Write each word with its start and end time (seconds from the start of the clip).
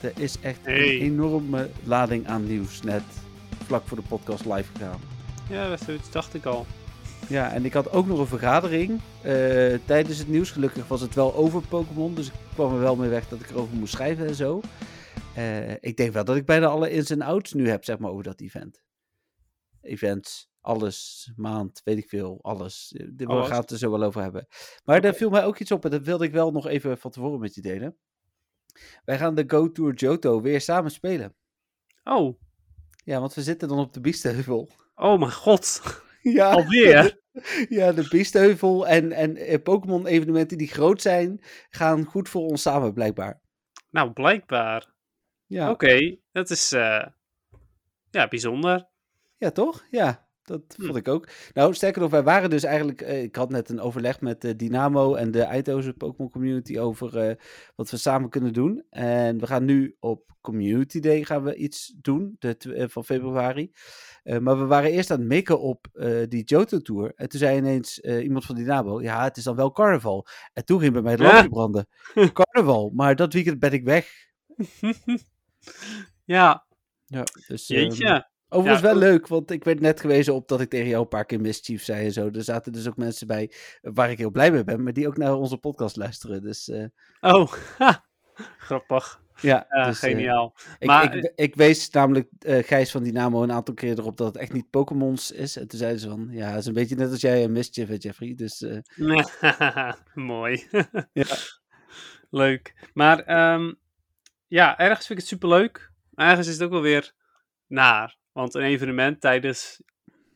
er 0.00 0.12
is 0.18 0.40
echt 0.40 0.64
Hey. 0.64 0.94
een 0.94 1.00
enorme 1.00 1.70
lading 1.84 2.26
aan 2.26 2.46
nieuws 2.46 2.82
net 2.82 3.02
vlak 3.64 3.86
voor 3.86 3.96
de 3.96 4.02
podcast 4.08 4.44
live 4.44 4.72
gegaan. 4.72 5.00
Ja, 5.50 5.68
dat 5.68 5.80
dacht 6.10 6.34
ik 6.34 6.44
al. 6.44 6.66
Ja, 7.28 7.52
en 7.52 7.64
ik 7.64 7.72
had 7.72 7.92
ook 7.92 8.06
nog 8.06 8.18
een 8.18 8.26
vergadering 8.26 9.00
eh, 9.22 9.32
tijdens 9.84 10.18
het 10.18 10.28
nieuws. 10.28 10.50
Gelukkig 10.50 10.88
was 10.88 11.00
het 11.00 11.14
wel 11.14 11.34
over 11.34 11.62
Pokémon, 11.62 12.14
dus 12.14 12.26
ik 12.26 12.32
kwam 12.54 12.72
er 12.74 12.80
wel 12.80 12.96
mee 12.96 13.08
weg 13.08 13.28
dat 13.28 13.40
ik 13.40 13.50
erover 13.50 13.76
moest 13.76 13.92
schrijven 13.92 14.26
en 14.26 14.34
zo. 14.34 14.60
Eh, 15.34 15.70
ik 15.70 15.96
denk 15.96 16.12
wel 16.12 16.24
dat 16.24 16.36
ik 16.36 16.46
bijna 16.46 16.66
alle 16.66 16.90
ins 16.90 17.10
en 17.10 17.22
outs 17.22 17.52
nu 17.52 17.68
heb, 17.68 17.84
zeg 17.84 17.98
maar, 17.98 18.10
over 18.10 18.22
dat 18.24 18.40
event. 18.40 18.82
Events, 19.80 20.48
alles, 20.60 21.30
maand, 21.36 21.80
weet 21.84 21.98
ik 21.98 22.08
veel, 22.08 22.38
alles. 22.42 22.92
Eh, 22.96 23.06
We 23.16 23.42
gaan 23.44 23.60
het 23.60 23.70
er 23.70 23.78
zo 23.78 23.90
wel 23.90 24.02
over 24.02 24.22
hebben. 24.22 24.46
Maar 24.84 25.00
daar 25.00 25.14
viel 25.14 25.30
mij 25.30 25.44
ook 25.44 25.58
iets 25.58 25.70
op 25.70 25.84
en 25.84 25.90
dat 25.90 26.04
wilde 26.04 26.24
ik 26.24 26.32
wel 26.32 26.50
nog 26.50 26.66
even 26.66 26.98
van 26.98 27.10
tevoren 27.10 27.40
met 27.40 27.54
je 27.54 27.60
delen. 27.60 27.96
Wij 29.04 29.18
gaan 29.18 29.34
de 29.34 29.44
Go 29.46 29.72
Tour 29.72 29.94
Johto 29.94 30.40
weer 30.40 30.60
samen 30.60 30.90
spelen. 30.90 31.34
Oh. 32.04 32.40
Ja, 33.04 33.20
want 33.20 33.34
we 33.34 33.42
zitten 33.42 33.68
dan 33.68 33.78
op 33.78 33.92
de 33.92 34.00
Biesteheuvel. 34.00 34.68
Oh 34.94 35.18
mijn 35.18 35.32
god. 35.32 35.80
Ja. 36.22 36.50
Alweer? 36.50 37.20
Ja, 37.68 37.92
de 37.92 38.08
Biesteheuvel 38.08 38.86
en, 38.88 39.12
en 39.12 39.36
eh, 39.36 39.62
Pokémon-evenementen 39.62 40.58
die 40.58 40.68
groot 40.68 41.02
zijn, 41.02 41.40
gaan 41.70 42.04
goed 42.04 42.28
voor 42.28 42.42
ons 42.42 42.62
samen, 42.62 42.92
blijkbaar. 42.92 43.40
nou, 43.90 44.12
blijkbaar. 44.12 44.94
Ja, 45.46 45.70
Oké, 45.70 46.16
dat 46.32 46.50
is 46.50 46.72
eh, 46.72 47.06
ja, 48.10 48.28
bijzonder. 48.28 48.88
ja 49.38 49.50
toch? 49.50 49.86
Ja, 49.90 50.25
dat 50.46 50.60
Hm. 50.76 50.84
vond 50.84 50.96
ik 50.96 51.08
ook. 51.08 51.28
Nou, 51.52 51.74
sterker 51.74 52.00
nog, 52.00 52.10
wij 52.10 52.22
waren 52.22 52.50
dus 52.50 52.64
eigenlijk... 52.64 53.00
eh, 53.00 53.22
ik 53.22 53.36
had 53.36 53.50
net 53.50 53.68
een 53.68 53.80
overleg 53.80 54.20
met 54.20 54.44
eh, 54.44 54.52
Dynamo 54.56 55.14
en 55.14 55.30
de 55.30 55.42
Eindhoven 55.42 55.96
Pokémon 55.96 56.30
Community 56.30 56.78
over 56.78 57.18
eh, 57.18 57.36
wat 57.76 57.90
we 57.90 57.96
samen 57.96 58.30
kunnen 58.30 58.52
doen. 58.52 58.84
En 58.90 59.38
we 59.38 59.46
gaan 59.46 59.64
nu 59.64 59.96
op 60.00 60.34
Community 60.40 61.00
Day 61.00 61.24
gaan 61.24 61.42
we 61.42 61.54
iets 61.54 61.94
doen, 62.00 62.36
de, 62.38 62.86
van 62.90 63.04
februari. 63.04 63.70
Maar 64.40 64.58
we 64.58 64.64
waren 64.64 64.90
eerst 64.90 65.10
aan 65.10 65.18
het 65.18 65.28
mikken 65.28 65.60
op 65.60 65.86
die 66.28 66.44
Johto 66.44 66.78
Tour. 66.80 67.12
En 67.14 67.28
toen 67.28 67.38
zei 67.40 67.56
ineens 67.56 67.98
iemand 67.98 68.44
van 68.44 68.54
Dynamo, 68.54 69.02
ja, 69.02 69.24
het 69.24 69.36
is 69.36 69.44
dan 69.44 69.56
wel 69.56 69.72
carnaval. 69.72 70.26
En 70.52 70.64
toen 70.64 70.80
ging 70.80 70.92
bij 70.92 71.02
mij 71.02 71.12
het 71.12 71.20
Ja. 71.20 71.26
lampje 71.32 71.48
branden. 71.48 71.86
Carnaval, 72.32 72.90
maar 72.94 73.16
dat 73.16 73.32
weekend 73.32 73.58
ben 73.58 73.72
ik 73.72 73.84
weg. 73.84 74.08
ja, 76.24 76.66
Ja, 77.04 77.24
dus, 77.46 77.66
jeetje. 77.66 78.28
Overigens 78.48 78.82
Ja, 78.82 78.88
wel 78.88 78.98
leuk, 78.98 79.26
want 79.26 79.50
ik 79.50 79.64
werd 79.64 79.80
net 79.80 80.00
gewezen 80.00 80.34
op 80.34 80.48
dat 80.48 80.60
ik 80.60 80.70
tegen 80.70 80.88
jou 80.88 81.02
een 81.02 81.08
paar 81.08 81.24
keer 81.24 81.40
mischief 81.40 81.84
zei 81.84 82.04
en 82.06 82.12
zo. 82.12 82.30
Er 82.32 82.42
zaten 82.42 82.72
dus 82.72 82.88
ook 82.88 82.96
mensen 82.96 83.26
bij 83.26 83.52
waar 83.82 84.10
ik 84.10 84.18
heel 84.18 84.30
blij 84.30 84.50
mee 84.50 84.64
ben, 84.64 84.82
maar 84.82 84.92
die 84.92 85.06
ook 85.06 85.16
naar 85.16 85.34
onze 85.34 85.56
podcast 85.56 85.96
luisteren. 85.96 86.42
Dus 86.42 86.68
eh, 86.68 86.84
Oh, 87.20 87.52
ha. 87.78 88.04
grappig. 88.58 89.22
ja, 89.40 89.66
dus, 89.68 90.02
eh, 90.02 90.10
geniaal. 90.10 90.54
ik, 90.78 90.86
Maar- 90.86 91.16
ik, 91.16 91.32
ik 91.34 91.54
wees 91.54 91.90
namelijk 91.90 92.28
eh, 92.38 92.64
Gijs 92.64 92.90
van 92.90 93.02
Dynamo 93.02 93.42
een 93.42 93.52
aantal 93.52 93.74
keer 93.74 93.98
erop 93.98 94.16
dat 94.16 94.26
het 94.26 94.36
echt 94.36 94.52
niet 94.52 94.70
Pokémons 94.70 95.30
is. 95.30 95.56
En 95.56 95.68
toen 95.68 95.78
zeiden 95.78 96.00
ze 96.00 96.08
van, 96.08 96.28
ja, 96.30 96.48
het 96.50 96.58
is 96.58 96.66
een 96.66 96.72
beetje 96.72 96.96
net 96.96 97.10
als 97.10 97.20
jij 97.20 97.42
en 97.42 97.52
Mischief, 97.52 98.02
Jeffrey. 98.02 98.34
Dus 98.34 98.64
Mooi. 100.14 100.66
Ja. 101.12 101.24
Leuk. 102.30 102.90
Maar 102.94 103.18
ehm, 103.20 103.72
ja, 104.46 104.78
ergens 104.78 105.06
vind 105.06 105.18
ik 105.18 105.24
het 105.24 105.26
superleuk. 105.26 105.90
Maar 106.10 106.28
ergens 106.28 106.46
is 106.46 106.52
het 106.54 106.62
ook 106.62 106.70
wel 106.70 106.80
weer 106.80 107.12
naar. 107.66 108.16
Want 108.36 108.54
een 108.54 108.62
evenement 108.62 109.20
tijdens 109.20 109.82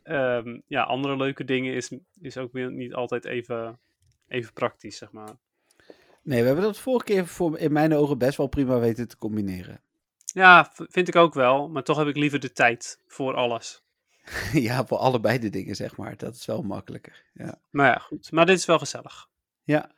ehm, 0.02 0.60
ja, 0.66 0.82
andere 0.82 1.16
leuke 1.16 1.44
dingen 1.44 1.74
is, 1.74 1.90
is 2.20 2.36
ook 2.36 2.52
weer 2.52 2.72
niet 2.72 2.94
altijd 2.94 3.24
even, 3.24 3.78
even 4.28 4.52
praktisch, 4.52 4.96
zeg 4.96 5.12
maar. 5.12 5.36
nee, 6.22 6.40
we 6.40 6.46
hebben 6.46 6.64
dat 6.64 6.78
vorige 6.78 7.04
keer 7.04 7.26
voor, 7.26 7.58
in 7.58 7.72
mijn 7.72 7.94
ogen 7.94 8.18
best 8.18 8.36
wel 8.36 8.46
prima 8.46 8.78
weten 8.78 9.08
te 9.08 9.16
combineren. 9.16 9.80
Ja, 10.24 10.72
vind 10.74 11.08
ik 11.08 11.16
ook 11.16 11.34
wel. 11.34 11.68
Maar 11.68 11.82
toch 11.82 11.96
heb 11.96 12.06
ik 12.06 12.16
liever 12.16 12.40
de 12.40 12.52
tijd 12.52 13.02
voor 13.06 13.34
alles. 13.34 13.82
ja, 14.68 14.86
voor 14.86 14.98
allebei 14.98 15.38
de 15.38 15.50
dingen, 15.50 15.76
zeg 15.76 15.96
maar. 15.96 16.16
Dat 16.16 16.34
is 16.34 16.46
wel 16.46 16.62
makkelijker. 16.62 17.24
Ja. 17.32 17.60
Maar 17.70 17.86
ja, 17.86 17.98
goed. 17.98 18.32
Maar 18.32 18.46
dit 18.46 18.58
is 18.58 18.66
wel 18.66 18.78
gezellig. 18.78 19.28
Ja. 19.62 19.90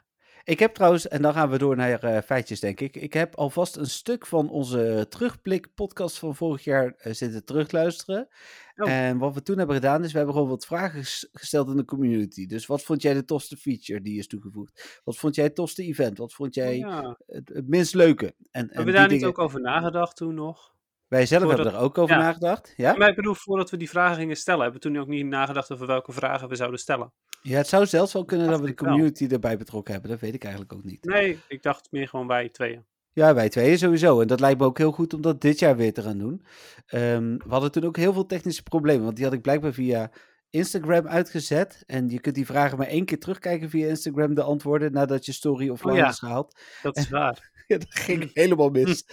Ik 0.45 0.59
heb 0.59 0.75
trouwens, 0.75 1.09
en 1.09 1.23
dan 1.23 1.33
gaan 1.33 1.51
we 1.51 1.59
door 1.59 1.77
naar 1.77 2.03
eh, 2.03 2.23
feitjes, 2.23 2.61
denk 2.61 2.81
ik. 2.81 2.97
Ik 2.97 3.13
heb 3.13 3.35
alvast 3.35 3.77
een 3.77 3.87
stuk 3.87 4.27
van 4.27 4.51
onze 4.51 5.07
terugblik-podcast 5.09 6.19
van 6.19 6.35
vorig 6.37 6.65
jaar 6.65 6.95
eh, 6.97 7.13
zitten 7.13 7.45
terugluisteren. 7.45 8.29
Oh. 8.77 8.91
En 8.91 9.19
wat 9.19 9.35
we 9.35 9.43
toen 9.43 9.59
hebben 9.59 9.77
gedaan, 9.77 10.05
is 10.05 10.11
we 10.13 10.17
hebben 10.17 10.35
gewoon 10.35 10.51
wat 10.51 10.67
vragen 10.67 11.01
ges- 11.01 11.29
gesteld 11.33 11.69
in 11.69 11.77
de 11.77 11.85
community. 11.85 12.47
Dus 12.47 12.67
wat 12.67 12.83
vond 12.83 13.03
jij 13.03 13.15
de 13.15 13.25
tofste 13.25 13.57
feature 13.57 14.01
die 14.01 14.19
is 14.19 14.27
toegevoegd? 14.27 15.01
Wat 15.05 15.17
vond 15.17 15.35
jij 15.35 15.45
het 15.45 15.55
tofste 15.55 15.83
event? 15.83 16.19
Wat 16.19 16.33
vond 16.33 16.55
jij 16.55 16.77
Ja. 16.77 17.19
het, 17.27 17.49
het 17.49 17.69
minst 17.69 17.95
leuke? 17.95 18.25
En, 18.27 18.35
en 18.51 18.67
Hebben 18.67 18.85
we 18.87 18.93
daar 18.93 19.09
niet 19.09 19.25
ook 19.25 19.39
over 19.39 19.61
nagedacht 19.61 20.17
toen 20.17 20.35
nog? 20.35 20.72
Wij 21.13 21.27
zelf 21.27 21.43
voordat- 21.43 21.61
hebben 21.65 21.79
er 21.81 21.85
ook 21.87 21.99
over 21.99 22.17
ja. 22.17 22.23
nagedacht. 22.23 22.73
Ja? 22.77 22.97
Maar 22.97 23.09
ik 23.09 23.17
bedoel, 23.17 23.35
voordat 23.35 23.71
we 23.71 23.77
die 23.77 23.89
vragen 23.89 24.17
gingen 24.17 24.37
stellen, 24.37 24.63
hebben 24.63 24.81
we 24.81 24.89
toen 24.89 24.99
ook 24.99 25.07
niet 25.07 25.27
nagedacht 25.27 25.73
over 25.73 25.87
welke 25.87 26.13
vragen 26.13 26.49
we 26.49 26.57
zouden 26.57 26.79
stellen. 26.81 27.13
ja, 27.43 27.57
het 27.57 27.67
zou 27.69 27.87
zelfs 27.87 28.13
wel 28.13 28.25
kunnen 28.25 28.47
dat 28.47 28.61
we 28.61 28.67
de 28.67 28.73
wel. 28.77 28.89
community 28.93 29.27
erbij 29.31 29.57
betrokken 29.59 29.93
hebben. 29.93 30.11
Dat 30.11 30.21
weet 30.21 30.35
ik 30.35 30.43
eigenlijk 30.43 30.73
ook 30.73 30.85
niet. 30.85 31.05
Nee, 31.05 31.41
ik 31.49 31.63
dacht 31.63 31.89
meer 31.91 32.09
gewoon 32.09 32.27
bij 32.27 32.49
tweeën. 32.49 32.85
Ja, 33.13 33.35
wij 33.35 33.49
tweeën 33.49 33.79
sowieso. 33.79 34.21
En 34.21 34.27
dat 34.27 34.41
lijkt 34.41 34.59
me 34.61 34.65
ook 34.67 34.79
heel 34.79 34.93
goed 34.93 35.15
om 35.15 35.21
dat 35.21 35.41
dit 35.41 35.59
jaar 35.59 35.77
weer 35.77 35.93
te 35.93 36.03
gaan 36.03 36.19
doen. 36.19 36.45
Ehm, 36.87 37.37
we 37.37 37.49
hadden 37.49 37.73
toen 37.73 37.85
ook 37.85 37.97
heel 37.97 38.13
veel 38.13 38.27
technische 38.27 38.63
problemen. 38.63 39.05
Want 39.05 39.17
die 39.17 39.25
had 39.25 39.35
ik 39.35 39.43
blijkbaar 39.43 39.73
via 39.73 40.11
Instagram 40.51 41.07
uitgezet. 41.07 41.83
En 41.87 42.09
je 42.09 42.21
kunt 42.21 42.35
die 42.35 42.47
vragen 42.47 42.79
maar 42.79 42.87
één 42.87 43.05
keer 43.05 43.19
terugkijken 43.19 43.71
via 43.71 43.89
Instagram, 43.89 44.35
de 44.35 44.43
antwoorden, 44.43 44.93
nadat 44.93 45.27
je 45.27 45.33
story 45.33 45.69
offline 45.69 45.97
ja. 45.97 46.09
is 46.09 46.19
gehaald. 46.19 46.59
Dat 46.83 46.97
is 46.97 47.09
waar. 47.09 47.51
Ja, 47.67 47.79
dat 47.79 47.95
ging 47.95 48.31
helemaal 48.35 48.69
mis. 48.71 49.05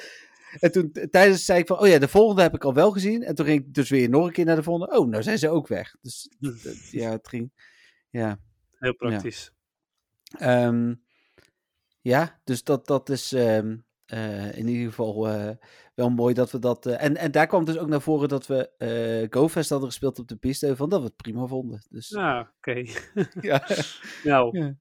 En 0.60 0.72
toen 0.72 0.92
tijdens 1.12 1.46
zei 1.46 1.60
ik 1.60 1.68
van, 1.68 1.80
oh 1.80 1.88
ja, 1.88 2.00
de 2.00 2.08
volgende 2.08 2.42
heb 2.42 2.54
ik 2.54 2.64
al 2.64 2.74
wel 2.74 2.92
gezien. 2.92 3.24
En 3.24 3.36
toen 3.36 3.46
ging 3.46 3.60
ik 3.66 3.74
dus 3.74 3.90
weer 3.90 4.10
nog 4.10 4.26
een 4.26 4.32
keer 4.32 4.46
naar 4.46 4.56
de 4.56 4.64
volgende. 4.64 4.98
Oh, 4.98 5.08
nou 5.08 5.24
zijn 5.24 5.38
ze 5.38 5.50
ook 5.50 5.68
weg. 5.68 5.96
Dus 6.02 6.30
ja, 6.92 7.12
het 7.12 7.28
ging... 7.28 7.52
Ja, 8.10 8.40
Heel 8.80 8.96
praktisch. 8.96 9.52
Ehm, 10.38 10.94
ja, 12.02 12.40
dus 12.44 12.64
dat, 12.64 12.88
dat 12.88 13.10
is 13.10 13.34
ehm, 13.34 13.78
eh, 14.06 14.58
in 14.58 14.68
ieder 14.68 14.88
geval 14.88 15.28
eh, 15.28 15.50
wel 15.96 16.10
mooi 16.10 16.34
dat 16.34 16.52
we 16.52 16.60
dat... 16.60 16.86
eh, 16.86 17.04
en, 17.04 17.18
en 17.18 17.32
daar 17.32 17.48
kwam 17.48 17.66
dus 17.66 17.78
ook 17.78 17.88
naar 17.88 18.02
voren 18.02 18.30
dat 18.30 18.48
we 18.48 19.28
GoFest 19.30 19.70
hadden 19.70 19.88
gespeeld 19.88 20.20
op 20.20 20.28
de 20.28 20.36
piste, 20.36 20.76
van 20.76 20.90
dat 20.90 21.00
we 21.00 21.06
het 21.06 21.16
prima 21.16 21.46
vonden. 21.46 21.86
Dus 21.90 22.10
Ja, 22.10 22.54
oké. 22.58 22.84
ja. 23.50 23.68
Nou, 24.24 24.60
Ja. 24.60 24.76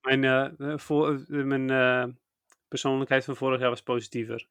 mijn, 0.00 0.80
voor, 0.80 1.24
mijn 1.28 2.18
persoonlijkheid 2.68 3.24
van 3.24 3.36
vorig 3.36 3.60
jaar 3.60 3.70
was 3.70 3.82
positiever. 3.82 4.48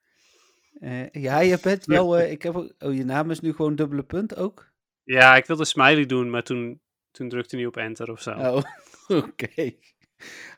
Eh, 0.79 1.09
ja, 1.11 1.39
je 1.39 1.59
bent 1.61 1.85
wel... 1.85 2.17
eh, 2.17 2.31
ik 2.31 2.41
heb 2.41 2.55
ook, 2.55 2.73
oh, 2.79 2.93
je 2.93 3.05
naam 3.05 3.31
is 3.31 3.39
nu 3.39 3.53
gewoon 3.53 3.75
dubbele 3.75 4.03
punt 4.03 4.35
ook? 4.35 4.71
Ja, 5.03 5.35
ik 5.35 5.45
wilde 5.45 5.65
smiley 5.65 6.05
doen, 6.05 6.29
maar 6.29 6.43
toen, 6.43 6.81
toen 7.11 7.29
drukte 7.29 7.55
hij 7.55 7.65
op 7.65 7.77
enter 7.77 8.11
of 8.11 8.21
zo. 8.21 8.31
Oh, 8.31 8.63
oké. 9.23 9.71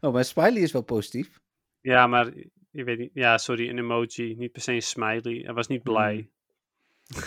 Oh, 0.01 0.13
maar 0.13 0.25
Smiley 0.25 0.61
is 0.61 0.71
wel 0.71 0.81
positief. 0.81 1.39
Ja, 1.81 2.07
maar 2.07 2.33
je 2.71 2.83
weet 2.83 2.97
niet. 2.97 3.11
Ja, 3.13 3.37
sorry, 3.37 3.69
een 3.69 3.77
emoji. 3.77 4.35
Niet 4.35 4.51
per 4.51 4.61
se 4.61 4.71
een 4.73 4.81
smiley. 4.81 5.41
Hij 5.43 5.53
was 5.53 5.67
niet 5.67 5.83
blij. 5.83 6.29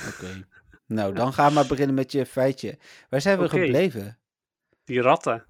Oké. 0.08 0.46
Nou, 0.86 1.14
dan 1.14 1.32
gaan 1.32 1.48
we 1.48 1.54
maar 1.54 1.66
beginnen 1.66 1.94
met 1.94 2.12
je 2.12 2.26
feitje. 2.26 2.78
Waar 3.08 3.20
zijn 3.20 3.38
we 3.38 3.48
gebleven? 3.48 4.18
Die 4.84 5.00
ratten. 5.00 5.46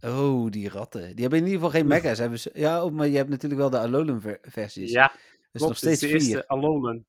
Oh, 0.00 0.50
die 0.50 0.68
ratten. 0.68 1.00
Die 1.00 1.20
hebben 1.20 1.38
in 1.38 1.44
ieder 1.44 1.60
geval 1.60 1.70
geen 1.80 1.86
mega's. 1.86 2.18
Hebben 2.18 2.38
ze... 2.40 2.50
Ja, 2.54 2.84
oh, 2.84 2.92
maar 2.92 3.08
je 3.08 3.16
hebt 3.16 3.28
natuurlijk 3.28 3.60
wel 3.60 3.70
de 3.70 3.78
Alolan 3.78 4.20
ver- 4.20 4.38
versies. 4.42 4.90
Ja, 4.90 5.12
dus 5.52 5.62
klopt. 5.62 5.82
nog 5.82 5.92
is 5.92 5.98
steeds 5.98 6.00
de 6.00 6.06
vier. 6.18 6.34
eerste 6.36 6.48
Alolan. 6.48 7.04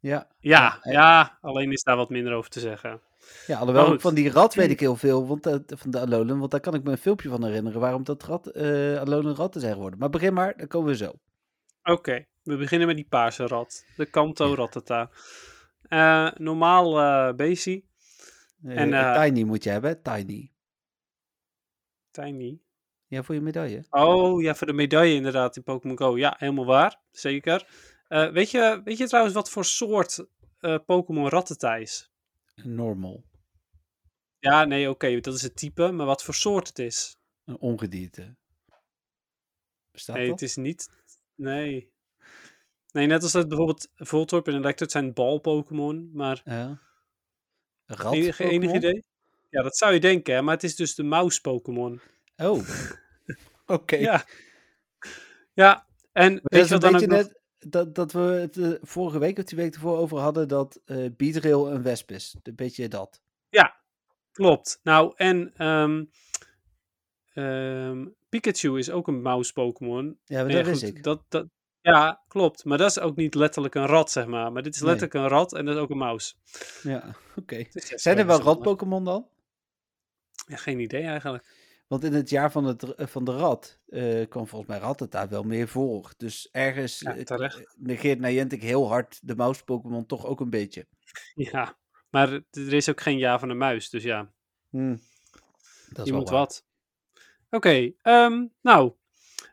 Ja. 0.00 0.28
Ja, 0.38 0.78
ja, 0.82 1.38
alleen 1.40 1.72
is 1.72 1.82
daar 1.82 1.96
wat 1.96 2.10
minder 2.10 2.32
over 2.32 2.50
te 2.50 2.60
zeggen. 2.60 3.00
ja, 3.46 3.58
alhoewel 3.58 3.98
van 4.00 4.14
die 4.14 4.30
rat 4.30 4.54
weet 4.54 4.70
ik 4.70 4.80
heel 4.86 4.96
veel 4.96 5.26
want, 5.26 5.42
dat- 5.42 5.72
van 5.76 5.90
de 5.90 6.00
Alolan. 6.00 6.38
Want 6.38 6.50
daar 6.50 6.60
kan 6.60 6.74
ik 6.74 6.82
me 6.82 6.90
een 6.90 6.98
filmpje 6.98 7.28
van 7.28 7.44
herinneren 7.44 7.80
waarom 7.80 8.04
dat 8.04 8.22
rat, 8.22 8.46
eh 8.46 8.98
Alolan 9.00 9.34
ratten 9.34 9.60
zijn 9.60 9.72
geworden. 9.74 9.98
Maar 9.98 10.10
begin 10.10 10.34
maar, 10.34 10.56
dan 10.56 10.66
komen 10.66 10.88
we 10.90 10.96
zo. 10.96 11.12
Oké, 11.82 12.26
we 12.42 12.56
beginnen 12.56 12.86
met 12.86 12.96
die 12.96 13.06
paarse 13.08 13.46
rat. 13.46 13.84
De 13.96 14.06
Kanto 14.06 14.54
Rattata. 14.54 15.10
Eh, 15.88 16.30
normaal 16.36 17.00
eh 17.00 17.34
Basie. 17.36 17.88
Eh, 18.64 18.80
En, 18.80 18.92
eh, 18.92 19.22
Tiny 19.22 19.42
moet 19.42 19.64
je 19.64 19.70
hebben, 19.70 20.02
Tiny. 20.02 20.52
Tiny. 22.10 22.58
Ja, 23.14 23.22
voor 23.22 23.34
je 23.34 23.40
medaille. 23.40 23.84
Oh, 23.90 24.42
ja, 24.42 24.54
voor 24.54 24.66
de 24.66 24.72
medaille 24.72 25.14
inderdaad 25.14 25.56
in 25.56 25.62
Pokémon 25.62 25.98
Go. 25.98 26.16
Ja, 26.16 26.34
helemaal 26.38 26.66
waar. 26.66 27.00
Zeker. 27.10 27.68
Eh, 28.08 28.30
weet, 28.30 28.50
je, 28.50 28.80
weet 28.84 28.98
je 28.98 29.06
trouwens 29.06 29.34
wat 29.34 29.50
voor 29.50 29.64
soort 29.64 30.26
eh, 30.60 30.78
Pokémon 30.86 31.28
Rattata 31.28 31.76
is? 31.76 32.10
Normal. 32.54 33.24
Ja, 34.38 34.64
nee, 34.64 34.90
oké, 34.90 35.20
dat 35.20 35.34
is 35.34 35.42
het 35.42 35.56
type, 35.56 35.90
maar 35.90 36.06
wat 36.06 36.22
voor 36.22 36.34
soort 36.34 36.68
het 36.68 36.78
is? 36.78 37.18
Een 37.44 37.58
ongedierte. 37.58 38.36
Bestaat 39.90 40.16
nee, 40.16 40.28
dat? 40.28 40.40
het 40.40 40.48
is 40.48 40.56
niet. 40.56 40.90
Nee. 41.34 41.92
Nee, 42.92 43.06
net 43.06 43.22
als 43.22 43.32
dat 43.32 43.48
bijvoorbeeld 43.48 43.88
Voltorb 43.94 44.48
en 44.48 44.54
Electrode 44.54 44.92
zijn 44.92 45.12
bal-Pokémon, 45.12 46.10
maar 46.12 46.40
Ja. 46.44 46.80
Rat 47.86 48.12
enig, 48.12 48.74
idee? 48.74 49.04
Ja, 49.50 49.62
dat 49.62 49.76
zou 49.76 49.92
je 49.92 50.00
denken, 50.00 50.34
hè, 50.34 50.42
maar 50.42 50.54
het 50.54 50.64
is 50.64 50.76
dus 50.76 50.94
de 50.94 51.02
mouse-Pokémon. 51.02 52.00
Oh. 52.36 52.68
Oké. 53.66 53.96
Ja. 53.96 54.24
Ja, 55.52 55.86
en 56.12 56.40
weet 56.42 56.62
is 56.62 56.68
je 56.68 56.78
dan 56.78 56.92
nog... 56.92 57.06
net 57.06 57.40
dat, 57.58 57.94
dat 57.94 58.12
we 58.12 58.20
het 58.20 58.56
eh, 58.56 58.72
vorige 58.80 59.18
week 59.18 59.38
of 59.38 59.44
die 59.44 59.58
week 59.58 59.74
ervoor 59.74 59.96
over 59.98 60.18
hadden 60.18 60.48
dat 60.48 60.80
Beedrill 61.16 61.64
een 61.64 61.82
wesp 61.82 62.10
is. 62.10 62.36
Een 62.42 62.54
beetje 62.54 62.88
dat. 62.88 63.22
Klopt. 64.34 64.80
Nou, 64.82 65.12
en 65.16 65.52
ehm, 65.56 66.04
ehm, 67.32 68.06
Pikachu 68.28 68.78
is 68.78 68.90
ook 68.90 69.08
een 69.08 69.22
mouse-Pokémon. 69.22 70.18
Ja, 70.24 70.36
maar 70.36 70.46
Nee, 70.52 70.62
dat 70.62 70.72
goed, 70.72 70.82
ik. 70.82 71.02
Dat, 71.02 71.22
dat, 71.28 71.46
ja, 71.80 72.22
klopt. 72.28 72.64
Maar 72.64 72.78
dat 72.78 72.90
is 72.90 72.98
ook 72.98 73.16
niet 73.16 73.34
letterlijk 73.34 73.74
een 73.74 73.86
rat, 73.86 74.10
zeg 74.10 74.26
maar. 74.26 74.52
Maar 74.52 74.62
dit 74.62 74.74
is 74.74 74.80
Nee. 74.80 74.90
letterlijk 74.90 75.24
een 75.24 75.28
rat 75.28 75.52
en 75.52 75.64
dat 75.64 75.74
is 75.74 75.80
ook 75.80 75.90
een 75.90 75.96
mouse. 75.96 76.34
Ja, 76.82 77.14
oké. 77.40 77.64
Dus 77.70 77.88
ja, 77.88 77.96
Zijn 77.96 78.18
er 78.18 78.26
wel 78.26 78.40
rat-Pokémon 78.40 79.04
dan? 79.04 79.28
Ja, 80.46 80.56
geen 80.56 80.78
idee 80.78 81.02
eigenlijk. 81.02 81.44
Want 81.86 82.04
in 82.04 82.12
het 82.12 82.30
jaar 82.30 82.52
van, 82.52 82.64
het, 82.64 82.94
eh, 82.94 83.06
van 83.06 83.24
de 83.24 83.36
rat 83.36 83.78
eh, 83.86 84.28
kwam 84.28 84.46
volgens 84.46 84.70
mij 84.70 84.80
Rattata 84.80 85.28
wel 85.28 85.42
meer 85.42 85.68
voor. 85.68 86.12
Dus 86.16 86.48
ergens 86.52 87.00
Ja, 87.00 87.16
eh, 87.16 87.24
terecht. 87.24 87.74
negeert 87.78 88.20
Niantic 88.20 88.62
heel 88.62 88.88
hard 88.88 89.18
de 89.22 89.36
mouse-Pokémon 89.36 90.06
toch 90.06 90.26
ook 90.26 90.40
een 90.40 90.50
beetje. 90.50 90.86
Ja, 91.34 91.76
maar 92.10 92.32
er 92.50 92.72
is 92.72 92.88
ook 92.90 93.00
geen 93.00 93.18
ja 93.18 93.38
van 93.38 93.48
een 93.48 93.56
muis, 93.56 93.90
dus 93.90 94.02
ja, 94.02 94.32
Hm. 94.70 94.96
Dat 95.88 95.98
is 95.98 96.04
je 96.04 96.10
wel 96.10 96.20
moet 96.20 96.28
waar. 96.30 96.38
wat. 96.38 96.64
Oké, 97.50 97.92
ehm, 98.02 98.46
nou, 98.62 98.92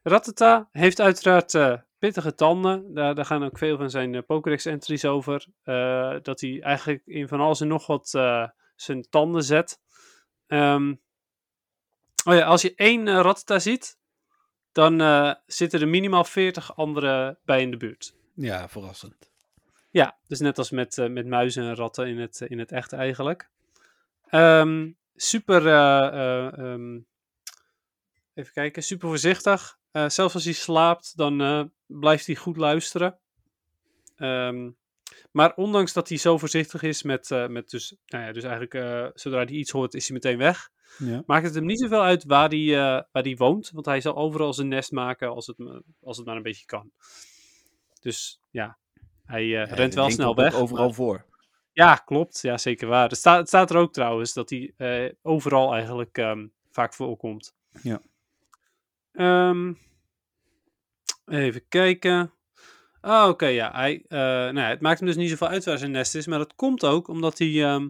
Rattata 0.03 0.69
heeft 0.71 1.01
uiteraard 1.01 1.53
eh, 1.53 1.77
pittige 1.99 2.35
tanden. 2.35 2.93
Daar, 2.93 3.15
daar 3.15 3.25
gaan 3.25 3.43
ook 3.43 3.57
veel 3.57 3.77
van 3.77 3.89
zijn 3.89 4.25
Pokédex-entries 4.25 5.05
over. 5.05 5.45
Eh, 5.63 6.15
dat 6.21 6.41
hij 6.41 6.61
eigenlijk 6.61 7.01
in 7.05 7.27
van 7.27 7.39
alles 7.39 7.61
en 7.61 7.67
nog 7.67 7.87
wat 7.87 8.13
eh, 8.13 8.47
zijn 8.75 9.09
tanden 9.09 9.43
zet. 9.43 9.79
Ehm, 10.47 10.93
oh 12.23 12.33
ja, 12.33 12.45
als 12.45 12.61
je 12.61 12.75
één 12.75 13.07
eh, 13.07 13.13
Rattata 13.13 13.59
ziet, 13.59 13.97
dan 14.71 15.01
eh, 15.01 15.33
zitten 15.45 15.81
er 15.81 15.87
minimaal 15.87 16.23
40 16.23 16.75
andere 16.75 17.39
bij 17.45 17.61
in 17.61 17.71
de 17.71 17.77
buurt. 17.77 18.13
Ja, 18.35 18.69
verrassend. 18.69 19.31
Ja, 19.91 20.17
dus 20.27 20.39
net 20.39 20.57
als 20.57 20.69
met, 20.69 20.97
eh, 20.97 21.09
met 21.09 21.27
muizen 21.27 21.63
en 21.63 21.75
ratten 21.75 22.07
in 22.07 22.19
het, 22.19 22.41
in 22.41 22.59
het 22.59 22.71
echt 22.71 22.93
eigenlijk. 22.93 23.49
Ehm, 24.27 24.91
super, 25.15 25.67
eh, 25.67 26.07
eh, 26.07 26.57
ehm, 26.57 26.99
even 28.33 28.53
kijken, 28.53 28.83
super 28.83 29.07
voorzichtig. 29.07 29.79
Zelfs 29.91 30.33
als 30.33 30.43
hij 30.43 30.53
slaapt, 30.53 31.17
dan 31.17 31.71
blijft 31.85 32.25
hij 32.25 32.35
goed 32.35 32.57
luisteren. 32.57 33.19
Ehm, 34.15 34.69
maar 35.31 35.55
ondanks 35.55 35.93
dat 35.93 36.09
hij 36.09 36.17
zo 36.17 36.37
voorzichtig 36.37 36.83
is 36.83 37.03
met, 37.03 37.29
met 37.29 37.69
dus, 37.69 37.95
nou 38.05 38.25
ja, 38.25 38.31
dus 38.31 38.43
eigenlijk 38.43 39.13
zodra 39.19 39.43
hij 39.43 39.53
iets 39.53 39.71
hoort, 39.71 39.93
is 39.93 40.07
hij 40.07 40.15
meteen 40.15 40.37
weg. 40.37 40.69
Ja. 40.97 41.23
Maakt 41.25 41.45
het 41.45 41.55
hem 41.55 41.65
niet 41.65 41.79
zoveel 41.79 42.01
uit 42.01 42.23
waar 42.25 42.49
hij, 42.49 42.67
eh, 42.69 43.01
waar 43.11 43.23
hij 43.23 43.35
woont, 43.37 43.71
want 43.73 43.85
hij 43.85 44.01
zal 44.01 44.15
overal 44.15 44.53
zijn 44.53 44.67
nest 44.67 44.91
maken 44.91 45.29
als 45.29 45.47
het, 45.47 45.57
als 46.03 46.17
het 46.17 46.25
maar 46.25 46.35
een 46.35 46.41
beetje 46.43 46.65
kan. 46.65 46.91
Dus 48.01 48.41
ja, 48.49 48.77
hij 49.25 49.41
eh, 49.41 49.49
Ja, 49.49 49.63
rent 49.63 49.93
wel 49.93 50.09
snel 50.09 50.35
weg. 50.35 50.55
overal 50.55 50.85
maar- 50.85 50.93
voor. 50.93 51.25
ja, 51.71 51.95
klopt. 51.95 52.41
Ja, 52.41 52.57
zeker 52.57 52.87
waar. 52.87 53.09
Het 53.09 53.17
staat, 53.17 53.37
het 53.37 53.47
staat 53.47 53.69
er 53.69 53.77
ook 53.77 53.93
trouwens 53.93 54.33
dat 54.33 54.49
hij 54.49 54.73
eh, 54.77 55.11
overal 55.21 55.73
eigenlijk 55.73 56.17
ehm, 56.17 56.47
vaak 56.71 56.93
voorkomt. 56.93 57.55
Ja. 57.83 58.01
Ehm, 59.11 59.73
even 61.25 61.67
kijken. 61.67 62.33
Oh, 63.01 63.25
oké, 63.29 63.45
ja. 63.45 63.71
Hij, 63.71 64.03
eh, 64.07 64.17
nou 64.19 64.59
ja. 64.59 64.67
Het 64.67 64.81
maakt 64.81 64.99
hem 64.99 65.07
dus 65.07 65.17
niet 65.17 65.29
zoveel 65.29 65.47
uit 65.47 65.65
waar 65.65 65.77
zijn 65.77 65.91
nest 65.91 66.15
is. 66.15 66.27
Maar 66.27 66.37
dat 66.39 66.55
komt 66.55 66.85
ook 66.85 67.07
omdat 67.07 67.37
hij... 67.37 67.63
ehm, 67.63 67.87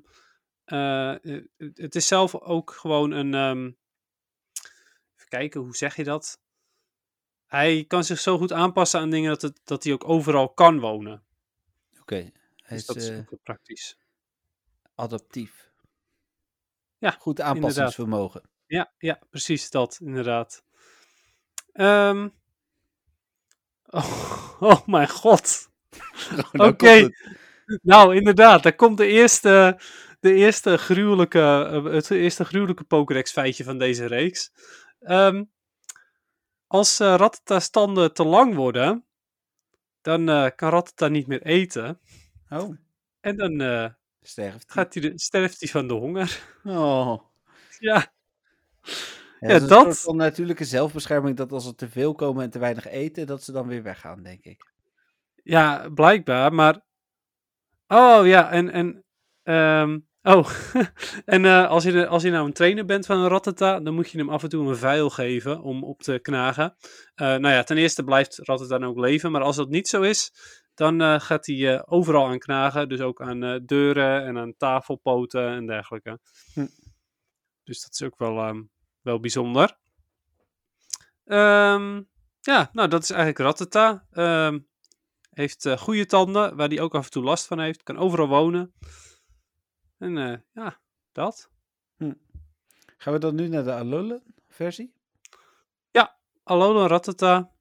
eh, 0.71 1.35
eh, 1.35 1.43
het 1.57 1.95
is 1.95 2.07
zelf 2.07 2.35
ook 2.35 2.71
gewoon 2.71 3.11
een... 3.11 3.33
ehm, 3.33 3.65
even 5.15 5.29
kijken, 5.29 5.61
hoe 5.61 5.75
zeg 5.75 5.95
je 5.95 6.03
dat? 6.03 6.39
Hij 7.45 7.85
kan 7.87 8.03
zich 8.03 8.19
zo 8.19 8.37
goed 8.37 8.51
aanpassen 8.51 8.99
aan 8.99 9.09
dingen 9.09 9.29
dat, 9.29 9.41
het, 9.41 9.59
dat 9.63 9.83
hij 9.83 9.93
ook 9.93 10.09
overal 10.09 10.53
kan 10.53 10.79
wonen. 10.79 11.23
Oké, 11.99 12.15
hij 12.15 12.31
Dus 12.67 12.77
is 12.79 12.85
dat 12.85 12.95
is 12.95 13.09
eh, 13.09 13.17
ook 13.17 13.43
praktisch. 13.43 13.97
adaptief. 14.95 15.69
Ja, 16.97 17.11
Goed 17.11 17.41
aanpassingsvermogen. 17.41 18.41
Ja, 18.65 18.93
ja, 18.97 19.19
precies 19.29 19.69
dat, 19.69 19.99
inderdaad. 20.01 20.63
Ehm. 21.71 22.29
Oh, 23.85 24.61
oh 24.71 24.87
mijn 24.87 25.09
god. 25.09 25.69
Nou 26.53 26.69
Oké. 26.71 26.99
komt 27.01 27.17
het. 27.17 27.39
Nou, 27.83 28.15
inderdaad, 28.15 28.63
daar 28.63 28.75
komt 28.75 28.97
de 28.97 29.05
eerste, 29.07 29.79
de 30.21 30.33
eerste 30.33 30.77
gruwelijke, 30.77 31.39
eh, 31.39 31.83
het 31.93 32.09
eerste 32.11 32.45
gruwelijke 32.45 32.83
Pokédex 32.83 33.31
feitje 33.31 33.63
van 33.63 33.77
deze 33.77 34.05
reeks. 34.05 34.51
Ehm, 34.99 35.43
als 36.67 36.99
uh, 36.99 37.07
Rattata's 37.17 37.69
tanden 37.69 38.13
te 38.13 38.23
lang 38.25 38.55
worden, 38.55 39.05
dan 40.01 40.29
eh, 40.29 40.47
kan 40.55 40.69
Rattata 40.69 41.07
niet 41.07 41.27
meer 41.27 41.41
eten. 41.41 41.99
Oh, 42.49 42.75
En 43.19 43.35
dan 43.37 43.51
sterft 44.21 44.73
hij. 44.73 44.83
gaat 44.83 44.93
hij 44.93 45.03
de, 45.03 45.11
sterft 45.19 45.59
hij 45.59 45.69
van 45.69 45.87
de 45.87 45.93
honger. 45.93 46.41
Oh. 46.63 47.19
Ja, 47.79 48.13
Ja, 49.39 49.47
Ja, 49.47 49.53
het 49.53 49.61
is 49.61 49.67
dat- 49.67 49.77
Een 49.85 49.93
soort 49.93 49.99
van 50.05 50.15
natuurlijke 50.15 50.65
zelfbescherming 50.65 51.37
dat 51.37 51.51
als 51.51 51.65
er 51.65 51.75
te 51.75 51.89
veel 51.89 52.13
komen 52.15 52.43
en 52.43 52.49
te 52.49 52.59
weinig 52.59 52.87
eten, 52.87 53.27
dat 53.27 53.43
ze 53.43 53.51
dan 53.51 53.67
weer 53.67 53.83
weggaan, 53.83 54.23
denk 54.23 54.43
ik. 54.43 54.71
Ja, 55.43 55.89
blijkbaar, 55.89 56.53
maar. 56.53 56.81
Oh 57.87 58.27
ja, 58.27 58.51
en. 58.51 58.69
en 58.71 59.03
ehm, 59.43 59.99
Oh, 60.23 60.49
en 61.25 61.45
eh, 61.45 61.69
als, 61.69 61.83
je 61.83 62.07
als 62.07 62.23
je 62.23 62.29
nou 62.29 62.45
een 62.45 62.53
trainer 62.53 62.85
bent 62.85 63.05
van 63.05 63.17
een 63.17 63.27
Rattata, 63.27 63.79
dan 63.79 63.93
moet 63.93 64.09
je 64.09 64.17
hem 64.17 64.29
af 64.29 64.43
en 64.43 64.49
toe 64.49 64.69
een 64.69 64.75
vuil 64.75 65.09
geven 65.09 65.61
om 65.61 65.83
op 65.83 66.01
te 66.01 66.19
knagen. 66.21 66.75
Eh, 67.15 67.27
nou 67.27 67.47
ja, 67.47 67.63
ten 67.63 67.77
eerste 67.77 68.03
blijft 68.03 68.37
Rattata 68.37 68.77
dan 68.77 68.89
ook 68.89 68.97
leven, 68.97 69.31
maar 69.31 69.41
als 69.41 69.55
dat 69.55 69.69
niet 69.69 69.87
zo 69.87 70.01
is, 70.01 70.33
dan 70.73 71.01
eh, 71.01 71.19
gaat 71.19 71.45
hij 71.45 71.87
overal 71.87 72.27
aan 72.27 72.39
knagen. 72.39 72.89
Dus 72.89 72.99
ook 72.99 73.21
aan 73.21 73.65
deuren 73.65 74.25
en 74.25 74.37
aan 74.37 74.53
tafelpoten 74.57 75.47
en 75.47 75.65
dergelijke. 75.65 76.19
Hm. 76.53 76.67
Dus 77.63 77.81
dat 77.81 77.91
is 77.91 78.01
ook 78.03 78.17
wel, 78.17 78.37
ehm, 78.37 78.61
wel 79.01 79.19
bijzonder. 79.19 79.77
Ehm, 81.25 82.01
ja, 82.39 82.69
nou 82.71 82.87
dat 82.87 83.03
is 83.03 83.09
eigenlijk 83.09 83.39
Rattata. 83.39 84.05
Ehm, 84.11 84.59
heeft 85.29 85.69
goede 85.77 86.05
tanden, 86.05 86.55
waar 86.55 86.67
hij 86.67 86.81
ook 86.81 86.95
af 86.95 87.05
en 87.05 87.11
toe 87.11 87.23
last 87.23 87.47
van 87.47 87.59
heeft. 87.59 87.83
Kan 87.83 87.97
overal 87.97 88.27
wonen. 88.27 88.73
En 90.01 90.17
eh, 90.17 90.37
ja, 90.51 90.79
dat. 91.11 91.49
Gaan 92.97 93.13
we 93.13 93.19
dan 93.19 93.35
nu 93.35 93.47
naar 93.47 93.63
de 93.63 93.73
Alolan 93.73 94.21
versie? 94.47 94.93
Alolan 96.43 96.87
Rattata 96.87 97.51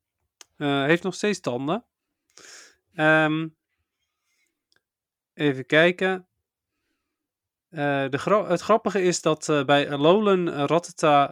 eh, 0.57 0.85
heeft 0.85 1.03
nog 1.03 1.15
steeds 1.15 1.41
tanden. 1.41 1.85
Ehm, 2.95 3.49
even 5.35 5.67
kijken. 5.67 6.29
Eh, 7.71 8.09
de 8.09 8.19
gra- 8.19 8.47
het 8.47 8.61
grappige 8.61 9.03
is 9.03 9.23
dat 9.23 9.49
eh, 9.49 9.65
bij 9.65 9.91
Alolan 9.91 10.51
eh, 10.51 10.65
Rattata 10.67 11.27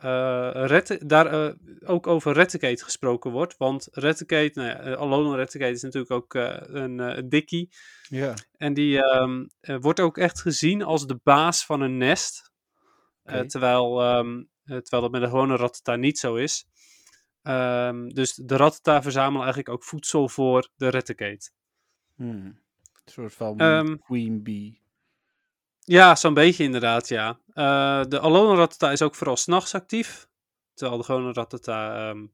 daar 0.98 1.54
ook 1.84 2.06
over 2.06 2.34
Raticate 2.34 2.84
gesproken 2.84 3.30
wordt. 3.30 3.56
Want 3.56 3.88
Raticate, 3.92 4.50
nou 4.54 4.68
ja, 4.68 4.94
Alolan 4.94 5.36
Raticate 5.36 5.72
is 5.72 5.82
natuurlijk 5.82 6.12
ook 6.12 6.34
een 6.34 7.26
dikkie. 7.28 7.70
En 8.56 8.74
die 8.74 9.02
ehm, 9.02 9.44
eh, 9.60 9.76
wordt 9.80 10.00
ook 10.00 10.18
echt 10.18 10.40
gezien 10.40 10.82
als 10.82 11.06
de 11.06 11.20
baas 11.22 11.64
van 11.66 11.80
een 11.80 11.96
nest. 11.96 12.52
Terwijl, 13.46 14.02
ehm, 14.02 14.38
eh, 14.64 14.76
terwijl 14.76 15.02
dat 15.02 15.10
met 15.10 15.22
een 15.22 15.28
gewone 15.28 15.56
rattata 15.56 15.96
niet 15.96 16.18
zo 16.18 16.34
is. 16.34 16.66
Ehm, 17.42 18.08
dus 18.08 18.34
de 18.34 18.56
rattata 18.56 19.02
verzamelen 19.02 19.40
eigenlijk 19.40 19.68
ook 19.68 19.84
voedsel 19.84 20.28
voor 20.28 20.70
de 20.76 20.88
reticate. 20.88 21.50
Hmm. 22.14 22.44
Een 23.04 23.12
soort 23.12 23.34
van 23.34 23.56
queen 23.98 24.42
bee. 24.42 24.80
Ja, 25.88 26.14
zo'n 26.14 26.34
beetje 26.34 26.64
inderdaad, 26.64 27.08
ja. 27.08 27.40
Eh, 27.52 28.02
de 28.08 28.20
alone 28.20 28.56
rattata 28.56 28.92
is 28.92 29.02
ook 29.02 29.14
vooral 29.14 29.36
s'nachts 29.36 29.74
actief. 29.74 30.28
Terwijl 30.74 30.98
de 30.98 31.04
gewone 31.04 31.32
rattata 31.32 32.08
ehm, 32.08 32.26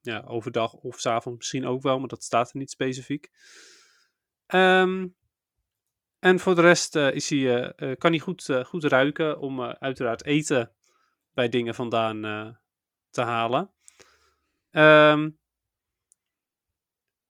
ja, 0.00 0.24
overdag 0.26 0.72
of 0.72 1.00
s 1.00 1.06
avonds 1.06 1.38
misschien 1.38 1.66
ook 1.66 1.82
wel, 1.82 1.98
maar 1.98 2.08
dat 2.08 2.24
staat 2.24 2.50
er 2.50 2.56
niet 2.56 2.70
specifiek. 2.70 3.30
Ehm, 4.46 5.06
en 6.18 6.38
voor 6.38 6.54
de 6.54 6.60
rest 6.60 6.96
eh, 6.96 7.12
is 7.12 7.30
hij, 7.30 7.72
eh, 7.72 7.96
kan 7.96 8.10
hij 8.10 8.20
goed, 8.20 8.50
goed 8.64 8.84
ruiken 8.84 9.38
om 9.38 9.60
uiteraard 9.62 10.24
eten 10.24 10.72
bij 11.34 11.48
dingen 11.48 11.74
vandaan 11.74 12.20
te 13.10 13.22
halen. 13.22 13.70
Ehm, 14.70 15.30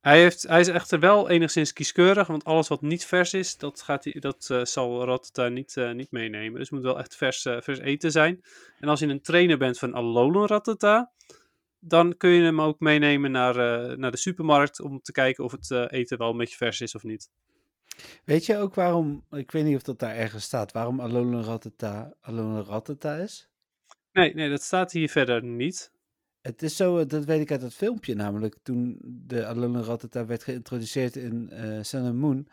Hij, 0.07 0.21
heeft, 0.21 0.43
hij 0.43 0.61
is 0.61 0.69
echter 0.69 1.01
wel 1.01 1.29
enigszins 1.29 1.73
kieskeurig, 1.73 2.27
want 2.27 2.45
alles 2.45 2.69
wat 2.69 2.83
niet 2.83 3.05
vers 3.05 3.35
is, 3.35 3.57
dat, 3.57 3.83
gaat 3.83 4.05
hij, 4.05 4.17
dat 4.19 4.49
eh, 4.51 4.65
zal 4.65 5.05
Rattata 5.05 5.49
niet, 5.49 5.77
eh, 5.77 5.93
niet 5.93 6.11
meenemen. 6.11 6.53
Dus 6.53 6.61
het 6.61 6.71
moet 6.71 6.83
wel 6.83 6.99
echt 6.99 7.17
vers, 7.17 7.45
eh, 7.45 7.57
vers 7.61 7.79
eten 7.79 8.11
zijn. 8.11 8.45
En 8.81 8.89
als 8.89 9.01
je 9.01 9.07
een 9.07 9.21
trainer 9.21 9.59
bent 9.59 9.79
van 9.79 9.95
Alolan 9.95 10.47
Rattata, 10.47 11.11
dan 11.79 12.17
kun 12.17 12.31
je 12.31 12.43
hem 12.43 12.61
ook 12.61 12.81
meenemen 12.81 13.31
naar, 13.31 13.55
naar 13.99 14.11
de 14.11 14.17
supermarkt 14.17 14.81
om 14.81 15.01
te 15.03 15.13
kijken 15.13 15.45
of 15.45 15.53
het 15.53 15.91
eten 15.91 16.19
wel 16.19 16.31
een 16.31 16.37
beetje 16.37 16.57
vers 16.57 16.81
is 16.81 16.95
of 16.95 17.03
niet. 17.03 17.31
Weet 18.25 18.47
je 18.47 18.57
ook 18.57 18.75
waarom, 18.75 19.25
ik 19.31 19.51
weet 19.51 19.65
niet 19.65 19.77
of 19.77 19.83
dat 19.83 19.99
daar 19.99 20.17
ergens 20.17 20.45
staat, 20.45 20.73
waarom 20.73 21.01
Alolan 21.01 21.45
Rattata 21.45 22.15
Alolan 22.21 22.65
Rattata 22.65 23.17
is? 23.17 23.49
Nee, 24.13 24.35
nee, 24.35 24.51
dat 24.51 24.63
staat 24.63 24.93
hier 24.93 25.09
verder 25.09 25.43
niet. 25.45 25.95
Het 26.47 26.63
is 26.63 26.77
zo, 26.77 26.99
eh, 26.99 27.07
dat 27.07 27.25
weet 27.25 27.41
ik 27.41 27.51
uit 27.51 27.63
het 27.63 27.75
filmpje 27.75 28.15
namelijk, 28.15 28.57
toen 28.63 28.99
de 29.05 29.47
Alolan 29.47 29.83
Rattata 29.83 30.27
werd 30.27 30.43
geïntroduceerd 30.43 31.17
in 31.17 31.51
eh 31.51 31.83
Sun 31.83 32.05
and 32.05 32.15
Moon, 32.15 32.49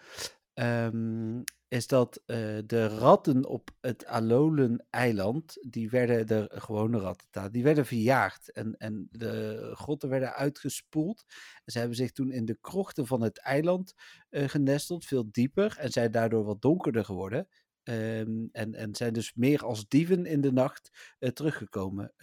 ehm, 0.54 1.42
is 1.68 1.88
dat 1.88 2.22
eh, 2.26 2.38
de 2.66 2.88
ratten 2.88 3.46
op 3.46 3.70
het 3.82 4.06
Alolan-eiland, 4.06 5.58
die 5.70 5.90
werden 5.90 6.28
de 6.28 6.50
gewone 6.54 7.00
Rattata, 7.00 7.50
die 7.50 7.64
werden 7.64 7.86
verjaagd 7.86 8.52
en, 8.52 8.78
en 8.78 9.08
de 9.12 9.70
grotten 9.74 10.10
werden 10.10 10.34
uitgespoeld. 10.34 11.26
En 11.66 11.72
ze 11.72 11.80
hebben 11.80 11.98
zich 11.98 12.12
toen 12.12 12.32
in 12.32 12.46
de 12.46 12.58
krochten 12.62 13.08
van 13.08 13.22
het 13.22 13.40
eiland 13.40 13.94
genesteld, 14.30 15.06
veel 15.06 15.32
dieper, 15.32 15.78
en 15.78 15.92
zijn 15.92 16.12
daardoor 16.12 16.44
wat 16.44 16.62
donkerder 16.62 17.06
geworden. 17.06 17.48
Ehm, 17.84 18.46
en, 18.52 18.74
en 18.74 18.96
zijn 18.96 19.14
dus 19.14 19.34
meer 19.34 19.66
als 19.66 19.88
dieven 19.88 20.26
in 20.26 20.42
de 20.42 20.52
nacht 20.52 20.90
teruggekomen. 21.34 22.14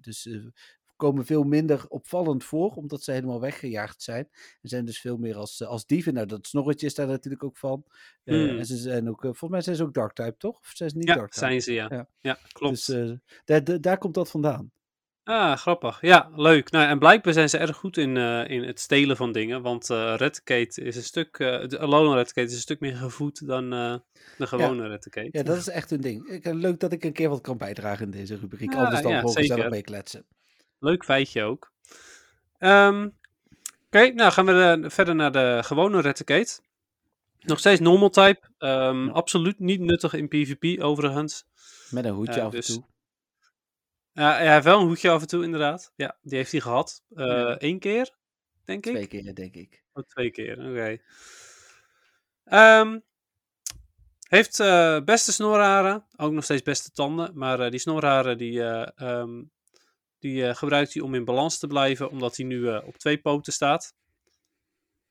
Dus 0.00 0.28
komen 1.02 1.24
veel 1.26 1.42
minder 1.42 1.84
opvallend 1.88 2.44
voor, 2.44 2.70
omdat 2.70 3.02
ze 3.02 3.12
helemaal 3.12 3.40
weggejaagd 3.40 4.02
zijn. 4.02 4.28
En 4.62 4.68
zijn 4.68 4.84
dus 4.84 5.00
veel 5.00 5.16
meer 5.16 5.36
als, 5.36 5.60
eh, 5.60 5.68
als 5.68 5.86
dieven. 5.86 6.14
Nou, 6.14 6.26
dat 6.26 6.46
snorretje 6.46 6.86
is 6.86 6.94
daar 6.94 7.06
natuurlijk 7.06 7.44
ook 7.44 7.56
van. 7.56 7.84
Eh, 8.24 8.34
Hmm. 8.48 8.58
En 8.58 8.66
ze 8.66 8.76
zijn 8.76 9.08
ook, 9.08 9.16
eh, 9.24 9.28
volgens 9.30 9.50
mij 9.50 9.60
zijn 9.60 9.76
ze 9.76 9.82
ook 9.82 9.94
dark 9.94 10.12
type, 10.12 10.34
toch? 10.38 10.58
Of 10.58 10.70
zijn 10.74 10.90
ze 10.90 10.96
niet 10.96 11.08
Ja, 11.08 11.14
dark 11.14 11.30
type? 11.32 11.46
zijn 11.46 11.62
ze, 11.62 11.72
ja. 11.72 11.86
Ja. 11.90 12.06
Ja, 12.20 12.38
klopt. 12.52 12.86
Dus 12.86 13.14
daar, 13.44 13.80
daar, 13.80 13.98
komt 13.98 14.14
dat 14.14 14.30
vandaan. 14.30 14.70
Ah, 15.24 15.56
grappig. 15.56 16.00
Ja, 16.00 16.30
leuk. 16.34 16.70
Nou, 16.70 16.88
en 16.88 16.98
blijkbaar 16.98 17.32
zijn 17.32 17.48
ze 17.48 17.58
erg 17.58 17.76
goed 17.76 17.96
in, 17.96 18.16
in 18.46 18.62
het 18.62 18.80
stelen 18.80 19.16
van 19.16 19.32
dingen. 19.32 19.62
Want 19.62 19.90
eh 19.90 20.14
Redcate 20.16 20.82
is 20.82 20.96
een 20.96 21.02
stuk. 21.02 21.38
eh 21.38 21.66
de 21.68 21.78
Alolan 21.78 22.14
Redcate 22.16 22.46
is 22.46 22.54
een 22.54 22.60
stuk 22.60 22.80
meer 22.80 22.96
gevoed 22.96 23.46
dan 23.46 23.70
de 23.70 24.46
gewone 24.46 24.88
Redcate. 24.88 25.28
Ja, 25.30 25.42
dat 25.42 25.56
is 25.56 25.68
echt 25.68 25.90
een 25.90 26.00
ding. 26.00 26.28
Ik, 26.28 26.44
leuk 26.44 26.80
dat 26.80 26.92
ik 26.92 27.04
een 27.04 27.12
keer 27.12 27.28
wat 27.28 27.40
kan 27.40 27.56
bijdragen 27.58 28.04
in 28.04 28.10
deze 28.10 28.36
rubriek. 28.36 28.72
Ja, 28.72 28.78
Anders 28.78 29.02
dan 29.02 29.10
ja, 29.12 29.18
gewoon 29.18 29.34
gezellig 29.34 29.56
zeker. 29.56 29.70
meekletsen. 29.70 30.24
Leuk 30.82 31.04
feitje 31.04 31.42
ook. 31.42 31.72
Ehm, 32.58 33.08
Oké, 33.86 34.06
nou 34.12 34.32
gaan 34.32 34.46
we 34.46 34.78
eh, 34.82 34.90
verder 34.90 35.14
naar 35.14 35.32
de 35.32 35.60
gewone 35.64 36.00
Redcate. 36.00 36.60
Nog 37.40 37.58
steeds 37.58 37.80
normal 37.80 38.10
type. 38.10 38.40
Ehm, 38.58 39.04
Ja. 39.04 39.10
Absoluut 39.12 39.58
niet 39.58 39.80
nuttig 39.80 40.12
in 40.14 40.28
PvP, 40.28 40.80
overigens. 40.82 41.44
Met 41.90 42.04
een 42.04 42.12
hoedje 42.12 42.34
Ja, 42.40 42.44
af 42.44 42.52
dus- 42.52 42.68
en 42.68 42.74
toe. 42.74 42.84
Ja, 44.12 44.32
hij 44.32 44.52
heeft 44.52 44.64
wel 44.64 44.80
een 44.80 44.86
hoedje 44.86 45.10
af 45.10 45.20
en 45.20 45.26
toe, 45.28 45.44
inderdaad. 45.44 45.92
Ja, 45.96 46.18
die 46.22 46.36
heeft 46.36 46.52
hij 46.52 46.60
gehad. 46.60 47.02
Eh 47.14 47.26
Ja. 47.26 47.56
Eén 47.58 47.78
keer, 47.78 48.10
denk 48.64 48.86
ik. 48.86 48.92
Twee 48.92 49.06
keer, 49.06 49.34
denk 49.34 49.54
ik. 49.54 49.84
Oh, 49.92 50.04
twee 50.04 50.30
keer, 50.30 50.58
oké. 50.70 50.98
Ehm, 52.44 52.98
heeft 54.28 54.60
eh, 54.60 55.00
beste 55.00 55.32
snorharen, 55.32 56.06
ook 56.16 56.32
nog 56.32 56.44
steeds 56.44 56.62
beste 56.62 56.90
tanden, 56.90 57.30
maar 57.34 57.60
eh, 57.60 57.70
die 57.70 57.80
snorharen 57.80 58.38
die, 58.38 58.62
eh, 58.62 59.22
die 60.22 60.46
eh, 60.46 60.54
gebruikt 60.54 60.94
hij 60.94 61.02
om 61.02 61.14
in 61.14 61.24
balans 61.24 61.58
te 61.58 61.66
blijven, 61.66 62.10
omdat 62.10 62.36
hij 62.36 62.46
nu 62.46 62.68
eh, 62.68 62.86
op 62.86 62.96
twee 62.96 63.18
poten 63.18 63.52
staat. 63.52 63.94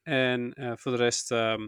En 0.04 0.54
eh, 0.54 0.72
voor 0.76 0.92
de 0.92 0.98
rest 0.98 1.32
ehm, 1.32 1.68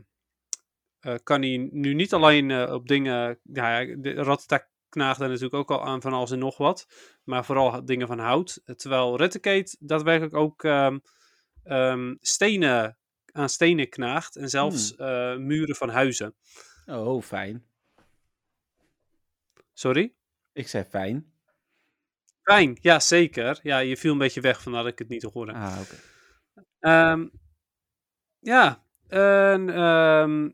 eh, 1.00 1.15
kan 1.23 1.41
hij 1.41 1.69
nu 1.71 1.93
niet 1.93 2.13
alleen 2.13 2.71
op 2.71 2.88
dingen, 2.88 3.39
ja, 3.43 3.85
de 3.95 4.13
Rattata 4.13 4.67
knaagde 4.89 5.27
natuurlijk 5.27 5.53
ook 5.53 5.71
al 5.71 5.85
aan 5.85 6.01
van 6.01 6.13
alles 6.13 6.31
en 6.31 6.39
nog 6.39 6.57
wat, 6.57 6.88
maar 7.23 7.45
vooral 7.45 7.85
dingen 7.85 8.07
van 8.07 8.19
hout. 8.19 8.62
Terwijl 8.75 9.17
Raticate 9.17 9.75
daadwerkelijk 9.79 10.35
ook 10.35 10.63
ehm, 10.63 11.00
ehm, 11.63 12.15
stenen 12.19 12.97
aan 13.33 13.50
stenen 13.50 13.89
knaagt 13.89 14.35
en 14.35 14.50
zelfs 14.50 14.95
eh, 14.95 15.35
muren 15.38 15.75
van 15.75 15.89
huizen. 15.89 16.35
Oh, 16.85 17.21
fijn. 17.21 17.65
Sorry? 19.73 20.13
Ik 20.51 20.67
zei 20.67 20.83
fijn. 20.83 21.33
Fijn, 22.43 22.77
ja 22.81 23.00
zeker. 23.00 23.59
Ja, 23.62 23.77
je 23.77 23.97
viel 23.97 24.12
een 24.12 24.17
beetje 24.17 24.41
weg 24.41 24.62
van 24.62 24.71
dat 24.71 24.85
ik 24.88 25.00
het 25.00 25.09
niet 25.09 25.23
hoorde. 25.23 25.51
Ah, 25.53 25.77
oké. 25.81 25.95
Ehm, 26.79 27.27
ja, 28.39 28.83
en 29.07 29.69
ehm, 29.69 30.50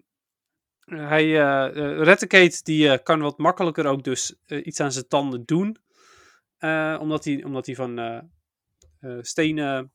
hij, 0.85 1.23
eh 1.23 1.65
eh, 1.67 2.01
Raticate 2.03 2.59
die 2.63 2.89
eh, 2.89 3.03
kan 3.03 3.19
wat 3.21 3.37
makkelijker 3.37 3.85
ook 3.85 4.03
dus 4.03 4.35
iets 4.47 4.79
aan 4.79 4.91
zijn 4.91 5.07
tanden 5.07 5.45
doen. 5.45 5.77
Omdat 6.99 7.25
hij, 7.25 7.43
omdat 7.43 7.65
hij 7.65 7.75
van 7.75 8.29
stenen, 9.21 9.91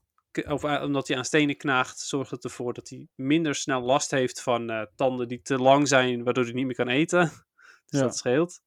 of 0.49 0.65
omdat 0.65 1.09
hij 1.09 1.17
aan 1.17 1.25
stenen 1.25 1.57
knaagt, 1.57 1.99
zorgt 2.01 2.31
het 2.31 2.45
ervoor 2.45 2.73
dat 2.75 2.89
hij 2.89 3.09
minder 3.15 3.55
snel 3.55 3.81
last 3.83 4.11
heeft 4.11 4.43
van 4.43 4.89
tanden 4.97 5.29
die 5.29 5.43
te 5.43 5.59
lang 5.59 5.89
zijn, 5.89 6.25
waardoor 6.25 6.45
hij 6.45 6.53
niet 6.53 6.67
meer 6.67 6.75
kan 6.75 6.89
eten. 6.89 7.21
dus 7.89 8.01
Ja. 8.01 8.01
dat 8.01 8.17
scheelt. 8.17 8.61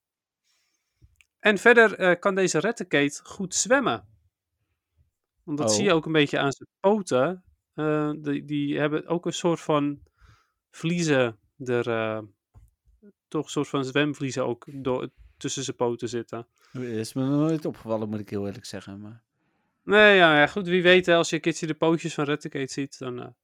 En 1.47 1.57
verder 1.57 1.95
eh, 1.95 2.19
kan 2.19 2.35
deze 2.35 2.59
Raticate 2.59 3.19
goed 3.23 3.55
zwemmen. 3.55 4.07
Want 5.43 5.57
dat 5.57 5.69
Oh. 5.69 5.75
zie 5.75 5.83
je 5.83 5.93
ook 5.93 6.05
een 6.05 6.11
beetje 6.11 6.39
aan 6.39 6.51
zijn 6.51 6.69
poten. 6.79 7.43
Eh, 7.73 8.11
die, 8.17 8.45
die 8.45 8.79
hebben 8.79 9.07
ook 9.07 9.25
een 9.25 9.33
soort 9.33 9.59
van 9.59 9.99
vliezen 10.69 11.39
er, 11.57 11.89
eh, 11.89 12.19
toch 13.27 13.45
een 13.45 13.51
soort 13.51 13.67
van 13.67 13.85
zwemvliezen 13.85 14.45
ook 14.45 14.65
door, 14.83 15.09
tussen 15.37 15.63
zijn 15.63 15.75
poten 15.75 16.09
zitten. 16.09 16.47
Is 16.73 17.13
me 17.13 17.23
nooit 17.23 17.65
opgevallen, 17.65 18.09
moet 18.09 18.19
ik 18.19 18.29
heel 18.29 18.45
eerlijk 18.45 18.65
zeggen. 18.65 18.99
Maar... 18.99 19.23
Nee, 19.83 20.15
ja, 20.15 20.39
ja 20.39 20.47
goed, 20.47 20.67
wie 20.67 20.83
weet, 20.83 21.05
hè, 21.05 21.15
als 21.15 21.29
je 21.29 21.35
een 21.35 21.41
keertje 21.41 21.67
de 21.67 21.73
pootjes 21.73 22.13
van 22.13 22.25
Raticate 22.25 22.71
ziet, 22.71 22.99
dan 22.99 23.35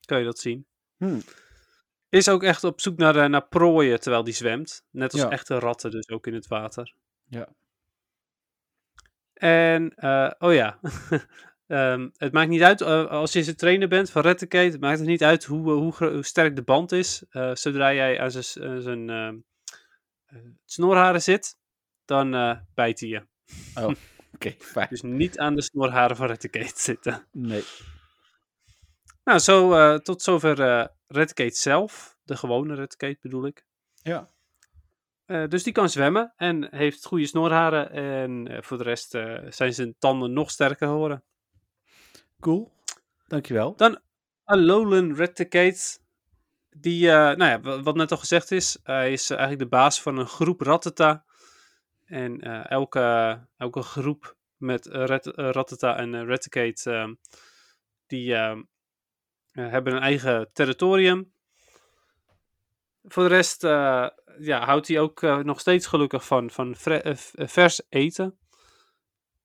kan 0.00 0.18
je 0.18 0.24
dat 0.24 0.38
zien. 0.38 0.66
Hm. 0.96 1.20
Is 2.08 2.28
ook 2.28 2.42
echt 2.42 2.64
op 2.64 2.80
zoek 2.80 2.96
naar, 2.96 3.16
eh, 3.16 3.28
naar 3.28 3.48
prooien 3.48 4.00
terwijl 4.00 4.24
die 4.24 4.34
zwemt. 4.34 4.84
Net 4.90 5.12
als 5.12 5.22
Ja. 5.22 5.30
echte 5.30 5.58
ratten 5.58 5.90
dus 5.90 6.08
ook 6.08 6.26
in 6.26 6.34
het 6.34 6.46
water. 6.46 6.94
Ja. 7.28 7.48
En, 9.32 9.94
eh, 9.94 10.30
oh 10.38 10.54
ja, 10.54 10.78
Ehm, 11.68 12.08
het 12.16 12.32
maakt 12.32 12.48
niet 12.48 12.62
uit, 12.62 12.80
eh, 12.80 13.06
als 13.06 13.32
je 13.32 13.44
zijn 13.44 13.56
trainer 13.56 13.88
bent 13.88 14.10
van 14.10 14.22
Raticate, 14.22 14.70
het 14.70 14.80
maakt 14.80 14.98
het 14.98 15.08
niet 15.08 15.24
uit 15.24 15.44
hoe, 15.44 15.70
hoe, 15.70 16.22
sterk 16.22 16.56
de 16.56 16.62
band 16.62 16.92
is. 16.92 17.22
Zodra 17.52 17.94
jij 17.94 18.20
aan 18.20 18.30
zijn, 18.30 19.10
eh, 19.10 19.26
ehm, 19.26 19.36
eh, 20.26 20.38
snorharen 20.64 21.22
zit, 21.22 21.56
dan 22.04 22.30
bijt 22.74 23.00
hij 23.00 23.08
je. 23.08 23.26
Oké, 24.34 24.54
fijn. 24.58 24.86
Dus 24.90 25.02
niet 25.02 25.38
aan 25.38 25.54
de 25.54 25.62
snorharen 25.62 26.16
van 26.16 26.26
Raticate 26.26 26.80
zitten. 26.80 27.26
Nee. 27.32 27.64
Nou, 29.24 29.38
zo, 29.38 29.98
tot 29.98 30.22
zover 30.22 30.88
Raticate 31.08 31.54
zelf. 31.56 32.16
De 32.24 32.36
gewone 32.36 32.74
Raticate 32.74 33.18
bedoel 33.20 33.46
ik. 33.46 33.64
Ja. 33.94 34.28
Eh, 35.24 35.48
dus 35.48 35.62
die 35.62 35.72
kan 35.72 35.88
zwemmen 35.88 36.32
en 36.36 36.74
heeft 36.76 37.04
goede 37.06 37.26
snorharen. 37.26 37.90
En 37.90 38.48
eh, 38.48 38.62
voor 38.62 38.78
de 38.78 38.84
rest 38.84 39.14
eh, 39.14 39.36
zijn 39.48 39.74
zijn 39.74 39.94
tanden 39.98 40.32
nog 40.32 40.50
sterker 40.50 40.88
geworden. 40.88 41.22
Cool. 42.40 42.72
Dankjewel. 43.26 43.74
Alolan 44.44 45.16
Raticate. 45.16 45.98
Die, 46.70 47.06
nou 47.06 47.44
ja, 47.44 47.60
wa- 47.60 47.82
wat 47.82 47.94
net 47.96 48.10
al 48.10 48.16
gezegd 48.16 48.50
is, 48.50 48.78
hij 48.82 49.12
is 49.12 49.30
eigenlijk 49.30 49.60
de 49.60 49.68
baas 49.68 50.02
van 50.02 50.18
een 50.18 50.26
groep 50.26 50.60
Rattata. 50.60 51.24
En 52.04 52.40
elke, 52.68 53.38
elke 53.56 53.82
groep 53.82 54.36
met 54.56 54.86
Rat- 54.86 55.32
Rattata 55.36 55.96
en 55.96 56.26
ehm, 56.86 57.14
die 58.06 58.34
hebben 59.60 59.94
een 59.94 60.02
eigen 60.02 60.50
territorium. 60.52 61.32
Voor 63.02 63.22
de 63.22 63.28
rest 63.28 63.64
eh, 63.64 64.08
ja, 64.38 64.64
houdt 64.64 64.88
hij 64.88 65.00
ook 65.00 65.22
eh, 65.22 65.38
nog 65.38 65.60
steeds 65.60 65.86
gelukkig 65.86 66.26
van, 66.26 66.50
van 66.50 66.74
eh, 66.74 67.10
eh, 67.10 67.16
vers 67.48 67.82
eten. 67.88 68.38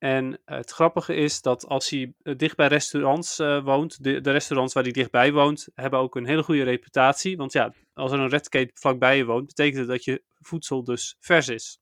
En 0.04 0.40
eh, 0.44 0.56
het 0.56 0.70
grappige 0.70 1.14
is 1.14 1.42
dat 1.42 1.66
als 1.66 1.90
hij 1.90 2.14
eh, 2.22 2.36
dicht 2.36 2.56
bij 2.56 2.66
restaurants 2.66 3.38
eh, 3.38 3.64
woont, 3.64 4.02
de, 4.04 4.20
de 4.20 4.30
restaurants 4.30 4.74
waar 4.74 4.82
hij 4.82 4.92
dichtbij 4.92 5.32
woont, 5.32 5.68
hebben 5.74 5.98
ook 5.98 6.16
een 6.16 6.26
hele 6.26 6.42
goede 6.42 6.62
reputatie. 6.62 7.36
Want 7.36 7.52
ja, 7.52 7.74
als 7.92 8.12
er 8.12 8.18
een 8.18 8.28
redcate 8.28 8.70
vlakbij 8.74 9.16
je 9.16 9.24
woont, 9.24 9.46
betekent 9.46 9.78
het 9.78 9.88
dat 9.88 10.04
je 10.04 10.22
voedsel 10.40 10.84
dus 10.84 11.16
vers 11.20 11.48
is. 11.48 11.78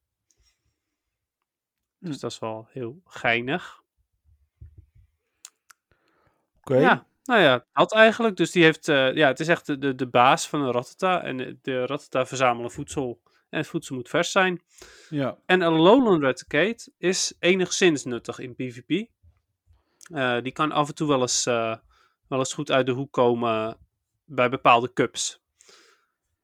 Dus 1.98 2.14
Hm. 2.14 2.20
dat 2.20 2.30
is 2.30 2.38
wel 2.38 2.66
heel 2.70 3.00
geinig. 3.04 3.82
Oké. 6.60 6.76
Ja, 6.76 7.06
nou 7.24 7.40
ja, 7.40 7.64
dat 7.72 7.92
eigenlijk. 7.92 8.36
Dus 8.36 8.50
die 8.50 8.62
heeft, 8.62 8.88
eh, 8.88 9.14
ja, 9.14 9.28
het 9.28 9.40
is 9.40 9.48
echt 9.48 9.66
de, 9.66 9.78
de, 9.78 9.94
de 9.94 10.06
baas 10.06 10.48
van 10.48 10.60
een 10.62 10.72
Rattata. 10.72 11.22
En 11.22 11.58
de, 11.62 11.86
Rattata 11.86 12.26
verzamelen 12.26 12.70
voedsel. 12.70 13.20
En 13.50 13.58
het 13.58 13.66
voedsel 13.66 13.94
moet 13.94 14.08
vers 14.08 14.30
zijn. 14.30 14.62
Ja. 15.08 15.38
En 15.46 15.60
een 15.60 15.72
Alolan 15.72 16.22
Raticate 16.22 16.92
is 16.98 17.34
enigszins 17.38 18.04
nuttig 18.04 18.38
in 18.38 18.54
PvP. 18.54 19.08
Eh, 20.12 20.42
die 20.42 20.52
kan 20.52 20.72
af 20.72 20.88
en 20.88 20.94
toe 20.94 21.08
wel 21.08 21.20
eens 21.20 21.46
eh, 21.46 21.76
wel 22.28 22.38
eens 22.38 22.54
goed 22.54 22.70
uit 22.70 22.86
de 22.86 22.92
hoek 22.92 23.12
komen 23.12 23.76
bij 24.24 24.48
bepaalde 24.48 24.92
cups. 24.92 25.42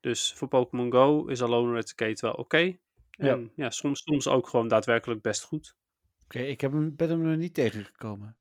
Dus 0.00 0.32
voor 0.36 0.48
Pokémon 0.48 0.92
Go 0.92 1.26
is 1.26 1.42
Alone 1.42 1.72
Eradicate 1.72 2.26
wel 2.26 2.34
oké. 2.34 2.76
En 3.10 3.52
ja, 3.56 3.70
soms, 3.70 4.02
soms 4.02 4.28
ook 4.28 4.48
gewoon 4.48 4.68
daadwerkelijk 4.68 5.22
best 5.22 5.42
goed. 5.42 5.76
Oké, 6.24 6.38
ik 6.38 6.60
heb 6.60 6.72
hem, 6.72 6.96
ben 6.96 7.08
hem 7.08 7.22
nog 7.22 7.36
niet 7.36 7.54
tegengekomen. 7.54 8.36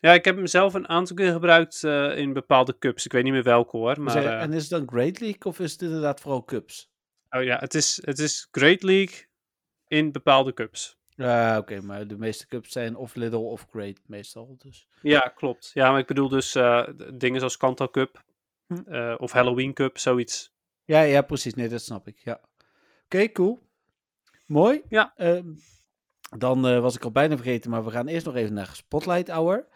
Ja, 0.00 0.12
ik 0.12 0.24
heb 0.24 0.36
hem 0.36 0.46
zelf 0.46 0.74
een 0.74 0.88
aantal 0.88 1.16
keer 1.16 1.32
gebruikt 1.32 1.84
eh, 1.84 2.18
in 2.18 2.32
bepaalde 2.32 2.78
cups. 2.78 3.04
Ik 3.04 3.12
weet 3.12 3.24
niet 3.24 3.32
meer 3.32 3.42
welke 3.42 3.76
hoor. 3.76 4.00
Maar, 4.00 4.16
eh, 4.16 4.40
en 4.42 4.52
is 4.52 4.60
het 4.60 4.70
dan 4.70 4.88
Great 4.88 5.20
League 5.20 5.44
of 5.44 5.60
is 5.60 5.72
het 5.72 5.82
inderdaad 5.82 6.20
vooral 6.20 6.44
Cups? 6.44 6.90
oh 7.30 7.42
ja, 7.42 7.58
het 7.58 7.74
is, 7.74 8.00
het 8.04 8.18
is 8.18 8.48
Great 8.50 8.82
League 8.82 9.26
in 9.88 10.12
bepaalde 10.12 10.52
cups. 10.54 10.98
Ja, 11.08 11.58
oké, 11.58 11.80
maar 11.80 12.06
de 12.06 12.18
meeste 12.18 12.46
cups 12.46 12.72
zijn 12.72 12.96
of 12.96 13.14
Little 13.14 13.38
of 13.38 13.66
Great 13.70 14.00
meestal. 14.06 14.56
Dus. 14.58 14.88
Ja, 15.02 15.20
klopt. 15.20 15.70
Ja, 15.74 15.90
maar 15.90 16.00
ik 16.00 16.06
bedoel 16.06 16.28
dus 16.28 16.54
eh, 16.54 16.88
dingen 17.14 17.38
zoals 17.38 17.56
Kanto 17.56 17.88
Cup 17.88 18.24
Hm. 18.66 19.14
of 19.18 19.32
Halloween 19.32 19.72
Cup, 19.72 19.98
zoiets. 19.98 20.52
Ja, 20.84 21.00
ja, 21.00 21.22
precies. 21.22 21.54
Nee, 21.54 21.68
dat 21.68 21.82
snap 21.82 22.08
ik. 22.08 22.18
Ja. 22.18 22.40
Oké, 23.04 23.32
cool. 23.32 23.62
Mooi. 24.46 24.82
Ja. 24.88 25.14
Dan 26.38 26.66
eh, 26.66 26.80
was 26.80 26.94
ik 26.94 27.04
al 27.04 27.10
bijna 27.10 27.36
vergeten, 27.36 27.70
maar 27.70 27.84
we 27.84 27.90
gaan 27.90 28.06
eerst 28.06 28.26
nog 28.26 28.34
even 28.34 28.54
naar 28.54 28.70
Spotlight 28.72 29.28
Hour. 29.28 29.68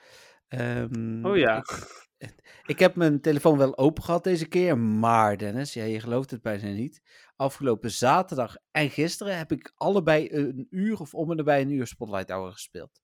Ehm, 0.48 1.26
Oh 1.26 1.36
ja. 1.36 1.56
Ik, 1.56 2.34
ik 2.66 2.78
heb 2.78 2.94
mijn 2.94 3.20
telefoon 3.20 3.58
wel 3.58 3.78
open 3.78 4.02
gehad 4.02 4.24
deze 4.24 4.46
keer, 4.46 4.78
maar 4.78 5.36
Dennis, 5.36 5.74
ja, 5.74 5.84
je 5.84 6.00
gelooft 6.00 6.30
het 6.30 6.42
bijna 6.42 6.68
niet. 6.68 7.02
Afgelopen 7.36 7.90
zaterdag 7.90 8.56
en 8.70 8.90
gisteren 8.90 9.38
heb 9.38 9.52
ik 9.52 9.72
allebei 9.76 10.28
een 10.32 10.66
uur 10.70 11.00
of 11.00 11.14
om 11.14 11.30
en 11.30 11.36
nabij 11.36 11.60
een 11.60 11.70
uur 11.70 11.86
Spotlight 11.86 12.30
Hour 12.30 12.52
gespeeld. 12.52 13.00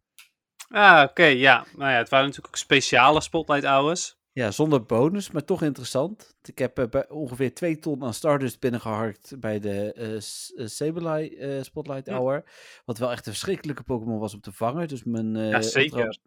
Ah, 0.68 1.02
oké, 1.08 1.24
ja. 1.24 1.66
Nou 1.76 1.90
ja, 1.90 1.96
het 1.96 2.08
waren 2.08 2.26
natuurlijk 2.26 2.54
ook 2.54 2.60
speciale 2.60 3.20
Spotlight 3.20 3.64
Hours. 3.64 4.15
Ja, 4.36 4.50
zonder 4.50 4.84
bonus, 4.84 5.30
maar 5.30 5.44
toch 5.44 5.62
interessant. 5.62 6.36
Ik 6.42 6.58
heb 6.58 6.78
eh, 6.78 6.88
bij 6.88 7.08
ongeveer 7.08 7.54
2 7.54 7.78
ton 7.78 8.04
aan 8.04 8.14
Stardust 8.14 8.60
binnengeharkt 8.60 9.40
bij 9.40 9.58
de 9.58 10.16
Sableye 10.64 11.36
eh, 11.36 11.62
Spotlight 11.62 12.06
Ja. 12.06 12.16
Hour. 12.16 12.44
Wat 12.84 12.98
wel 12.98 13.10
echt 13.10 13.26
een 13.26 13.32
verschrikkelijke 13.32 13.82
Pokémon 13.82 14.18
was 14.18 14.34
om 14.34 14.40
te 14.40 14.52
vangen. 14.52 14.88
Dus 14.88 15.04
mijn 15.04 15.34
Ja, 15.34 15.60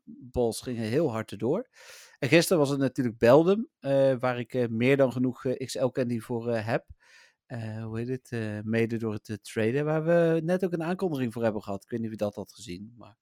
balls 0.06 0.62
gingen 0.62 0.84
heel 0.84 1.12
hard 1.12 1.32
erdoor. 1.32 1.68
En 2.20 2.30
gisteren 2.30 2.58
was 2.58 2.70
het 2.70 2.80
natuurlijk 2.80 3.18
Beldum, 3.18 3.70
waar 4.20 4.40
ik 4.40 4.70
meer 4.70 4.98
dan 4.98 5.12
genoeg 5.12 5.46
eh, 5.46 5.66
XL 5.66 5.88
Candy 5.88 6.20
voor 6.20 6.54
heb. 6.54 6.86
Hoe 7.84 8.00
heet 8.00 8.08
het? 8.08 8.66
Mede 8.66 8.98
door 8.98 9.14
het 9.14 9.30
eh, 9.30 9.36
traden, 9.36 9.86
waar 9.86 10.04
we 10.04 10.42
net 10.44 10.66
ook 10.66 10.74
een 10.74 10.84
aankondiging 10.84 11.34
voor 11.34 11.44
hebben 11.44 11.64
gehad. 11.64 11.84
Ik 11.84 11.90
weet 11.90 12.00
niet 12.00 12.10
of 12.10 12.18
je 12.18 12.24
dat 12.24 12.36
had 12.36 12.54
gezien, 12.54 12.94
maar... 12.98 13.18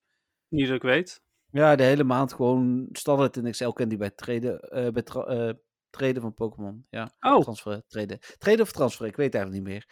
Niet 0.48 0.68
dat 0.68 0.76
ik 0.76 0.82
weet. 0.82 1.22
Ja, 1.52 1.76
de 1.76 1.84
hele 1.84 2.04
maand 2.04 2.34
gewoon 2.34 2.90
standaard 2.92 3.36
een 3.36 3.46
Excel 3.46 3.74
candy 3.74 3.98
bij 3.98 4.10
traden, 4.10 4.60
eh, 4.60 4.92
bij 4.92 5.02
tra- 5.02 5.26
eh, 5.26 5.54
van 6.22 6.34
Pokémon. 6.34 6.86
Ja, 6.90 7.12
Oh, 7.20 7.42
transfer, 7.42 7.84
traden. 7.88 8.20
Traden 8.38 8.62
of 8.62 8.72
transfer, 8.72 9.06
ik 9.06 9.16
weet 9.16 9.36
eigenlijk 9.36 9.64
niet 9.64 9.74
meer. 9.74 9.86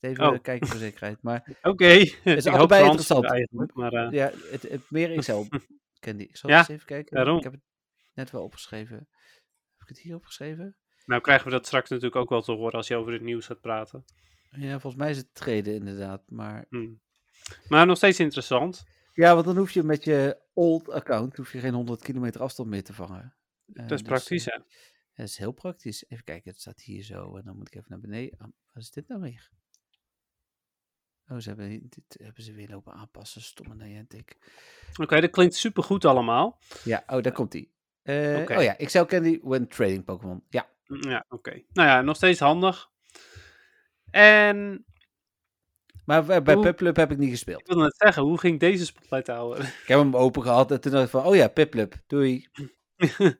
Even 0.00 0.26
Oh. 0.32 0.42
kijken 0.42 0.66
voor 0.66 0.78
zekerheid. 0.78 1.22
Maar 1.22 1.56
oké. 1.62 1.84
ik 1.86 2.18
hoop 2.24 2.46
allebei 2.46 2.82
transfer 2.82 2.84
interessant. 2.84 3.24
Eigenlijk, 3.30 3.74
maar, 3.74 3.92
eh, 3.92 4.10
ja, 4.12 4.30
het, 4.50 4.62
het 4.62 4.90
meer 4.90 5.12
Excel 5.12 5.46
candy. 6.04 6.22
Ik 6.22 6.36
zal 6.36 6.50
Ja, 6.50 6.58
eens 6.58 6.68
even 6.68 6.86
kijken. 6.86 7.16
daarom. 7.16 7.36
Ik 7.36 7.42
heb 7.42 7.52
het 7.52 7.62
net 8.14 8.30
wel 8.30 8.42
opgeschreven. 8.42 8.96
Heb 8.96 9.80
ik 9.80 9.88
het 9.88 9.98
hier 9.98 10.14
opgeschreven? 10.14 10.76
nou 11.04 11.20
krijgen 11.20 11.44
we 11.46 11.52
dat 11.52 11.66
straks 11.66 11.88
natuurlijk 11.90 12.16
ook 12.16 12.28
wel 12.28 12.42
te 12.42 12.52
horen 12.52 12.72
als 12.72 12.88
je 12.88 12.96
over 12.96 13.12
het 13.12 13.22
nieuws 13.22 13.46
gaat 13.46 13.60
praten. 13.60 14.04
Ja, 14.50 14.70
volgens 14.70 14.94
mij 15.02 15.10
is 15.10 15.16
het 15.16 15.34
traden 15.34 15.74
inderdaad. 15.74 16.22
Maar 16.30 16.66
Hm. 16.68 16.92
Maar 17.68 17.86
nog 17.86 17.96
steeds 17.96 18.20
interessant. 18.20 18.82
Ja, 19.14 19.34
want 19.34 19.46
dan 19.46 19.56
hoef 19.56 19.70
je 19.70 19.82
met 19.82 20.04
je 20.04 20.38
old 20.52 20.90
account 20.90 21.36
hoef 21.36 21.52
je 21.52 21.58
geen 21.58 21.74
100 21.74 22.02
kilometer 22.02 22.40
afstand 22.42 22.68
meer 22.68 22.84
te 22.84 22.92
vangen. 22.92 23.34
Eh, 23.66 23.74
Dat 23.74 23.82
is 23.82 23.88
dus, 23.88 24.02
praktisch, 24.02 24.46
eh, 24.48 24.54
hè? 24.56 24.62
Dat 25.14 25.26
is 25.26 25.38
heel 25.38 25.52
praktisch. 25.52 26.04
Even 26.08 26.24
kijken, 26.24 26.50
het 26.50 26.60
staat 26.60 26.80
hier 26.80 27.02
zo. 27.02 27.36
En 27.36 27.44
dan 27.44 27.56
moet 27.56 27.66
ik 27.66 27.74
even 27.74 27.90
naar 27.90 28.00
beneden. 28.00 28.38
Ah, 28.38 28.48
Wat 28.72 28.82
is 28.82 28.90
dit 28.90 29.08
nou 29.08 29.20
weer? 29.20 29.50
Oh, 31.28 31.38
ze 31.38 31.48
hebben, 31.48 31.68
dit 31.88 32.16
hebben 32.22 32.42
ze 32.42 32.52
weer 32.52 32.68
lopen 32.68 32.92
aanpassen. 32.92 33.42
Stomme 33.42 33.74
Niantic. 33.74 34.36
Oké, 35.00 35.20
dat 35.20 35.30
klinkt 35.30 35.54
supergoed 35.54 36.04
allemaal. 36.04 36.58
Ja, 36.84 37.04
oh, 37.06 37.22
daar 37.22 37.32
komt 37.32 37.52
hij. 37.52 37.70
Eh 38.02 38.40
Oké. 38.40 38.56
Oh 38.56 38.62
ja, 38.62 38.76
Excel 38.76 39.06
Candy 39.06 39.40
when 39.42 39.68
trading 39.68 40.04
Pokémon. 40.04 40.44
Ja, 40.48 40.72
Mm, 40.86 41.02
Ja, 41.10 41.24
oké. 41.28 41.50
Nou 41.72 41.88
ja, 41.88 42.00
nog 42.00 42.16
steeds 42.16 42.38
handig. 42.40 42.90
En 44.10 44.84
maar 46.06 46.42
bij 46.42 46.54
Hoe- 46.54 46.62
Piplup 46.64 46.96
heb 46.96 47.10
ik 47.10 47.18
niet 47.18 47.30
gespeeld. 47.30 47.60
ik 47.60 47.66
wilde 47.66 47.82
net 47.82 47.96
zeggen, 47.96 48.22
hoe 48.22 48.38
ging 48.38 48.60
deze 48.60 48.84
spotlight 48.84 49.26
houden? 49.26 49.64
Ik 49.82 49.82
heb 49.86 49.98
hem 49.98 50.16
open 50.16 50.42
gehad 50.42 50.70
en 50.70 50.80
toen 50.80 50.92
dacht 50.92 51.04
ik 51.04 51.10
van, 51.10 51.24
oh 51.24 51.34
ja, 51.34 51.48
Piplup, 51.48 51.94
doei. 52.06 52.48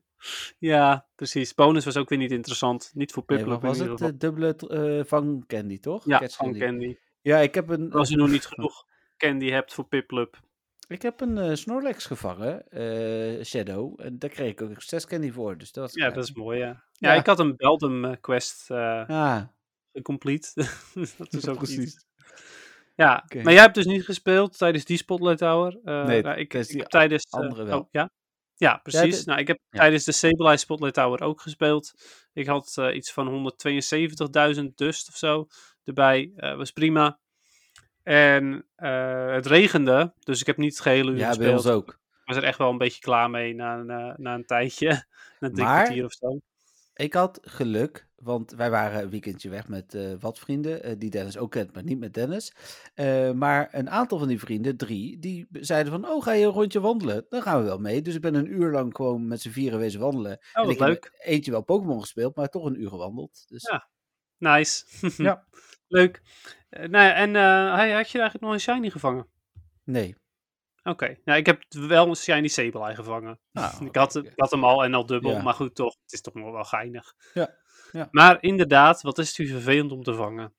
ja, 0.59 1.07
precies. 1.14 1.55
Bonus 1.55 1.85
was 1.85 1.96
ook 1.96 2.09
weer 2.09 2.18
niet 2.18 2.31
interessant. 2.31 2.90
Niet 2.94 3.12
voor 3.12 3.22
Nee, 3.27 3.38
Piplup 3.38 3.61
wat 3.62 3.79
was 3.79 3.88
het? 3.88 3.98
De 3.98 4.16
dubbele 4.16 4.57
eh 4.57 5.05
vang 5.05 5.46
candy, 5.46 5.79
toch? 5.79 6.05
ja, 6.07 6.18
Catch 6.18 6.37
van 6.37 6.46
candy. 6.46 6.64
Candy. 6.64 6.96
Ja, 7.20 7.38
ik 7.38 7.55
heb 7.55 7.68
een, 7.68 7.92
Als 7.92 8.09
je 8.09 8.16
nog 8.16 8.31
niet 8.31 8.46
genoeg 8.46 8.85
Candy 9.16 9.50
hebt 9.50 9.74
voor 9.74 9.85
Piplup. 9.88 10.40
ik 10.88 11.03
heb 11.03 11.20
een 11.20 11.38
eh, 11.38 11.55
Snorlax 11.55 12.07
gevangen, 12.07 12.68
eh, 12.70 13.44
Shadow. 13.44 14.00
En 14.00 14.18
daar 14.18 14.31
kreeg 14.31 14.50
ik 14.50 14.62
ook 14.62 14.83
zes 14.83 15.07
candy 15.07 15.31
voor, 15.33 15.59
dus 15.59 15.72
dat 15.72 15.85
was 15.85 15.94
Ja, 15.94 16.11
dat 16.11 16.24
is 16.24 16.33
mooi, 16.33 16.59
ja. 16.59 16.85
Ja, 16.92 17.12
Ja. 17.12 17.18
ik 17.20 17.27
had 17.27 17.38
een 17.38 17.57
Beldum 17.57 18.05
eh, 18.05 18.12
quest 18.20 18.70
eh 18.70 19.09
Ah, 19.09 19.42
complete. 20.03 20.48
dat 21.18 21.33
is 21.33 21.48
ook 21.48 21.57
precies. 21.57 21.79
iets. 21.94 22.07
Ja, 22.96 23.24
maar 23.42 23.52
jij 23.52 23.62
hebt 23.62 23.74
dus 23.74 23.85
niet 23.85 24.04
gespeeld 24.04 24.59
tijdens 24.59 24.85
die 24.85 24.96
Spotlight 24.96 25.40
Hour. 25.40 25.78
Eh, 25.85 26.04
Nee, 26.07 26.22
nou, 26.22 26.38
ik, 26.38 26.50
tijdens 26.50 26.66
ik 26.68 26.72
die 26.72 26.80
heb 26.83 26.90
tijdens... 26.90 27.24
eh, 27.24 27.40
andere 27.40 27.64
wel. 27.64 27.78
oh, 27.80 27.87
ja? 27.90 28.11
ja, 28.54 28.76
precies. 28.76 29.24
nou, 29.24 29.40
ik 29.40 29.46
heb 29.46 29.59
ja. 29.70 29.78
tijdens 29.78 30.04
de 30.04 30.12
Sableye 30.12 30.57
Spotlight 30.57 30.96
Hour 30.96 31.22
ook 31.22 31.40
gespeeld. 31.40 31.92
Ik 32.33 32.46
had 32.46 32.72
eh, 32.78 32.94
iets 32.94 33.12
van 33.12 33.52
172.000 34.57 34.64
dust 34.74 35.09
of 35.09 35.16
zo 35.16 35.46
erbij. 35.85 36.33
Was 36.37 36.70
prima. 36.70 37.18
En 38.02 38.66
het 38.76 39.46
regende, 39.46 40.14
dus 40.18 40.40
ik 40.40 40.46
heb 40.46 40.57
niet 40.57 40.72
het 40.72 40.80
gehele 40.83 41.11
uur 41.11 41.16
ja, 41.16 41.22
bij 41.22 41.28
gespeeld. 41.37 41.57
ons 41.57 41.66
ook. 41.66 41.88
Ik 41.90 42.24
was 42.24 42.37
er 42.37 42.44
echt 42.44 42.59
wel 42.59 42.70
een 42.70 42.78
beetje 42.78 43.00
klaar 43.00 43.30
mee 43.30 43.54
na, 43.54 43.76
een, 43.78 44.14
na 44.16 44.35
een 44.35 44.44
tijdje. 44.46 44.88
na 45.40 45.48
een 45.48 45.52
drie 45.52 45.66
Maar- 45.66 45.83
kwartier 45.83 46.04
of 46.04 46.12
zo. 46.12 46.38
Ik 46.94 47.12
had 47.14 47.38
geluk, 47.42 48.09
want 48.24 48.50
wij 48.50 48.70
waren 48.70 49.02
een 49.02 49.10
weekendje 49.10 49.48
weg 49.48 49.68
met 49.68 49.94
eh, 49.94 50.12
wat 50.20 50.38
vrienden, 50.38 50.82
eh, 50.82 50.94
die 50.98 51.10
Dennis 51.10 51.37
ook 51.38 51.50
kent, 51.50 51.74
maar 51.74 51.82
niet 51.82 51.98
met 51.98 52.14
Dennis. 52.14 52.54
Eh, 52.94 53.30
maar 53.30 53.68
een 53.72 53.90
aantal 53.90 54.18
van 54.18 54.28
die 54.28 54.38
vrienden, 54.38 54.76
drie, 54.76 55.18
die 55.18 55.46
zeiden 55.52 55.92
van, 55.92 56.08
oh, 56.08 56.22
ga 56.22 56.32
je 56.32 56.44
een 56.44 56.52
rondje 56.52 56.80
wandelen? 56.80 57.26
Dan 57.28 57.42
gaan 57.42 57.58
we 57.58 57.64
wel 57.64 57.78
mee. 57.78 58.02
Dus 58.02 58.14
ik 58.14 58.20
ben 58.20 58.34
een 58.34 58.52
uur 58.52 58.70
lang 58.70 58.96
gewoon 58.96 59.26
met 59.26 59.40
z'n 59.40 59.50
vieren 59.50 59.78
wezen 59.78 60.00
wandelen. 60.00 60.38
Oh, 60.54 60.66
wat 60.66 60.78
leuk. 60.78 61.12
eentje 61.24 61.50
wel 61.50 61.62
Pokémon 61.62 62.00
gespeeld, 62.00 62.37
maar 62.37 62.48
toch 62.48 62.64
een 62.64 62.80
uur 62.80 62.88
gewandeld. 62.88 63.44
Dus 63.48 63.62
Ja. 63.70 63.88
Nice. 64.38 64.84
Ja. 65.16 65.44
Leuk. 65.88 66.22
Nou 66.70 66.90
ja, 67.04 67.14
en 67.14 67.34
had 67.70 68.10
je 68.10 68.18
eigenlijk 68.18 68.40
nog 68.40 68.52
een 68.52 68.60
shiny 68.60 68.90
gevangen? 68.90 69.26
nee. 69.84 70.16
Oké. 70.82 71.16
Nou, 71.24 71.38
ik 71.38 71.46
heb 71.46 71.62
wel 71.68 72.08
een 72.08 72.14
shiny 72.16 72.48
Sableye 72.48 72.94
gevangen. 72.94 73.40
Nou, 73.52 73.84
ik, 73.87 73.96
had, 73.96 74.16
oké. 74.16 74.28
ik 74.28 74.32
had 74.37 74.50
hem 74.50 74.64
al 74.64 74.84
en 74.84 74.94
al 74.94 75.06
dubbel, 75.06 75.30
Ja. 75.30 75.42
maar 75.42 75.54
goed, 75.54 75.74
toch. 75.74 75.96
Het 76.02 76.12
is 76.12 76.20
toch 76.20 76.34
nog 76.34 76.52
wel 76.52 76.64
geinig. 76.64 77.14
Ja, 77.34 77.54
ja. 77.94 78.09
Maar 78.11 78.42
inderdaad, 78.42 79.02
wat 79.02 79.18
is 79.18 79.28
het 79.28 79.38
u 79.38 79.46
vervelend 79.46 79.92
om 79.92 80.02
te 80.02 80.14
vangen? 80.14 80.52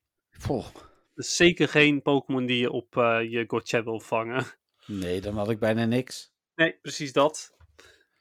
Het 1.15 1.25
is 1.25 1.35
zeker 1.35 1.67
geen 1.67 2.01
Pokémon 2.01 2.45
die 2.45 2.57
je 2.57 2.71
op 2.71 2.97
eh, 2.97 3.31
je 3.31 3.43
Gotcha 3.47 3.83
wil 3.83 3.99
vangen. 3.99 4.45
Nee, 4.85 5.21
dan 5.21 5.37
had 5.37 5.49
ik 5.49 5.59
bijna 5.59 5.85
niks. 5.85 6.31
Nee, 6.55 6.77
precies 6.81 7.13
dat. 7.13 7.53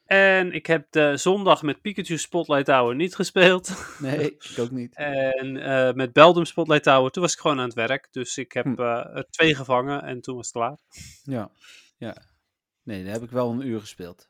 En 0.04 0.52
ik 0.52 0.66
heb 0.66 0.86
de 0.90 1.16
zondag 1.16 1.62
met 1.62 1.80
Pikachu 1.82 2.18
Spotlight 2.18 2.66
Hour 2.66 2.94
niet 2.94 3.14
gespeeld. 3.14 3.96
Nee, 3.98 4.30
ik 4.50 4.58
ook 4.58 4.70
niet. 4.70 4.94
En 4.96 5.56
eh, 5.56 5.92
met 5.94 6.12
Beldum 6.12 6.44
Spotlight 6.44 6.82
Tower, 6.84 7.10
toen 7.10 7.22
was 7.22 7.32
ik 7.32 7.38
gewoon 7.38 7.58
aan 7.58 7.64
het 7.64 7.74
werk. 7.74 8.08
Dus 8.10 8.38
ik 8.38 8.52
heb 8.52 8.64
Hm. 8.64 8.80
eh, 8.80 9.16
er 9.16 9.26
twee 9.30 9.54
gevangen 9.54 10.02
en 10.02 10.20
toen 10.20 10.36
was 10.36 10.46
het 10.46 10.54
klaar. 10.54 10.78
Ja, 11.22 11.50
ja. 11.96 12.16
Nee, 12.82 13.04
daar 13.04 13.12
heb 13.12 13.22
ik 13.22 13.30
wel 13.30 13.50
een 13.50 13.66
uur 13.66 13.80
gespeeld. 13.80 14.28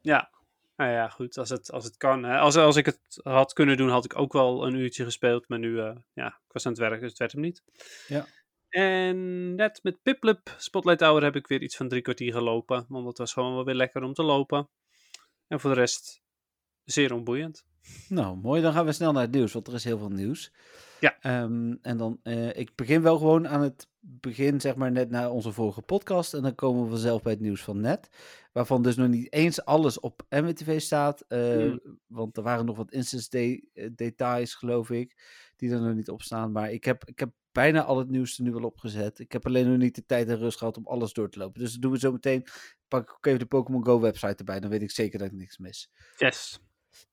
Ja, 0.00 0.30
nou 0.76 0.90
ja, 0.90 1.08
goed, 1.08 1.38
als 1.38 1.48
het, 1.48 1.72
als 1.72 1.84
het 1.84 1.96
kan. 1.96 2.22
Hè. 2.22 2.38
Als, 2.38 2.56
als 2.56 2.76
ik 2.76 2.86
het 2.86 3.20
had 3.22 3.52
kunnen 3.52 3.76
doen, 3.76 3.88
had 3.88 4.04
ik 4.04 4.18
ook 4.18 4.32
wel 4.32 4.66
een 4.66 4.74
uurtje 4.74 5.04
gespeeld. 5.04 5.48
Maar 5.48 5.58
nu, 5.58 5.80
eh, 5.80 5.96
ja, 6.12 6.26
ik 6.26 6.52
was 6.52 6.66
aan 6.66 6.72
het 6.72 6.80
werk, 6.80 7.00
dus 7.00 7.08
het 7.08 7.18
werd 7.18 7.32
hem 7.32 7.40
niet. 7.40 7.62
Ja. 8.08 8.26
En 8.68 9.54
net 9.54 9.80
met 9.82 10.02
Piplup 10.02 10.54
Spotlight 10.58 10.98
Tower 10.98 11.22
heb 11.22 11.36
ik 11.36 11.46
weer 11.46 11.62
iets 11.62 11.76
van 11.76 11.88
drie 11.88 12.02
kwartier 12.02 12.32
gelopen. 12.32 12.86
Want 12.88 13.06
het 13.06 13.18
was 13.18 13.32
gewoon 13.32 13.54
wel 13.54 13.64
weer 13.64 13.74
lekker 13.74 14.02
om 14.02 14.14
te 14.14 14.22
lopen. 14.22 14.68
En 15.48 15.60
voor 15.60 15.70
de 15.70 15.76
rest, 15.76 16.22
zeer 16.84 17.12
onboeiend. 17.12 17.66
Nou, 18.08 18.36
mooi. 18.36 18.62
Dan 18.62 18.72
gaan 18.72 18.86
we 18.86 18.92
snel 18.92 19.12
naar 19.12 19.22
het 19.22 19.30
nieuws, 19.34 19.52
want 19.52 19.66
er 19.66 19.74
is 19.74 19.84
heel 19.84 19.98
veel 19.98 20.08
nieuws. 20.08 20.52
Ja. 21.00 21.16
Ehm, 21.20 21.74
en 21.82 21.96
dan, 21.96 22.18
eh, 22.22 22.56
ik 22.56 22.74
begin 22.74 23.02
wel 23.02 23.18
gewoon 23.18 23.48
aan 23.48 23.62
het 23.62 23.88
begin, 24.00 24.60
zeg 24.60 24.74
maar, 24.76 24.92
net 24.92 25.10
na 25.10 25.30
onze 25.30 25.52
vorige 25.52 25.82
podcast. 25.82 26.34
En 26.34 26.42
dan 26.42 26.54
komen 26.54 26.82
we 26.84 26.88
vanzelf 26.90 27.22
bij 27.22 27.32
het 27.32 27.40
nieuws 27.40 27.62
van 27.62 27.80
net. 27.80 28.08
Waarvan 28.52 28.82
dus 28.82 28.96
nog 28.96 29.08
niet 29.08 29.32
eens 29.32 29.64
alles 29.64 30.00
op 30.00 30.22
MWTV 30.28 30.80
staat. 30.80 31.24
eh, 31.28 31.54
Hmm. 31.56 31.98
Want 32.06 32.36
er 32.36 32.42
waren 32.42 32.64
nog 32.64 32.76
wat 32.76 32.90
instance 32.92 33.28
de- 33.30 33.68
eh, 33.72 33.88
details, 33.94 34.54
geloof 34.54 34.90
ik, 34.90 35.22
die 35.56 35.70
er 35.70 35.80
nog 35.80 35.94
niet 35.94 36.10
op 36.10 36.22
staan. 36.22 36.52
Maar 36.52 36.72
ik 36.72 36.84
heb, 36.84 37.04
ik 37.04 37.18
heb 37.18 37.30
bijna 37.52 37.82
al 37.84 37.98
het 37.98 38.10
nieuws 38.10 38.36
er 38.38 38.44
nu 38.44 38.52
wel 38.52 38.62
opgezet. 38.64 39.18
Ik 39.18 39.32
heb 39.32 39.46
alleen 39.46 39.68
nog 39.68 39.78
niet 39.78 39.94
de 39.94 40.04
tijd 40.06 40.28
en 40.28 40.38
rust 40.38 40.58
gehad 40.58 40.76
om 40.76 40.86
alles 40.86 41.12
door 41.12 41.30
te 41.30 41.38
lopen. 41.38 41.60
Dus 41.60 41.72
dat 41.72 41.82
doen 41.82 41.92
we 41.92 41.98
zo 41.98 42.12
meteen. 42.12 42.46
Pak 42.88 43.02
ik 43.02 43.14
ook 43.16 43.26
even 43.26 43.38
de 43.38 43.46
Pokémon 43.46 43.84
Go 43.84 44.00
website 44.00 44.34
erbij, 44.36 44.60
dan 44.60 44.70
weet 44.70 44.82
ik 44.82 44.90
zeker 44.90 45.18
dat 45.18 45.28
ik 45.28 45.34
niks 45.34 45.58
mis. 45.58 45.90
Yes. 46.16 46.60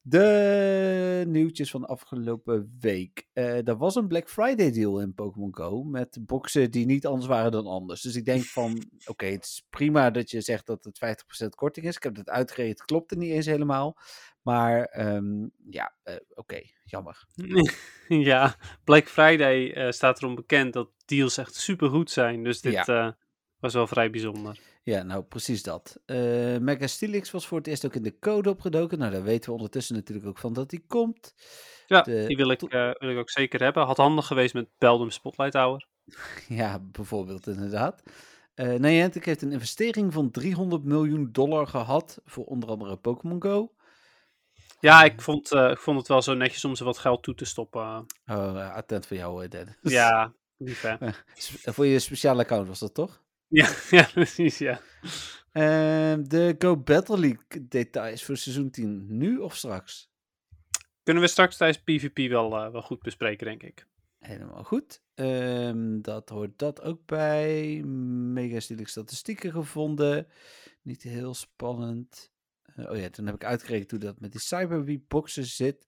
De 0.01 1.23
nieuwtjes 1.27 1.71
van 1.71 1.81
de 1.81 1.87
afgelopen 1.87 2.75
week. 2.79 3.27
Eh 3.33 3.67
er 3.67 3.77
was 3.77 3.95
een 3.95 4.07
Black 4.07 4.29
Friday 4.29 4.71
deal 4.71 4.99
in 4.99 5.13
Pokémon 5.13 5.55
Go 5.55 5.83
met 5.83 6.17
boxen 6.21 6.71
die 6.71 6.85
niet 6.85 7.05
anders 7.05 7.27
waren 7.27 7.51
dan 7.51 7.65
anders. 7.65 8.01
Dus 8.01 8.15
ik 8.15 8.25
denk 8.25 8.43
van, 8.43 8.83
oké, 9.05 9.25
het 9.25 9.43
is 9.43 9.65
prima 9.69 10.11
dat 10.11 10.31
je 10.31 10.41
zegt 10.41 10.65
dat 10.65 10.83
het 10.83 11.23
50% 11.45 11.47
korting 11.49 11.85
is. 11.85 11.95
Ik 11.95 12.03
heb 12.03 12.15
het 12.15 12.29
uitgerekend, 12.29 12.79
het 12.79 12.87
klopte 12.87 13.15
niet 13.15 13.31
eens 13.31 13.45
helemaal. 13.45 13.97
Maar 14.41 14.83
ehm, 14.83 15.47
ja, 15.69 15.95
eh, 16.03 16.15
oké, 16.33 16.61
jammer. 16.83 17.25
ja, 18.07 18.55
Black 18.83 19.07
Friday 19.07 19.71
eh, 19.71 19.91
staat 19.91 20.21
erom 20.21 20.35
bekend 20.35 20.73
dat 20.73 20.89
deals 21.05 21.37
echt 21.37 21.55
super 21.55 21.89
goed 21.89 22.11
zijn. 22.11 22.43
Dus 22.43 22.61
dit 22.61 22.85
was 23.59 23.73
wel 23.73 23.87
vrij 23.87 24.09
bijzonder. 24.09 24.59
Ja, 24.83 25.03
nou 25.03 25.23
precies 25.23 25.63
dat. 25.63 25.99
Eh 26.05 26.57
Mega 26.57 26.87
Stilix 26.87 27.31
was 27.31 27.47
voor 27.47 27.57
het 27.57 27.67
eerst 27.67 27.85
ook 27.85 27.95
in 27.95 28.03
de 28.03 28.19
code 28.19 28.49
opgedoken. 28.49 28.97
Nou, 28.97 29.11
daar 29.11 29.23
weten 29.23 29.49
we 29.49 29.55
ondertussen 29.55 29.95
natuurlijk 29.95 30.27
ook 30.27 30.37
van 30.37 30.53
dat 30.53 30.69
die 30.69 30.83
komt. 30.87 31.33
Ja, 31.87 32.01
De 32.01 32.23
die 32.27 32.37
wil 32.37 32.49
ik, 32.49 32.61
eh, 32.61 32.91
wil 32.97 33.09
ik 33.09 33.17
ook 33.17 33.29
zeker 33.29 33.63
hebben. 33.63 33.85
Had 33.85 33.97
handig 33.97 34.27
geweest 34.27 34.53
met 34.53 34.67
Beldum 34.77 35.09
Spotlight 35.09 35.53
Hour. 35.53 35.87
Ja, 36.47 36.79
bijvoorbeeld 36.79 37.47
inderdaad. 37.47 38.03
Eh 38.53 38.73
Niantic 38.73 39.25
heeft 39.25 39.41
een 39.41 39.51
investering 39.51 40.13
van 40.13 40.31
300 40.31 40.83
miljoen 40.83 41.29
dollar 41.31 41.67
gehad 41.67 42.21
voor 42.25 42.45
onder 42.45 42.69
andere 42.69 42.97
Pokémon 42.97 43.41
Go. 43.41 43.73
Ja, 44.79 45.03
ik 45.03 45.21
vond, 45.21 45.51
ik 45.53 45.77
vond 45.77 45.97
het 45.97 46.07
wel 46.07 46.21
zo 46.21 46.33
netjes 46.33 46.65
om 46.65 46.75
ze 46.75 46.83
wat 46.83 46.97
geld 46.97 47.23
toe 47.23 47.35
te 47.35 47.45
stoppen. 47.45 48.05
Oh, 48.25 48.75
attent 48.75 49.05
voor 49.05 49.17
jou, 49.17 49.47
Dennis. 49.47 49.75
ja, 49.81 50.33
lief 50.57 50.81
hè. 50.81 50.95
Voor 51.73 51.85
je 51.85 51.99
speciale 51.99 52.41
account 52.41 52.67
was 52.67 52.79
dat 52.79 52.93
toch? 52.93 53.22
Ja, 53.53 53.69
ja, 53.97 54.09
precies, 54.13 54.57
ja. 54.57 54.81
Ehm, 55.51 56.23
de 56.23 56.55
Go 56.59 56.77
Battle 56.77 57.19
League 57.19 57.67
details 57.67 58.23
voor 58.23 58.37
seizoen 58.37 58.69
10. 58.69 59.17
Nu 59.17 59.37
of 59.37 59.55
straks? 59.55 60.11
Kunnen 61.03 61.23
we 61.23 61.29
straks 61.29 61.57
tijdens 61.57 61.83
PvP 61.83 62.29
wel, 62.29 62.57
eh, 62.57 62.71
wel 62.71 62.81
goed 62.81 62.99
bespreken, 63.01 63.45
denk 63.47 63.63
ik. 63.63 63.87
Helemaal 64.19 64.63
goed. 64.63 65.01
Ehm, 65.15 66.01
dat 66.01 66.29
hoort 66.29 66.57
dat 66.57 66.81
ook 66.81 67.05
bij. 67.05 67.81
Mega 68.33 68.59
stilige 68.59 68.89
statistieken 68.89 69.51
gevonden. 69.51 70.27
Niet 70.81 71.03
heel 71.03 71.33
spannend. 71.33 72.31
Eh, 72.63 72.89
oh 72.91 72.97
ja, 72.97 73.09
toen 73.09 73.25
heb 73.25 73.35
ik 73.35 73.43
uitgerekend 73.43 73.91
hoe 73.91 73.99
dat 73.99 74.19
met 74.19 74.31
die 74.31 74.41
Cyberweek 74.41 75.07
boxen 75.07 75.45
zit. 75.45 75.87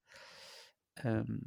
Ehm, 0.93 1.37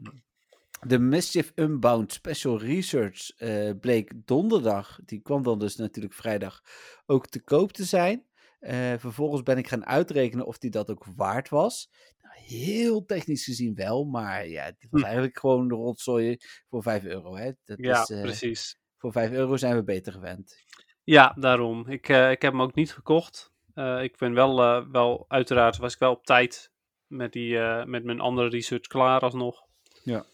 de 0.87 0.99
Mischief 0.99 1.53
Unbound 1.55 2.13
Special 2.13 2.59
Research 2.59 3.31
eh, 3.37 3.71
bleek 3.81 4.13
donderdag, 4.15 4.99
die 5.05 5.21
kwam 5.21 5.43
dan 5.43 5.59
dus 5.59 5.77
natuurlijk 5.77 6.15
vrijdag, 6.15 6.61
ook 7.07 7.27
te 7.27 7.43
koop 7.43 7.73
te 7.73 7.85
zijn. 7.85 8.27
Eh, 8.61 8.95
vervolgens 8.99 9.43
ben 9.43 9.59
ik 9.59 9.69
gaan 9.69 9.87
uitrekenen 9.87 10.47
of 10.47 10.59
die 10.59 10.71
dat 10.71 10.91
ook 10.91 11.05
waard 11.17 11.49
was. 11.49 11.91
Nou, 12.23 12.35
heel 12.41 13.05
technisch 13.05 13.45
gezien 13.45 13.75
wel, 13.75 14.05
maar 14.05 14.49
ja, 14.49 14.65
het 14.65 14.87
was 14.91 15.01
Hm. 15.01 15.07
eigenlijk 15.07 15.39
gewoon 15.39 15.69
de 15.69 15.75
rotzooi 15.75 16.37
voor 16.69 16.83
5 16.83 17.05
euro. 17.05 17.37
Hè? 17.37 17.51
Dat 17.65 17.79
Ja, 17.79 18.03
is, 18.03 18.11
eh, 18.11 18.23
precies. 18.23 18.79
voor 18.97 19.13
5 19.13 19.31
euro 19.31 19.57
zijn 19.57 19.75
we 19.77 19.85
beter 19.85 20.13
gewend. 20.13 20.57
Ja, 21.05 21.37
daarom. 21.39 21.89
Ik, 21.89 22.09
ik 22.09 22.43
heb 22.43 22.53
hem 22.53 22.63
ook 22.63 22.75
niet 22.75 22.93
gekocht. 22.93 23.53
Ik 24.01 24.17
ben 24.19 24.35
wel, 24.35 24.57
wel, 24.91 25.25
uiteraard 25.29 25.77
was 25.77 25.93
ik 25.93 25.99
wel 25.99 26.13
op 26.13 26.25
tijd 26.25 26.73
met, 27.07 27.33
die, 27.33 27.59
met 27.85 28.05
mijn 28.05 28.21
andere 28.21 28.49
research 28.49 28.87
klaar 28.87 29.21
alsnog. 29.21 29.67
Ja. 30.03 30.25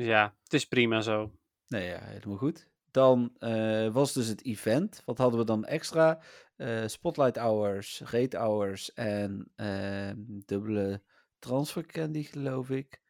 Dus 0.00 0.08
ja, 0.08 0.34
het 0.42 0.52
is 0.52 0.64
prima 0.66 1.00
zo. 1.00 1.32
Nee, 1.68 1.88
ja, 1.88 1.98
helemaal 2.02 2.36
goed. 2.36 2.68
Dan 2.90 3.32
eh, 3.38 3.88
was 3.88 4.12
dus 4.12 4.26
het 4.26 4.44
event. 4.44 5.02
Wat 5.04 5.18
hadden 5.18 5.38
we 5.40 5.46
dan 5.46 5.64
extra? 5.64 6.22
Eh, 6.56 6.86
spotlight 6.86 7.36
hours, 7.36 8.02
rate 8.04 8.36
hours 8.36 8.92
en 8.92 9.52
ehm, 9.56 10.14
dubbele 10.18 11.02
transfer 11.38 11.86
candy, 11.86 12.22
geloof 12.22 12.70
ik. 12.70 13.00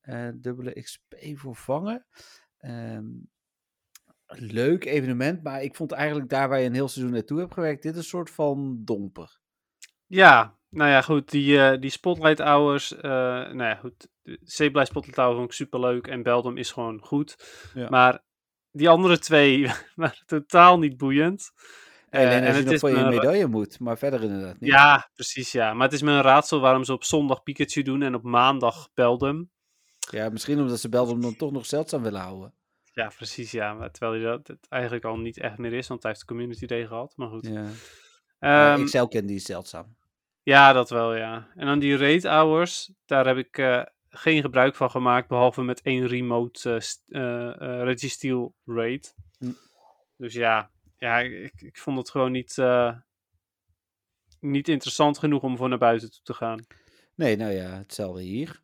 En 0.00 0.40
dubbele 0.40 0.82
XP 0.82 1.14
voor 1.34 1.56
vangen. 1.56 2.06
Ehm, 2.58 3.06
leuk 4.26 4.84
evenement, 4.84 5.42
maar 5.42 5.62
ik 5.62 5.76
vond 5.76 5.92
eigenlijk 5.92 6.28
daar 6.28 6.48
waar 6.48 6.60
je 6.60 6.66
een 6.66 6.74
heel 6.74 6.88
seizoen 6.88 7.14
naartoe 7.14 7.38
hebt 7.38 7.54
gewerkt, 7.54 7.82
dit 7.82 7.96
een 7.96 8.04
soort 8.04 8.30
van 8.30 8.84
domper. 8.84 9.40
Ja, 10.06 10.58
nou 10.68 10.90
ja, 10.90 11.02
goed. 11.02 11.30
Die, 11.30 11.60
eh, 11.60 11.80
die 11.80 11.90
Spotlight 11.90 12.38
Hours. 12.38 12.90
nou 12.90 13.62
ja, 13.62 13.74
goed. 13.74 14.08
Zeeblij 14.42 14.84
Spotlight 14.84 15.34
vond 15.34 15.44
ik 15.44 15.52
superleuk. 15.52 16.06
En 16.06 16.22
Beldum 16.22 16.56
is 16.56 16.70
gewoon 16.70 17.00
goed. 17.02 17.36
Ja. 17.74 17.88
Maar 17.88 18.22
die 18.70 18.88
andere 18.88 19.18
twee 19.18 19.70
waren 19.94 20.22
totaal 20.26 20.78
niet 20.78 20.96
boeiend. 20.96 21.52
Eh, 22.10 22.20
Alleen 22.20 22.38
als 22.38 22.46
en 22.46 22.52
je 22.52 22.58
het 22.58 22.70
nog 22.70 22.78
voor 22.78 22.90
je 22.90 22.96
een 22.96 23.08
medaille 23.08 23.46
moet, 23.46 23.80
maar 23.80 23.98
verder 23.98 24.22
inderdaad 24.22 24.60
niet. 24.60 24.70
Ja, 24.70 25.10
precies 25.14 25.52
ja. 25.52 25.74
Maar 25.74 25.84
het 25.84 25.92
is 25.92 26.02
me 26.02 26.10
een 26.10 26.22
raadsel 26.22 26.60
waarom 26.60 26.84
ze 26.84 26.92
op 26.92 27.04
zondag 27.04 27.42
Pikachu 27.42 27.82
doen 27.82 28.02
en 28.02 28.14
op 28.14 28.22
maandag 28.22 28.88
Beldum. 28.94 29.50
Ja, 30.10 30.28
misschien 30.28 30.60
omdat 30.60 30.80
ze 30.80 30.88
Beldum 30.88 31.20
dan 31.20 31.36
toch 31.36 31.52
nog 31.52 31.66
zeldzaam 31.66 32.02
willen 32.02 32.20
houden. 32.20 32.54
Ja, 32.92 33.12
precies 33.16 33.50
ja. 33.50 33.74
Maar 33.74 33.90
terwijl 33.90 34.12
hij 34.12 34.30
dat 34.30 34.46
het 34.46 34.66
eigenlijk 34.68 35.04
al 35.04 35.16
niet 35.16 35.38
echt 35.38 35.58
meer 35.58 35.72
is, 35.72 35.88
want 35.88 36.02
hij 36.02 36.10
heeft 36.10 36.26
de 36.26 36.34
Community 36.34 36.66
Day 36.66 36.86
gehad. 36.86 37.12
Maar 37.16 37.28
goed. 37.28 37.46
Ja. 37.46 37.64
Ehm, 38.38 38.82
Excel 38.82 39.08
candy 39.08 39.32
is 39.32 39.44
zeldzaam. 39.44 39.96
Ja, 40.42 40.72
dat 40.72 40.90
wel, 40.90 41.14
ja. 41.14 41.48
En 41.54 41.66
dan 41.66 41.78
die 41.78 41.96
rate 41.96 42.28
hours, 42.28 42.92
daar 43.06 43.26
heb 43.26 43.36
ik 43.36 43.58
eh, 43.58 43.82
geen 44.10 44.40
gebruik 44.40 44.74
van 44.74 44.90
gemaakt, 44.90 45.28
behalve 45.28 45.62
met 45.62 45.82
één 45.82 46.06
remote 46.06 46.82
eh, 47.08 47.82
Registeel 47.82 48.54
rate. 48.64 49.12
Hm. 49.38 49.52
Dus 50.16 50.34
ja, 50.34 50.70
ja 50.98 51.18
ik, 51.18 51.60
ik 51.60 51.78
vond 51.78 51.98
het 51.98 52.10
gewoon 52.10 52.32
niet, 52.32 52.56
niet 54.40 54.68
interessant 54.68 55.18
genoeg 55.18 55.42
om 55.42 55.56
voor 55.56 55.68
naar 55.68 55.78
buiten 55.78 56.10
toe 56.10 56.22
te 56.22 56.34
gaan. 56.34 56.66
Nee, 57.14 57.36
nou 57.36 57.52
ja, 57.52 57.78
hetzelfde 57.78 58.22
hier. 58.22 58.62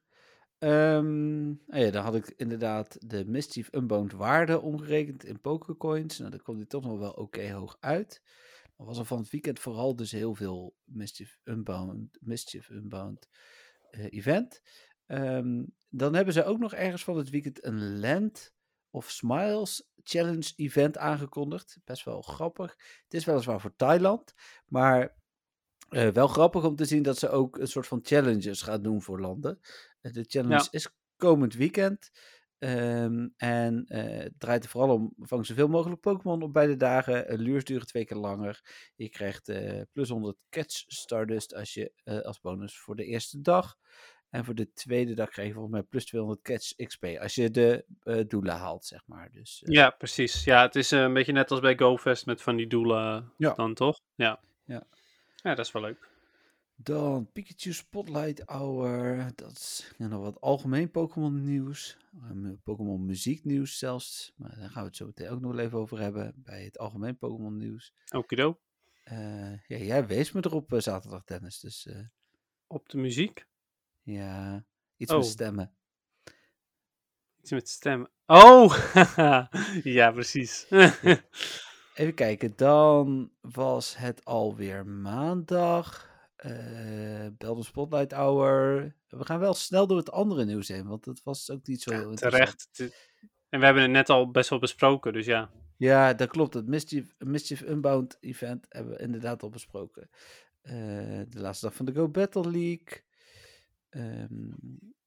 Oh 0.58 1.78
ja, 1.78 1.90
dan 1.90 2.04
had 2.04 2.14
ik 2.14 2.32
inderdaad 2.36 2.96
de 3.10 3.24
Mischief 3.26 3.68
Unbound 3.72 4.12
waarde 4.12 4.60
omgerekend 4.60 5.24
in 5.24 5.40
Pokécoins. 5.40 6.18
Nou, 6.18 6.30
daar 6.30 6.42
kwam 6.42 6.56
die 6.56 6.66
toch 6.66 6.84
nog 6.84 6.98
wel 6.98 7.12
oké 7.12 7.52
hoog 7.52 7.76
uit. 7.80 8.22
Er 8.76 8.84
was 8.84 8.98
er 8.98 9.04
van 9.04 9.18
het 9.18 9.30
weekend 9.30 9.58
vooral 9.58 9.96
dus 9.96 10.12
heel 10.12 10.34
veel 10.34 10.74
Mischief 10.84 11.38
Unbound, 11.44 12.18
Mischief 12.20 12.68
Unbound 12.68 13.28
event. 13.90 14.62
Ehm, 15.06 15.64
dan 15.88 16.14
hebben 16.14 16.34
ze 16.34 16.44
ook 16.44 16.58
nog 16.58 16.74
ergens 16.74 17.04
van 17.04 17.16
het 17.16 17.30
weekend 17.30 17.64
een 17.64 17.98
Land 18.00 18.54
of 18.90 19.10
Smiles 19.10 19.88
Challenge 20.02 20.52
event 20.56 20.98
aangekondigd. 20.98 21.78
Best 21.84 22.04
wel 22.04 22.22
grappig. 22.22 22.76
Het 23.04 23.14
is 23.14 23.24
weliswaar 23.24 23.60
voor 23.60 23.76
Thailand, 23.76 24.34
maar 24.66 25.16
eh, 25.88 26.08
wel 26.08 26.28
grappig 26.28 26.64
om 26.64 26.76
te 26.76 26.84
zien 26.84 27.02
dat 27.02 27.18
ze 27.18 27.28
ook 27.28 27.58
een 27.58 27.66
soort 27.68 27.86
van 27.86 28.00
challenges 28.02 28.62
gaan 28.62 28.82
doen 28.82 29.02
voor 29.02 29.20
landen. 29.20 29.60
Eh, 30.00 30.12
de 30.12 30.24
challenge 30.28 30.54
Ja. 30.54 30.66
is 30.70 30.88
komend 31.16 31.54
weekend. 31.54 32.10
Ehm, 32.58 33.28
en 33.36 33.84
het 33.86 34.32
draait 34.38 34.64
er 34.64 34.70
vooral 34.70 34.94
om, 34.94 35.14
vang 35.18 35.46
zoveel 35.46 35.68
mogelijk 35.68 36.00
Pokémon 36.00 36.42
op 36.42 36.52
beide 36.52 36.76
dagen. 36.76 37.32
Uh, 37.32 37.38
lures 37.38 37.64
duren 37.64 37.86
twee 37.86 38.04
keer 38.04 38.16
langer. 38.16 38.60
Je 38.94 39.08
krijgt 39.08 39.48
eh, 39.48 39.80
plus 39.92 40.08
100 40.08 40.36
Catch 40.48 40.84
Stardust 40.86 41.54
als, 41.54 41.74
je, 41.74 41.92
als 42.24 42.40
bonus 42.40 42.78
voor 42.78 42.96
de 42.96 43.04
eerste 43.04 43.40
dag. 43.40 43.76
En 44.34 44.44
voor 44.44 44.54
de 44.54 44.72
tweede 44.72 45.14
dag 45.14 45.28
krijg 45.28 45.48
je 45.48 45.54
volgens 45.54 45.74
mij 45.74 45.82
plus 45.82 46.04
200 46.06 46.42
Catch 46.42 46.74
XP 46.76 47.04
als 47.20 47.34
je 47.34 47.50
de 47.50 47.84
eh, 48.02 48.20
doelen 48.28 48.54
haalt, 48.54 48.84
zeg 48.84 49.06
maar. 49.06 49.30
Dus, 49.30 49.62
eh, 49.62 49.72
Ja, 49.74 49.90
precies. 49.90 50.44
Ja, 50.44 50.62
het 50.62 50.74
is 50.74 50.92
eh, 50.92 51.00
een 51.00 51.12
beetje 51.12 51.32
net 51.32 51.50
als 51.50 51.60
bij 51.60 51.76
GoFest 51.78 52.26
met 52.26 52.42
van 52.42 52.56
die 52.56 52.66
doelen 52.66 53.32
Ja. 53.36 53.52
dan, 53.54 53.74
toch? 53.74 54.00
Ja. 54.14 54.40
Ja. 54.64 54.86
Ja, 55.36 55.54
dat 55.54 55.66
is 55.66 55.72
wel 55.72 55.82
leuk. 55.82 56.08
Dan 56.76 57.32
Pikachu 57.32 57.72
Spotlight 57.72 58.42
Hour. 58.46 59.30
Dat 59.34 59.50
is 59.50 59.92
ja, 59.98 60.06
nog 60.06 60.22
wat 60.22 60.40
algemeen 60.40 60.90
Pokémon 60.90 61.44
nieuws. 61.44 61.96
Eh, 62.22 62.50
Pokémon 62.64 63.04
muziek 63.06 63.44
nieuws 63.44 63.78
zelfs. 63.78 64.32
Maar 64.36 64.56
daar 64.58 64.70
gaan 64.70 64.82
we 64.82 64.88
het 64.88 64.96
zo 64.96 65.06
meteen 65.06 65.28
ook 65.28 65.40
nog 65.40 65.58
even 65.58 65.78
over 65.78 66.00
hebben. 66.00 66.32
Bij 66.36 66.64
het 66.64 66.78
algemeen 66.78 67.16
Pokémon 67.18 67.56
nieuws. 67.56 67.92
Okido. 68.14 68.60
Ja, 69.04 69.58
jij 69.66 70.06
wees 70.06 70.32
me 70.32 70.40
erop 70.44 70.74
zaterdag 70.78 71.24
tennis. 71.24 71.60
Dus 71.60 71.88
Op 72.66 72.88
de 72.88 72.98
muziek. 72.98 73.46
Ja, 74.04 74.64
iets 74.96 75.12
Oh. 75.12 75.18
met 75.18 75.26
stemmen. 75.26 75.74
Iets 77.40 77.50
met 77.50 77.68
stemmen. 77.68 78.10
Oh! 78.26 78.92
ja, 79.82 80.10
precies. 80.12 80.66
Even 81.94 82.14
kijken, 82.14 82.52
dan 82.56 83.30
was 83.40 83.96
het 83.96 84.24
alweer 84.24 84.86
maandag. 84.86 86.12
eh 86.36 87.26
Belden 87.38 87.64
Spotlight 87.64 88.12
Hour. 88.12 88.94
We 89.08 89.24
gaan 89.24 89.38
wel 89.40 89.54
snel 89.54 89.86
door 89.86 89.96
het 89.96 90.10
andere 90.10 90.44
nieuws 90.44 90.68
heen, 90.68 90.86
want 90.86 91.04
dat 91.04 91.20
was 91.22 91.50
ook 91.50 91.66
niet 91.66 91.82
zo 91.82 91.90
interessant. 91.90 92.32
Terecht. 92.32 92.68
Te- 92.72 93.12
En 93.48 93.58
we 93.58 93.64
hebben 93.64 93.82
het 93.82 93.92
net 93.92 94.10
al 94.10 94.30
best 94.30 94.50
wel 94.50 94.58
besproken, 94.58 95.12
dus 95.12 95.26
ja. 95.26 95.50
Ja, 95.76 96.14
dat 96.14 96.28
klopt. 96.28 96.54
Het 96.54 96.66
Mischief, 96.66 97.14
Mischief 97.18 97.60
Unbound 97.60 98.16
event 98.20 98.66
hebben 98.68 98.92
we 98.96 98.98
inderdaad 99.02 99.42
al 99.42 99.48
besproken. 99.50 100.10
Eh, 100.62 100.74
de 101.28 101.40
laatste 101.40 101.66
dag 101.66 101.74
van 101.74 101.84
de 101.86 101.92
Go 101.94 102.08
Battle 102.08 102.50
League. 102.50 103.02
Ehm, 103.94 104.50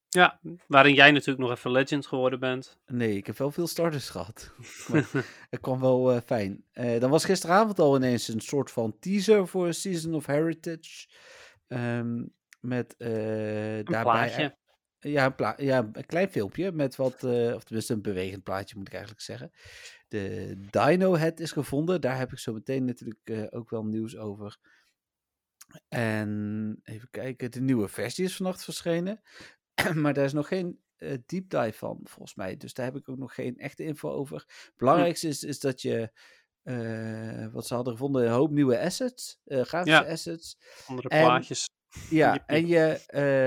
Ja, 0.08 0.40
waarin 0.66 0.94
jij 0.94 1.10
natuurlijk 1.10 1.38
nog 1.38 1.50
even 1.50 1.70
legend 1.70 2.06
geworden 2.06 2.40
bent. 2.40 2.78
nee, 2.86 3.16
ik 3.16 3.26
heb 3.26 3.38
wel 3.38 3.50
veel 3.50 3.66
starters 3.66 4.08
gehad. 4.10 4.52
maar 4.88 5.08
het 5.50 5.60
kwam 5.60 5.80
wel 5.80 6.12
eh, 6.12 6.20
fijn. 6.26 6.64
Eh, 6.72 7.00
dan 7.00 7.10
was 7.10 7.24
gisteravond 7.24 7.78
al 7.78 7.96
ineens 7.96 8.28
een 8.28 8.40
soort 8.40 8.70
van 8.70 8.98
teaser 8.98 9.48
voor 9.48 9.72
Season 9.74 10.14
of 10.14 10.26
Heritage. 10.26 11.06
Ehm, 11.66 12.24
met 12.60 12.94
eh 12.96 13.76
Een 13.78 13.84
daarbij... 13.84 14.12
plaatje. 14.12 14.56
Ja 15.00 15.24
een, 15.26 15.34
pla- 15.34 15.54
ja, 15.56 15.88
een 15.92 16.06
klein 16.06 16.28
filmpje 16.30 16.72
met 16.72 16.96
wat, 16.96 17.24
of 17.54 17.64
tenminste 17.64 17.92
een 17.92 18.02
bewegend 18.02 18.42
plaatje 18.42 18.76
moet 18.76 18.86
ik 18.86 18.92
eigenlijk 18.92 19.22
zeggen. 19.22 19.50
De 20.08 20.54
Dino 20.70 21.16
Head 21.16 21.40
is 21.40 21.52
gevonden. 21.52 22.00
Daar 22.00 22.18
heb 22.18 22.32
ik 22.32 22.38
zo 22.38 22.52
meteen 22.52 22.84
natuurlijk 22.84 23.48
ook 23.50 23.70
wel 23.70 23.84
nieuws 23.84 24.16
over. 24.16 24.56
En 25.88 26.80
even 26.82 27.08
kijken, 27.10 27.50
de 27.50 27.60
nieuwe 27.60 27.88
versie 27.88 28.24
is 28.24 28.36
vannacht 28.36 28.64
verschenen. 28.64 29.20
maar 29.94 30.14
daar 30.14 30.24
is 30.24 30.32
nog 30.32 30.48
geen 30.48 30.80
eh, 30.96 31.16
deep 31.26 31.50
dive 31.50 31.72
van, 31.78 32.00
volgens 32.04 32.34
mij. 32.34 32.56
Dus 32.56 32.74
daar 32.74 32.84
heb 32.86 32.96
ik 32.96 33.08
ook 33.08 33.18
nog 33.18 33.34
geen 33.34 33.56
echte 33.56 33.84
info 33.84 34.10
over. 34.10 34.36
Het 34.46 34.72
belangrijkste 34.76 35.28
is, 35.28 35.44
is 35.44 35.60
dat 35.60 35.82
je, 35.82 36.10
eh, 36.62 37.46
wat 37.52 37.66
ze 37.66 37.74
hadden 37.74 37.92
gevonden, 37.92 38.24
een 38.24 38.32
hoop 38.32 38.50
nieuwe 38.50 38.78
assets, 38.80 39.40
eh 39.44 39.62
grafische 39.62 40.02
Ja. 40.04 40.10
assets. 40.10 40.58
Andere 40.86 41.08
En- 41.08 41.24
plaatjes. 41.24 41.66
Ja, 42.10 42.46
en 42.46 42.66
je 42.66 43.00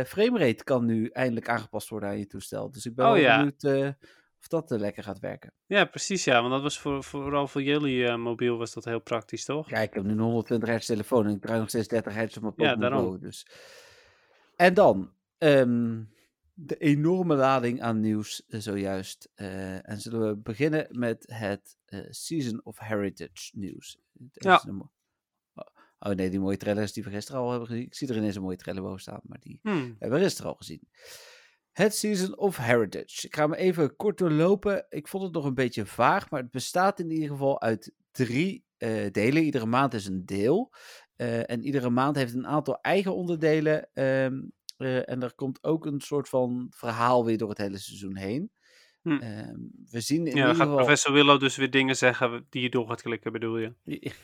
framerate 0.08 0.64
kan 0.64 0.86
nu 0.86 1.08
eindelijk 1.08 1.50
aangepast 1.50 1.90
worden 1.90 2.10
aan 2.10 2.20
je 2.20 2.28
toestel. 2.28 2.72
Dus 2.72 2.86
ik 2.86 2.96
ben 2.96 3.06
Oh, 3.06 3.12
wel 3.12 3.22
ja. 3.22 3.38
benieuwd 3.38 3.96
of 4.42 4.48
dat 4.48 4.72
eh, 4.72 4.80
lekker 4.80 5.04
gaat 5.04 5.20
werken. 5.20 5.54
Ja, 5.66 5.86
precies 5.86 6.24
ja. 6.24 6.40
Want 6.40 6.54
dat 6.54 6.62
was 6.62 6.80
voor, 6.80 7.04
vooral 7.04 7.48
voor 7.48 7.64
jullie 7.64 8.06
eh, 8.08 8.18
mobiel 8.18 8.58
was 8.58 8.74
dat 8.74 8.86
heel 8.86 9.00
praktisch, 9.02 9.46
toch? 9.46 9.70
Ja, 9.70 9.78
ik 9.78 9.94
heb 9.94 10.04
nu 10.04 10.12
een 10.12 10.20
120 10.20 10.70
hertz 10.70 10.86
telefoon 10.86 11.26
en 11.26 11.36
ik 11.36 11.42
draai 11.42 11.60
nog 11.60 11.70
steeds 11.70 11.88
30 11.88 12.14
hertz 12.14 12.38
op 12.38 12.42
mijn 12.42 12.54
Ja, 12.58 12.74
Pokémon 12.74 12.90
daarom. 12.90 13.12
Go. 13.12 13.20
Dus. 13.20 13.48
En 14.56 14.74
dan 14.74 15.14
ehm, 15.38 16.04
de 16.54 16.78
enorme 16.78 17.36
lading 17.36 17.82
aan 17.82 18.00
nieuws 18.00 18.46
eh, 18.48 18.60
zojuist. 18.60 19.32
Eh, 19.36 19.90
en 19.90 20.02
zullen 20.02 20.28
we 20.28 20.36
beginnen 20.36 20.88
met 20.90 21.24
het 21.28 21.78
Season 22.10 22.62
of 22.64 22.80
Heritage 22.80 23.52
nieuws. 23.54 23.98
Ja. 24.32 24.64
Oh, 25.54 25.66
oh 26.00 26.12
nee, 26.12 26.30
die 26.30 26.40
mooie 26.40 26.58
trailers 26.58 26.94
die 26.94 27.04
we 27.04 27.10
gisteren 27.10 27.42
al 27.42 27.50
hebben 27.50 27.68
gezien. 27.68 27.84
Ik 27.86 27.96
zie 27.96 28.08
er 28.08 28.16
ineens 28.16 28.36
een 28.36 28.42
mooie 28.42 28.58
trailer 28.58 28.84
boven 28.84 29.02
staan, 29.02 29.22
maar 29.24 29.40
die 29.40 29.60
Hmm. 29.62 29.96
hebben 30.00 30.20
we 30.20 30.24
gisteren 30.24 30.52
al 30.52 30.58
gezien. 30.58 30.88
Het 31.72 31.96
Season 31.96 32.38
of 32.38 32.58
Heritage. 32.58 33.28
Ik 33.28 33.36
ga 33.36 33.48
me 33.48 33.56
even 33.56 33.96
kort 33.96 34.18
doorlopen. 34.18 34.86
Ik 34.90 35.08
vond 35.08 35.24
het 35.24 35.34
nog 35.34 35.46
een 35.46 35.54
beetje 35.54 35.86
vaag, 35.86 36.30
maar 36.30 36.42
het 36.42 36.52
bestaat 36.52 37.00
in 37.00 37.12
ieder 37.12 37.30
geval 37.30 37.62
uit 37.62 37.94
drie 38.12 38.66
eh, 38.78 39.12
delen. 39.12 39.44
Iedere 39.44 39.66
maand 39.66 39.94
is 39.94 40.06
een 40.06 40.26
deel. 40.26 40.74
Eh, 41.16 41.50
en 41.50 41.64
iedere 41.64 41.90
maand 41.90 42.16
heeft 42.16 42.34
een 42.34 42.48
aantal 42.48 42.80
eigen 42.82 43.16
onderdelen. 43.16 43.90
ehm, 43.94 44.42
eh, 44.78 45.10
en 45.10 45.24
er 45.24 45.34
komt 45.36 45.64
ook 45.64 45.86
een 45.86 46.02
soort 46.02 46.30
van 46.30 46.68
verhaal 46.76 47.26
weer 47.26 47.38
door 47.38 47.50
het 47.50 47.58
hele 47.58 47.78
seizoen 47.78 48.18
heen. 48.18 48.52
Hm. 49.02 49.10
Ehm, 49.10 49.56
we 49.90 50.00
zien 50.02 50.20
in 50.20 50.26
Ja, 50.26 50.30
ieder 50.30 50.46
dan 50.46 50.56
gaat 50.56 50.64
geval... 50.64 50.76
professor 50.76 51.14
Willow 51.14 51.40
dus 51.40 51.56
weer 51.56 51.72
dingen 51.72 51.96
zeggen 51.96 52.46
die 52.50 52.62
je 52.62 52.70
door 52.70 52.88
gaat 52.88 53.02
klikken, 53.02 53.32
bedoel 53.32 53.58
je? 53.58 53.74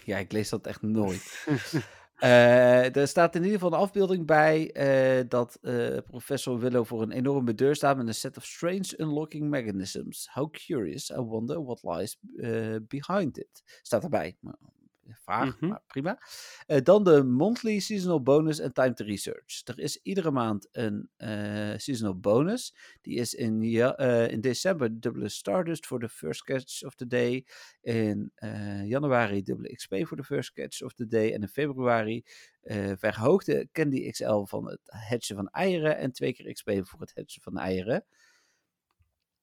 Ja, 0.05 0.17
ik 0.17 0.31
lees 0.31 0.49
dat 0.49 0.67
echt 0.67 0.81
nooit. 0.81 1.45
Eh, 2.17 2.95
er 2.95 3.07
staat 3.07 3.35
in 3.35 3.43
ieder 3.43 3.59
geval 3.59 3.73
een 3.73 3.79
afbeelding 3.79 4.25
bij 4.25 4.71
eh, 4.71 5.25
dat 5.27 5.57
eh, 5.61 5.97
professor 6.05 6.59
Willow 6.59 6.85
voor 6.85 7.01
een 7.01 7.11
enorme 7.11 7.53
deur 7.53 7.75
staat 7.75 7.97
met 7.97 8.07
een 8.07 8.13
set 8.13 8.37
of 8.37 8.45
strange 8.45 8.93
unlocking 8.97 9.49
mechanisms. 9.49 10.29
How 10.31 10.51
curious, 10.51 11.09
I 11.09 11.15
wonder 11.19 11.63
what 11.63 11.83
lies 11.83 12.17
eh, 12.37 12.75
behind 12.87 13.37
it. 13.37 13.79
Staat 13.81 14.03
erbij. 14.03 14.37
Vaag, 15.15 15.55
Mhm. 15.59 15.67
maar 15.67 15.81
prima. 15.87 16.19
Eh, 16.65 16.81
dan 16.81 17.03
de 17.03 17.23
monthly 17.23 17.79
seasonal 17.79 18.21
bonus 18.21 18.59
en 18.59 18.73
time 18.73 18.93
to 18.93 19.05
research. 19.05 19.61
Er 19.63 19.79
is 19.79 19.99
iedere 20.03 20.31
maand 20.31 20.67
een 20.71 21.09
eh, 21.17 21.73
seasonal 21.77 22.19
bonus. 22.19 22.75
Die 23.01 23.15
is 23.15 23.33
in, 23.33 23.61
eh, 23.63 24.31
in 24.31 24.41
december 24.41 24.99
dubbele 24.99 25.29
Stardust 25.29 25.85
voor 25.87 25.99
de 25.99 26.09
first 26.09 26.43
catch 26.43 26.83
of 26.83 26.95
the 26.95 27.07
day. 27.07 27.45
In 27.81 28.31
januari 28.83 29.41
dubbele 29.43 29.75
XP 29.75 29.95
voor 29.99 30.17
de 30.17 30.23
first 30.23 30.53
catch 30.53 30.81
of 30.81 30.93
the 30.93 31.07
day. 31.07 31.33
En 31.33 31.41
in 31.41 31.47
februari 31.47 32.23
verhoogde 32.95 33.69
Candy 33.71 34.09
XL 34.11 34.43
van 34.43 34.69
het 34.69 34.81
hatchen 34.85 35.35
van 35.35 35.47
eieren. 35.49 35.97
En 35.97 36.11
twee 36.11 36.33
keer 36.33 36.53
XP 36.53 36.71
voor 36.81 36.99
het 36.99 37.11
hatchen 37.15 37.41
van 37.41 37.57
eieren. 37.57 38.05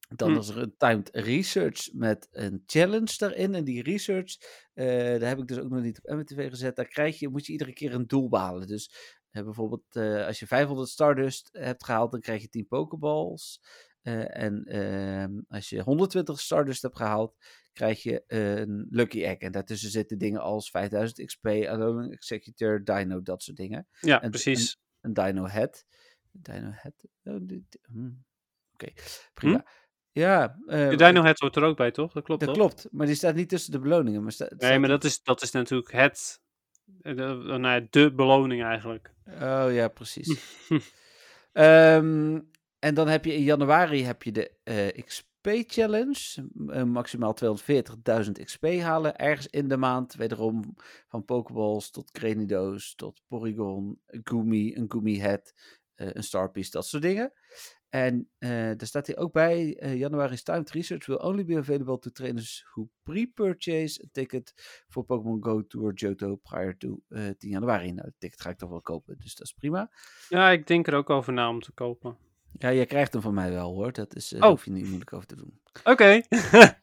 Dan 0.07 0.31
Hm. 0.31 0.37
is 0.39 0.47
er 0.47 0.57
een 0.57 0.75
timed 0.77 1.09
research 1.11 1.93
met 1.93 2.27
een 2.31 2.63
challenge 2.65 3.13
daarin. 3.17 3.55
En 3.55 3.63
die 3.63 3.83
research, 3.83 4.37
eh, 4.73 4.85
daar 4.87 5.27
heb 5.27 5.39
ik 5.39 5.47
dus 5.47 5.57
ook 5.59 5.69
nog 5.69 5.81
niet 5.81 5.97
op 6.03 6.15
MTV 6.15 6.49
gezet. 6.49 6.75
Daar 6.75 6.87
krijg 6.87 7.19
je, 7.19 7.29
moet 7.29 7.45
je 7.45 7.51
iedere 7.51 7.73
keer 7.73 7.93
een 7.93 8.07
doel 8.07 8.29
behalen. 8.29 8.67
Dus 8.67 8.91
eh, 9.29 9.43
bijvoorbeeld 9.43 9.83
eh, 9.95 10.25
als 10.25 10.39
je 10.39 10.47
500 10.47 10.89
Stardust 10.89 11.49
hebt 11.51 11.83
gehaald, 11.85 12.11
dan 12.11 12.19
krijg 12.19 12.41
je 12.41 12.49
10 12.49 12.67
Pokeballs. 12.67 13.61
En 14.01 14.63
ehm, 14.65 15.41
als 15.47 15.69
je 15.69 15.81
120 15.81 16.39
Stardust 16.39 16.81
hebt 16.81 16.97
gehaald, 16.97 17.35
krijg 17.73 18.03
je 18.03 18.23
een 18.27 18.87
Lucky 18.89 19.23
Egg. 19.23 19.37
En 19.37 19.51
daartussen 19.51 19.89
zitten 19.89 20.17
dingen 20.17 20.41
als 20.41 20.69
5000 20.69 21.25
XP, 21.27 21.45
Alone 21.47 22.09
Executor, 22.11 22.83
Dino, 22.83 23.21
dat 23.21 23.43
soort 23.43 23.57
dingen. 23.57 23.87
Ja, 24.01 24.21
En- 24.21 24.29
precies. 24.29 24.77
Een 25.01 25.13
Dino 25.13 25.47
Head. 25.47 25.85
Dino 26.31 26.69
Head. 26.71 26.93
Oh, 27.23 27.47
hm. 27.91 28.11
Oké, 28.73 28.93
prima. 29.33 29.65
Ja, 30.15 30.59
eh, 30.67 30.89
De 30.89 30.95
Dino 30.95 31.23
Head 31.23 31.39
hoort 31.39 31.55
er 31.55 31.63
ook 31.63 31.77
bij, 31.77 31.91
toch? 31.91 32.11
Dat 32.11 32.23
klopt 32.23 32.45
dat 32.45 32.49
toch? 32.49 32.57
klopt, 32.57 32.87
maar 32.91 33.05
die 33.05 33.15
staat 33.15 33.35
niet 33.35 33.49
tussen 33.49 33.71
de 33.71 33.79
beloningen. 33.79 34.23
Maar 34.23 34.35
Nee, 34.57 34.79
maar 34.79 34.89
dat 34.89 35.03
is, 35.03 35.23
dat 35.23 35.41
is 35.41 35.51
natuurlijk 35.51 35.91
het... 35.91 36.41
eh, 37.01 37.15
De, 37.15 37.23
nou 37.45 37.67
ja, 37.67 37.87
de 37.89 38.13
beloning 38.13 38.63
eigenlijk. 38.63 39.13
Oh 39.25 39.67
ja, 39.69 39.87
precies. 39.87 40.39
Ehm, 41.51 42.39
en 42.79 42.93
dan 42.93 43.07
heb 43.07 43.25
je 43.25 43.33
in 43.35 43.43
januari 43.43 44.03
heb 44.03 44.23
je 44.23 44.31
de 44.31 44.51
eh, 44.63 45.03
XP 45.05 45.27
Challenge. 45.67 46.49
Maximaal 46.85 47.35
240.000 48.25 48.31
XP 48.43 48.65
halen 48.65 49.15
ergens 49.15 49.47
in 49.47 49.67
de 49.67 49.77
maand. 49.77 50.15
Wederom 50.15 50.75
van 51.07 51.25
Pokeballs 51.25 51.91
tot 51.91 52.11
Cranidos 52.11 52.95
tot 52.95 53.21
Porygon, 53.27 53.99
Gumi, 54.07 54.75
een 54.75 54.85
Gumi 54.91 55.19
Head, 55.19 55.53
eh, 55.95 56.07
een 56.11 56.23
Starpiece, 56.23 56.71
dat 56.71 56.85
soort 56.87 57.03
dingen. 57.03 57.31
En 57.95 58.29
eh 58.37 58.49
daar 58.49 58.87
staat 58.87 59.07
hier 59.07 59.17
ook 59.17 59.31
bij, 59.31 59.75
eh 59.79 59.95
Januari's 59.99 60.43
timed 60.43 60.71
research 60.71 61.05
will 61.05 61.15
only 61.17 61.45
be 61.45 61.57
available 61.57 61.99
to 61.99 62.09
trainers 62.09 62.65
who 62.73 62.87
pre-purchase 63.03 64.03
a 64.03 64.07
ticket 64.11 64.53
voor 64.87 65.03
Pokémon 65.03 65.43
Go 65.43 65.67
Tour 65.67 65.93
Johto 65.93 66.35
prior 66.35 66.77
to 66.77 66.99
eh 67.09 67.21
10 67.37 67.49
januari. 67.49 67.91
Nou, 67.91 68.07
het 68.07 68.15
ticket 68.19 68.41
ga 68.41 68.49
ik 68.49 68.57
toch 68.57 68.69
wel 68.69 68.81
kopen, 68.81 69.15
dus 69.19 69.35
dat 69.35 69.45
is 69.47 69.53
prima. 69.53 69.89
Ja, 70.29 70.49
ik 70.49 70.67
denk 70.67 70.87
er 70.87 70.93
ook 70.95 71.09
over 71.09 71.33
na 71.33 71.49
om 71.49 71.61
te 71.61 71.71
kopen. 71.71 72.17
Ja, 72.57 72.73
jij 72.73 72.85
krijgt 72.85 73.13
hem 73.13 73.21
van 73.21 73.33
mij 73.33 73.51
wel 73.51 73.73
hoor, 73.73 73.91
dat 73.91 74.15
is, 74.15 74.31
eh, 74.31 74.35
Oh. 74.35 74.41
daar 74.41 74.49
hoef 74.51 74.65
je 74.65 74.71
niet 74.71 74.85
moeilijk 74.85 75.13
over 75.13 75.27
te 75.27 75.35
doen. 75.35 75.59
Oké. 75.83 76.21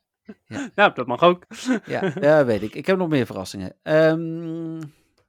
Ja. 0.46 0.70
ja, 0.74 0.88
dat 0.88 1.06
mag 1.06 1.22
ook. 1.22 1.46
Ja, 1.86 2.12
ja, 2.20 2.44
weet 2.44 2.62
ik. 2.62 2.74
Ik 2.74 2.86
heb 2.86 2.96
nog 2.96 3.08
meer 3.08 3.26
verrassingen. 3.26 3.76
Ehm, 3.82 4.80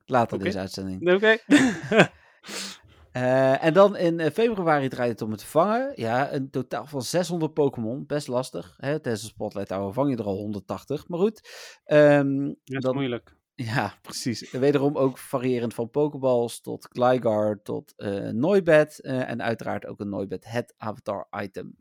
later 0.06 0.36
Oké. 0.36 0.44
deze 0.44 0.60
uitzending. 0.60 1.14
Oké. 1.14 1.38
Eh, 3.14 3.64
en 3.64 3.74
dan 3.74 3.96
in 3.98 4.20
eh, 4.20 4.32
februari 4.32 4.88
draait 4.88 5.12
het 5.12 5.22
om 5.22 5.32
het 5.32 5.44
vangen. 5.44 5.92
Ja, 5.96 6.34
een 6.34 6.50
totaal 6.50 6.86
van 6.86 7.02
600 7.02 7.54
Pokémon. 7.54 8.06
Best 8.06 8.28
lastig. 8.28 8.74
Hè? 8.78 9.00
Tijdens 9.00 9.24
een 9.24 9.30
Spotlight 9.30 9.70
Hour 9.70 9.94
vang 9.94 10.10
je 10.10 10.18
er 10.18 10.24
al 10.26 10.36
180. 10.36 11.08
Maar 11.08 11.20
goed. 11.20 11.50
Ehm, 11.84 12.46
Dat 12.46 12.56
is 12.64 12.80
dan, 12.80 12.94
moeilijk. 12.96 13.36
ja, 13.56 13.94
precies. 14.02 14.52
Wederom 14.52 14.98
ook 14.98 15.18
variërend 15.18 15.74
van 15.74 15.90
Pokeballs 15.90 16.62
tot 16.62 16.88
Gligar 16.92 17.60
tot 17.64 17.94
Noibat. 18.32 18.98
eh, 19.00 19.30
en 19.30 19.42
uiteraard 19.42 19.86
ook 19.86 20.00
een 20.00 20.10
Noibat 20.10 20.44
het 20.46 20.74
avatar 20.78 21.28
item. 21.42 21.76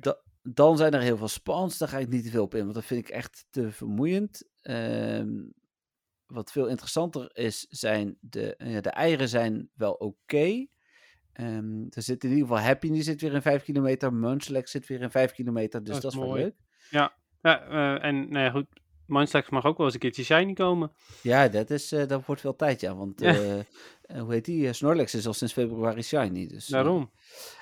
Da- 0.00 0.20
dan 0.42 0.76
zijn 0.76 0.92
er 0.94 1.00
heel 1.00 1.16
veel 1.16 1.28
spawns. 1.28 1.78
Daar 1.78 1.88
ga 1.88 1.98
ik 1.98 2.08
niet 2.08 2.24
te 2.24 2.30
veel 2.30 2.42
op 2.44 2.54
in, 2.54 2.62
want 2.62 2.74
dat 2.74 2.84
vind 2.84 3.00
ik 3.00 3.14
echt 3.14 3.46
te 3.50 3.72
vermoeiend. 3.72 4.48
Ehm, 4.60 5.28
wat 6.32 6.52
veel 6.52 6.66
interessanter 6.66 7.30
is, 7.36 7.66
zijn 7.68 8.16
de, 8.20 8.56
eh, 8.56 8.80
de 8.80 8.90
eieren 8.90 9.28
zijn 9.28 9.70
wel 9.74 9.92
oké. 9.92 10.66
Ehm, 11.32 11.86
er 11.90 12.02
zit 12.02 12.24
in 12.24 12.30
ieder 12.30 12.46
geval 12.46 12.62
Happy, 12.62 12.90
die 12.90 13.02
zit 13.02 13.20
weer 13.20 13.34
in 13.34 13.42
5 13.42 13.62
kilometer. 13.62 14.12
Munchlax 14.12 14.70
zit 14.70 14.86
weer 14.86 15.00
in 15.00 15.10
5 15.10 15.32
kilometer, 15.32 15.84
dus 15.84 15.92
Dat 15.92 16.02
dat 16.02 16.12
is 16.12 16.18
wel 16.18 16.34
leuk. 16.34 16.54
Ja, 16.90 17.12
eh, 17.40 18.04
en 18.04 18.28
nou 18.28 18.44
ja, 18.44 18.50
goed. 18.50 18.66
Mindslax 19.12 19.48
mag 19.50 19.64
ook 19.64 19.76
wel 19.76 19.86
eens 19.86 19.94
een 19.94 20.00
keertje 20.00 20.24
shiny 20.24 20.52
komen. 20.52 20.92
Ja, 21.22 21.48
dat, 21.48 21.70
is, 21.70 21.92
eh, 21.92 22.06
dat 22.06 22.26
wordt 22.26 22.42
wel 22.42 22.56
tijd, 22.56 22.80
ja. 22.80 22.96
Want 22.96 23.20
Ja. 23.20 23.34
eh, 23.34 23.58
eh, 23.58 23.64
hoe 24.20 24.32
heet 24.32 24.44
die? 24.44 24.72
Snorlax 24.72 25.14
is 25.14 25.26
al 25.26 25.32
sinds 25.34 25.52
februari 25.52 26.02
shiny. 26.02 26.46
Dus, 26.46 26.66
Daarom. 26.66 27.10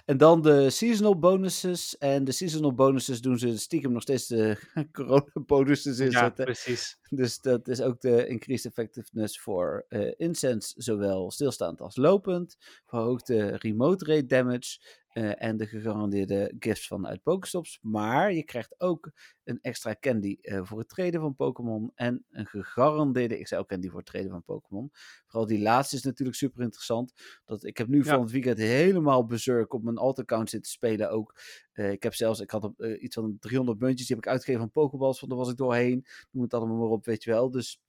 En 0.05 0.17
dan 0.17 0.43
de 0.43 0.71
seasonal 0.71 1.19
bonuses. 1.19 1.99
En 1.99 2.25
de 2.25 2.33
seasonal 2.33 2.75
bonuses 2.75 3.21
doen 3.21 3.39
ze 3.39 3.59
stiekem 3.59 3.93
nog 3.93 4.03
steeds 4.03 4.27
de 4.27 4.57
corona 4.93 5.31
bonuses 5.47 5.99
Ja, 5.99 6.29
precies. 6.29 6.99
Dus 7.09 7.41
dat 7.41 7.69
is 7.69 7.81
ook 7.81 8.01
de 8.01 8.27
increased 8.27 8.67
effectiveness 8.67 9.41
voor 9.41 9.87
incense, 10.17 10.75
zowel 10.77 11.31
stilstaand 11.31 11.81
als 11.81 11.97
lopend. 11.97 12.57
Verhoogde 12.87 13.57
remote 13.57 14.05
rate 14.05 14.27
damage. 14.27 14.79
Eh, 15.11 15.43
en 15.43 15.57
de 15.57 15.67
gegarandeerde 15.67 16.55
gifts 16.59 16.87
vanuit 16.87 17.23
Pokestops. 17.23 17.79
Maar 17.83 18.33
je 18.33 18.43
krijgt 18.43 18.75
ook 18.81 19.13
een 19.45 19.59
extra 19.63 19.97
candy 20.01 20.39
eh, 20.41 20.61
voor 20.65 20.79
het 20.79 20.89
treden 20.89 21.21
van 21.21 21.35
Pokémon. 21.35 21.93
En 21.95 22.25
een 22.31 22.47
gegarandeerde 22.47 23.43
XL 23.43 23.61
candy 23.61 23.89
voor 23.89 23.99
het 23.99 24.07
treden 24.07 24.31
van 24.31 24.43
Pokémon. 24.43 24.91
Vooral 25.27 25.47
die 25.49 25.61
laatste 25.61 25.97
is 25.97 26.03
natuurlijk 26.03 26.37
super 26.39 26.63
interessant. 26.63 27.13
Dat, 27.45 27.65
ik 27.65 27.77
heb 27.77 27.89
nu 27.89 27.99
Ja. 27.99 28.05
van 28.05 28.21
het 28.21 28.31
weekend 28.31 28.59
helemaal 28.59 29.27
berserk 29.27 29.73
op 29.73 29.83
mijn 29.83 29.99
alt-account 29.99 30.51
zitten 30.51 30.73
spelen 30.73 31.11
ook. 31.11 31.35
Eh, 31.73 31.91
ik 31.91 32.03
heb 32.03 32.15
zelfs, 32.15 32.41
ik 32.41 32.51
had 32.51 32.65
op, 32.65 32.85
iets 32.85 33.15
van 33.15 33.37
300 33.41 33.79
muntjes, 33.79 34.07
die 34.07 34.17
heb 34.17 34.25
ik 34.25 34.31
uitgegeven 34.31 34.63
aan 34.63 34.71
Pokeballs, 34.71 35.21
want 35.21 35.33
daar 35.33 35.41
was 35.41 35.51
ik 35.51 35.57
doorheen. 35.57 36.07
Noem 36.31 36.43
het 36.43 36.55
allemaal 36.55 36.77
maar 36.77 36.89
op, 36.89 37.05
weet 37.05 37.25
je 37.25 37.31
wel. 37.31 37.51
Dus 37.51 37.81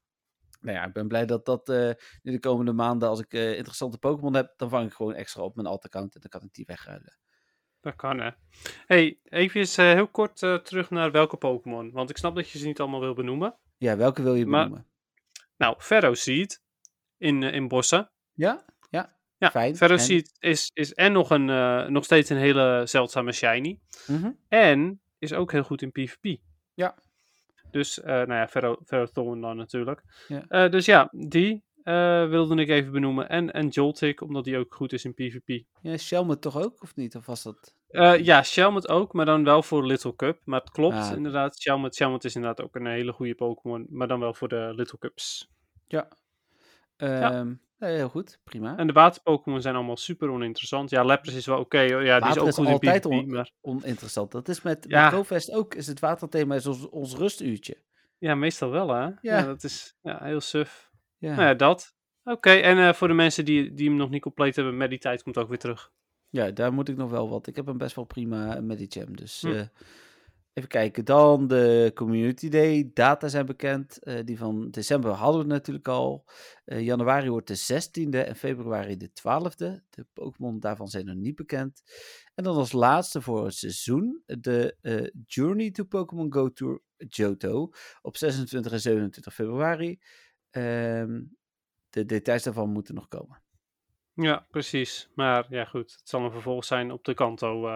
nou 0.62 0.78
ja, 0.78 0.86
ik 0.86 0.94
ben 0.94 1.08
blij 1.08 1.26
dat 1.26 1.46
dat 1.46 1.70
eh, 1.70 1.92
nu 2.22 2.32
de 2.32 2.40
komende 2.40 2.74
maanden, 2.74 3.10
als 3.10 3.20
ik 3.20 3.34
eh, 3.34 3.56
interessante 3.56 3.98
Pokémon 3.98 4.34
heb, 4.36 4.54
dan 4.58 4.70
vang 4.70 4.88
ik 4.88 4.94
gewoon 4.94 5.14
extra 5.14 5.42
op 5.44 5.56
mijn 5.56 5.68
alt-account 5.68 6.16
en 6.16 6.22
dan 6.22 6.30
kan 6.30 6.42
ik 6.44 6.54
die 6.54 6.66
wegruilen. 6.66 7.20
Dat 7.80 7.96
kan, 7.96 8.20
hè. 8.20 8.30
hey, 8.86 9.20
even 9.24 9.62
eh, 9.62 9.94
heel 9.94 10.08
kort 10.08 10.38
terug 10.38 10.90
naar 10.90 11.12
welke 11.12 11.38
Pokémon. 11.38 11.92
Want 11.92 12.10
ik 12.10 12.18
snap 12.18 12.36
dat 12.36 12.50
je 12.50 12.60
ze 12.60 12.66
niet 12.66 12.80
allemaal 12.80 13.00
wil 13.00 13.14
benoemen. 13.14 13.58
Ja, 13.78 13.98
welke 13.98 14.22
wil 14.22 14.36
je 14.36 14.46
Maar- 14.46 14.64
benoemen? 14.64 14.90
Nou, 15.58 15.76
Ferroseed 15.80 16.62
in, 17.18 17.44
in 17.44 17.68
bossen. 17.68 18.12
Ja? 18.34 18.66
Ja? 18.90 19.18
Ja, 19.38 19.52
Fijn. 19.52 19.76
Ferroseed 19.76 20.32
is, 20.40 20.72
is 20.74 20.94
en 20.94 21.12
nog, 21.12 21.30
een, 21.30 21.46
nog 21.92 22.04
steeds 22.04 22.30
een 22.30 22.38
hele 22.38 22.82
zeldzame 22.86 23.32
shiny. 23.32 23.80
Mhm. 24.08 24.32
En 24.48 25.02
is 25.18 25.34
ook 25.34 25.52
heel 25.52 25.64
goed 25.64 25.82
in 25.82 25.92
PvP. 25.92 26.40
Ja. 26.74 26.98
Dus, 27.72 28.02
eh, 28.02 28.14
nou 28.14 28.34
ja, 28.34 28.48
Ferro, 28.48 28.78
Ferrothorn 28.86 29.42
dan 29.42 29.58
natuurlijk. 29.58 30.04
Ja. 30.28 30.46
Eh, 30.48 30.72
dus 30.72 30.86
ja, 30.86 31.10
die 31.12 31.64
eh, 31.84 32.30
wilde 32.30 32.56
ik 32.56 32.70
even 32.70 32.92
benoemen. 32.92 33.30
En, 33.30 33.54
en 33.54 33.68
Joltik, 33.68 34.22
omdat 34.22 34.44
die 34.44 34.58
ook 34.58 34.76
goed 34.76 34.94
is 34.94 35.06
in 35.06 35.14
PvP. 35.14 35.64
Ja, 35.82 35.98
Shelmet 35.98 36.42
toch 36.42 36.58
ook, 36.58 36.82
of 36.84 36.96
niet? 36.96 37.16
Of 37.16 37.26
was 37.26 37.44
dat... 37.44 37.76
Ja, 38.22 38.44
Shelmet 38.44 38.90
ook, 38.90 39.14
maar 39.14 39.26
dan 39.26 39.44
wel 39.44 39.64
voor 39.64 39.86
Little 39.86 40.16
Cup. 40.16 40.42
Maar 40.44 40.60
het 40.60 40.72
klopt 40.72 40.96
Ah, 40.96 41.16
inderdaad. 41.16 41.62
Shelmet, 41.62 41.96
Shelmet 41.96 42.24
is 42.24 42.36
inderdaad 42.36 42.66
ook 42.66 42.76
een 42.76 42.88
hele 42.88 43.12
goede 43.12 43.36
Pokémon. 43.36 43.86
Maar 43.90 44.08
dan 44.08 44.20
wel 44.20 44.34
voor 44.34 44.48
de 44.48 44.72
Little 44.76 44.98
Cups. 44.98 45.50
Ja. 45.88 46.08
Ehm, 46.98 47.54
nee, 47.82 47.96
heel 47.96 48.10
goed, 48.10 48.40
prima. 48.44 48.78
En 48.78 48.88
de 48.88 48.94
water-Pokémon 48.94 49.62
zijn 49.62 49.76
allemaal 49.76 49.98
super 49.98 50.30
oninteressant. 50.30 50.90
Ja, 50.90 51.04
Lapras 51.04 51.34
is 51.34 51.46
wel 51.46 51.60
oké. 51.60 51.80
ja, 51.80 52.20
die 52.20 52.30
is 52.30 52.38
ook 52.38 52.48
is 52.48 52.56
goed 52.56 52.66
in 52.68 52.72
altijd 52.72 53.02
PvP. 53.02 53.12
on- 53.12 53.30
Maar 53.30 53.52
Oninteressant. 53.62 54.32
Dat 54.32 54.48
is 54.48 54.62
met, 54.62 54.86
Ja. 54.88 55.04
met 55.04 55.14
GoFest 55.14 55.52
ook, 55.52 55.74
is 55.76 55.88
het 55.88 56.00
waterthema 56.00 56.56
is 56.56 56.66
ons, 56.66 56.90
ons 56.90 57.16
rustuurtje. 57.16 57.78
ja, 58.18 58.36
meestal 58.36 58.70
wel 58.70 58.90
hè. 58.90 59.10
Ja. 59.22 59.42
dat 59.42 59.64
is 59.64 59.96
ja, 60.02 60.24
heel 60.24 60.42
suf. 60.42 60.90
Ja. 61.18 61.30
Nou 61.36 61.42
ja, 61.48 61.54
dat. 61.54 61.96
Oké, 62.24 62.50
en 62.52 62.78
eh, 62.78 62.94
voor 62.94 63.08
de 63.08 63.14
mensen 63.14 63.46
die, 63.46 63.74
die 63.74 63.88
hem 63.88 63.98
nog 63.98 64.10
niet 64.10 64.22
compleet 64.22 64.56
hebben, 64.56 64.78
met 64.78 64.90
die 64.90 65.00
tijd 65.00 65.24
komt 65.24 65.38
ook 65.38 65.50
weer 65.50 65.58
terug. 65.58 65.92
Ja, 66.30 66.52
daar 66.52 66.74
moet 66.74 66.90
ik 66.90 66.98
nog 66.98 67.10
wel 67.10 67.30
wat. 67.30 67.48
Ik 67.48 67.56
heb 67.56 67.66
hem 67.66 67.78
best 67.78 67.96
wel 67.96 68.06
prima 68.06 68.60
met 68.62 68.78
die 68.78 68.88
jam. 68.88 69.16
Dus 69.16 69.42
Hm. 69.42 69.48
eh, 69.52 69.62
even 70.54 70.70
kijken. 70.70 71.06
Dan 71.06 71.48
de 71.48 71.92
Community 71.94 72.50
Day. 72.50 72.92
Data 72.94 73.28
zijn 73.28 73.46
bekend. 73.46 74.04
Eh, 74.04 74.24
die 74.24 74.38
van 74.38 74.70
december 74.72 75.12
hadden 75.12 75.42
we 75.42 75.48
natuurlijk 75.48 75.88
al. 75.88 76.30
Eh, 76.66 76.86
januari 76.86 77.30
wordt 77.30 77.48
de 77.48 77.56
16e 77.56 78.24
en 78.24 78.36
februari 78.36 78.98
de 78.98 79.12
12e. 79.14 79.84
De 79.90 80.06
Pokémon 80.14 80.60
daarvan 80.60 80.88
zijn 80.88 81.06
nog 81.06 81.16
niet 81.16 81.36
bekend. 81.36 81.82
En 82.36 82.44
dan 82.44 82.56
als 82.56 82.72
laatste 82.72 83.22
voor 83.22 83.46
het 83.46 83.54
seizoen 83.56 84.24
de 84.26 84.78
eh, 84.82 85.08
Journey 85.26 85.72
to 85.72 85.84
Pokémon 85.84 86.34
Go 86.34 86.52
Tour 86.52 86.82
Johto 86.98 87.70
op 88.02 88.18
26 88.18 88.72
en 88.72 88.80
27 88.80 89.34
februari. 89.34 90.00
Ehm, 90.50 91.24
de 91.90 92.06
details 92.06 92.44
daarvan 92.44 92.70
moeten 92.70 92.96
nog 92.96 93.08
komen. 93.08 93.42
Ja, 94.14 94.46
precies. 94.50 95.10
Maar 95.16 95.46
ja, 95.50 95.66
goed. 95.66 95.92
Het 95.92 96.10
zal 96.10 96.24
een 96.24 96.32
vervolg 96.32 96.66
zijn 96.66 96.92
op 96.92 97.04
de 97.04 97.14
Kanto. 97.14 97.68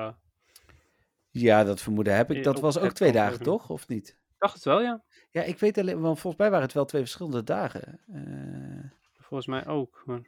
Ja, 1.42 1.64
dat 1.64 1.82
vermoeden 1.82 2.16
heb 2.16 2.32
ik. 2.32 2.38
Eh, 2.38 2.44
Dat 2.44 2.60
was 2.60 2.78
ook 2.80 2.92
twee 2.92 3.12
dagen, 3.12 3.38
ja. 3.38 3.44
toch? 3.44 3.70
Of 3.70 3.88
niet? 3.88 4.08
Ik 4.10 4.36
dacht 4.38 4.54
het 4.54 4.64
wel, 4.64 4.82
ja. 4.82 5.04
Ja, 5.32 5.44
ik 5.44 5.60
weet 5.60 5.78
alleen, 5.78 6.00
want 6.02 6.20
volgens 6.20 6.42
mij 6.42 6.50
waren 6.52 6.66
het 6.66 6.74
wel 6.76 6.86
twee 6.86 7.02
verschillende 7.02 7.44
dagen. 7.44 8.00
Eh, 8.14 8.90
Volgens 9.20 9.48
mij 9.48 9.68
ook. 9.68 10.04
Maar... 10.06 10.22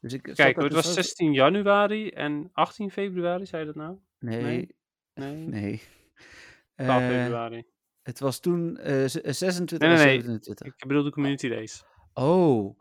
dus 0.00 0.12
ik 0.12 0.22
Kijk, 0.22 0.56
het 0.56 0.64
dus 0.64 0.74
was 0.74 0.86
ook- 0.88 0.92
16 0.94 1.32
januari 1.32 2.08
en 2.10 2.50
18 2.52 2.90
februari, 2.90 3.46
zei 3.46 3.60
je 3.60 3.66
dat 3.66 3.76
nou? 3.76 3.96
Nee, 4.18 4.42
nee. 4.42 4.68
nee. 5.14 5.46
Nee, 6.76 6.86
12 6.86 7.00
Eh, 7.02 7.08
februari. 7.08 7.64
het 8.02 8.18
was 8.20 8.40
toen 8.40 8.76
eh, 8.76 9.04
z- 9.06 9.14
eh, 9.16 9.32
26 9.32 9.78
Nee, 9.88 9.96
nee, 9.96 9.98
en 9.98 10.04
nee. 10.06 10.14
27. 10.20 10.66
Ik 10.66 10.86
bedoel 10.88 11.02
de 11.02 11.10
Community 11.10 11.48
Days. 11.48 11.84
Oh, 12.14 12.78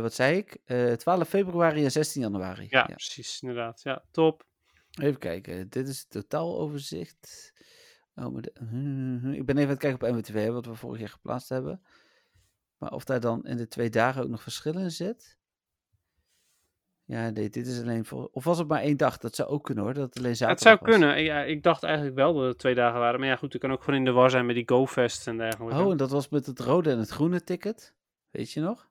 wat 0.00 0.14
zei 0.14 0.36
ik? 0.36 0.56
Eh 0.64 0.92
12 0.92 1.28
februari 1.28 1.84
en 1.84 1.90
16 1.90 2.22
januari. 2.22 2.66
Ja, 2.68 2.82
precies, 2.84 3.40
inderdaad. 3.42 3.80
Ja, 3.82 4.04
top. 4.10 4.44
Even 5.02 5.18
kijken, 5.18 5.68
dit 5.68 5.88
is 5.88 5.98
het 5.98 6.10
totaaloverzicht. 6.10 7.52
Oh, 8.14 8.32
maar 8.32 8.42
de- 8.42 8.54
hm, 8.58 9.30
ik 9.32 9.46
ben 9.46 9.56
even 9.56 9.62
aan 9.68 9.74
het 9.74 9.78
kijken 9.78 10.08
op 10.08 10.14
MWTV, 10.14 10.48
wat 10.48 10.66
we 10.66 10.74
vorig 10.74 10.98
jaar 11.00 11.08
geplaatst 11.08 11.48
hebben. 11.48 11.82
Maar 12.78 12.92
of 12.92 13.04
daar 13.04 13.20
dan 13.20 13.44
in 13.44 13.56
de 13.56 13.68
twee 13.68 13.90
dagen 13.90 14.22
ook 14.22 14.28
nog 14.28 14.42
verschillen 14.42 14.82
in 14.82 14.90
zit? 14.90 15.38
Ja, 17.04 17.30
nee, 17.30 17.48
dit 17.50 17.66
is 17.66 17.80
alleen 17.80 18.04
voor... 18.04 18.28
Of 18.32 18.44
was 18.44 18.58
het 18.58 18.68
maar 18.68 18.80
één 18.80 18.96
dag? 18.96 19.18
Dat 19.18 19.34
zou 19.34 19.48
ook 19.48 19.64
kunnen 19.64 19.84
hoor, 19.84 19.94
dat 19.94 20.06
het 20.08 20.16
alleen 20.18 20.28
het 20.28 20.38
zaterdag 20.38 20.62
zou 20.64 20.78
was. 20.80 20.90
kunnen. 20.90 21.22
Ja, 21.24 21.42
ik 21.42 21.62
dacht 21.62 21.82
eigenlijk 21.82 22.14
wel 22.16 22.34
dat 22.34 22.44
het 22.46 22.58
twee 22.58 22.74
dagen 22.74 23.00
waren. 23.00 23.20
Maar 23.20 23.28
ja, 23.28 23.36
goed, 23.36 23.52
het 23.52 23.62
kan 23.62 23.72
ook 23.72 23.82
gewoon 23.82 23.98
in 23.98 24.04
de 24.04 24.10
war 24.10 24.30
zijn 24.30 24.46
met 24.46 24.54
die 24.54 24.68
GoFest 24.68 25.26
en 25.26 25.36
dergelijke. 25.36 25.82
Oh, 25.82 25.90
en 25.90 25.96
dat 25.96 26.10
was 26.10 26.28
met 26.28 26.46
het 26.46 26.58
rode 26.60 26.90
en 26.90 26.98
het 26.98 27.08
groene 27.10 27.44
ticket. 27.44 27.94
Weet 28.30 28.50
je 28.52 28.60
nog? 28.60 28.90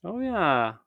Oh 0.00 0.22
ja. 0.22 0.80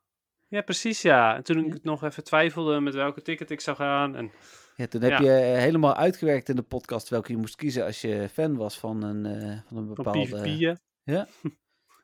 Ja, 0.48 0.62
precies 0.62 1.02
ja. 1.02 1.36
En 1.36 1.44
toen 1.44 1.66
Ja. 1.68 1.74
ik 1.74 1.84
nog 1.84 2.04
even 2.04 2.24
twijfelde 2.24 2.80
met 2.80 2.94
welke 2.94 3.22
ticket 3.22 3.50
ik 3.50 3.62
zou 3.62 3.78
gaan. 3.78 4.16
En 4.16 4.32
Ja, 4.76 4.88
toen 4.88 5.02
heb 5.02 5.12
Ja. 5.12 5.20
je 5.22 5.30
eh, 5.32 5.58
helemaal 5.60 5.96
uitgewerkt 5.96 6.50
in 6.50 6.56
de 6.56 6.62
podcast 6.62 7.10
welke 7.10 7.32
je 7.32 7.38
moest 7.38 7.56
kiezen 7.56 7.86
als 7.86 8.02
je 8.02 8.30
fan 8.30 8.56
was 8.56 8.80
van 8.80 9.04
een, 9.04 9.26
eh, 9.26 9.42
van 9.68 9.78
een 9.78 9.86
van 9.86 9.94
bepaalde... 9.94 10.20
PvP'en. 10.26 10.58
Ja. 10.58 10.78
ja, 11.44 11.58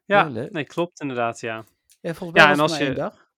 Ja, 0.05 0.27
leuk. 0.29 0.51
nee, 0.51 0.63
klopt 0.63 1.01
inderdaad, 1.01 1.39
ja. 1.39 1.63
Ja, 2.01 2.13
volgens 2.13 2.39
mij 2.39 2.49
Ja, 2.51 2.55
was 2.55 2.71
en 2.71 2.77
als 2.79 2.87
je- 2.87 2.93
dag. 2.93 3.29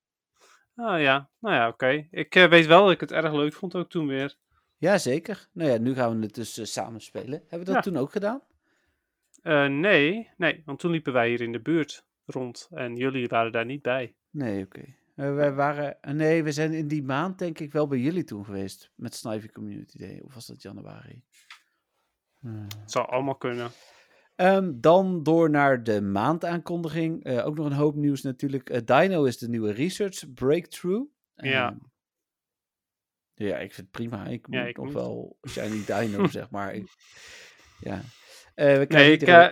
Ah 0.75 1.01
ja, 1.01 1.29
nou 1.39 1.55
ja, 1.55 1.67
oké. 1.67 2.07
Ik 2.11 2.35
eh, 2.35 2.49
weet 2.49 2.65
wel 2.65 2.83
dat 2.83 2.91
ik 2.91 2.99
het 2.99 3.11
erg 3.11 3.33
leuk 3.33 3.53
vond 3.53 3.75
ook 3.75 3.89
toen 3.89 4.07
weer. 4.07 4.35
Ja, 4.77 4.97
zeker. 4.97 5.47
Nou 5.51 5.69
ja, 5.71 5.77
nu 5.77 5.93
gaan 5.95 6.19
we 6.19 6.25
het 6.25 6.35
dus 6.35 6.71
samen 6.73 7.01
spelen. 7.01 7.39
Hebben 7.39 7.59
we 7.59 7.65
dat 7.65 7.75
Ja. 7.75 7.81
toen 7.81 7.97
ook 7.97 8.11
gedaan? 8.11 8.41
Nee, 9.79 10.29
nee, 10.37 10.61
want 10.65 10.79
toen 10.79 10.91
liepen 10.91 11.13
wij 11.13 11.29
hier 11.29 11.41
in 11.41 11.51
de 11.51 11.61
buurt 11.61 12.05
rond 12.25 12.67
en 12.71 12.95
jullie 12.95 13.27
waren 13.27 13.51
daar 13.51 13.65
niet 13.65 13.81
bij. 13.81 14.15
Nee, 14.33 14.63
oké. 14.63 14.95
Eh, 15.15 15.35
wij 15.35 15.53
waren... 15.53 16.01
eh, 16.01 16.13
nee, 16.13 16.43
we 16.43 16.51
zijn 16.51 16.73
in 16.73 16.87
die 16.87 17.03
maand 17.03 17.39
denk 17.39 17.59
ik 17.59 17.71
wel 17.71 17.87
bij 17.87 17.99
jullie 17.99 18.23
toen 18.23 18.45
geweest. 18.45 18.91
Met 18.95 19.15
Snivy 19.15 19.47
Community 19.47 19.97
Day. 19.97 20.21
Of 20.23 20.33
was 20.33 20.45
dat 20.45 20.61
januari? 20.61 21.23
Hmm. 22.39 22.67
Het 22.79 22.91
zou 22.91 23.07
allemaal 23.07 23.35
kunnen. 23.35 23.71
Ehm, 24.35 24.71
dan 24.75 25.23
door 25.23 25.49
naar 25.49 25.83
de 25.83 26.01
maandaankondiging. 26.01 27.23
Eh, 27.23 27.45
ook 27.45 27.55
nog 27.55 27.65
een 27.65 27.73
hoop 27.73 27.95
nieuws 27.95 28.21
natuurlijk. 28.21 28.87
Dino 28.87 29.23
is 29.23 29.37
de 29.37 29.49
nieuwe 29.49 29.71
research 29.71 30.33
breakthrough. 30.33 31.09
Ja. 31.35 31.69
Ehm, 31.69 31.77
ja, 33.33 33.57
ik 33.57 33.73
vind 33.73 33.87
het 33.87 33.91
prima. 33.91 34.25
Ik 34.25 34.47
Ja, 34.49 34.59
moet 34.59 34.69
ik 34.69 34.77
nog 34.77 34.93
wel 34.93 35.37
shiny 35.49 35.85
Dino, 35.85 36.27
zeg 36.27 36.49
maar. 36.49 36.73
Ik, 36.73 36.87
ja. 37.89 38.01
Eh, 38.55 38.77
we 38.77 38.85
Nee, 38.89 39.11
ik, 39.11 39.21
eh, 39.21 39.49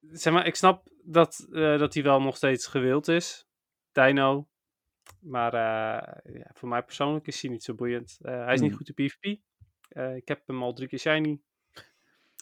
zeg 0.00 0.32
maar, 0.32 0.46
ik 0.46 0.54
snap 0.54 0.88
dat, 1.04 1.46
eh, 1.52 1.78
dat 1.78 1.94
hij 1.94 2.02
wel 2.02 2.20
nog 2.20 2.36
steeds 2.36 2.66
gewild 2.66 3.08
is. 3.08 3.46
Dino. 3.92 4.48
Maar 5.20 5.54
eh, 5.54 6.34
ja, 6.34 6.50
voor 6.54 6.68
mij 6.68 6.82
persoonlijk 6.82 7.26
is 7.26 7.42
hij 7.42 7.50
niet 7.50 7.62
zo 7.64 7.74
boeiend. 7.74 8.18
Eh, 8.22 8.44
hij 8.44 8.54
is 8.54 8.60
niet 8.60 8.68
Hmm. 8.68 8.78
goed 8.78 8.92
in 8.94 9.06
PvP. 9.06 9.40
Eh, 9.88 10.16
ik 10.16 10.28
heb 10.28 10.46
hem 10.46 10.62
al 10.62 10.72
drie 10.72 10.88
keer 10.88 10.98
shiny. 10.98 11.40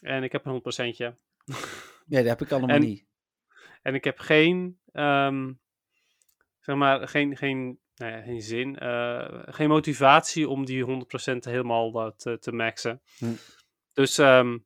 En 0.03 0.23
ik 0.23 0.33
heb 0.33 0.45
een 0.47 0.53
100%. 0.53 1.15
Ja, 2.07 2.17
dat 2.19 2.27
heb 2.29 2.41
ik 2.41 2.51
allemaal 2.53 2.77
en- 2.77 2.81
niet. 2.81 3.07
En 3.83 3.95
ik 3.95 4.05
heb 4.05 4.19
geen, 4.19 4.81
ehm, 4.93 5.53
zeg 6.61 6.77
maar, 6.77 7.09
geen, 7.09 7.37
geen, 7.37 7.81
nou 7.95 8.13
ja, 8.13 8.23
geen 8.23 8.43
zin, 8.43 8.77
geen 9.53 9.69
motivatie 9.69 10.49
om 10.49 10.65
die 10.65 10.85
100% 10.85 11.45
helemaal 11.45 12.15
te, 12.17 12.39
te 12.39 12.53
maxen. 12.53 13.03
Hm. 13.19 13.27
Dus 13.93 14.19
ehm, 14.19 14.59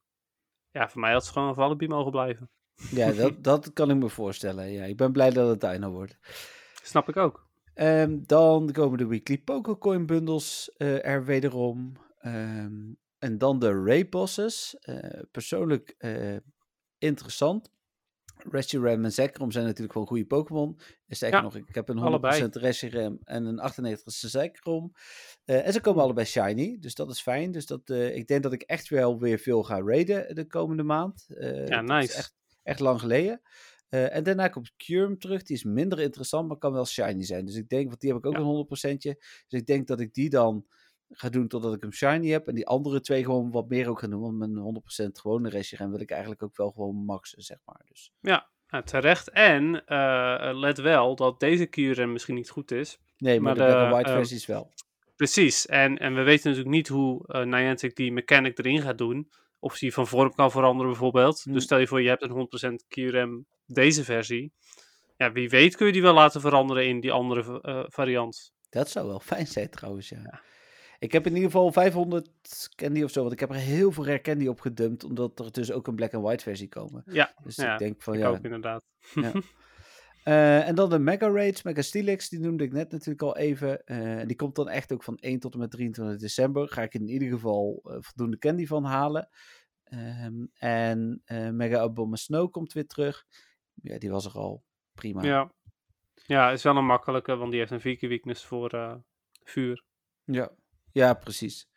ja, 0.71 0.89
voor 0.89 1.01
mij 1.01 1.13
had 1.13 1.23
het 1.23 1.33
gewoon 1.33 1.49
een 1.49 1.55
Valibi 1.55 1.89
mogen 1.89 2.11
blijven. 2.11 2.51
Ja, 2.91 3.13
dat, 3.13 3.43
dat 3.45 3.73
kan 3.73 3.91
ik 3.91 3.97
me 3.97 4.09
voorstellen. 4.09 4.71
Ja, 4.73 4.85
ik 4.85 4.97
ben 4.97 5.13
blij 5.13 5.31
dat 5.31 5.49
het 5.49 5.61
Dino 5.73 5.91
wordt. 5.91 6.19
Snap 6.87 7.09
ik 7.09 7.17
ook. 7.17 7.47
Ehm, 7.75 8.19
dan 8.27 8.73
komen 8.73 8.99
de 8.99 9.07
weekly 9.07 9.39
Pokécoin 9.39 10.07
bundles 10.07 10.73
eh, 10.77 11.07
er 11.07 11.25
wederom. 11.25 11.93
Ehm, 12.19 12.93
en 13.19 13.39
dan 13.39 13.59
de 13.59 13.83
Ray 13.85 14.09
bosses. 14.09 14.77
Eh, 14.81 15.21
persoonlijk 15.31 15.95
eh, 15.99 16.37
interessant. 16.99 17.73
Reshiram 18.51 19.05
en 19.05 19.13
Zekrom 19.13 19.51
zijn 19.51 19.65
natuurlijk 19.65 19.93
gewoon 19.93 20.09
goede 20.09 20.27
Pokémon. 20.27 20.79
Ja, 21.07 21.41
nog, 21.41 21.57
ik 21.57 21.75
heb 21.75 21.89
een 21.89 21.99
100% 21.99 22.01
allebei. 22.01 22.49
Reshiram 22.53 23.19
en 23.25 23.45
een 23.45 23.59
98 23.59 24.13
Zekrom. 24.13 24.93
En 25.45 25.73
ze 25.73 25.81
komen 25.81 26.03
allebei 26.03 26.27
shiny, 26.27 26.77
dus 26.81 26.95
dat 26.95 27.11
is 27.11 27.21
fijn. 27.21 27.53
Dus 27.53 27.67
dat, 27.67 27.91
ik 27.91 28.27
denk 28.27 28.43
dat 28.43 28.53
ik 28.53 28.63
echt 28.63 28.89
wel 28.89 29.19
weer 29.19 29.39
veel 29.39 29.63
ga 29.63 29.81
raiden 29.81 30.35
de 30.35 30.47
komende 30.47 30.83
maand. 30.83 31.27
Ja, 31.67 31.81
nice. 31.81 32.17
echt, 32.17 32.35
echt 32.63 32.81
lang 32.81 33.01
geleden. 33.01 33.41
Eh, 33.95 34.17
en 34.17 34.23
daarna 34.23 34.49
komt 34.49 34.73
Curm 34.77 35.19
terug. 35.19 35.43
Die 35.43 35.57
is 35.57 35.65
minder 35.65 36.01
interessant, 36.01 36.49
maar 36.49 36.57
kan 36.57 36.73
wel 36.73 36.87
shiny 36.87 37.23
zijn. 37.25 37.45
Dus 37.47 37.55
ik 37.57 37.69
denk, 37.69 37.89
want 37.89 38.01
die 38.01 38.11
heb 38.11 38.19
ik 38.19 38.27
ook 38.27 38.33
Ja. 38.33 38.39
een 38.39 38.45
100%. 38.45 39.03
Dus 39.49 39.61
ik 39.61 39.67
denk 39.67 39.87
dat 39.87 40.01
ik 40.01 40.15
die 40.15 40.31
dan 40.31 40.67
ga 41.11 41.29
doen 41.29 41.49
totdat 41.49 41.75
ik 41.75 41.83
hem 41.83 41.93
shiny 41.93 42.29
heb. 42.29 42.49
En 42.49 42.55
die 42.55 42.67
andere 42.67 43.01
twee 43.01 43.25
gewoon 43.25 43.51
wat 43.51 43.69
meer 43.69 43.89
ook 43.89 43.99
gaan 43.99 44.11
doen. 44.11 44.21
Want 44.21 44.37
mijn 44.39 44.57
100% 44.57 45.19
gewone 45.19 45.49
Reshiram 45.49 45.91
wil 45.91 46.01
ik 46.01 46.11
eigenlijk 46.11 46.43
ook 46.43 46.57
wel 46.57 46.71
gewoon 46.71 46.97
maxen, 47.05 47.43
zeg 47.43 47.59
maar. 47.65 47.81
Dus 47.89 48.13
Ja, 48.21 48.49
nou, 48.69 48.85
terecht. 48.85 49.31
En 49.31 49.87
eh, 49.87 50.51
let 50.53 50.79
wel 50.79 51.17
dat 51.17 51.41
deze 51.41 51.67
Kyurem 51.67 52.13
misschien 52.13 52.35
niet 52.35 52.51
goed 52.51 52.71
is. 52.71 52.99
nee, 53.19 53.41
maar, 53.41 53.57
Maar 53.57 53.67
de 53.67 53.73
de, 53.85 53.89
White 53.91 54.09
ehm, 54.09 54.17
versies 54.17 54.47
wel. 54.47 54.73
Precies. 55.17 55.67
En, 55.67 55.99
en 55.99 56.15
we 56.15 56.23
weten 56.23 56.49
natuurlijk 56.51 56.77
niet 56.77 56.89
hoe 56.89 57.27
eh, 57.27 57.45
Niantic 57.45 57.97
die 57.97 58.13
mechanic 58.13 58.59
erin 58.59 58.81
gaat 58.83 58.99
doen. 58.99 59.31
Of 59.59 59.79
die 59.79 59.93
van 59.93 60.07
vorm 60.07 60.35
kan 60.35 60.51
veranderen 60.51 60.91
bijvoorbeeld. 60.91 61.43
Hm. 61.43 61.53
Dus 61.53 61.63
stel 61.65 61.79
je 61.79 61.87
voor, 61.87 62.03
je 62.03 62.09
hebt 62.09 62.23
een 62.23 62.31
100% 62.83 62.87
Kyurem 62.89 63.47
deze 63.67 64.05
versie. 64.05 64.53
ja, 65.17 65.33
wie 65.33 65.49
weet 65.49 65.77
kun 65.77 65.87
je 65.87 65.93
die 65.93 66.03
wel 66.03 66.15
laten 66.15 66.41
veranderen 66.41 66.87
in 66.87 67.01
die 67.01 67.13
andere 67.13 67.61
eh, 67.61 67.85
variant. 67.87 68.53
Dat 68.71 68.91
zou 68.91 69.07
wel 69.07 69.21
fijn 69.21 69.47
zijn 69.47 69.71
trouwens, 69.71 70.09
ja. 70.09 70.41
Ik 70.99 71.13
heb 71.13 71.27
in 71.27 71.35
ieder 71.35 71.51
geval 71.51 71.73
500 71.73 72.29
candy 72.75 73.03
of 73.03 73.11
zo, 73.11 73.21
want 73.21 73.33
ik 73.33 73.41
heb 73.41 73.51
er 73.51 73.57
heel 73.57 73.93
veel 73.93 74.07
rare 74.07 74.21
candy 74.21 74.47
op 74.47 74.61
gedumpt, 74.61 75.05
omdat 75.05 75.39
er 75.39 75.53
dus 75.53 75.73
ook 75.73 75.87
een 75.87 75.95
black 75.95 76.15
and 76.15 76.25
white 76.25 76.43
versie 76.43 76.69
komen. 76.69 77.03
Ja, 77.07 77.35
Dus 77.43 77.57
Ja, 77.57 77.73
ik 77.73 77.79
denk 77.79 78.03
van 78.03 78.15
ik 78.15 78.21
ja. 78.21 78.29
ook 78.29 78.45
inderdaad. 78.45 78.83
Eh, 80.25 80.69
en 80.69 80.75
dan 80.75 80.91
de 80.91 80.99
Mega 80.99 81.29
Raids, 81.29 81.63
Mega 81.63 81.83
Steelix, 81.83 82.29
die 82.29 82.41
noemde 82.41 82.65
ik 82.65 82.73
net 82.73 82.91
natuurlijk 82.91 83.23
al 83.23 83.37
even. 83.37 83.85
En 83.85 84.27
die 84.27 84.37
komt 84.37 84.55
dan 84.55 84.69
echt 84.69 84.93
ook 84.93 85.03
van 85.03 85.17
1 85.17 85.39
tot 85.39 85.53
en 85.53 85.59
met 85.59 85.71
23 85.71 86.19
december. 86.19 86.69
Ga 86.69 86.83
ik 86.83 86.95
in 86.95 87.09
ieder 87.09 87.29
geval 87.29 87.81
voldoende 87.83 88.39
candy 88.39 88.67
van 88.67 88.85
halen. 88.85 89.29
Ehm, 89.85 90.47
en 90.55 91.23
Mega 91.53 91.79
Abomber 91.79 92.19
Snow 92.19 92.51
komt 92.51 92.73
weer 92.73 92.87
terug. 92.87 93.25
Ja, 93.83 93.99
die 93.99 94.11
was 94.11 94.25
er 94.25 94.33
al. 94.33 94.65
Prima. 94.95 95.23
Ja. 95.23 95.53
ja, 96.15 96.51
is 96.51 96.63
wel 96.63 96.77
een 96.77 96.87
makkelijke, 96.87 97.37
want 97.37 97.51
die 97.51 97.61
heeft 97.61 97.73
een 97.73 97.81
vier 97.81 97.97
keer 97.97 98.09
weakness 98.09 98.45
voor 98.45 98.71
eh, 98.71 98.95
vuur. 99.43 99.85
Ja, 100.25 100.51
ja 100.93 101.15
precies. 101.15 101.69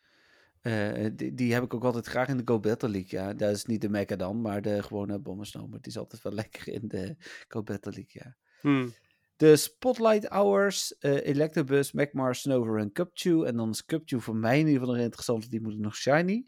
Eh, 0.60 1.06
die, 1.12 1.34
die 1.34 1.52
heb 1.52 1.62
ik 1.62 1.74
ook 1.74 1.84
altijd 1.84 2.06
graag 2.06 2.28
in 2.28 2.36
de 2.36 2.42
Go 2.46 2.60
Battle 2.60 2.88
League. 2.88 3.20
Ja, 3.20 3.34
dat 3.34 3.50
is 3.50 3.64
niet 3.64 3.80
de 3.80 3.88
Mega 3.88 4.16
dan, 4.16 4.40
maar 4.40 4.62
de 4.62 4.82
gewone. 4.82 5.20
Maar 5.22 5.54
die 5.54 5.80
is 5.80 5.98
altijd 5.98 6.22
wel 6.22 6.32
lekker 6.42 6.68
in 6.68 6.88
de 6.88 7.16
Go 7.48 7.62
Battle 7.62 7.92
League, 7.92 8.22
ja. 8.24 8.36
Hmm. 8.60 8.92
De 9.36 9.56
Spotlight 9.56 10.26
Hours, 10.26 10.98
eh 10.98 11.26
Electabuzz, 11.26 11.92
Magmar, 11.92 12.34
Snover 12.34 12.78
en 12.78 12.92
Cupchew. 12.92 13.44
En 13.44 13.56
dan 13.56 13.70
is 13.70 13.84
Cupchew 13.84 14.20
voor 14.20 14.36
mij 14.36 14.58
in 14.58 14.66
ieder 14.66 14.80
geval 14.80 14.94
nog 14.94 15.04
interessant, 15.04 15.50
die 15.50 15.60
moet 15.60 15.72
ik 15.72 15.78
nog 15.78 15.96
shiny. 15.96 16.46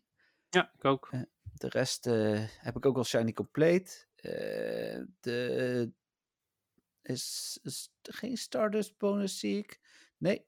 Ja, 0.49 0.73
ik 0.77 0.85
ook. 0.85 1.11
De 1.55 1.69
rest 1.69 2.05
heb 2.45 2.77
ik 2.77 2.87
ook 2.87 2.97
al 2.97 3.05
shiny 3.05 3.33
compleet. 3.33 4.10
Eh, 4.23 5.01
de 5.21 5.93
is, 7.03 7.59
is 7.63 7.93
geen 8.03 8.37
Stardust 8.37 8.99
bonus, 8.99 9.39
zie 9.39 9.59
ik. 9.59 9.81
Nee. 10.19 10.47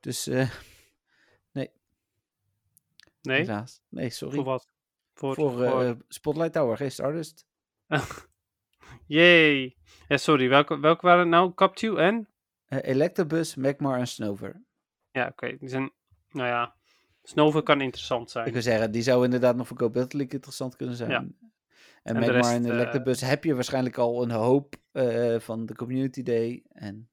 Dus 0.00 0.26
eh, 0.26 0.50
Nee, 3.22 3.40
helaas. 3.40 3.82
Nee, 3.88 4.10
sorry. 4.10 4.34
voor 4.34 4.44
wat? 4.44 4.68
Voor, 5.14 5.34
Voor, 5.34 5.52
voor... 5.52 5.82
eh, 5.82 5.92
Spotlight 6.08 6.52
Tower, 6.52 6.76
geen 6.76 6.92
Stardust. 6.92 7.46
Ja, 9.06 10.16
sorry, 10.16 10.48
welke, 10.48 10.78
welke 10.78 11.06
waren 11.06 11.20
het 11.20 11.28
nou? 11.28 11.54
Captu 11.54 11.96
en? 11.96 12.28
Electabuzz, 12.68 13.54
Magmar 13.54 13.98
en 13.98 14.06
Snover. 14.06 14.62
Ja, 15.10 15.26
oké. 15.26 15.56
Die 15.56 15.68
zijn, 15.68 15.90
nou 16.30 16.48
ja, 16.48 16.74
Snover 17.22 17.62
kan 17.62 17.80
interessant 17.80 18.30
zijn. 18.30 18.46
Ik 18.46 18.52
wil 18.52 18.62
zeggen, 18.62 18.90
die 18.90 19.02
zou 19.02 19.24
inderdaad 19.24 19.56
nog 19.56 19.66
voor 19.66 19.78
Go 19.78 19.90
Battle 19.90 20.18
League 20.18 20.34
interessant 20.34 20.76
kunnen 20.76 20.96
zijn. 20.96 21.10
Ja. 21.10 21.26
En, 22.02 22.14
En 22.16 22.20
de 22.22 22.32
Magmar 22.32 22.54
en 22.54 22.64
eh, 22.64 22.70
Electabuzz 22.70 23.22
heb 23.22 23.44
je 23.44 23.54
waarschijnlijk 23.54 23.96
al 23.98 24.22
een 24.22 24.30
hoop 24.30 24.74
eh, 24.92 25.38
van 25.38 25.66
de 25.66 25.74
Community 25.74 26.22
Day. 26.22 26.62
En 26.72 27.08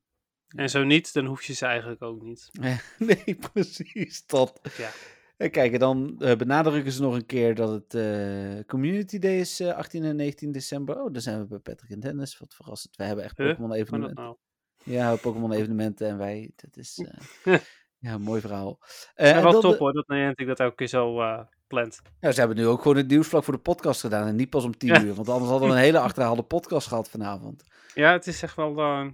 En 0.48 0.70
zo 0.70 0.84
niet, 0.84 1.14
dan 1.14 1.26
hoef 1.26 1.44
je 1.44 1.54
ze 1.54 1.66
eigenlijk 1.66 2.02
ook 2.02 2.22
niet. 2.22 2.50
nee, 2.98 3.38
precies. 3.54 4.26
Dat. 4.26 4.60
Ja. 4.78 4.90
En 5.38 5.52
kijk, 5.52 5.80
dan 5.80 6.16
eh, 6.20 6.36
benadrukken 6.36 6.92
ze 6.92 7.02
nog 7.02 7.14
een 7.16 7.26
keer 7.26 7.56
dat 7.56 7.70
het 7.70 7.94
eh, 7.94 8.66
Community 8.68 9.20
Day 9.20 9.40
is 9.40 9.60
eh, 9.60 9.74
18 9.76 10.04
en 10.04 10.16
19 10.16 10.52
december. 10.52 11.02
Oh, 11.04 11.14
daar 11.14 11.22
zijn 11.22 11.40
we 11.40 11.46
bij 11.48 11.60
Patrick 11.60 11.90
en 11.92 12.00
Dennis. 12.00 12.38
Wat 12.38 12.54
verrassend. 12.54 12.96
We 12.96 13.04
hebben 13.04 13.24
echt 13.24 13.38
Huh? 13.38 13.48
Pokémon 13.48 13.74
evenementen. 13.74 14.24
nou? 14.24 14.36
Ja, 14.84 15.16
Pokémon 15.16 15.52
evenementen 15.52 16.08
en 16.08 16.18
wij. 16.18 16.52
Dat 16.56 16.78
is 16.78 17.04
ja, 18.00 18.14
een 18.14 18.22
mooi 18.22 18.42
verhaal. 18.42 18.80
En 19.16 19.44
wel 19.44 19.60
top 19.62 19.72
de- 19.72 19.78
hoor, 19.78 19.94
dat 19.94 20.08
Niantic 20.08 20.48
dat 20.48 20.60
elke 20.60 20.76
keer 20.76 20.88
zo 20.88 21.22
plant. 21.68 22.02
Ja, 22.20 22.32
ze 22.32 22.40
hebben 22.40 22.58
nu 22.58 22.68
ook 22.68 22.82
gewoon 22.82 22.98
het 22.98 23.08
nieuwsvlak 23.08 23.44
voor 23.44 23.54
de 23.54 23.60
podcast 23.60 24.02
gedaan 24.02 24.28
en 24.28 24.36
niet 24.36 24.50
pas 24.50 24.64
om 24.64 24.78
10 24.78 24.90
Ja. 24.90 25.02
uur. 25.02 25.14
Want 25.14 25.30
anders 25.30 25.50
hadden 25.52 25.70
we 25.70 25.76
een 25.76 25.82
hele 25.82 26.00
achterhaalde 26.00 26.44
podcast 26.44 26.88
gehad 26.88 27.10
vanavond. 27.10 27.64
Ja, 27.94 28.12
het 28.12 28.28
is 28.28 28.42
echt 28.44 28.56
wel... 28.56 28.78
eh, 28.78 29.08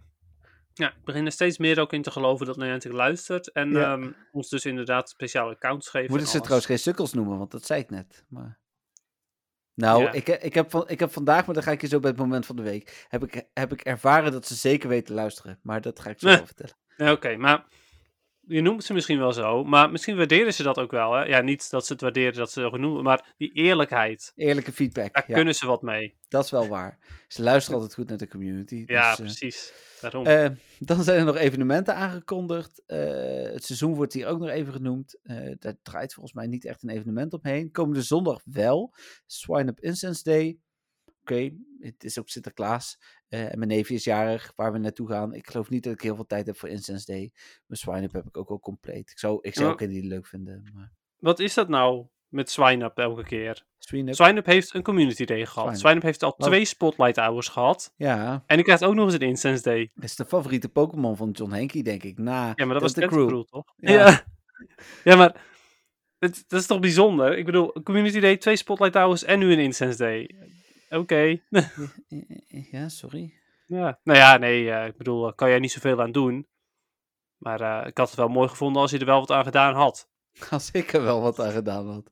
ja, 0.74 0.88
ik 0.90 1.04
begin 1.04 1.26
er 1.26 1.32
steeds 1.32 1.58
meer 1.58 1.80
ook 1.80 1.94
in 1.94 2.02
te 2.02 2.12
geloven 2.12 2.46
dat 2.46 2.58
Niantic 2.58 2.92
luistert. 2.92 3.52
En 3.52 3.70
Ja. 3.72 3.94
ehm, 3.94 4.12
ons 4.32 4.50
dus 4.50 4.66
inderdaad 4.66 5.10
speciale 5.10 5.52
accounts 5.54 5.90
geeft. 5.90 6.10
Moeten 6.10 6.26
en 6.28 6.32
ze 6.34 6.40
trouwens 6.40 6.66
geen 6.68 6.80
sukkels 6.80 7.14
noemen, 7.14 7.38
want 7.38 7.52
dat 7.52 7.66
zei 7.66 7.82
ik 7.82 7.90
net. 7.90 8.26
Maar... 8.30 8.60
Nou, 9.76 10.02
Ja. 10.04 10.12
ik, 10.12 10.28
ik, 10.28 10.54
heb 10.54 10.70
van, 10.70 10.90
ik 10.90 11.00
heb 11.00 11.12
vandaag, 11.12 11.46
maar 11.46 11.56
dan 11.56 11.64
ga 11.64 11.72
ik 11.72 11.82
je 11.82 11.88
zo 11.88 12.00
bij 12.00 12.10
het 12.10 12.20
moment 12.20 12.46
van 12.46 12.56
de 12.56 12.62
week, 12.62 13.06
heb 13.10 13.24
ik, 13.24 13.46
heb 13.54 13.72
ik 13.72 13.82
ervaren 13.82 14.32
dat 14.32 14.48
ze 14.48 14.56
zeker 14.56 14.90
weten 14.90 15.06
te 15.06 15.14
luisteren. 15.14 15.60
Maar 15.62 15.82
dat 15.82 16.00
ga 16.00 16.10
ik 16.10 16.20
zo 16.20 16.28
Nee. 16.28 16.36
wel 16.44 16.46
vertellen. 16.46 16.76
Ja, 16.98 17.12
Oké, 17.12 17.36
maar 17.38 17.66
je 18.48 18.62
noemt 18.62 18.84
ze 18.84 18.94
misschien 18.94 19.20
wel 19.20 19.34
zo, 19.34 19.64
maar 19.64 19.92
misschien 19.92 20.16
waarderen 20.16 20.54
ze 20.54 20.64
dat 20.64 20.78
ook 20.78 20.92
wel. 20.92 21.14
Hè? 21.14 21.24
Ja, 21.24 21.42
niet 21.42 21.70
dat 21.70 21.86
ze 21.86 21.94
het 21.94 22.02
waarderen 22.02 22.34
dat 22.34 22.52
ze 22.52 22.62
zo 22.62 22.78
noemen, 22.78 23.04
maar 23.04 23.34
die 23.38 23.52
eerlijkheid, 23.52 24.32
Eerlijke 24.36 24.72
feedback, 24.72 25.14
daar 25.14 25.26
ja, 25.28 25.36
kunnen 25.36 25.56
ze 25.56 25.66
wat 25.66 25.82
mee. 25.82 26.16
dat 26.30 26.44
is 26.44 26.52
wel 26.52 26.68
waar. 26.68 27.00
Ze 27.28 27.42
luisteren 27.44 27.80
altijd 27.80 27.98
goed 27.98 28.10
naar 28.10 28.18
de 28.18 28.28
community. 28.28 28.84
Ja, 28.86 29.10
dus, 29.10 29.20
eh, 29.20 29.26
precies. 29.26 29.74
Daarom. 30.02 30.26
Eh, 30.26 30.50
dan 30.80 31.04
zijn 31.04 31.20
er 31.20 31.26
nog 31.26 31.36
evenementen 31.36 31.96
aangekondigd. 31.96 32.84
Eh, 32.86 32.98
het 33.44 33.64
seizoen 33.64 33.96
wordt 33.96 34.14
hier 34.14 34.28
ook 34.28 34.40
nog 34.40 34.50
even 34.50 34.74
genoemd. 34.74 35.20
Eh 35.24 35.52
daar 35.60 35.76
draait 35.82 36.14
volgens 36.14 36.36
mij 36.36 36.48
niet 36.48 36.66
echt 36.66 36.84
een 36.84 36.90
evenement 36.90 37.34
omheen. 37.34 37.72
Komende 37.72 38.02
zondag 38.02 38.42
wel. 38.46 38.94
Swine 39.26 39.70
Up 39.70 39.80
Incense 39.80 40.24
Day. 40.24 40.58
Oké, 41.22 41.52
het 41.84 42.04
is 42.04 42.20
ook 42.20 42.30
Sinterklaas. 42.30 43.00
Eh, 43.28 43.52
en 43.52 43.58
mijn 43.58 43.70
neefje 43.70 43.94
is 43.94 44.04
jarig, 44.04 44.54
waar 44.56 44.72
we 44.72 44.78
naartoe 44.78 45.08
gaan. 45.08 45.34
Ik 45.34 45.50
geloof 45.50 45.70
niet 45.70 45.84
dat 45.84 45.94
ik 45.94 46.02
heel 46.02 46.16
veel 46.16 46.26
tijd 46.26 46.46
heb 46.46 46.58
voor 46.58 46.70
Incense 46.70 47.06
Day. 47.06 47.32
Mijn 47.66 47.80
Swine 47.80 48.04
Up 48.04 48.14
heb 48.14 48.26
ik 48.26 48.38
ook 48.38 48.50
al 48.50 48.60
compleet. 48.60 49.10
Ik 49.12 49.20
zou, 49.20 49.38
ik 49.42 49.54
zou 49.54 49.72
ook 49.72 49.88
niet 49.88 50.04
leuk 50.04 50.28
vinden. 50.28 50.70
Maar 50.74 50.92
Wat 51.18 51.40
is 51.40 51.54
dat 51.54 51.70
nou 51.70 52.06
met 52.28 52.50
SwineUp 52.50 52.98
elke 52.98 53.24
keer? 53.24 53.66
Swine 53.78 54.10
Up, 54.10 54.16
SwineUp 54.16 54.46
heeft 54.46 54.74
een 54.74 54.84
community 54.84 55.26
day 55.26 55.46
gehad. 55.46 55.54
Swine-up. 55.56 55.80
SwineUp 55.80 56.02
heeft 56.04 56.24
al 56.24 56.34
Wat? 56.38 56.48
twee 56.48 56.66
spotlight 56.66 57.16
hours 57.18 57.48
gehad. 57.48 57.94
ja, 57.96 58.44
En 58.46 58.56
die 58.56 58.66
krijgt 58.66 58.84
ook 58.84 58.94
nog 58.94 59.06
eens 59.06 59.14
een 59.14 59.20
incense 59.20 59.64
day. 59.64 59.92
dat 59.94 60.04
is 60.04 60.16
de 60.16 60.26
favoriete 60.26 60.70
Pokémon 60.70 61.18
van 61.18 61.32
John 61.32 61.52
Henke, 61.52 61.82
denk 61.82 62.04
ik. 62.04 62.18
Na 62.18 62.54
Ja, 62.56 62.66
maar 62.66 62.74
dat 62.74 62.82
was 62.82 62.94
de 62.94 63.00
Tentacruel, 63.02 63.44
toch? 63.44 63.74
Ja. 63.76 63.92
Ja, 63.92 64.24
ja. 65.12 65.16
maar 65.16 65.42
het, 66.20 66.44
dat 66.48 66.60
is 66.60 66.68
toch 66.68 66.80
bijzonder? 66.80 67.38
Ik 67.38 67.46
bedoel, 67.46 67.76
een 67.78 67.84
community 67.84 68.20
day, 68.20 68.38
twee 68.38 68.56
spotlight 68.56 68.96
hours 68.96 69.24
en 69.24 69.40
nu 69.40 69.52
een 69.52 69.60
incense 69.60 69.98
day. 69.98 70.36
Oké. 70.94 71.40
Ja, 72.72 72.90
sorry. 72.90 73.34
Ja. 73.66 74.00
Nou 74.04 74.20
ja, 74.20 74.38
nee, 74.38 74.72
eh, 74.72 74.86
ik 74.86 74.98
bedoel, 74.98 75.22
daar 75.22 75.34
kan 75.34 75.50
jij 75.50 75.60
niet 75.60 75.72
zoveel 75.72 76.02
aan 76.02 76.12
doen. 76.12 76.48
Maar 77.38 77.62
eh, 77.62 77.88
ik 77.88 77.98
had 77.98 78.08
het 78.08 78.18
wel 78.18 78.28
mooi 78.28 78.50
gevonden 78.50 78.82
als 78.82 78.92
je 78.92 79.00
er 79.00 79.06
wel 79.06 79.20
wat 79.20 79.32
aan 79.32 79.44
gedaan 79.44 79.76
had. 79.76 80.10
Als 80.50 80.72
ik 80.72 80.94
er 80.94 81.04
wel 81.04 81.22
wat 81.22 81.40
aan 81.40 81.52
gedaan 81.52 81.88
had. 81.88 82.12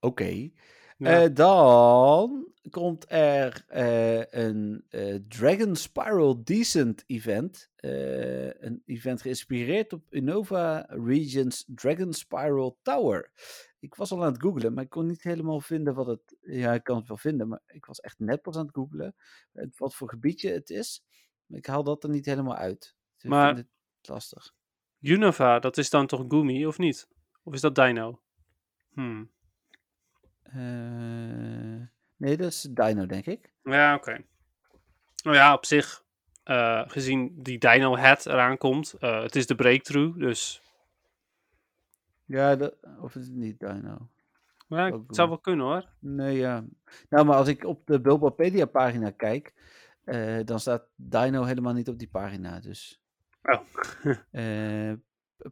Oké. 0.00 0.50
Ja. 0.96 1.22
Eh, 1.22 1.34
dan 1.34 2.48
komt 2.70 3.04
er 3.08 3.64
eh, 3.68 4.24
een 4.24 4.84
eh, 4.88 5.14
Dragon 5.28 5.76
Spiral 5.76 6.44
Decent 6.44 7.04
event. 7.06 7.70
Een 7.76 8.82
event 8.86 9.22
geïnspireerd 9.22 9.92
op 9.92 10.12
Innova 10.14 10.86
Regions 10.88 11.64
Dragon 11.74 12.12
Spiral 12.12 12.78
Tower. 12.82 13.30
Ik 13.80 13.94
was 13.94 14.12
al 14.12 14.24
aan 14.24 14.32
het 14.32 14.42
googlen, 14.42 14.74
maar 14.74 14.84
ik 14.84 14.90
kon 14.90 15.06
niet 15.06 15.22
helemaal 15.22 15.60
vinden 15.60 15.94
wat 15.94 16.06
het... 16.06 16.36
Ja, 16.40 16.74
ik 16.74 16.84
kan 16.84 16.96
het 16.96 17.08
wel 17.08 17.16
vinden, 17.16 17.48
maar 17.48 17.62
ik 17.66 17.86
was 17.86 18.00
echt 18.00 18.18
net 18.18 18.42
pas 18.42 18.56
aan 18.56 18.66
het 18.66 18.74
googlen. 18.74 19.14
wat 19.76 19.94
voor 19.94 20.08
gebiedje 20.08 20.50
het 20.50 20.70
is. 20.70 21.04
Maar 21.46 21.58
ik 21.58 21.66
haal 21.66 21.82
dat 21.84 22.04
er 22.04 22.10
niet 22.10 22.26
helemaal 22.26 22.56
uit. 22.56 22.78
Dus 23.14 23.24
ik 23.24 23.30
Maar- 23.30 23.54
vind 23.54 23.66
het 24.00 24.08
lastig. 24.08 24.54
Unova, 25.00 25.58
dat 25.58 25.76
is 25.78 25.90
dan 25.90 26.06
toch 26.06 26.24
Gumi, 26.28 26.66
of 26.66 26.78
niet? 26.78 27.08
Of 27.42 27.54
is 27.54 27.60
dat 27.60 27.74
Dino? 27.74 28.20
Hmm. 28.92 29.30
Eh, 30.52 31.86
nee, 32.16 32.36
dat 32.36 32.46
is 32.52 32.62
Dino, 32.70 33.06
denk 33.06 33.26
ik. 33.26 33.52
Ja, 33.62 33.94
oké. 33.94 34.24
Nou 35.22 35.36
ja, 35.36 35.54
op 35.54 35.64
zich, 35.64 36.04
eh, 36.44 36.82
gezien 36.86 37.42
die 37.42 37.58
Dino 37.58 37.96
Hat 37.96 38.26
eraan 38.26 38.58
komt, 38.58 38.92
eh, 38.92 39.22
het 39.22 39.36
is 39.36 39.46
de 39.46 39.54
breakthrough, 39.54 40.18
dus 40.18 40.62
Ja, 42.24 42.56
dat, 42.56 42.74
of 43.00 43.14
is 43.14 43.26
het 43.26 43.34
niet 43.34 43.60
Dino? 43.60 44.08
ja, 44.68 44.90
het 44.90 45.02
zou 45.08 45.28
wel 45.28 45.38
kunnen 45.38 45.66
hoor. 45.66 45.88
Nee, 45.98 46.36
ja. 46.36 46.64
Nou, 47.08 47.26
maar 47.26 47.36
als 47.36 47.48
ik 47.48 47.64
op 47.64 47.86
de 47.86 48.00
Bulbapedia-pagina 48.00 49.10
kijk, 49.10 49.52
eh, 50.04 50.38
dan 50.44 50.60
staat 50.60 50.88
Dino 50.96 51.42
helemaal 51.42 51.72
niet 51.72 51.88
op 51.88 51.98
die 51.98 52.08
pagina. 52.08 52.60
Dus. 52.60 53.00
Oh. 53.42 53.60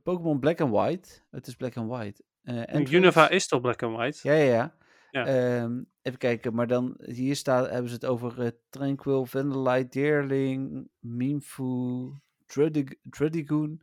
Pokémon 0.03 0.41
Black 0.41 0.61
and 0.61 0.73
White. 0.73 1.21
Het 1.31 1.47
is 1.47 1.57
Black 1.57 1.77
and 1.77 1.91
White. 1.91 2.23
En 2.43 2.95
Unova 2.95 3.29
is 3.29 3.49
toch 3.49 3.61
black 3.61 3.83
and 3.83 3.97
white? 3.97 4.29
Ja, 4.29 4.35
ja, 4.35 4.53
ja. 4.55 4.75
Ja. 5.15 5.27
Ehm, 5.27 5.83
even 6.03 6.19
kijken, 6.19 6.55
maar 6.55 6.67
dan 6.67 6.97
hier 7.05 7.37
staat, 7.37 7.71
hebben 7.71 7.89
ze 7.89 7.95
het 7.95 8.05
over 8.05 8.41
eh, 8.43 8.51
Tranquil, 8.69 9.27
Vanillite, 9.27 9.89
Deerling, 9.89 10.89
Mienfoo, 10.99 12.15
Dredig- 12.47 12.95
Dredigoon, 13.03 13.81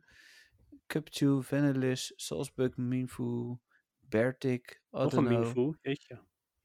Cupchew, 0.86 1.42
Vanillish, 1.42 2.10
Salzbug, 2.16 2.76
Mienfoo, 2.76 3.60
Bertic, 4.00 4.82
Nog 4.90 5.12
een 5.12 5.78
jeetje. 5.82 6.20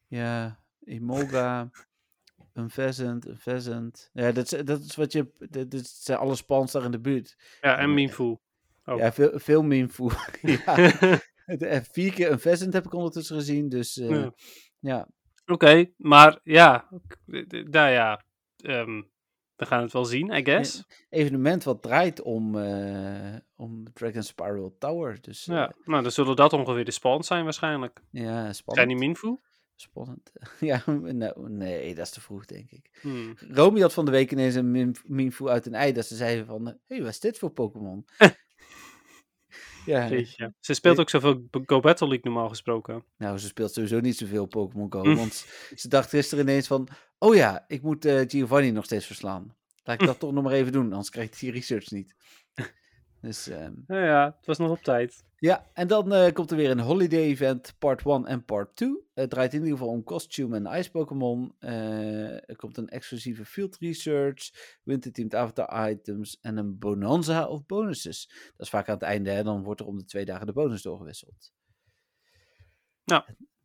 Ja, 0.08 0.64
Emolga, 0.84 1.70
een 2.54 2.70
Pheasant, 2.70 3.26
een 3.28 3.38
Pheasant. 3.38 4.10
Ja, 4.14 4.32
dat 4.32 4.52
is, 4.52 4.66
dat 4.66 4.82
is 4.82 4.96
wat 4.96 5.12
je... 5.12 5.32
Dat, 5.50 5.72
dat 5.72 5.86
zijn 5.88 6.18
alle 6.18 6.36
spans 6.36 6.72
daar 6.72 6.84
in 6.84 6.92
de 6.92 7.00
buurt. 7.00 7.38
Ja, 7.62 7.78
en 7.78 7.94
Eh. 7.94 8.38
Oh. 8.86 8.98
Ja, 8.98 9.12
veel, 9.14 9.40
veel 9.40 9.64
Minfu. 9.64 10.10
ja, 10.42 10.76
vier 11.92 12.14
keer 12.14 12.32
een 12.32 12.40
Pheasant 12.40 12.74
heb 12.74 12.86
ik 12.86 12.94
ondertussen 12.94 13.36
gezien, 13.36 13.70
dus 13.70 13.98
eh, 13.98 14.10
Ja. 14.10 14.34
ja. 14.80 15.08
Oké, 15.46 15.92
maar 15.98 16.40
ja, 16.44 16.88
nou 17.52 17.92
ja, 17.92 18.24
ehm, 18.58 19.02
we 19.56 19.66
gaan 19.66 19.82
het 19.82 19.92
wel 19.94 20.06
zien, 20.06 20.32
I 20.32 20.44
guess. 20.46 20.84
evenement 21.10 21.64
wat 21.64 21.82
draait 21.82 22.22
om, 22.22 22.58
eh, 22.58 23.36
om 23.56 23.94
Dragon 23.94 24.24
Spiral 24.24 24.76
Tower. 24.80 25.22
Dus 25.22 25.48
eh, 25.48 25.56
Ja, 25.56 25.74
nou, 25.86 26.02
dan 26.04 26.12
zullen 26.12 26.36
dat 26.36 26.54
ongeveer 26.54 26.86
de 26.86 26.92
spawns 26.92 27.28
zijn 27.28 27.44
waarschijnlijk. 27.44 28.02
ja, 28.12 28.42
Zijn 28.42 28.56
spannend. 28.56 28.88
die 28.90 28.98
Minfu? 28.98 29.38
Spannend. 29.76 30.32
ja, 30.60 30.84
nou, 30.88 31.50
nee, 31.52 31.96
dat 31.96 32.06
is 32.06 32.12
te 32.12 32.22
vroeg, 32.22 32.46
denk 32.46 32.72
ik. 32.72 32.98
Hmm. 33.02 33.36
Romy 33.50 33.80
had 33.82 33.94
van 33.94 34.06
de 34.06 34.12
week 34.12 34.32
ineens 34.32 34.56
een 34.56 34.72
min- 34.72 34.96
Minfu 35.04 35.48
uit 35.48 35.66
een 35.66 35.74
ei. 35.74 35.92
Dat 35.94 36.06
ze 36.06 36.16
zeiden 36.16 36.46
van, 36.46 36.66
hé, 36.66 36.74
hey, 36.88 37.00
wat 37.02 37.10
is 37.10 37.20
dit 37.20 37.38
voor 37.38 37.50
Pokémon? 37.50 38.06
ja, 39.88 40.08
Jeetje. 40.08 40.54
Ze 40.60 40.74
speelt 40.74 41.00
ook 41.00 41.10
zoveel 41.10 41.48
Go 41.66 41.80
Battle 41.80 42.08
League 42.08 42.32
normaal 42.32 42.50
gesproken. 42.50 43.04
nou, 43.18 43.38
ze 43.38 43.48
speelt 43.48 43.74
sowieso 43.74 44.00
niet 44.00 44.18
zoveel 44.18 44.46
Pokémon 44.46 44.92
Go. 44.92 45.16
Want 45.16 45.46
ze 45.76 45.88
dacht 45.88 46.10
gisteren 46.10 46.44
ineens 46.44 46.68
van, 46.68 46.88
oh 47.18 47.36
ja, 47.36 47.66
ik 47.68 47.82
moet 47.82 48.06
eh, 48.06 48.22
Giovanni 48.28 48.72
nog 48.72 48.86
steeds 48.86 49.06
verslaan. 49.06 49.56
Laat 49.84 50.02
ik 50.02 50.08
dat 50.08 50.20
toch 50.20 50.32
nog 50.32 50.44
maar 50.44 50.54
even 50.54 50.72
doen, 50.72 50.84
anders 50.92 51.10
krijg 51.10 51.28
ik 51.28 51.40
die 51.40 51.52
research 51.52 51.92
niet. 51.92 52.16
Dus, 53.22 53.48
ehm, 53.48 53.74
Nou 53.88 54.04
ja, 54.04 54.36
het 54.38 54.46
was 54.46 54.58
nog 54.58 54.72
op 54.72 54.82
tijd. 54.84 55.24
Ja, 55.40 55.70
en 55.74 55.88
dan 55.88 56.14
eh, 56.14 56.34
komt 56.34 56.52
er 56.52 56.58
weer 56.58 56.70
een 56.70 56.80
holiday 56.80 57.22
event, 57.22 57.76
part 57.80 58.06
1 58.06 58.26
en 58.26 58.46
part 58.46 58.76
2. 58.76 59.06
Het 59.14 59.30
draait 59.30 59.54
in 59.54 59.60
ieder 59.60 59.78
geval 59.78 59.94
om 59.94 60.04
costume 60.04 60.56
en 60.56 60.80
ice 60.80 60.92
Pokémon. 60.92 61.56
Eh, 61.60 62.50
er 62.50 62.56
komt 62.56 62.78
een 62.78 62.90
exclusieve 62.90 63.46
field 63.46 63.78
research, 63.78 64.52
winterteamed 64.84 65.36
avatar 65.36 65.90
items 65.90 66.40
en 66.42 66.58
een 66.58 66.78
bonanza 66.78 67.48
of 67.48 67.66
bonuses. 67.66 68.28
Dat 68.28 68.66
is 68.66 68.70
vaak 68.70 68.88
aan 68.88 68.94
het 68.94 69.04
einde, 69.04 69.30
hè? 69.30 69.44
dan 69.44 69.64
wordt 69.64 69.80
er 69.80 69.86
om 69.86 69.98
de 69.98 70.06
twee 70.06 70.26
dagen 70.26 70.46
de 70.46 70.54
bonus 70.54 70.82
doorgewisseld. 70.82 71.52
Nou. 73.06 73.24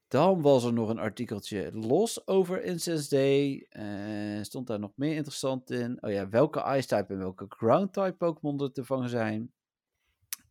Dan 0.08 0.42
was 0.42 0.64
er 0.64 0.72
nog 0.72 0.88
een 0.88 0.98
artikeltje 0.98 1.70
los 1.72 2.26
over 2.26 2.62
Incense 2.62 3.08
Day. 3.08 3.66
Eh, 3.68 4.42
stond 4.42 4.66
daar 4.66 4.78
nog 4.78 4.92
meer 4.94 5.14
interessant 5.14 5.70
in? 5.70 6.02
Oh 6.02 6.10
ja, 6.10 6.28
welke 6.28 6.76
Ice-type 6.76 7.12
en 7.12 7.18
welke 7.18 7.46
Ground-type 7.48 8.14
Pokémon 8.18 8.60
er 8.60 8.72
te 8.72 8.84
vangen 8.84 9.08
zijn. 9.08 9.52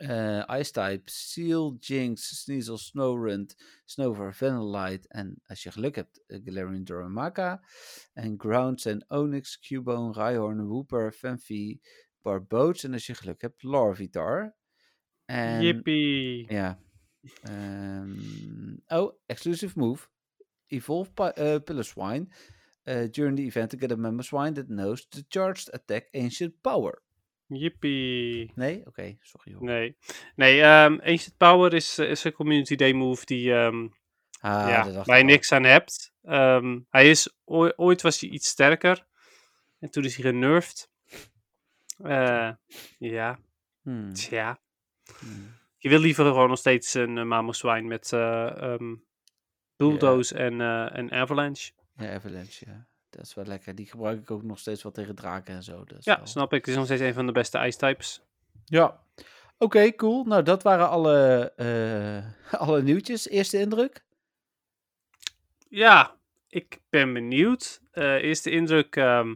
Eh, 0.01 0.59
Ice-type, 0.59 1.03
Seal, 1.05 1.77
Jinx, 1.79 2.41
Sneasel, 2.41 2.77
Snowrunt, 2.77 3.55
Snover, 3.85 4.33
Vanillite 4.33 5.07
en 5.07 5.41
als 5.45 5.63
je 5.63 5.71
geluk 5.71 5.95
hebt, 5.95 6.23
uh, 6.27 6.39
Galarian. 6.43 7.59
En 8.13 8.39
Ground 8.39 8.81
zijn 8.81 9.05
Onyx, 9.09 9.59
Cubone, 9.59 10.13
Rhyhorn, 10.13 10.67
Wooper, 10.67 11.11
Fanfi, 11.11 11.81
Barboach 12.21 12.83
en 12.83 12.93
als 12.93 13.05
je 13.05 13.13
geluk 13.13 13.41
hebt, 13.41 13.63
Larvitar. 13.63 14.55
En, 15.25 15.61
Yippie. 15.61 16.51
ja. 16.51 16.79
Ehm, 17.41 18.75
oh, 18.87 19.19
exclusive 19.25 19.79
move. 19.79 20.07
Evolve 20.67 21.11
Pi- 21.11 21.41
eh, 21.41 21.59
Piloswine. 21.63 22.27
Uh, 22.83 23.07
during 23.11 23.35
the 23.35 23.45
event 23.45 23.69
to 23.69 23.77
get 23.77 23.91
a 23.91 23.95
Mamoswine 23.95 24.53
that 24.53 24.67
knows 24.67 25.07
the 25.09 25.23
charged 25.27 25.73
attack 25.73 26.07
ancient 26.11 26.61
power. 26.61 27.01
Yippie. 27.55 28.51
Nee? 28.55 28.81
Oké, 28.85 29.17
sorry 29.21 29.53
hoor. 29.53 29.63
Nee, 29.63 29.97
nee 30.35 30.61
ehm 30.61 30.99
Ancient 31.03 31.37
Power 31.37 31.73
is, 31.73 31.97
eh, 31.97 32.09
is 32.09 32.23
een 32.23 32.31
Community 32.33 32.75
Day 32.75 32.91
move 32.93 33.25
die, 33.25 33.53
Ah, 33.55 34.67
ja, 34.69 34.83
dacht 34.83 35.07
waar 35.07 35.17
je 35.17 35.23
niks 35.23 35.51
aan 35.51 35.63
hebt. 35.63 36.13
Ehm, 36.23 36.79
hij 36.89 37.09
is, 37.09 37.35
ooi- 37.45 37.73
ooit 37.75 38.01
was 38.01 38.19
hij 38.19 38.29
iets 38.29 38.47
sterker. 38.49 39.05
En 39.79 39.89
toen 39.89 40.03
is 40.03 40.15
hij 40.15 40.31
genervd. 40.31 40.89
Eh, 42.03 42.51
ja, 42.99 43.39
Hmm, 43.81 44.13
tja. 44.13 44.59
hmm. 45.19 45.53
Je 45.77 45.89
wil 45.89 45.99
liever 45.99 46.25
gewoon 46.25 46.49
nog 46.49 46.57
steeds 46.57 46.93
een 46.93 47.17
uh, 47.17 47.23
Mamoswine 47.23 47.87
met 47.87 48.13
ehm 48.13 48.95
Bulldoze 49.75 50.35
en, 50.35 50.61
en 50.91 51.11
Avalanche. 51.11 51.71
Ja, 51.95 52.13
Avalanche, 52.13 52.65
ja. 52.67 52.87
Dat 53.11 53.25
is 53.25 53.33
wel 53.33 53.45
lekker. 53.45 53.75
Die 53.75 53.85
gebruik 53.85 54.19
ik 54.21 54.31
ook 54.31 54.43
nog 54.43 54.59
steeds 54.59 54.83
wel 54.83 54.91
tegen 54.91 55.15
draken 55.15 55.55
en 55.55 55.63
zo. 55.63 55.83
Is 55.97 56.05
Ja, 56.05 56.17
wel- 56.17 56.27
snap 56.27 56.53
ik. 56.53 56.59
Het 56.59 56.67
is 56.67 56.75
nog 56.75 56.85
steeds 56.85 57.01
een 57.01 57.13
van 57.13 57.25
de 57.25 57.31
beste 57.31 57.59
Ice-types. 57.65 58.21
Ja. 58.65 59.03
Oké, 59.57 59.95
cool. 59.95 60.23
Nou, 60.23 60.43
dat 60.43 60.63
waren 60.63 60.89
alle, 60.89 61.51
eh, 61.55 62.59
alle 62.61 62.81
nieuwtjes. 62.83 63.27
Eerste 63.27 63.59
indruk? 63.59 64.03
Ja, 65.69 66.15
ik 66.47 66.79
ben 66.89 67.13
benieuwd. 67.13 67.81
Eh, 67.91 68.13
eerste 68.23 68.49
indruk. 68.49 68.95
ehm, 68.95 69.35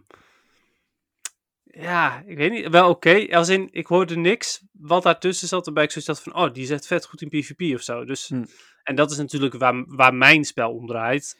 ja, 1.63 2.23
ik 2.25 2.37
weet 2.37 2.51
niet. 2.51 2.67
Wel 2.69 2.89
oké. 2.89 3.27
Als 3.31 3.49
in, 3.49 3.67
ik 3.71 3.87
hoorde 3.87 4.15
niks 4.17 4.63
wat 4.71 5.03
daartussen 5.03 5.47
zat. 5.47 5.65
Waarbij 5.65 5.83
ik 5.83 5.91
zoiets 5.91 6.09
had 6.09 6.21
van, 6.21 6.35
oh, 6.35 6.53
die 6.53 6.73
echt 6.73 6.87
vet 6.87 7.05
goed 7.05 7.21
in 7.21 7.29
PvP 7.29 7.75
of 7.75 7.81
zo. 7.81 8.05
Dus, 8.05 8.27
Hm. 8.27 8.45
En 8.83 8.95
dat 8.95 9.11
is 9.11 9.17
natuurlijk 9.17 9.53
waar, 9.53 9.83
waar 9.87 10.13
mijn 10.13 10.43
spel 10.43 10.71
om 10.73 10.87
draait. 10.87 11.39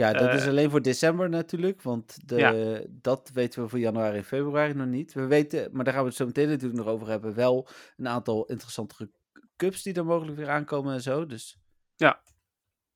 Ja, 0.00 0.12
dat 0.12 0.34
is 0.34 0.42
Eh, 0.42 0.48
alleen 0.48 0.70
voor 0.70 0.82
december 0.82 1.28
natuurlijk, 1.28 1.82
want 1.82 2.28
de, 2.28 2.36
Ja. 2.36 2.80
dat 2.90 3.30
weten 3.34 3.62
we 3.62 3.68
voor 3.68 3.78
januari 3.78 4.16
en 4.16 4.24
februari 4.24 4.74
nog 4.74 4.86
niet. 4.86 5.12
We 5.12 5.26
weten, 5.26 5.68
maar 5.72 5.84
daar 5.84 5.92
gaan 5.92 6.02
we 6.02 6.08
het 6.08 6.18
zo 6.18 6.26
meteen 6.26 6.48
natuurlijk 6.48 6.78
nog 6.84 6.88
over 6.88 7.08
hebben, 7.08 7.34
wel 7.34 7.68
een 7.96 8.08
aantal 8.08 8.46
interessante 8.46 9.10
cups 9.56 9.82
die 9.82 9.94
er 9.94 10.04
mogelijk 10.04 10.36
weer 10.36 10.48
aankomen 10.48 10.94
en 10.94 11.00
zo. 11.02 11.26
Dus 11.26 11.58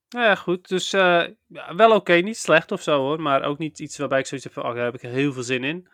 Nou 0.09 0.26
ja, 0.26 0.34
goed. 0.34 0.68
Dus 0.68 0.92
eh, 0.92 1.26
ja, 1.46 1.74
wel 1.74 1.94
oké. 1.94 2.12
niet 2.12 2.36
slecht 2.36 2.72
of 2.72 2.82
zo 2.82 2.98
hoor. 3.00 3.20
Maar 3.20 3.42
ook 3.42 3.59
niet 3.59 3.78
iets 3.78 3.98
waarbij 3.98 4.18
ik 4.18 4.26
zoiets 4.26 4.46
heb 4.46 4.55
van, 4.55 4.64
oh, 4.64 4.74
daar 4.74 4.84
heb 4.84 4.94
ik 4.94 5.00
heel 5.00 5.32
veel 5.32 5.42
zin 5.42 5.64
in. 5.64 5.88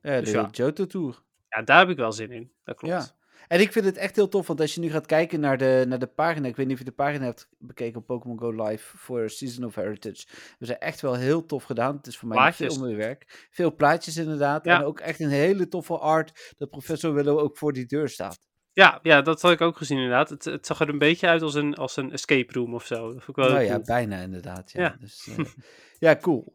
ja, 0.00 0.14
de 0.16 0.20
Dus 0.20 0.30
ja. 0.32 0.48
Johto 0.52 0.86
Tour. 0.86 1.22
Ja, 1.48 1.62
daar 1.62 1.78
heb 1.78 1.88
ik 1.88 1.96
wel 1.96 2.12
zin 2.12 2.30
in. 2.30 2.52
Dat 2.64 2.76
klopt. 2.76 2.94
Ja. 2.94 3.18
En 3.50 3.60
ik 3.60 3.72
vind 3.72 3.84
het 3.84 3.96
echt 3.96 4.16
heel 4.16 4.28
tof, 4.28 4.46
want 4.46 4.60
als 4.60 4.74
je 4.74 4.80
nu 4.80 4.90
gaat 4.90 5.06
kijken 5.06 5.40
naar 5.40 5.58
de, 5.58 5.84
naar 5.88 5.98
de 5.98 6.06
pagina, 6.06 6.48
ik 6.48 6.56
weet 6.56 6.66
niet 6.66 6.74
of 6.74 6.78
je 6.78 6.88
de 6.88 6.94
pagina 6.96 7.24
hebt 7.24 7.48
bekeken 7.58 8.00
op 8.00 8.06
Pokémon 8.06 8.38
Go 8.38 8.64
Live 8.64 8.96
voor 8.96 9.30
Season 9.30 9.64
of 9.64 9.74
Heritage. 9.74 10.26
We 10.58 10.66
zijn 10.66 10.78
echt 10.78 11.00
wel 11.00 11.14
heel 11.14 11.46
tof 11.46 11.64
gedaan. 11.64 11.96
Het 11.96 12.06
is 12.06 12.18
voor 12.18 12.28
mij 12.28 12.36
Plaatjes. 12.36 12.74
veel 12.74 12.86
meer 12.86 12.96
werk. 12.96 13.48
Veel 13.50 13.74
plaatjes 13.74 14.16
inderdaad. 14.16 14.64
Ja. 14.64 14.78
En 14.78 14.84
ook 14.84 15.00
echt 15.00 15.20
een 15.20 15.28
hele 15.28 15.68
toffe 15.68 15.98
art 15.98 16.54
dat 16.58 16.70
Professor 16.70 17.14
Willow 17.14 17.38
ook 17.38 17.58
voor 17.58 17.72
die 17.72 17.86
deur 17.86 18.08
staat. 18.08 18.38
Ja, 18.72 18.98
ja, 19.02 19.22
dat 19.22 19.42
had 19.42 19.52
ik 19.52 19.60
ook 19.60 19.76
gezien 19.76 19.96
inderdaad. 19.96 20.28
Het, 20.28 20.44
het 20.44 20.66
zag 20.66 20.80
er 20.80 20.88
een 20.88 20.98
beetje 20.98 21.26
uit 21.26 21.42
als 21.42 21.54
een, 21.54 21.74
als 21.74 21.96
een 21.96 22.12
escape 22.12 22.52
room 22.52 22.74
of 22.74 22.86
zo. 22.86 22.96
Dat 23.12 23.24
vond 23.24 23.28
ik 23.28 23.44
wel 23.44 23.48
Nou 23.48 23.62
ja, 23.62 23.72
cool. 23.72 23.84
bijna 23.84 24.20
inderdaad. 24.20 24.72
Ja, 24.72 24.80
Ja. 24.80 24.96
Dus, 25.00 25.28
eh, 25.36 25.44
ja 26.08 26.16
cool. 26.16 26.54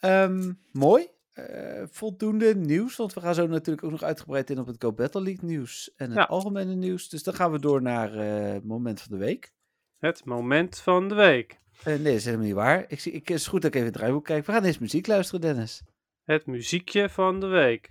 Ehm, 0.00 0.52
mooi. 0.72 1.08
Eh, 1.34 1.82
voldoende 1.90 2.54
nieuws, 2.56 2.96
want 2.96 3.14
we 3.14 3.20
gaan 3.20 3.34
zo 3.34 3.46
natuurlijk 3.46 3.84
ook 3.86 3.90
nog 3.90 4.02
uitgebreid 4.02 4.50
in 4.50 4.58
op 4.58 4.66
het 4.66 4.76
Go 4.82 4.92
Battle 4.92 5.22
League 5.22 5.48
nieuws 5.48 5.92
en 5.96 6.06
het 6.08 6.18
Ja. 6.18 6.24
algemene 6.24 6.74
nieuws. 6.74 7.08
Dus 7.08 7.22
dan 7.22 7.34
gaan 7.34 7.52
we 7.52 7.58
door 7.58 7.82
naar 7.82 8.14
eh, 8.14 8.60
moment 8.62 9.00
van 9.00 9.18
de 9.18 9.24
week. 9.24 9.52
Het 9.98 10.24
moment 10.24 10.78
van 10.78 11.08
de 11.08 11.14
week. 11.14 11.60
Eh, 11.78 11.84
nee, 11.86 11.96
dat 12.02 12.06
is 12.12 12.24
helemaal 12.24 12.46
niet 12.46 12.54
waar. 12.54 12.84
Ik 12.88 13.00
zie, 13.00 13.12
ik, 13.12 13.28
het 13.28 13.38
is 13.38 13.46
goed 13.46 13.62
dat 13.62 13.70
ik 13.70 13.74
even 13.76 13.86
het 13.88 13.96
draaiboek 13.96 14.24
kijk. 14.24 14.46
We 14.46 14.52
gaan 14.52 14.64
eens 14.64 14.78
muziek 14.78 15.06
luisteren, 15.06 15.40
Dennis. 15.40 15.82
Het 16.24 16.46
muziekje 16.46 17.08
van 17.08 17.40
de 17.40 17.46
week. 17.46 17.88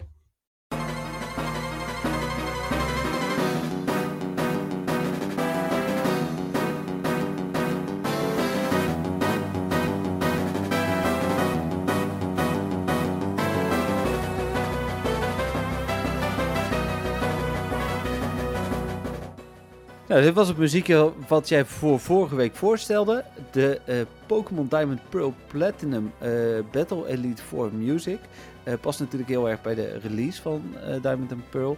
Nou, 20.13 20.25
dit 20.25 20.33
was 20.33 20.47
het 20.47 20.57
muziekje 20.57 21.11
wat 21.27 21.49
jij 21.49 21.65
voor 21.65 21.99
vorige 21.99 22.35
week 22.35 22.55
voorstelde. 22.55 23.23
De 23.51 23.81
eh, 23.85 23.95
Pokémon 24.25 24.67
Diamond 24.67 24.99
Pearl 25.09 25.33
Platinum 25.47 26.11
eh, 26.17 26.29
Battle 26.71 27.07
Elite 27.07 27.41
4 27.41 27.69
Music. 27.71 28.19
Eh, 28.63 28.73
past 28.81 28.99
natuurlijk 28.99 29.29
heel 29.29 29.49
erg 29.49 29.61
bij 29.61 29.75
de 29.75 29.99
release 30.01 30.41
van 30.41 30.61
Diamond 31.01 31.31
and 31.31 31.49
Pearl. 31.49 31.77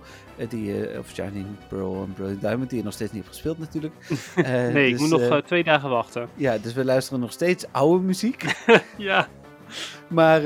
die, 0.50 1.00
of 1.00 1.10
Shining 1.10 1.46
Pearl 1.68 2.04
en 2.04 2.14
Brilliant 2.14 2.42
Diamond, 2.42 2.70
die 2.70 2.78
je 2.78 2.84
nog 2.84 2.94
steeds 2.94 3.12
niet 3.12 3.24
hebt 3.24 3.36
gespeeld 3.36 3.60
natuurlijk. 3.60 3.94
Nee, 4.74 4.88
ik 4.88 4.98
dus, 4.98 5.10
moet 5.10 5.30
nog 5.30 5.42
twee 5.42 5.64
dagen 5.64 5.90
wachten. 5.90 6.30
ja, 6.36 6.58
dus 6.58 6.74
we 6.74 6.86
luisteren 6.86 7.20
nog 7.20 7.32
steeds 7.32 7.66
oude 7.72 8.04
muziek. 8.04 8.46
ja. 8.98 9.28
Maar 10.08 10.42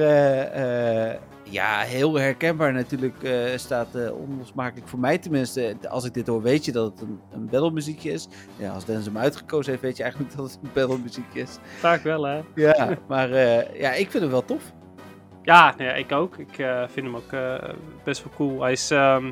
ja, 1.50 1.80
heel 1.80 2.16
herkenbaar 2.16 2.74
natuurlijk 2.74 3.24
eh, 3.24 3.58
staat 3.58 3.96
eh, 3.96 4.12
onlosmakelijk 4.18 4.88
voor 4.88 5.00
mij 5.00 5.18
tenminste. 5.18 5.78
Als 5.90 6.06
ik 6.06 6.14
dit 6.14 6.28
hoor, 6.28 6.42
weet 6.42 6.66
je 6.66 6.72
dat 6.72 6.92
het 6.92 7.02
een, 7.02 7.20
een 7.32 7.50
battlemuziekje 7.50 8.12
is. 8.12 8.28
Ja, 8.58 8.72
als 8.74 8.86
Dennis 8.86 9.06
hem 9.06 9.18
uitgekozen 9.18 9.72
heeft, 9.72 9.84
weet 9.84 9.98
je 9.98 10.04
eigenlijk 10.04 10.34
dat 10.36 10.52
het 10.52 10.60
een 10.64 10.70
battlemuziekje 10.74 11.42
is. 11.42 11.58
Vaak 11.80 12.04
wel, 12.04 12.24
hè? 12.24 12.42
Ja, 12.56 12.98
maar 13.08 13.32
eh, 13.32 13.80
ja, 13.80 13.92
ik 13.92 14.12
vind 14.12 14.24
hem 14.24 14.32
wel 14.32 14.46
tof. 14.46 14.64
Ja, 15.42 15.74
nee, 15.78 16.00
ik 16.00 16.12
ook. 16.12 16.38
Ik 16.38 16.56
vind 16.88 17.06
hem 17.06 17.16
ook 17.16 17.36
best 18.04 18.24
wel 18.24 18.34
cool. 18.36 18.62
Hij 18.62 18.72
is... 18.72 18.92
ehm, 18.92 19.26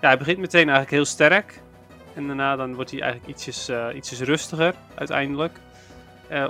ja, 0.00 0.08
hij 0.08 0.18
begint 0.18 0.38
meteen 0.38 0.68
eigenlijk 0.68 0.90
heel 0.90 1.04
sterk. 1.04 1.62
En 2.14 2.26
daarna 2.26 2.56
dan 2.56 2.74
wordt 2.74 2.90
hij 2.90 3.00
eigenlijk 3.00 3.30
ietsjes, 3.32 3.70
ietsjes 3.94 4.20
rustiger, 4.20 4.74
uiteindelijk. 4.94 5.58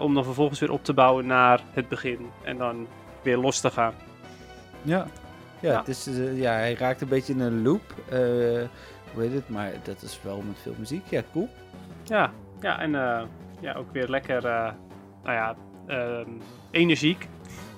Om 0.01 0.15
dan 0.15 0.25
vervolgens 0.25 0.61
weer 0.61 0.73
op 0.73 0.85
te 0.85 0.93
bouwen 0.93 1.27
naar 1.27 1.61
het 1.73 1.89
begin. 1.89 2.31
En 2.45 2.57
dan 2.57 2.87
weer 3.23 3.37
los 3.37 3.61
te 3.61 3.71
gaan. 3.71 3.95
Ja. 4.85 5.07
Ja, 5.61 5.71
Ja. 5.71 5.79
Het 5.79 5.89
is, 5.89 6.07
eh, 6.07 6.39
ja 6.41 6.53
hij 6.53 6.75
raakt 6.75 7.01
een 7.01 7.09
beetje 7.09 7.33
in 7.33 7.41
een 7.41 7.63
loop. 7.63 7.95
eh, 8.09 8.19
hoe 9.13 9.23
heet 9.23 9.33
het? 9.33 9.49
Maar 9.49 9.73
dat 9.83 10.03
is 10.03 10.21
wel 10.23 10.43
met 10.47 10.57
veel 10.63 10.75
muziek. 10.79 11.07
Ja, 11.07 11.23
cool. 11.33 11.49
Ja, 12.05 12.33
ja 12.61 12.81
en 12.81 12.95
eh, 12.95 13.23
ja, 13.61 13.75
ook 13.75 13.93
weer 13.93 14.09
lekker, 14.09 14.43
nou 14.43 14.75
ja, 15.25 15.55
ehm, 15.87 16.29
energiek. 16.71 17.29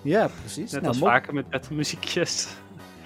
Ja, 0.02 0.28
precies. 0.40 0.72
Net 0.72 0.82
Nou, 0.82 0.86
als 0.94 0.98
vaker 1.02 1.34
met 1.34 1.48
battle-muziekjes. 1.50 2.56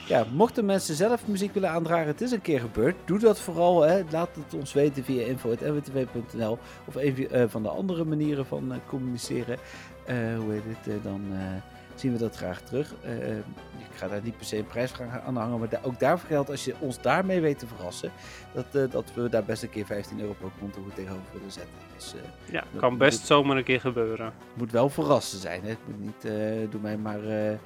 Ja, 0.08 0.24
mochten 0.32 0.64
mensen 0.64 0.94
zelf 0.94 1.26
muziek 1.26 1.54
willen 1.54 1.70
aandragen, 1.70 2.06
het 2.06 2.20
is 2.20 2.30
een 2.32 2.40
keer 2.40 2.60
gebeurd. 2.60 2.96
Doe 3.04 3.18
dat 3.18 3.40
vooral. 3.40 3.80
Hè. 3.80 4.02
Laat 4.10 4.28
het 4.34 4.54
ons 4.54 4.72
weten 4.72 5.04
via 5.04 5.26
info.nwtv.nl 5.26 6.58
of 6.84 6.94
een 6.94 7.50
van 7.50 7.62
de 7.62 7.68
andere 7.68 8.04
manieren 8.04 8.46
van 8.46 8.72
communiceren. 8.86 9.58
Hoe 10.06 10.52
heet 10.52 10.62
het? 10.66 11.02
dan 11.02 11.22
zien 12.00 12.12
we 12.12 12.18
dat 12.18 12.36
graag 12.36 12.60
terug. 12.60 12.94
Eh, 13.02 13.36
ik 13.36 13.96
ga 13.96 14.08
daar 14.08 14.20
niet 14.22 14.36
per 14.36 14.46
se 14.46 14.56
een 14.56 14.66
prijsvraag 14.66 15.20
aan 15.26 15.36
hangen, 15.36 15.58
maar 15.58 15.68
ook 15.82 15.98
daarvoor 16.00 16.28
geldt 16.28 16.50
als 16.50 16.64
je 16.64 16.74
ons 16.78 17.00
daarmee 17.00 17.40
weet 17.40 17.58
te 17.58 17.66
verrassen, 17.66 18.10
dat, 18.54 18.64
eh, 18.72 18.90
dat 18.90 19.12
we 19.14 19.28
daar 19.28 19.44
best 19.44 19.62
een 19.62 19.70
keer 19.70 19.86
15 19.86 20.20
euro 20.20 20.32
per 20.40 20.50
Pokémon 20.50 20.92
tegenover 20.94 21.24
willen 21.32 21.52
zetten. 21.52 21.72
Dus 21.96 22.14
eh, 22.14 22.52
Ja, 22.52 22.64
Dat 22.72 22.80
kan 22.80 22.90
moet- 22.90 22.98
best 22.98 23.26
zomaar 23.26 23.56
een 23.56 23.64
keer 23.64 23.80
gebeuren. 23.80 24.26
het 24.26 24.34
moet 24.56 24.72
wel 24.72 24.88
verrassen 24.88 25.38
zijn. 25.38 25.62
Hè. 25.62 25.68
Het 25.68 25.78
moet 25.86 26.00
niet, 26.00 26.24
eh, 26.24 26.70
doe 26.70 26.80
mij 26.80 26.96
maar, 26.96 27.24
eh, 27.24 27.52
eh, 27.52 27.58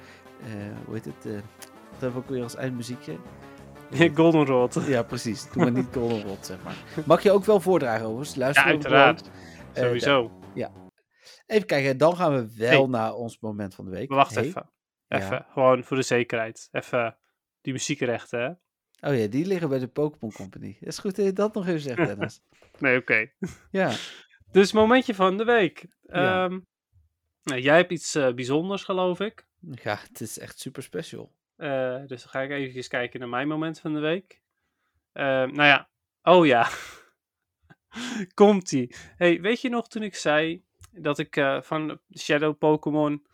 hoe 0.85 0.93
heet 0.93 1.05
het? 1.05 1.25
eh, 1.25 1.31
wat 1.91 1.99
hebben 2.01 2.11
we 2.21 2.25
ook 2.25 2.29
weer 2.29 2.43
als 2.43 2.55
eindmuziekje? 2.55 3.15
Goldenrod. 4.15 4.79
Ja, 4.87 5.03
precies. 5.03 5.49
Doe 5.51 5.63
maar 5.63 5.71
niet 5.71 5.87
Goldenrod, 5.93 6.45
zeg 6.45 6.57
maar. 6.63 6.75
Mag 7.05 7.23
je 7.23 7.31
ook 7.31 7.45
wel 7.45 7.59
voordragen, 7.59 8.05
overigens. 8.05 8.33
Ja, 8.33 8.39
Luister 8.39 8.63
ook 8.65 8.69
uiteraard. 8.71 9.29
Eh, 9.73 9.83
Sowieso. 9.83 10.31
Even 11.45 11.67
kijken, 11.67 11.97
dan 11.97 12.15
gaan 12.15 12.33
we 12.33 12.55
wel 12.57 12.69
Hey. 12.81 12.87
naar 12.99 13.13
ons 13.13 13.39
moment 13.39 13.75
van 13.75 13.85
de 13.85 13.91
week. 13.91 14.09
Wacht 14.09 14.35
Hey. 14.35 14.43
even. 14.43 14.69
Ja. 15.07 15.17
Even, 15.17 15.45
gewoon 15.51 15.83
voor 15.83 15.97
de 15.97 16.03
zekerheid. 16.03 16.67
Even 16.71 17.17
die 17.61 17.73
muziekrechten, 17.73 18.39
hè? 18.39 18.49
Oh 19.09 19.17
ja, 19.17 19.27
die 19.27 19.45
liggen 19.45 19.69
bij 19.69 19.79
de 19.79 19.87
Pokémon 19.87 20.31
Company. 20.33 20.77
Dat 20.79 20.87
is 20.89 20.97
goed 20.99 21.15
dat 21.15 21.25
je 21.25 21.33
dat 21.33 21.53
nog 21.53 21.67
even 21.67 21.79
zegt, 21.79 21.97
Dennis. 22.07 22.41
Nee, 22.79 22.97
oké. 22.97 23.31
ja. 23.71 23.91
Dus 24.51 24.71
momentje 24.71 25.15
van 25.15 25.37
de 25.37 25.43
week. 25.43 25.85
Ja. 26.01 26.43
Ehm, 26.45 26.59
nou, 27.43 27.61
jij 27.61 27.75
hebt 27.75 27.91
iets 27.91 28.15
eh, 28.15 28.33
bijzonders, 28.33 28.83
geloof 28.83 29.19
ik. 29.19 29.45
ja, 29.59 29.97
het 30.07 30.21
is 30.21 30.39
echt 30.39 30.59
super 30.59 30.83
special. 30.83 31.33
Eh, 31.55 31.99
dus 32.05 32.21
dan 32.21 32.29
ga 32.31 32.41
ik 32.41 32.49
even 32.51 32.89
kijken 32.89 33.19
naar 33.19 33.29
mijn 33.29 33.47
moment 33.47 33.79
van 33.79 33.93
de 33.93 33.99
week. 33.99 34.41
Ehm, 35.11 35.53
nou 35.53 35.63
ja, 35.63 35.89
oh 36.23 36.45
ja. 36.45 36.69
Komt-ie. 38.33 38.95
Hey, 39.17 39.41
weet 39.41 39.61
je 39.61 39.69
nog 39.69 39.87
toen 39.87 40.03
ik 40.03 40.15
zei 40.15 40.63
dat 41.01 41.19
ik 41.19 41.35
eh, 41.35 41.61
van 41.61 41.99
Shadow 42.17 42.57
Pokémon 42.57 43.25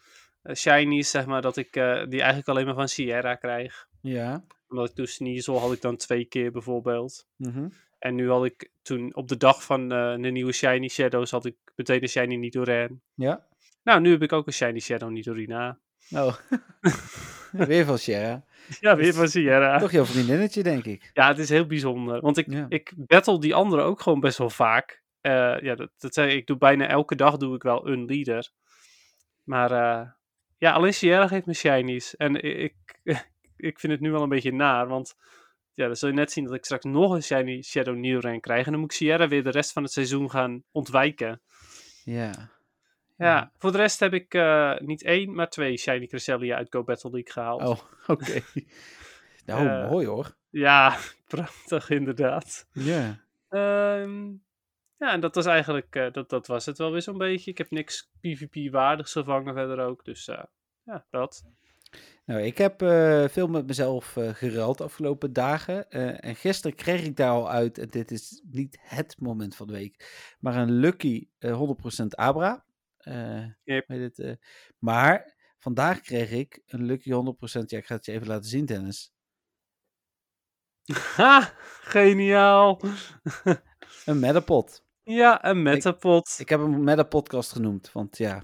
eh, 0.42 0.56
Shinies, 0.56 1.10
zeg 1.10 1.26
maar, 1.26 1.42
dat 1.42 1.58
ik 1.58 1.76
eh, 1.76 2.06
die 2.08 2.20
eigenlijk 2.20 2.48
alleen 2.48 2.66
maar 2.66 2.76
van 2.76 2.88
Sierra 2.88 3.36
krijg? 3.36 3.88
Ja. 4.02 4.44
Omdat 4.68 4.90
ik 4.90 4.96
toen 4.96 5.08
Sneasel 5.08 5.60
had 5.60 5.74
ik 5.74 5.82
dan 5.82 5.96
twee 5.96 6.26
keer 6.26 6.52
bijvoorbeeld. 6.52 7.28
Mhm. 7.36 7.70
En 8.00 8.16
nu 8.16 8.30
had 8.30 8.46
ik 8.46 8.72
toen 8.82 9.16
op 9.16 9.28
de 9.28 9.38
dag 9.38 9.64
van 9.64 9.90
de 9.90 10.30
nieuwe 10.32 10.52
Shiny 10.52 10.88
Shadows 10.88 11.32
had 11.32 11.46
ik 11.46 11.56
meteen 11.76 12.02
een 12.02 12.10
Shiny 12.10 12.36
Nidoran. 12.36 13.02
Ja. 13.14 13.46
Nou, 13.84 14.02
nu 14.02 14.12
heb 14.12 14.22
ik 14.22 14.34
ook 14.34 14.48
een 14.48 14.54
Shiny 14.54 14.80
Shadow 14.80 15.10
Nidorina. 15.10 15.80
Oh. 16.12 16.36
Weer 17.68 17.86
van 17.86 17.98
Sierra. 17.98 18.44
Ja, 18.80 18.96
weer 18.96 19.14
van 19.14 19.28
Sierra. 19.28 19.80
Toch 19.80 19.92
jouw 19.92 20.06
vriendinnetje, 20.06 20.64
denk 20.64 20.86
ik. 20.86 21.10
Ja, 21.14 21.28
het 21.28 21.38
is 21.38 21.50
heel 21.50 21.66
bijzonder. 21.66 22.22
Want 22.22 22.38
ik, 22.38 22.52
Ja. 22.52 22.66
ik 22.70 22.94
battle 22.96 23.40
die 23.40 23.56
anderen 23.56 23.86
ook 23.86 24.02
gewoon 24.02 24.20
best 24.20 24.38
wel 24.38 24.50
vaak. 24.50 25.01
Eh, 25.22 25.60
ja, 25.60 25.76
dat, 25.76 26.18
ik. 26.18 26.32
Ik 26.32 26.48
doe 26.48 26.58
bijna 26.58 26.88
elke 26.88 27.16
dag 27.16 27.38
doe 27.38 27.56
ik 27.56 27.64
wel 27.64 27.88
een 27.88 28.06
leader. 28.06 28.50
Maar 29.44 29.72
eh, 29.72 30.10
ja, 30.58 30.72
alleen 30.72 30.94
Sierra 30.94 31.28
geeft 31.28 31.46
me 31.46 31.54
shinies. 31.54 32.16
En 32.16 32.36
ik, 32.44 32.76
ik, 33.58 33.80
vind 33.80 33.94
het 33.94 34.02
nu 34.02 34.12
wel 34.12 34.22
een 34.22 34.30
beetje 34.30 34.54
naar. 34.54 34.88
Want 34.88 35.16
ja, 35.74 35.86
dan 35.86 35.96
zul 35.96 36.10
je 36.10 36.16
net 36.16 36.32
zien 36.32 36.44
dat 36.44 36.54
ik 36.54 36.66
straks 36.66 36.86
nog 36.86 37.12
een 37.12 37.24
shiny 37.24 37.62
Shadow 37.62 37.96
Nidoran 37.96 38.40
krijg. 38.40 38.66
En 38.66 38.72
dan 38.72 38.82
moet 38.82 38.92
ik 38.92 38.98
Sierra 38.98 39.28
weer 39.28 39.44
de 39.44 39.50
rest 39.50 39.72
van 39.72 39.84
het 39.84 39.92
seizoen 39.92 40.30
gaan 40.30 40.64
ontwijken. 40.72 41.42
Ja. 42.04 42.50
Ja, 43.18 43.52
voor 43.58 43.72
de 43.72 43.78
rest 43.78 44.00
heb 44.00 44.14
ik 44.14 44.34
eh, 44.34 44.78
niet 44.78 45.04
één, 45.04 45.34
maar 45.36 45.50
twee 45.50 45.78
shiny 45.78 46.08
Cresselia 46.08 46.56
uit 46.56 46.68
Go 46.70 46.84
Battle 46.84 47.12
League 47.12 47.32
gehaald. 47.32 47.62
Oh, 47.62 47.80
oké. 48.16 48.42
nou, 49.46 49.90
mooi 49.90 50.08
hoor. 50.08 50.36
Ja, 50.50 50.98
prachtig 51.28 51.90
inderdaad. 51.90 52.68
Ja. 52.72 53.20
Ehm, 53.50 54.30
ja, 55.02 55.12
en 55.12 55.20
dat 55.20 55.36
was 55.36 55.46
eigenlijk, 55.46 55.96
eh, 55.96 56.12
dat, 56.12 56.30
dat 56.30 56.48
was 56.48 56.66
het 56.66 56.78
wel 56.78 56.92
weer 56.92 57.02
zo'n 57.02 57.18
beetje. 57.18 57.52
Ik 57.52 57.58
heb 57.58 57.70
niks 57.70 58.12
PvP-waardigs 58.20 59.12
gevangen 59.12 59.54
verder 59.54 59.80
ook, 59.80 60.06
dus 60.06 60.28
eh, 60.28 60.44
ja, 60.84 61.06
dat. 61.10 61.44
Nou, 62.26 62.42
ik 62.42 62.58
heb 62.58 62.82
eh, 62.82 63.28
veel 63.28 63.48
met 63.48 63.68
mezelf 63.68 64.18
geruild 64.34 64.78
de 64.78 64.84
afgelopen 64.84 65.34
dagen. 65.34 65.90
En 66.22 66.36
gisteren 66.36 66.76
kreeg 66.76 67.04
ik 67.04 67.16
daar 67.16 67.30
al 67.30 67.50
uit, 67.50 67.78
en 67.78 67.90
dit 67.90 68.12
is 68.12 68.44
niet 68.52 68.78
het 68.82 69.16
moment 69.20 69.56
van 69.56 69.68
de 69.68 69.74
week, 69.74 70.36
maar 70.40 70.56
een 70.56 70.72
lucky 70.72 71.28
eh 71.38 71.62
100% 72.04 72.06
Abra. 72.08 72.66
Yep. 73.64 73.88
weet 73.88 74.18
het, 74.18 74.40
maar 74.78 75.36
vandaag 75.58 76.02
kreeg 76.02 76.32
ik 76.32 76.62
een 76.68 76.84
lucky 76.84 77.10
100%, 77.10 77.14
ja, 77.66 77.78
ik 77.78 77.86
ga 77.86 77.96
het 77.96 78.06
je 78.06 78.12
even 78.12 78.28
laten 78.28 78.50
zien, 78.50 78.66
Dennis. 78.66 79.14
Ha, 81.16 81.54
geniaal. 81.82 82.82
Een 84.06 84.20
Metapod. 84.20 84.90
Ja, 85.04 85.46
een 85.46 85.62
metapod. 85.62 86.36
Ik 86.38 86.50
heb 86.50 86.60
hem 86.60 86.84
Metapodcast 86.84 87.52
genoemd, 87.52 87.92
want 87.92 88.18
ja, 88.18 88.44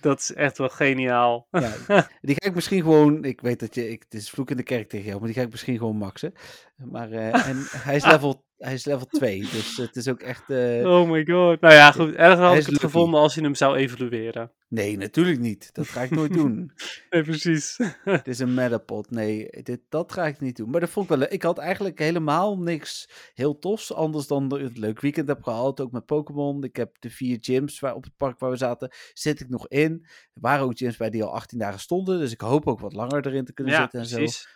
Dat 0.00 0.18
is 0.20 0.34
echt 0.34 0.58
wel 0.58 0.68
geniaal. 0.68 1.48
ja 1.50 1.72
die 2.20 2.34
ga 2.38 2.46
ik 2.48 2.54
misschien 2.54 2.82
gewoon, 2.82 3.24
ik 3.24 3.40
weet 3.40 3.60
dat 3.60 3.74
je, 3.74 3.88
ik, 3.88 4.02
het 4.02 4.14
is 4.14 4.30
vloek 4.30 4.50
in 4.50 4.56
de 4.56 4.62
kerk 4.62 4.88
tegen 4.88 5.06
jou, 5.06 5.18
maar 5.18 5.28
die 5.28 5.36
ga 5.36 5.42
ik 5.42 5.50
misschien 5.50 5.78
gewoon 5.78 5.96
maxen. 5.96 6.32
Maar 6.76 7.10
eh, 7.10 7.48
en 7.48 7.56
hij 7.68 7.96
is 7.96 8.04
level, 8.12 8.45
hij 8.56 8.72
is 8.74 8.84
level 8.84 9.06
2, 9.06 9.40
dus 9.52 9.76
het 9.76 9.96
is 9.96 10.08
ook 10.08 10.20
echt... 10.20 10.50
eh, 10.50 10.90
Oh 10.90 11.10
my 11.10 11.24
god. 11.26 11.60
Nou 11.60 11.74
ja, 11.74 11.92
goed. 11.92 12.14
Erger 12.14 12.44
had 12.44 12.52
ik 12.52 12.58
het 12.58 12.68
lucky. 12.68 12.84
gevonden 12.84 13.20
als 13.20 13.34
je 13.34 13.40
hem 13.40 13.54
zou 13.54 13.76
evalueren. 13.76 14.50
Nee, 14.68 14.96
natuurlijk 14.96 15.38
niet. 15.40 15.68
Dat 15.74 15.86
ga 15.88 16.02
ik 16.02 16.10
nooit 16.10 16.32
doen. 16.32 16.70
Nee, 17.10 17.22
precies. 17.22 17.78
Het 18.04 18.28
is 18.28 18.38
een 18.38 18.54
metapod. 18.54 19.10
Nee, 19.10 19.48
dit, 19.62 19.80
dat 19.88 20.12
ga 20.12 20.26
ik 20.26 20.40
niet 20.40 20.56
doen. 20.56 20.70
Maar 20.70 20.80
dat 20.80 20.90
vond 20.90 21.04
ik 21.04 21.10
wel 21.10 21.20
leuk. 21.20 21.30
Ik 21.32 21.42
had 21.42 21.58
eigenlijk 21.58 21.98
helemaal 21.98 22.58
niks 22.58 23.08
heel 23.34 23.58
tofs. 23.58 23.92
Anders 23.92 24.26
dan 24.26 24.52
een 24.52 24.70
leuk 24.74 25.00
weekend 25.00 25.28
heb 25.28 25.42
gehad. 25.42 25.80
Ook 25.80 25.92
met 25.92 26.06
Pokémon. 26.06 26.64
Ik 26.64 26.76
heb 26.76 26.96
de 26.98 27.10
vier 27.10 27.38
gyms 27.40 27.80
waar, 27.80 27.94
op 27.94 28.04
het 28.04 28.16
park 28.16 28.38
waar 28.38 28.50
we 28.50 28.56
zaten. 28.56 28.90
Zit 29.12 29.40
ik 29.40 29.48
nog 29.48 29.68
in. 29.68 30.06
Er 30.34 30.40
waren 30.40 30.64
ook 30.64 30.76
gyms 30.78 30.96
bij 30.96 31.10
die 31.10 31.24
al 31.24 31.34
18 31.34 31.58
dagen 31.58 31.80
stonden. 31.80 32.18
Dus 32.18 32.32
ik 32.32 32.40
hoop 32.40 32.66
ook 32.66 32.80
wat 32.80 32.92
langer 32.92 33.26
erin 33.26 33.44
te 33.44 33.52
kunnen 33.52 33.74
Ja, 33.74 33.80
zitten 33.80 34.00
en 34.00 34.06
zo. 34.06 34.46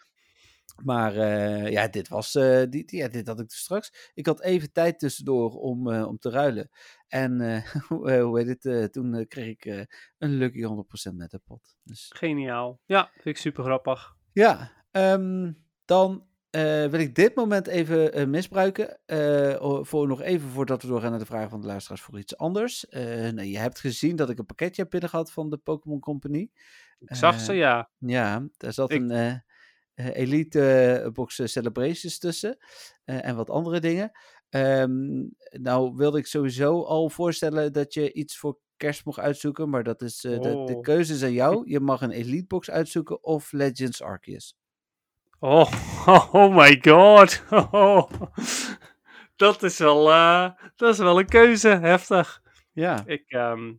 Maar 0.85 1.17
eh, 1.17 1.71
ja, 1.71 1.89
dit 1.89 2.09
was. 2.09 2.35
eh, 2.35 2.63
die, 2.69 2.85
die- 2.85 2.99
ja, 2.99 3.09
dit 3.09 3.27
had 3.27 3.41
ik 3.41 3.49
dus 3.49 3.59
straks. 3.59 4.11
Ik 4.15 4.27
had 4.27 4.41
even 4.41 4.73
tijd 4.73 4.99
tussendoor 4.99 5.51
om, 5.51 5.91
eh, 5.93 6.07
om 6.07 6.19
te 6.19 6.31
ruilen. 6.31 6.71
En 7.09 7.63
hoe 7.89 8.39
heet 8.45 8.63
het? 8.63 8.93
toen 8.93 9.27
kreeg 9.29 9.49
ik 9.49 9.87
een 10.19 10.31
lucky 10.31 10.63
100% 10.63 11.15
met 11.17 11.31
de 11.31 11.39
pot. 11.45 11.77
Dus 11.83 12.13
Geniaal. 12.17 12.81
Ja, 12.85 13.11
vind 13.13 13.25
ik 13.25 13.37
super 13.37 13.65
grappig. 13.65 14.15
ja, 14.33 14.73
ehm, 14.91 15.53
dan 15.85 16.27
wil 16.91 16.95
ik 17.01 17.15
dit 17.15 17.35
moment 17.35 17.67
even 17.67 18.31
misbruiken. 18.31 18.99
voor 19.87 20.07
nog 20.07 20.21
even 20.23 20.49
voordat 20.49 20.83
we 20.83 20.89
doorgaan 20.89 21.11
naar 21.11 21.19
de 21.19 21.27
vragen 21.27 21.51
van 21.51 21.61
de 21.61 21.67
luisteraars 21.67 22.01
voor 22.03 22.19
iets 22.19 22.37
anders. 22.37 22.87
Nou, 22.91 23.43
je 23.43 23.59
hebt 23.59 23.81
gezien 23.81 24.17
dat 24.17 24.31
ik 24.31 24.39
een 24.39 24.47
pakketje 24.47 24.83
heb 24.83 24.91
binnengehad 24.91 25.33
van 25.33 25.51
de 25.51 25.57
Pokémon 25.57 26.01
Company. 26.01 26.51
Ik 26.99 27.15
zag 27.15 27.41
ze, 27.41 27.53
ja. 27.53 27.91
Ja, 27.99 28.49
daar 28.57 28.73
zat 28.73 28.91
Ik- 28.91 29.01
een 29.01 29.43
Elite 30.09 30.73
eh, 31.03 31.11
box 31.11 31.39
eh, 31.39 31.47
Celebrations 31.47 32.19
tussen. 32.19 32.57
eh, 33.05 33.27
en 33.27 33.37
wat 33.37 33.51
andere 33.51 33.81
dingen. 33.81 34.11
Ehm, 34.51 35.25
nou 35.51 35.95
wilde 35.97 36.19
ik 36.19 36.27
sowieso 36.27 36.83
al 36.85 37.11
voorstellen 37.11 37.73
dat 37.73 37.95
je 37.95 38.13
iets 38.13 38.39
voor 38.39 38.59
kerst 38.77 39.05
mocht 39.05 39.19
uitzoeken. 39.19 39.71
Maar 39.71 39.83
dat 39.83 40.03
is, 40.03 40.25
eh, 40.25 40.33
de, 40.33 40.39
de 40.65 40.75
Oh. 40.75 40.81
keuze 40.81 41.15
is 41.15 41.23
aan 41.23 41.33
jou. 41.33 41.71
Je 41.71 41.81
mag 41.81 42.01
een 42.01 42.11
Elite 42.11 42.47
box 42.47 42.71
uitzoeken 42.71 43.23
of 43.25 43.53
Legends 43.53 44.03
Arceus. 44.03 44.57
Oh, 45.39 45.73
oh 46.33 46.57
my 46.57 46.79
god. 46.81 47.43
Oh, 47.51 48.11
dat, 49.37 49.63
is 49.63 49.79
wel, 49.79 50.11
eh, 50.11 50.51
dat 50.77 50.93
is 50.93 50.99
wel 50.99 51.19
een 51.19 51.29
keuze. 51.29 51.69
Heftig. 51.69 52.43
Ja. 52.73 53.03
Ik, 53.07 53.25
ehm, 53.31 53.73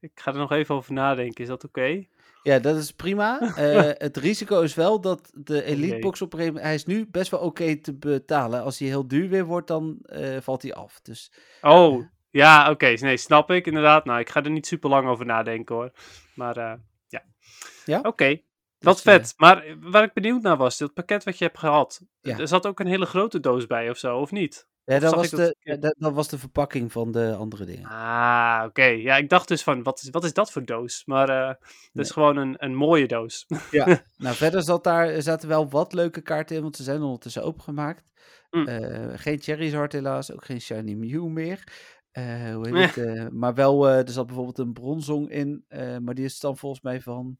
ik 0.00 0.10
ga 0.14 0.32
er 0.32 0.38
nog 0.38 0.52
even 0.52 0.74
over 0.74 0.92
nadenken. 0.92 1.42
Is 1.42 1.48
dat 1.48 1.64
oké? 1.64 2.06
Ja, 2.46 2.58
dat 2.58 2.76
is 2.76 2.92
prima. 2.92 3.40
Eh, 3.56 3.90
het 3.92 4.16
risico 4.16 4.60
is 4.60 4.74
wel 4.74 5.00
dat 5.00 5.30
de 5.34 5.62
Elite 5.62 5.92
Oké. 5.92 6.00
box 6.00 6.22
op 6.22 6.32
een 6.32 6.38
gegeven 6.38 6.60
moment... 6.60 6.64
Hij 6.64 6.74
is 6.74 6.96
nu 6.96 7.06
best 7.10 7.30
wel 7.30 7.40
oké 7.40 7.76
te 7.76 7.94
betalen. 7.94 8.62
Als 8.62 8.78
hij 8.78 8.88
heel 8.88 9.08
duur 9.08 9.28
weer 9.28 9.44
wordt, 9.44 9.66
dan 9.66 9.98
eh, 10.02 10.36
valt 10.40 10.62
hij 10.62 10.74
af. 10.74 11.00
Dus 11.00 11.32
Oh, 11.60 12.04
ja, 12.30 12.70
oké. 12.70 12.86
Nee, 12.86 13.16
snap 13.16 13.50
ik 13.50 13.66
inderdaad. 13.66 14.04
Nou, 14.04 14.20
ik 14.20 14.28
ga 14.28 14.42
er 14.42 14.50
niet 14.50 14.66
super 14.66 14.90
lang 14.90 15.08
over 15.08 15.26
nadenken 15.26 15.74
hoor. 15.74 15.90
Maar 16.34 16.56
eh, 16.56 16.72
ja. 17.08 17.22
Ja? 17.84 18.00
Oké, 18.02 18.40
dat 18.78 18.94
dus, 18.94 19.04
eh, 19.04 19.12
vet. 19.12 19.34
Maar 19.36 19.62
eh, 19.62 19.74
waar 19.80 20.02
ik 20.02 20.12
benieuwd 20.12 20.42
naar 20.42 20.56
was, 20.56 20.78
dat 20.78 20.94
pakket 20.94 21.24
wat 21.24 21.38
je 21.38 21.44
hebt 21.44 21.58
gehad. 21.58 22.00
Ja. 22.20 22.38
Er 22.38 22.48
zat 22.48 22.66
ook 22.66 22.80
een 22.80 22.86
hele 22.86 23.06
grote 23.06 23.40
doos 23.40 23.66
bij 23.66 23.90
of 23.90 23.98
zo, 23.98 24.18
of 24.18 24.30
niet? 24.30 24.68
Ja, 24.86 24.98
dat 24.98 25.14
was, 25.14 25.30
dat 25.30 25.40
de, 25.40 25.56
ja, 25.60 25.76
dat, 25.76 25.94
dat 25.98 26.12
was 26.12 26.28
de 26.28 26.38
verpakking 26.38 26.92
van 26.92 27.12
de 27.12 27.34
andere 27.34 27.64
dingen. 27.64 27.88
Ah, 27.88 28.62
oké. 28.66 28.84
Ja, 28.84 29.16
ik 29.16 29.28
dacht 29.28 29.48
dus 29.48 29.62
van, 29.62 29.82
wat 29.82 30.00
is, 30.02 30.10
wat 30.10 30.24
is 30.24 30.32
dat 30.32 30.52
voor 30.52 30.64
doos? 30.64 31.04
Maar 31.04 31.28
eh 31.28 31.48
het 31.48 31.58
Nee. 31.92 32.04
is 32.04 32.10
gewoon 32.10 32.36
een, 32.36 32.54
een 32.58 32.74
mooie 32.74 33.06
doos. 33.06 33.46
Ja, 33.70 33.86
nou 34.16 34.36
verder 34.36 34.62
zat 34.62 34.84
daar, 34.84 35.08
er 35.08 35.22
zaten 35.22 35.48
wel 35.48 35.68
wat 35.68 35.92
leuke 35.92 36.20
kaarten 36.20 36.56
in, 36.56 36.62
want 36.62 36.76
ze 36.76 36.82
zijn 36.82 37.02
ondertussen 37.02 37.42
opengemaakt. 37.44 38.04
Mm. 38.50 38.66
Eh, 38.66 39.12
geen 39.18 39.40
Cherry's 39.40 39.72
Heart 39.72 39.92
helaas, 39.92 40.32
ook 40.32 40.44
geen 40.44 40.60
Shiny 40.60 40.94
Mew 40.94 41.26
meer. 41.26 41.64
Eh, 42.10 42.54
hoe 42.54 42.68
heet 42.68 42.94
het? 42.94 43.06
eh, 43.06 43.26
maar 43.30 43.54
wel, 43.54 43.88
eh, 43.88 43.98
er 43.98 44.10
zat 44.10 44.26
bijvoorbeeld 44.26 44.58
een 44.58 44.72
bronzong 44.72 45.30
in, 45.30 45.64
eh, 45.68 45.96
maar 45.98 46.14
die 46.14 46.24
is 46.24 46.40
dan 46.40 46.56
volgens 46.56 46.82
mij 46.82 47.00
van 47.00 47.38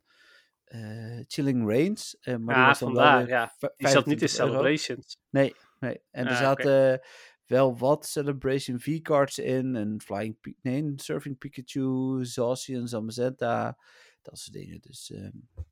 eh, 0.64 1.20
Chilling 1.26 1.68
Reigns. 1.68 2.16
eh, 2.20 2.36
maar 2.36 2.55
die 2.55 2.62
Ja, 2.62 2.68
was 2.68 2.78
dan 2.78 2.92
wel 2.94 3.03
vandaar, 3.05 3.28
ja. 3.28 3.53
v- 3.59 3.66
Die 3.76 3.88
zat 3.88 4.07
niet 4.07 4.22
in 4.22 4.28
25 4.28 4.38
euro. 4.38 4.51
Celebrations. 4.53 5.18
Nee, 5.30 5.55
nee. 5.78 6.01
En 6.11 6.24
er 6.26 6.32
Ah, 6.32 6.38
zaten 6.38 7.01
wel 7.47 7.78
wat 7.78 8.07
Celebration 8.07 8.78
V-cards 8.80 9.38
in. 9.38 9.74
Een 9.74 10.01
Flying 10.05 10.36
nee, 10.62 10.92
Surfing 10.97 11.38
Pikachu, 11.38 12.24
Zacian, 12.24 12.88
Zamazenta. 12.88 13.78
Dat 14.22 14.38
soort 14.38 14.53
dingen. 14.57 14.80
Dus 14.80 15.12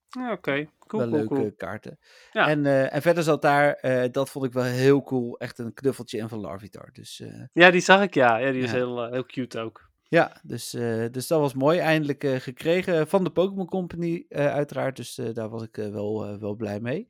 Ja, 0.08 0.32
Oké, 0.32 0.68
cool, 0.78 1.02
wel 1.02 1.10
cool, 1.10 1.20
leuke 1.20 1.34
cool. 1.34 1.52
kaarten. 1.56 1.98
Ja. 2.32 2.48
En, 2.48 2.66
eh, 2.66 2.94
en 2.94 3.02
verder 3.02 3.22
zat 3.22 3.42
daar, 3.42 3.72
eh, 3.74 4.12
dat 4.12 4.30
vond 4.30 4.44
ik 4.44 4.52
wel 4.52 4.62
heel 4.64 5.02
cool, 5.02 5.38
echt 5.38 5.58
een 5.58 5.74
knuffeltje 5.74 6.18
in 6.18 6.28
van 6.28 6.40
Larvitar. 6.40 6.88
Dus 6.92 7.20
eh, 7.20 7.42
Ja, 7.52 7.70
die 7.70 7.80
zag 7.80 8.02
ik, 8.02 8.14
ja. 8.14 8.36
Ja, 8.36 8.52
die 8.52 8.62
Ja. 8.62 8.70
heel, 8.70 9.10
heel 9.10 9.24
cute 9.26 9.58
ook. 9.58 9.90
ja, 10.08 10.40
dus, 10.42 10.70
dus 11.10 11.26
dat 11.26 11.40
was 11.40 11.54
mooi. 11.54 11.78
Eindelijk 11.78 12.24
gekregen 12.38 13.08
van 13.08 13.24
de 13.24 13.30
Pokémon 13.30 13.66
Company 13.66 14.24
uiteraard. 14.28 14.96
Dus 14.96 15.14
daar 15.32 15.48
was 15.48 15.62
ik 15.62 15.76
wel, 15.76 16.38
wel 16.38 16.54
blij 16.54 16.80
mee. 16.80 17.08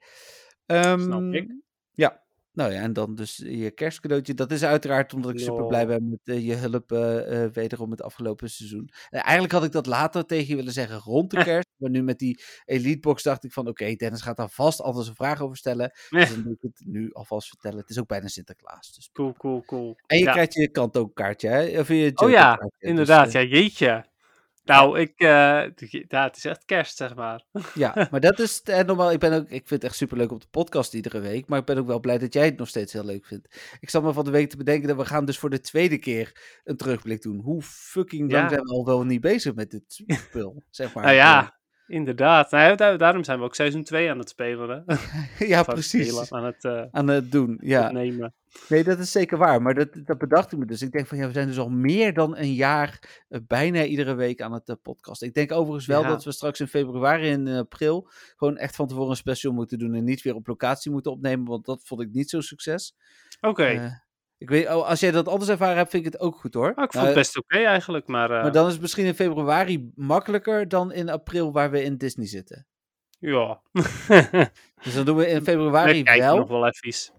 Ehm, 0.66 1.32
ik. 1.34 1.52
Ja, 1.92 2.22
nou 2.54 2.72
ja, 2.72 2.80
en 2.80 2.92
dan 2.92 3.14
dus 3.14 3.36
je 3.36 3.70
kerstcadeautje. 3.70 4.34
Dat 4.34 4.50
is 4.50 4.64
uiteraard 4.64 5.14
omdat 5.14 5.30
ik 5.30 5.38
super 5.38 5.66
blij 5.66 5.86
ben 5.86 6.08
met 6.08 6.20
eh, 6.24 6.46
je 6.46 6.54
hulp 6.54 6.92
eh, 6.92 7.46
wederom 7.52 7.90
het 7.90 8.02
afgelopen 8.02 8.50
seizoen. 8.50 8.90
Eigenlijk 9.10 9.52
had 9.52 9.64
ik 9.64 9.72
dat 9.72 9.86
later 9.86 10.26
tegen 10.26 10.48
je 10.48 10.56
willen 10.56 10.72
zeggen 10.72 10.98
rond 10.98 11.30
de 11.30 11.44
kerst. 11.44 11.68
Maar 11.76 11.90
nu 11.90 12.02
met 12.02 12.18
die 12.18 12.42
Elite 12.64 13.00
Box 13.00 13.22
dacht 13.22 13.44
ik 13.44 13.52
van 13.52 13.68
oké, 13.68 13.94
Dennis 13.94 14.20
gaat 14.22 14.36
daar 14.36 14.50
vast 14.50 14.80
altijd 14.80 15.06
een 15.06 15.14
vraag 15.14 15.40
over 15.40 15.56
stellen. 15.56 15.92
Dus 16.10 16.30
dan 16.34 16.42
doe 16.42 16.52
ik 16.52 16.62
het 16.62 16.82
nu 16.86 17.12
alvast 17.12 17.48
vertellen. 17.48 17.78
Het 17.78 17.90
is 17.90 17.98
ook 17.98 18.08
bijna 18.08 18.28
Sinterklaas. 18.28 18.94
Dus. 18.94 19.10
Cool, 19.12 19.32
cool, 19.32 19.62
cool. 19.66 19.96
En 20.06 20.18
je 20.18 20.24
Ja. 20.24 20.32
krijgt 20.32 20.54
je 20.54 20.68
kant 20.68 20.96
ook 20.96 21.14
kaartje, 21.14 21.48
hè? 21.48 21.80
Of 21.80 21.88
je 21.88 22.12
Oh 22.14 22.30
ja. 22.30 22.56
Dus, 22.56 22.70
inderdaad. 22.78 23.32
Ja, 23.32 23.42
jeetje. 23.42 24.12
Nou, 24.64 25.00
ik... 25.00 25.12
ja, 25.16 25.70
het 26.08 26.36
is 26.36 26.44
echt 26.44 26.64
kerst, 26.64 26.96
zeg 26.96 27.14
maar. 27.14 27.44
Ja, 27.74 27.92
maar 28.10 28.20
dat 28.20 28.38
is 28.38 28.62
normaal. 28.64 29.12
Ik 29.12 29.18
ben 29.18 29.32
ook, 29.32 29.44
ik 29.44 29.50
vind 29.50 29.70
het 29.70 29.84
echt 29.84 29.96
superleuk 29.96 30.32
op 30.32 30.40
de 30.40 30.46
podcast 30.50 30.94
iedere 30.94 31.20
week. 31.20 31.48
Maar 31.48 31.58
ik 31.58 31.64
ben 31.64 31.78
ook 31.78 31.86
wel 31.86 32.00
blij 32.00 32.18
dat 32.18 32.32
jij 32.34 32.44
het 32.44 32.58
nog 32.58 32.68
steeds 32.68 32.92
heel 32.92 33.04
leuk 33.04 33.26
vindt. 33.26 33.76
Ik 33.80 33.90
zat 33.90 34.02
me 34.02 34.12
van 34.12 34.24
de 34.24 34.30
week 34.30 34.50
te 34.50 34.56
bedenken 34.56 34.88
dat 34.88 34.96
we 34.96 35.04
gaan 35.04 35.24
dus 35.24 35.38
voor 35.38 35.50
de 35.50 35.60
tweede 35.60 35.98
keer 35.98 36.60
een 36.64 36.76
terugblik 36.76 37.22
doen. 37.22 37.40
Hoe 37.40 37.62
fucking 37.62 38.30
lang 38.32 38.42
Ja. 38.42 38.48
zijn 38.48 38.62
we 38.62 38.72
al 38.72 38.84
wel 38.84 39.04
niet 39.04 39.20
bezig 39.20 39.54
met 39.54 39.70
dit 39.70 40.02
spul, 40.06 40.62
zeg 40.70 40.94
maar. 40.94 41.04
Nou 41.04 41.16
ja, 41.16 41.58
inderdaad. 41.86 42.50
Nou, 42.50 42.96
daarom 42.96 43.24
zijn 43.24 43.38
we 43.38 43.44
ook 43.44 43.54
seizoen 43.54 43.84
2 43.84 44.10
aan 44.10 44.18
het 44.18 44.28
spelen. 44.28 44.84
Hè? 44.86 44.94
ja, 45.46 45.60
Of 45.60 45.66
precies. 45.66 46.08
spelen, 46.08 46.32
aan 46.32 46.44
het 46.44 46.64
eh, 46.64 46.84
Aan 46.90 47.08
het 47.08 47.32
doen, 47.32 47.58
ja. 47.62 47.86
opnemen. 47.86 48.34
Nee, 48.68 48.84
dat 48.84 48.98
is 48.98 49.12
zeker 49.12 49.38
waar. 49.38 49.62
Maar 49.62 49.74
dat, 49.74 49.88
dat 50.04 50.18
bedacht 50.18 50.52
ik 50.52 50.58
me 50.58 50.66
dus. 50.66 50.82
Ik 50.82 50.92
denk 50.92 51.06
van 51.06 51.18
ja, 51.18 51.26
we 51.26 51.32
zijn 51.32 51.46
dus 51.46 51.58
al 51.58 51.68
meer 51.70 52.14
dan 52.14 52.36
een 52.36 52.54
jaar 52.54 53.22
eh, 53.28 53.40
bijna 53.46 53.84
iedere 53.84 54.14
week 54.14 54.40
aan 54.40 54.52
het 54.52 54.68
eh, 54.68 54.76
podcast. 54.82 55.22
Ik 55.22 55.34
denk 55.34 55.52
overigens 55.52 55.86
wel 55.86 56.02
Ja. 56.02 56.08
dat 56.08 56.24
we 56.24 56.32
straks 56.32 56.60
in 56.60 56.68
februari 56.68 57.30
en 57.30 57.46
april 57.48 58.10
gewoon 58.36 58.56
echt 58.56 58.76
van 58.76 58.86
tevoren 58.86 59.10
een 59.10 59.16
special 59.16 59.52
moeten 59.52 59.78
doen 59.78 59.94
en 59.94 60.04
niet 60.04 60.22
weer 60.22 60.34
op 60.34 60.46
locatie 60.46 60.90
moeten 60.90 61.12
opnemen, 61.12 61.46
want 61.46 61.64
dat 61.64 61.82
vond 61.86 62.00
ik 62.00 62.12
niet 62.12 62.30
zo'n 62.30 62.42
succes. 62.42 62.94
Oké. 63.40 64.02
Ik 64.44 64.50
weet, 64.50 64.66
oh, 64.66 64.88
als 64.88 65.00
jij 65.00 65.10
dat 65.10 65.28
anders 65.28 65.50
ervaren 65.50 65.76
hebt, 65.76 65.90
vind 65.90 66.06
ik 66.06 66.12
het 66.12 66.20
ook 66.20 66.36
goed 66.36 66.54
hoor. 66.54 66.72
Nou, 66.74 66.82
ik 66.82 66.92
vond 66.92 66.92
Nou, 66.94 67.06
het 67.06 67.14
best 67.14 67.38
oké 67.38 67.56
eigenlijk, 67.58 68.06
maar... 68.06 68.30
eh, 68.30 68.42
Maar 68.42 68.52
dan 68.52 68.66
is 68.66 68.72
het 68.72 68.80
misschien 68.80 69.04
in 69.06 69.14
februari 69.14 69.90
makkelijker 69.94 70.68
dan 70.68 70.92
in 70.92 71.08
april 71.08 71.52
waar 71.52 71.70
we 71.70 71.82
in 71.82 71.96
Disney 71.96 72.26
zitten. 72.26 72.66
Ja. 73.18 73.60
Dus 74.84 74.94
dan 74.94 75.04
doen 75.04 75.16
we 75.16 75.28
in 75.28 75.42
februari 75.42 76.02
kijken 76.02 76.24
wel. 76.26 76.36
nog 76.36 76.48
wel 76.48 76.66
even. 76.66 77.12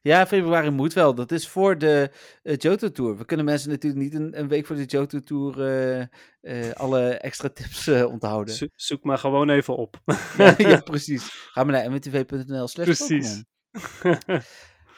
Ja, 0.00 0.26
februari 0.26 0.70
moet 0.70 0.92
wel. 0.92 1.14
Dat 1.14 1.32
is 1.32 1.48
voor 1.48 1.78
de 1.78 2.10
eh, 2.42 2.56
Johto 2.56 2.90
Tour. 2.90 3.16
We 3.16 3.24
kunnen 3.24 3.46
mensen 3.46 3.70
natuurlijk 3.70 4.02
niet 4.02 4.14
een, 4.14 4.38
een 4.38 4.48
week 4.48 4.66
voor 4.66 4.76
de 4.76 4.84
Johto 4.84 5.20
Tour 5.20 5.60
eh, 6.40 6.70
alle 6.72 7.08
extra 7.08 7.48
tips 7.48 7.88
onthouden. 7.88 8.54
Zo- 8.54 8.66
zoek 8.74 9.04
maar 9.04 9.18
gewoon 9.18 9.48
even 9.50 9.76
op. 9.76 10.00
ja, 10.38 10.54
ja, 10.58 10.80
precies. 10.90 11.28
Ga 11.52 11.64
maar 11.64 11.72
naar 11.72 11.90
mwtv.nl 11.90 12.68
slash 12.68 12.84
Precies. 12.86 13.44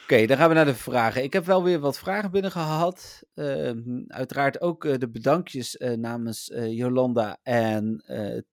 Oké, 0.05 0.25
dan 0.25 0.37
gaan 0.37 0.49
we 0.49 0.55
naar 0.55 0.65
de 0.65 0.75
vragen. 0.75 1.23
Ik 1.23 1.33
heb 1.33 1.45
wel 1.45 1.63
weer 1.63 1.79
wat 1.79 1.99
vragen 1.99 2.31
binnen 2.31 2.51
gehad. 2.51 3.23
Ehm, 3.33 4.03
uiteraard 4.07 4.61
ook 4.61 4.85
eh, 4.85 4.97
de 4.97 5.09
bedankjes 5.09 5.77
eh, 5.77 5.91
namens 5.91 6.49
eh, 6.49 6.71
Jolanda 6.71 7.37
en 7.43 8.03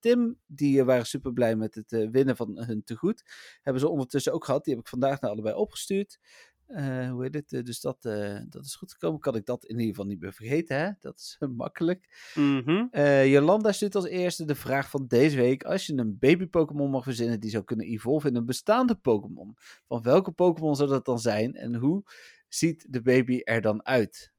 Tim. 0.01 0.39
Die 0.47 0.85
waren 0.85 1.07
super 1.07 1.33
blij 1.33 1.57
met 1.57 1.75
het 1.75 2.09
winnen 2.11 2.37
van 2.37 2.65
hun 2.65 2.85
tegoed. 2.85 3.23
Hebben 3.63 3.83
ze 3.83 3.89
ondertussen 3.89 4.33
ook 4.33 4.45
gehad. 4.45 4.65
Die 4.65 4.75
heb 4.75 4.83
ik 4.83 4.89
vandaag 4.89 5.21
naar 5.21 5.31
allebei 5.31 5.55
opgestuurd. 5.55 6.19
Eh, 6.67 7.11
hoe 7.11 7.23
heet 7.23 7.35
het? 7.35 7.53
Eh, 7.53 7.63
dus 7.63 7.81
dat, 7.81 8.05
eh, 8.05 8.39
dat 8.49 8.65
is 8.65 8.75
goed 8.75 8.93
gekomen. 8.93 9.21
Kan 9.21 9.35
ik 9.35 9.47
dat 9.47 9.65
in 9.65 9.75
ieder 9.75 9.89
geval 9.89 10.05
niet 10.05 10.21
meer 10.21 10.33
vergeten, 10.33 10.77
hè? 10.77 10.91
Dat 11.01 11.19
is 11.19 11.39
makkelijk. 11.57 12.33
Mhm. 12.35 12.87
Jolanda 13.27 13.73
stuurt 13.73 13.95
als 13.95 14.07
eerste 14.07 14.45
de 14.45 14.55
vraag 14.55 14.91
van 14.91 15.07
deze 15.07 15.37
week. 15.37 15.63
Als 15.63 15.87
je 15.87 15.97
een 15.97 16.19
baby 16.19 16.47
Pokémon 16.47 16.91
mag 16.91 17.05
verzinnen 17.05 17.41
die 17.41 17.51
zou 17.51 17.65
kunnen 17.65 17.87
evolven 17.87 18.31
in 18.31 18.37
een 18.37 18.47
bestaande 18.47 18.95
Pokémon. 18.95 19.57
Van 19.87 20.03
welke 20.03 20.31
Pokémon 20.31 20.77
zou 20.77 20.89
dat 20.89 21.05
dan 21.05 21.19
zijn? 21.19 21.55
En 21.55 21.75
hoe 21.75 22.03
ziet 22.49 22.87
de 22.89 23.03
baby 23.03 23.41
er 23.45 23.61
dan 23.61 23.87
uit? 23.87 24.33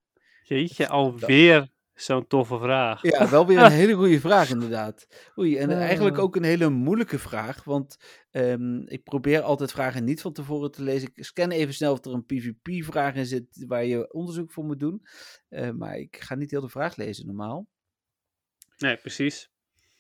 Jeetje, 0.44 0.88
alweer 0.88 1.72
zo'n 1.94 2.28
toffe 2.28 2.58
vraag. 2.58 3.02
Ja, 3.02 3.30
wel 3.30 3.48
weer 3.48 3.58
een 3.58 3.72
hele 3.82 3.94
goede 3.94 4.20
vraag 4.20 4.50
inderdaad. 4.50 5.08
Oei, 5.38 5.58
en 5.58 5.72
eigenlijk 5.72 6.18
ook 6.18 6.36
een 6.36 6.44
hele 6.44 6.70
moeilijke 6.70 7.20
vraag. 7.20 7.64
Want 7.64 7.98
ehm, 8.32 8.78
ik 8.80 9.04
probeer 9.04 9.42
altijd 9.42 9.72
vragen 9.72 10.04
niet 10.04 10.22
van 10.22 10.34
tevoren 10.34 10.72
te 10.72 10.84
lezen. 10.84 11.10
Ik 11.14 11.26
scan 11.26 11.52
even 11.52 11.74
snel 11.74 11.92
of 11.92 12.06
er 12.06 12.14
een 12.14 12.26
PvP-vraag 12.26 13.16
in 13.16 13.26
zit 13.26 13.66
waar 13.68 13.86
je 13.86 14.14
onderzoek 14.14 14.52
voor 14.52 14.64
moet 14.64 14.80
doen. 14.80 15.02
Eh, 15.50 15.70
maar 15.70 15.98
ik 15.98 16.18
ga 16.18 16.36
niet 16.36 16.52
heel 16.52 16.62
de 16.62 16.70
vraag 16.70 16.96
lezen 16.96 17.26
normaal. 17.26 17.68
Nee, 18.78 18.98
precies. 18.98 19.52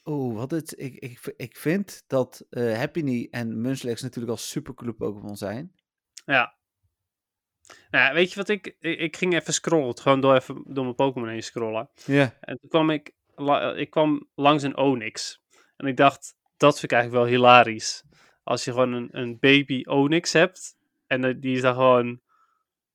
Oeh, 0.05 0.35
wat 0.35 0.51
het, 0.51 0.79
ik, 0.79 0.95
ik, 0.95 1.33
ik 1.35 1.57
vind 1.57 2.03
dat 2.07 2.45
eh 2.49 2.77
Happiny 2.77 3.27
en 3.31 3.61
Munchlax 3.61 4.01
natuurlijk 4.01 4.31
al 4.31 4.37
supercoole 4.37 4.93
Pokémon 4.93 5.37
zijn. 5.37 5.73
Ja. 6.25 6.57
Nou, 7.91 8.05
ja, 8.05 8.13
weet 8.13 8.29
je 8.29 8.35
wat 8.35 8.49
ik, 8.49 8.75
ik... 8.79 8.99
ik 8.99 9.17
ging 9.17 9.33
even 9.33 9.53
scrollen, 9.53 9.99
gewoon 9.99 10.21
door, 10.21 10.35
even 10.35 10.63
door 10.67 10.83
mijn 10.83 10.95
Pokémon 10.95 11.29
heen 11.29 11.43
scrollen. 11.43 11.89
Ja. 12.05 12.37
En 12.39 12.59
toen 12.59 12.69
kwam 12.69 12.89
ik, 12.89 13.11
la- 13.35 13.73
ik 13.73 13.89
kwam 13.89 14.27
langs 14.35 14.63
een 14.63 14.77
Onyx. 14.77 15.41
En 15.77 15.87
ik 15.87 15.97
dacht, 15.97 16.35
dat 16.57 16.79
vind 16.79 16.91
ik 16.91 16.97
eigenlijk 16.97 17.23
wel 17.23 17.33
hilarisch. 17.33 18.03
Als 18.43 18.63
je 18.63 18.71
gewoon 18.71 18.93
een, 18.93 19.09
een 19.11 19.39
baby 19.39 19.83
Onyx 19.85 20.33
hebt. 20.33 20.75
En 21.07 21.39
die 21.39 21.55
is 21.55 21.61
dan 21.61 21.73
gewoon... 21.73 22.21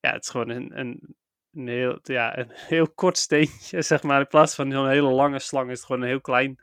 Ja, 0.01 0.13
het 0.13 0.25
is 0.25 0.31
gewoon 0.31 0.49
een, 0.49 0.79
een, 0.79 1.17
een, 1.53 1.69
heel, 1.69 1.99
ja, 2.03 2.39
een 2.39 2.51
heel 2.73 2.89
kort 2.89 3.19
steentje, 3.19 3.83
zeg 3.83 4.03
maar. 4.03 4.21
In 4.21 4.27
plaats 4.27 4.55
van 4.55 4.73
zo'n 4.73 4.89
hele 4.89 5.11
lange 5.11 5.39
slang 5.39 5.71
is 5.71 5.77
het 5.77 5.87
gewoon 5.87 6.03
een 6.03 6.09
heel 6.09 6.21
klein 6.21 6.61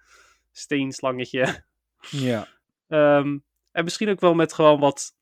steenslangetje. 0.51 1.63
Ja. 2.09 2.47
Ehm, 2.87 3.37
en 3.71 3.83
misschien 3.83 4.09
ook 4.09 4.19
wel 4.19 4.33
met 4.33 4.53
gewoon 4.53 4.79
wat 4.79 5.15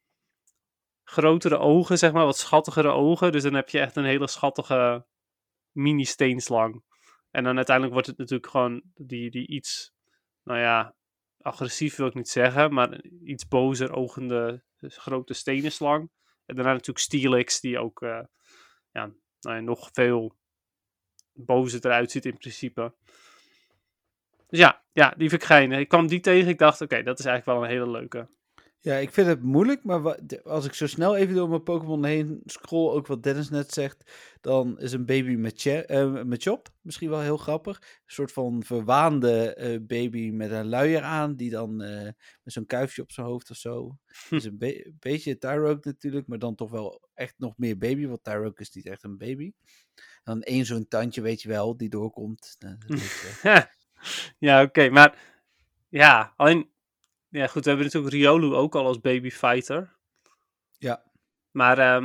grotere 1.03 1.57
ogen, 1.57 1.97
zeg 1.97 2.11
maar, 2.11 2.25
wat 2.25 2.37
schattigere 2.37 2.91
ogen. 2.91 3.31
Dus 3.31 3.43
dan 3.43 3.53
heb 3.53 3.69
je 3.69 3.79
echt 3.79 3.95
een 3.95 4.05
hele 4.05 4.27
schattige 4.27 5.05
mini-steenslang. 5.71 6.83
En 7.31 7.43
dan 7.43 7.55
uiteindelijk 7.55 7.93
wordt 7.93 8.09
het 8.09 8.17
natuurlijk 8.17 8.49
gewoon 8.49 8.81
die, 8.93 9.31
die 9.31 9.47
iets, 9.47 9.93
nou 10.43 10.59
ja, 10.59 10.95
agressief 11.37 11.95
wil 11.95 12.07
ik 12.07 12.13
niet 12.13 12.29
zeggen, 12.29 12.73
maar 12.73 13.03
iets 13.23 13.47
bozer 13.47 13.93
ogende 13.93 14.63
grote 14.77 15.33
stenen 15.33 15.71
slang. 15.71 16.09
En 16.45 16.55
daarna 16.55 16.71
natuurlijk 16.71 16.99
Steelix, 16.99 17.59
die 17.59 17.79
ook 17.79 18.01
eh, 18.01 18.23
ja, 18.91 19.13
nou 19.39 19.55
ja, 19.55 19.59
nog 19.59 19.89
veel 19.93 20.37
bozer 21.33 21.85
eruit 21.85 22.11
ziet 22.11 22.25
in 22.25 22.37
principe. 22.37 22.95
Dus 24.47 24.59
ja, 24.59 24.83
ja, 24.91 25.13
die 25.17 25.29
vind 25.29 25.49
ik. 25.49 25.71
Ik 25.71 25.87
kwam 25.87 26.07
die 26.07 26.19
tegen, 26.19 26.49
ik 26.49 26.57
dacht, 26.57 26.81
oké, 26.81 27.03
dat 27.03 27.19
is 27.19 27.25
eigenlijk 27.25 27.57
wel 27.57 27.67
een 27.67 27.77
hele 27.77 27.91
leuke. 27.91 28.29
Ja, 28.83 28.95
ik 28.95 29.11
vind 29.13 29.27
het 29.27 29.43
moeilijk, 29.43 29.83
maar 29.83 30.19
als 30.43 30.65
ik 30.65 30.73
zo 30.73 30.87
snel 30.87 31.15
even 31.15 31.35
door 31.35 31.49
mijn 31.49 31.63
Pokémon 31.63 32.05
heen 32.05 32.41
scroll, 32.45 32.91
ook 32.91 33.07
wat 33.07 33.23
Dennis 33.23 33.49
net 33.49 33.71
zegt, 33.73 34.11
dan 34.41 34.79
is 34.79 34.91
een 34.91 35.05
baby 35.05 35.35
met, 35.35 35.61
Che- 35.61 35.79
eh, 35.81 36.23
met 36.23 36.43
Chop 36.43 36.69
misschien 36.81 37.09
wel 37.09 37.19
heel 37.21 37.37
grappig. 37.37 37.77
Een 37.81 38.13
soort 38.13 38.31
van 38.31 38.63
verwaande 38.63 39.53
eh, 39.53 39.79
baby 39.81 40.29
met 40.31 40.51
een 40.51 40.67
luier 40.67 41.01
aan, 41.01 41.35
die 41.35 41.49
dan 41.49 41.81
eh, 41.81 42.03
met 42.43 42.53
zo'n 42.53 42.65
kuifje 42.65 43.01
op 43.01 43.11
zijn 43.11 43.25
hoofd 43.27 43.49
of 43.49 43.57
zo. 43.57 43.97
Dus 44.29 44.43
een 44.43 44.57
be- 44.57 44.93
beetje 44.99 45.37
Tyrogue 45.37 45.79
natuurlijk, 45.81 46.27
maar 46.27 46.39
dan 46.39 46.55
toch 46.55 46.71
wel 46.71 47.07
echt 47.13 47.33
nog 47.37 47.57
meer 47.57 47.77
baby, 47.77 48.07
want 48.07 48.23
Tyrogue 48.23 48.53
is 48.59 48.71
niet 48.71 48.85
echt 48.85 49.03
een 49.03 49.17
baby. 49.17 49.51
Dan 50.23 50.41
één 50.41 50.65
zo'n 50.65 50.87
tandje, 50.87 51.21
weet 51.21 51.41
je 51.41 51.47
wel, 51.49 51.77
die 51.77 51.89
doorkomt. 51.89 52.55
Nou, 52.59 52.77
ja, 54.39 54.61
oké, 54.63 54.89
maar 54.89 55.17
ja, 55.89 56.33
alleen, 56.37 56.71
ja 57.39 57.47
goed, 57.47 57.63
we 57.63 57.69
hebben 57.69 57.85
natuurlijk 57.85 58.13
Riolu 58.13 58.53
ook 58.53 58.75
al 58.75 58.85
als 58.85 59.01
baby 59.01 59.29
fighter. 59.29 59.95
Ja. 60.77 61.03
Maar 61.51 62.03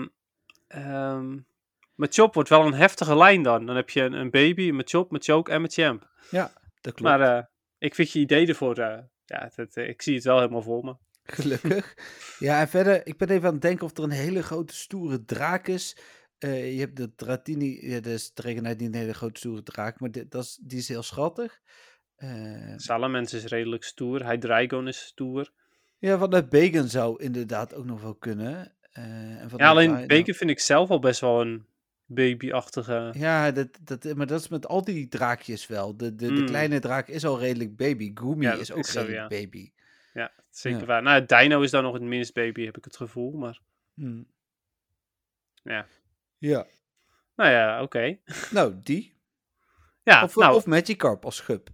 met 1.98 2.14
Chop 2.14 2.34
wordt 2.34 2.48
wel 2.48 2.66
een 2.66 2.74
heftige 2.74 3.16
lijn 3.16 3.42
dan. 3.42 3.66
Dan 3.66 3.76
heb 3.76 3.90
je 3.90 4.02
een, 4.02 4.12
een 4.12 4.30
baby, 4.30 4.70
met 4.70 4.90
Chop, 4.90 5.10
met 5.10 5.24
Choke 5.24 5.50
en 5.50 5.60
met 5.60 5.72
Champ. 5.72 6.10
ja, 6.30 6.52
dat 6.80 6.94
klopt. 6.94 7.00
Maar 7.00 7.36
eh, 7.36 7.44
ik 7.78 7.94
vind 7.94 8.10
je 8.10 8.18
idee 8.18 8.46
ervoor, 8.46 8.78
eh, 8.78 8.98
ja, 9.24 9.50
eh, 9.54 9.88
ik 9.88 10.02
zie 10.02 10.14
het 10.14 10.24
wel 10.24 10.38
helemaal 10.38 10.62
voor 10.62 10.84
me. 10.84 10.96
Gelukkig. 11.22 11.94
Ja, 12.38 12.60
en 12.60 12.68
verder, 12.68 13.06
ik 13.06 13.16
ben 13.16 13.28
even 13.28 13.46
aan 13.46 13.52
het 13.52 13.62
denken 13.62 13.84
of 13.84 13.96
er 13.96 14.02
een 14.02 14.10
hele 14.10 14.42
grote 14.42 14.74
stoere 14.74 15.24
draak 15.24 15.66
is. 15.68 15.96
je 16.38 16.76
hebt 16.78 16.96
de 16.96 17.14
Dratini, 17.14 17.88
ja, 17.90 18.00
dat 18.00 18.12
is 18.12 18.32
de 18.34 18.42
regenheid 18.42 18.78
niet 18.78 18.94
een 18.94 19.00
hele 19.00 19.14
grote 19.14 19.38
stoere 19.38 19.62
draak, 19.62 20.00
maar 20.00 20.10
dit, 20.10 20.30
dat 20.30 20.44
is, 20.44 20.58
die 20.62 20.78
is 20.78 20.88
heel 20.88 21.02
schattig. 21.02 21.60
Eh, 22.18 22.72
Salamence 22.76 23.36
is 23.36 23.44
redelijk 23.44 23.84
stoer. 23.84 24.28
Hydreigon 24.28 24.88
is 24.88 24.98
stoer. 25.00 25.50
ja, 25.98 26.18
vanuit 26.18 26.48
Bacon 26.48 26.88
zou 26.88 27.22
inderdaad 27.22 27.74
ook 27.74 27.84
nog 27.84 28.02
wel 28.02 28.14
kunnen. 28.14 28.72
Eh, 28.92 29.40
en 29.40 29.48
Ja, 29.56 29.68
alleen 29.68 30.06
Bacon 30.06 30.34
vind 30.34 30.50
ik 30.50 30.60
zelf 30.60 30.90
al 30.90 30.98
best 30.98 31.20
wel 31.20 31.40
een 31.40 31.66
babyachtige... 32.06 33.12
Ja, 33.16 33.50
dat, 33.50 33.68
dat, 33.82 34.14
maar 34.14 34.26
dat 34.26 34.40
is 34.40 34.48
met 34.48 34.66
al 34.66 34.84
die 34.84 35.08
draakjes 35.08 35.66
wel. 35.66 35.96
De, 35.96 36.14
de, 36.14 36.26
de 36.26 36.32
Mm. 36.40 36.46
kleine 36.46 36.78
draak 36.78 37.08
is 37.08 37.24
al 37.24 37.38
redelijk 37.38 37.76
baby. 37.76 38.10
Gumi 38.14 38.44
Ja, 38.44 38.52
is 38.52 38.72
ook 38.72 38.78
is 38.78 38.92
zo, 38.92 39.00
redelijk 39.00 39.30
ja. 39.32 39.38
baby. 39.40 39.72
Ja, 40.12 40.32
zeker 40.50 40.80
Ja. 40.80 40.86
waar. 40.86 41.02
Nou, 41.02 41.24
Dino 41.26 41.60
is 41.60 41.70
dan 41.70 41.82
nog 41.82 41.92
het 41.92 42.02
minst 42.02 42.34
baby, 42.34 42.64
heb 42.64 42.76
ik 42.76 42.84
het 42.84 42.96
gevoel. 42.96 43.32
Maar 43.32 43.60
Hm. 43.94 44.22
Ja. 45.62 45.86
Ja. 46.38 46.66
nou 47.36 47.50
ja, 47.50 47.82
oké. 47.82 48.18
Nou, 48.50 48.74
die. 48.82 49.16
Ja, 50.02 50.22
of, 50.24 50.36
nou, 50.36 50.54
of 50.54 50.66
Magikarp 50.66 51.24
als 51.24 51.36
schub. 51.36 51.68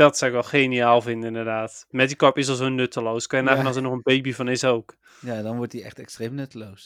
Dat 0.00 0.18
zou 0.18 0.30
ik 0.30 0.36
wel 0.40 0.48
geniaal 0.60 1.02
vinden 1.02 1.28
inderdaad. 1.28 1.86
Magikarp 1.90 2.38
is 2.38 2.48
al 2.48 2.54
zo 2.54 2.68
nutteloos. 2.68 3.26
Kan 3.26 3.38
je 3.38 3.44
nagaan 3.44 3.60
Ja. 3.60 3.66
als 3.66 3.76
er 3.76 3.82
nog 3.82 3.92
een 3.92 4.02
baby 4.02 4.32
van 4.32 4.48
is 4.48 4.64
ook. 4.64 4.96
Ja, 5.20 5.42
dan 5.42 5.56
wordt 5.56 5.72
hij 5.72 5.82
echt 5.82 5.98
extreem 5.98 6.34
nutteloos. 6.34 6.84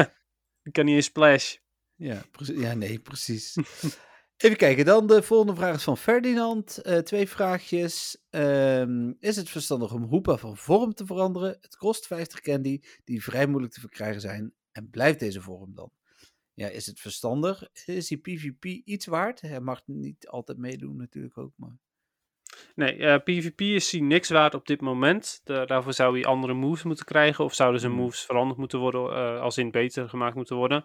Die 0.62 0.72
kan 0.72 0.84
niet 0.84 0.94
eens 0.94 1.04
splash. 1.06 1.56
ja, 1.96 2.22
ja, 2.36 2.74
nee, 2.74 2.98
precies. 2.98 3.56
Even 4.36 4.56
kijken, 4.56 4.84
dan 4.84 5.06
de 5.06 5.22
volgende 5.22 5.54
vraag 5.54 5.74
is 5.74 5.82
van 5.82 5.96
Ferdinand. 5.96 6.78
Eh, 6.78 6.98
twee 6.98 7.28
vraagjes. 7.28 8.24
Ehm, 8.30 9.12
is 9.18 9.36
het 9.36 9.50
verstandig 9.50 9.92
om 9.92 10.02
Hoepa 10.02 10.36
van 10.36 10.56
vorm 10.56 10.94
te 10.94 11.06
veranderen? 11.06 11.58
Het 11.60 11.76
kost 11.76 12.06
50 12.06 12.40
candy, 12.40 12.80
die 13.04 13.22
vrij 13.22 13.46
moeilijk 13.46 13.72
te 13.72 13.80
verkrijgen 13.80 14.20
zijn. 14.20 14.54
En 14.72 14.90
blijft 14.90 15.18
deze 15.18 15.40
vorm 15.40 15.74
dan? 15.74 15.90
Ja, 16.54 16.68
is 16.68 16.86
het 16.86 17.00
verstandig? 17.00 17.68
Is 17.86 18.06
die 18.08 18.18
PvP 18.18 18.64
iets 18.64 19.06
waard? 19.06 19.40
Hij 19.40 19.60
mag 19.60 19.82
niet 19.86 20.28
altijd 20.28 20.58
meedoen 20.58 20.96
natuurlijk 20.96 21.38
ook, 21.38 21.52
maar... 21.56 21.78
Nee, 22.74 22.96
eh, 22.96 23.18
PvP 23.22 23.60
is 23.60 23.92
hij 23.92 24.00
niks 24.00 24.28
waard 24.28 24.54
op 24.54 24.66
dit 24.66 24.80
moment. 24.80 25.40
Da- 25.44 25.64
daarvoor 25.64 25.92
zou 25.92 26.14
hij 26.14 26.24
andere 26.24 26.52
moves 26.54 26.82
moeten 26.82 27.04
krijgen. 27.04 27.44
Of 27.44 27.54
zouden 27.54 27.80
zijn 27.80 27.92
Hmm. 27.92 28.00
moves 28.00 28.24
veranderd 28.24 28.58
moeten 28.58 28.78
worden. 28.78 29.12
eh, 29.14 29.40
als 29.40 29.58
in 29.58 29.70
beter 29.70 30.08
gemaakt 30.08 30.34
moeten 30.34 30.56
worden. 30.56 30.84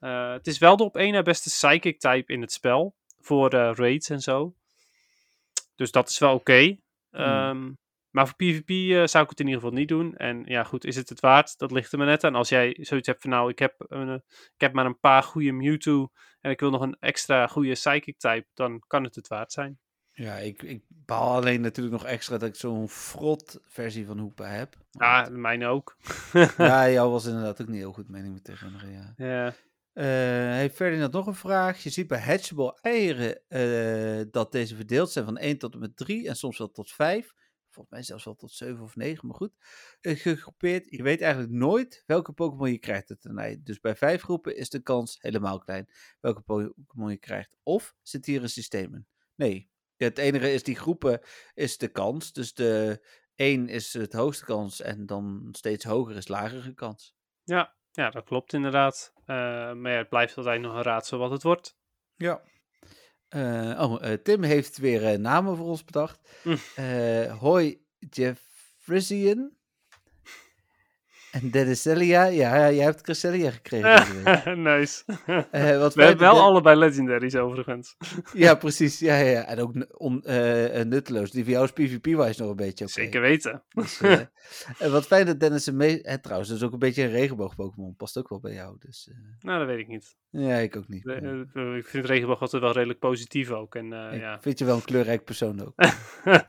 Eh, 0.00 0.32
het 0.32 0.46
is 0.46 0.58
wel 0.58 0.76
de 0.76 0.84
op 0.84 0.96
één 0.96 1.12
na 1.12 1.22
beste 1.22 1.48
psychic 1.48 1.98
type 2.00 2.32
in 2.32 2.40
het 2.40 2.52
spel. 2.52 2.94
Voor 3.20 3.50
eh, 3.50 3.70
raids 3.74 4.08
en 4.10 4.20
zo. 4.20 4.54
Dus 5.76 5.90
dat 5.90 6.08
is 6.08 6.18
wel 6.18 6.34
oké. 6.34 6.76
Ehm, 7.10 7.72
maar 8.10 8.26
voor 8.26 8.36
PvP 8.36 8.68
eh, 8.70 9.06
zou 9.06 9.24
ik 9.24 9.30
het 9.30 9.40
in 9.40 9.46
ieder 9.46 9.60
geval 9.62 9.76
niet 9.78 9.88
doen. 9.88 10.16
En 10.16 10.42
ja, 10.44 10.64
goed, 10.64 10.84
is 10.84 10.96
het 10.96 11.08
het 11.08 11.20
waard? 11.20 11.58
Dat 11.58 11.70
ligt 11.70 11.92
er 11.92 11.98
maar 11.98 12.06
net 12.06 12.24
aan. 12.24 12.34
Als 12.34 12.48
jij 12.48 12.76
zoiets 12.80 13.06
hebt 13.06 13.22
van, 13.22 13.30
nou, 13.30 13.50
ik 13.50 13.58
heb, 13.58 13.74
een, 13.78 14.14
ik 14.54 14.60
heb 14.60 14.72
maar 14.72 14.86
een 14.86 14.98
paar 15.00 15.22
goede 15.22 15.52
Mewtwo. 15.52 16.08
En 16.40 16.50
ik 16.50 16.60
wil 16.60 16.70
nog 16.70 16.80
een 16.80 16.96
extra 17.00 17.46
goede 17.46 17.72
psychic 17.72 18.18
type. 18.18 18.46
Dan 18.54 18.82
kan 18.86 19.04
het 19.04 19.14
het 19.14 19.28
waard 19.28 19.52
zijn. 19.52 19.78
Ja, 20.20 20.36
ik, 20.36 20.62
ik 20.62 20.82
baal 20.88 21.34
alleen 21.34 21.60
natuurlijk 21.60 21.96
nog 21.96 22.06
extra 22.06 22.38
dat 22.38 22.48
ik 22.48 22.54
zo'n 22.54 22.88
frot 22.88 23.60
versie 23.66 24.06
van 24.06 24.18
Hoepa 24.18 24.44
heb. 24.44 24.76
Ja, 24.90 25.28
mijn 25.30 25.64
ook. 25.64 25.96
ja, 26.56 26.88
jou 26.96 27.10
was 27.10 27.26
inderdaad 27.26 27.60
ook 27.60 27.68
niet 27.68 27.78
heel 27.78 27.92
goed, 27.92 28.08
meen 28.08 28.24
ik 28.24 28.30
me 28.30 28.42
te 28.42 28.52
herinneren, 28.52 28.90
ja. 28.90 29.14
Ja. 29.16 29.54
Eh 29.92 30.56
heeft 30.56 30.74
Ferdinand 30.74 31.12
nog 31.12 31.26
een 31.26 31.34
vraag? 31.34 31.82
Je 31.82 31.90
ziet 31.90 32.06
bij 32.06 32.20
hatchable 32.20 32.78
eieren 32.80 33.48
eh, 33.48 34.26
dat 34.30 34.52
deze 34.52 34.76
verdeeld 34.76 35.10
zijn 35.10 35.24
van 35.24 35.36
1 35.36 35.58
tot 35.58 35.74
en 35.74 35.80
met 35.80 35.96
3 35.96 36.28
en 36.28 36.36
soms 36.36 36.58
wel 36.58 36.70
tot 36.70 36.92
5. 36.92 37.34
Volgens 37.68 37.94
mij 37.94 38.02
zelfs 38.02 38.24
wel 38.24 38.34
tot 38.34 38.52
7 38.52 38.82
of 38.82 38.96
9, 38.96 39.26
maar 39.26 39.36
goed. 39.36 39.52
Eh, 40.00 40.16
gegroepeerd. 40.16 40.90
Je 40.90 41.02
weet 41.02 41.20
eigenlijk 41.20 41.52
nooit 41.52 42.02
welke 42.06 42.32
Pokémon 42.32 42.70
je 42.70 42.78
krijgt 42.78 43.08
het 43.08 43.20
tenij. 43.20 43.60
Dus 43.64 43.80
bij 43.80 43.96
5 43.96 44.22
groepen 44.22 44.56
is 44.56 44.70
de 44.70 44.82
kans 44.82 45.18
helemaal 45.20 45.58
klein 45.58 45.88
welke 46.20 46.40
Pokémon 46.40 47.10
je 47.10 47.18
krijgt. 47.18 47.56
Of 47.62 47.94
zit 48.02 48.26
hier 48.26 48.42
een 48.42 48.48
systeem 48.48 48.94
in? 48.94 49.06
Nee. 49.34 49.70
Het 50.04 50.18
enige 50.18 50.52
is 50.52 50.62
die 50.62 50.76
groepen 50.76 51.20
is 51.54 51.78
de 51.78 51.88
kans. 51.88 52.32
Dus 52.32 52.54
de 52.54 53.00
1 53.34 53.68
is 53.68 53.92
het 53.92 54.12
hoogste 54.12 54.44
kans 54.44 54.80
en 54.80 55.06
dan 55.06 55.48
steeds 55.52 55.84
hoger 55.84 56.16
is 56.16 56.28
lagere 56.28 56.74
kans. 56.74 57.14
Ja, 57.44 57.74
ja, 57.90 58.10
dat 58.10 58.24
klopt 58.24 58.52
inderdaad. 58.52 59.12
Eh, 59.24 59.26
maar 59.72 59.92
ja, 59.92 59.98
het 59.98 60.08
blijft 60.08 60.36
altijd 60.36 60.60
nog 60.60 60.74
een 60.74 60.82
raadsel 60.82 61.18
wat 61.18 61.30
het 61.30 61.42
wordt. 61.42 61.76
Ja. 62.16 62.42
Eh, 63.28 63.78
oh, 63.80 64.04
eh, 64.04 64.12
Tim 64.22 64.42
heeft 64.42 64.78
weer 64.78 65.20
namen 65.20 65.56
voor 65.56 65.66
ons 65.66 65.84
bedacht. 65.84 66.42
Hm. 66.42 66.56
Hoi, 67.38 67.86
Jeffrisian. 67.98 69.58
En 71.30 71.50
Denniselia. 71.50 72.24
Ja, 72.24 72.70
jij 72.70 72.84
hebt 72.84 73.00
Cresselia 73.00 73.50
gekregen 73.50 74.62
nice. 74.62 75.02
Eh, 75.50 75.78
wat 75.78 75.94
We 75.94 76.02
hebben 76.02 76.26
wel 76.26 76.40
allebei 76.40 76.78
legendaries 76.78 77.34
overigens. 77.36 77.96
Ja, 78.32 78.54
precies. 78.54 78.98
Ja, 78.98 79.16
ja, 79.16 79.30
ja. 79.30 79.46
En 79.46 79.58
ook 79.58 79.72
on, 79.98 80.22
eh, 80.24 80.80
eh, 80.80 80.86
nutteloos. 80.86 81.30
Die 81.30 81.42
voor 81.44 81.52
jou 81.52 81.64
is 81.64 81.72
PvP-wise 81.72 82.40
nog 82.40 82.50
een 82.50 82.56
beetje 82.56 82.84
oké. 82.84 82.92
Zeker 82.92 83.20
weten. 83.20 83.62
Dus, 83.68 84.00
en 84.78 84.90
wat 84.90 85.06
fijn 85.06 85.26
dat 85.26 85.40
Dennis 85.40 85.66
een 85.66 85.76
mee... 85.76 86.02
eh, 86.02 86.14
trouwens, 86.14 86.48
dat 86.48 86.58
is 86.58 86.64
ook 86.64 86.72
een 86.72 86.78
beetje 86.78 87.02
een 87.02 87.10
regenboog-Pokémon. 87.10 87.96
Past 87.96 88.18
ook 88.18 88.28
wel 88.28 88.40
bij 88.40 88.52
jou. 88.52 88.76
Dus, 88.78 89.10
Nou, 89.40 89.58
dat 89.58 89.66
weet 89.66 89.78
ik 89.78 89.88
niet. 89.88 90.16
ja, 90.30 90.56
ik 90.56 90.76
ook 90.76 90.88
niet. 90.88 91.06
Ik 91.76 91.86
vind 91.86 92.06
regenboog 92.06 92.40
altijd 92.40 92.62
wel 92.62 92.72
redelijk 92.72 92.98
positief 92.98 93.50
ook. 93.50 93.74
En 93.74 93.92
ik 93.92 94.20
ja, 94.20 94.40
vind 94.40 94.58
je 94.58 94.64
wel 94.64 94.76
een 94.76 94.84
kleurrijk 94.84 95.24
persoon 95.24 95.66
ook. 95.66 95.74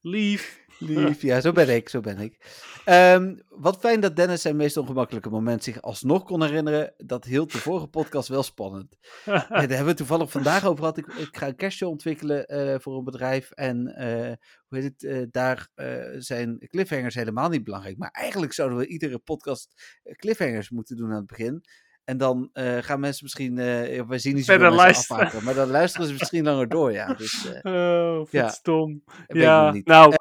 lief. 0.00 0.64
Lief, 0.78 1.22
ja, 1.22 1.40
zo 1.40 1.52
ben 1.52 1.68
ik, 1.68 1.88
zo 1.88 2.00
ben 2.00 2.18
ik. 2.18 2.38
Ehm, 2.84 3.34
wat 3.48 3.78
fijn 3.78 4.00
dat 4.00 4.16
Dennis 4.16 4.42
zijn 4.42 4.56
meest 4.56 4.76
ongemakkelijke 4.76 5.28
moment 5.28 5.64
zich 5.64 5.82
alsnog 5.82 6.24
kon 6.24 6.42
herinneren. 6.42 6.94
Dat 6.96 7.24
hield 7.24 7.52
de 7.52 7.58
vorige 7.58 7.86
podcast 7.86 8.28
wel 8.28 8.42
spannend. 8.42 8.96
En 9.24 9.42
daar 9.48 9.68
hebben 9.68 9.86
we 9.86 9.94
toevallig 9.94 10.30
vandaag 10.30 10.64
over 10.64 10.78
gehad. 10.78 10.98
Ik, 10.98 11.06
ik 11.06 11.36
ga 11.36 11.46
een 11.46 11.56
cashshow 11.56 11.88
ontwikkelen 11.90 12.46
eh, 12.46 12.74
voor 12.78 12.96
een 12.98 13.04
bedrijf. 13.04 13.50
En 13.50 13.86
eh, 13.86 14.32
hoe 14.68 14.78
heet 14.78 14.84
het, 14.84 15.04
eh, 15.04 15.22
daar 15.30 15.68
zijn 16.18 16.58
cliffhangers 16.68 17.14
helemaal 17.14 17.48
niet 17.48 17.64
belangrijk. 17.64 17.96
Maar 17.96 18.10
eigenlijk 18.10 18.52
zouden 18.52 18.78
we 18.78 18.86
iedere 18.86 19.18
podcast 19.18 19.82
cliffhangers 20.16 20.70
moeten 20.70 20.96
doen 20.96 21.10
aan 21.10 21.16
het 21.16 21.26
begin. 21.26 21.64
En 22.04 22.16
dan 22.16 22.50
gaan 22.80 23.00
mensen 23.00 23.24
misschien, 23.24 23.54
wij 23.54 24.18
zien 24.18 24.34
niet 24.34 24.44
zoveel 24.44 24.62
mensen 24.62 24.76
luisteren. 24.84 25.22
afhaken. 25.22 25.44
Maar 25.44 25.54
dan 25.54 25.68
luisteren 25.70 26.06
ze 26.06 26.12
misschien 26.12 26.44
langer 26.44 26.68
door, 26.68 26.92
ja. 26.92 27.14
Dus, 27.14 27.50
eh, 27.62 27.72
Oh, 28.20 28.26
Ja. 28.30 28.48
stom. 28.48 29.02
Ja, 29.26 29.74
nou, 29.84 30.14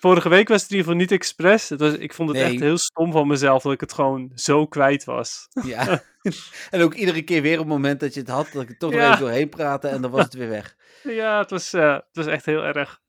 vorige 0.00 0.28
week 0.28 0.48
was 0.48 0.62
het 0.62 0.70
in 0.70 0.76
ieder 0.76 0.92
geval 0.92 1.06
niet 1.06 1.12
expres. 1.20 1.68
Het 1.68 1.80
was, 1.80 1.92
ik 1.94 2.14
vond 2.14 2.28
het 2.28 2.38
Nee. 2.38 2.46
echt 2.52 2.60
heel 2.60 2.78
stom 2.78 3.12
van 3.12 3.26
mezelf 3.26 3.62
dat 3.62 3.72
ik 3.72 3.80
het 3.80 3.92
gewoon 3.92 4.30
zo 4.34 4.66
kwijt 4.66 5.04
was. 5.04 5.48
Ja. 5.64 6.02
en 6.70 6.80
ook 6.82 6.94
iedere 6.94 7.22
keer 7.22 7.42
weer 7.42 7.52
op 7.58 7.64
het 7.64 7.68
moment 7.74 8.00
dat 8.00 8.14
je 8.14 8.20
het 8.20 8.28
had, 8.28 8.48
dat 8.52 8.62
ik 8.62 8.68
er 8.68 8.76
toch 8.76 8.90
nog 8.90 9.00
Ja. 9.00 9.06
even 9.08 9.20
doorheen 9.20 9.48
praatte 9.48 9.88
en 9.88 10.02
dan 10.02 10.10
was 10.10 10.24
het 10.24 10.34
weer 10.34 10.48
weg. 10.48 10.76
Ja, 11.02 11.38
het 11.38 11.50
was, 11.50 11.72
eh, 11.72 11.92
het 11.92 12.08
was 12.12 12.26
echt 12.26 12.46
heel 12.46 12.62
erg. 12.62 13.00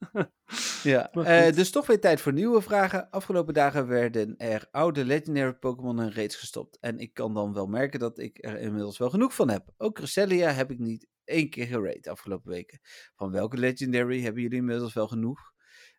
Ja. 0.84 1.12
Eh, 1.12 1.54
dus 1.56 1.72
toch 1.72 1.88
weer 1.88 2.00
tijd 2.00 2.22
voor 2.22 2.34
nieuwe 2.34 2.62
vragen. 2.62 3.10
Afgelopen 3.10 3.54
dagen 3.54 3.88
werden 3.88 4.38
er 4.38 4.68
oude 4.72 5.06
legendary 5.06 5.54
Pokémon 5.54 6.02
in 6.02 6.12
raids 6.12 6.36
gestopt. 6.36 6.78
En 6.80 7.00
ik 7.00 7.14
kan 7.14 7.34
dan 7.34 7.54
wel 7.54 7.66
merken 7.66 8.00
dat 8.00 8.20
ik 8.20 8.38
er 8.46 8.60
inmiddels 8.60 8.98
wel 8.98 9.10
genoeg 9.10 9.36
van 9.36 9.50
heb. 9.50 9.64
Ook 9.78 9.96
Cresselia 9.96 10.50
heb 10.52 10.72
ik 10.72 10.80
niet 10.80 11.08
één 11.26 11.50
keer 11.50 11.66
geraid 11.66 12.08
afgelopen 12.08 12.52
weken. 12.52 12.80
Van 13.16 13.32
welke 13.32 13.58
legendary 13.58 14.22
hebben 14.22 14.42
jullie 14.42 14.58
inmiddels 14.58 14.94
wel 14.94 15.08
genoeg? 15.08 15.51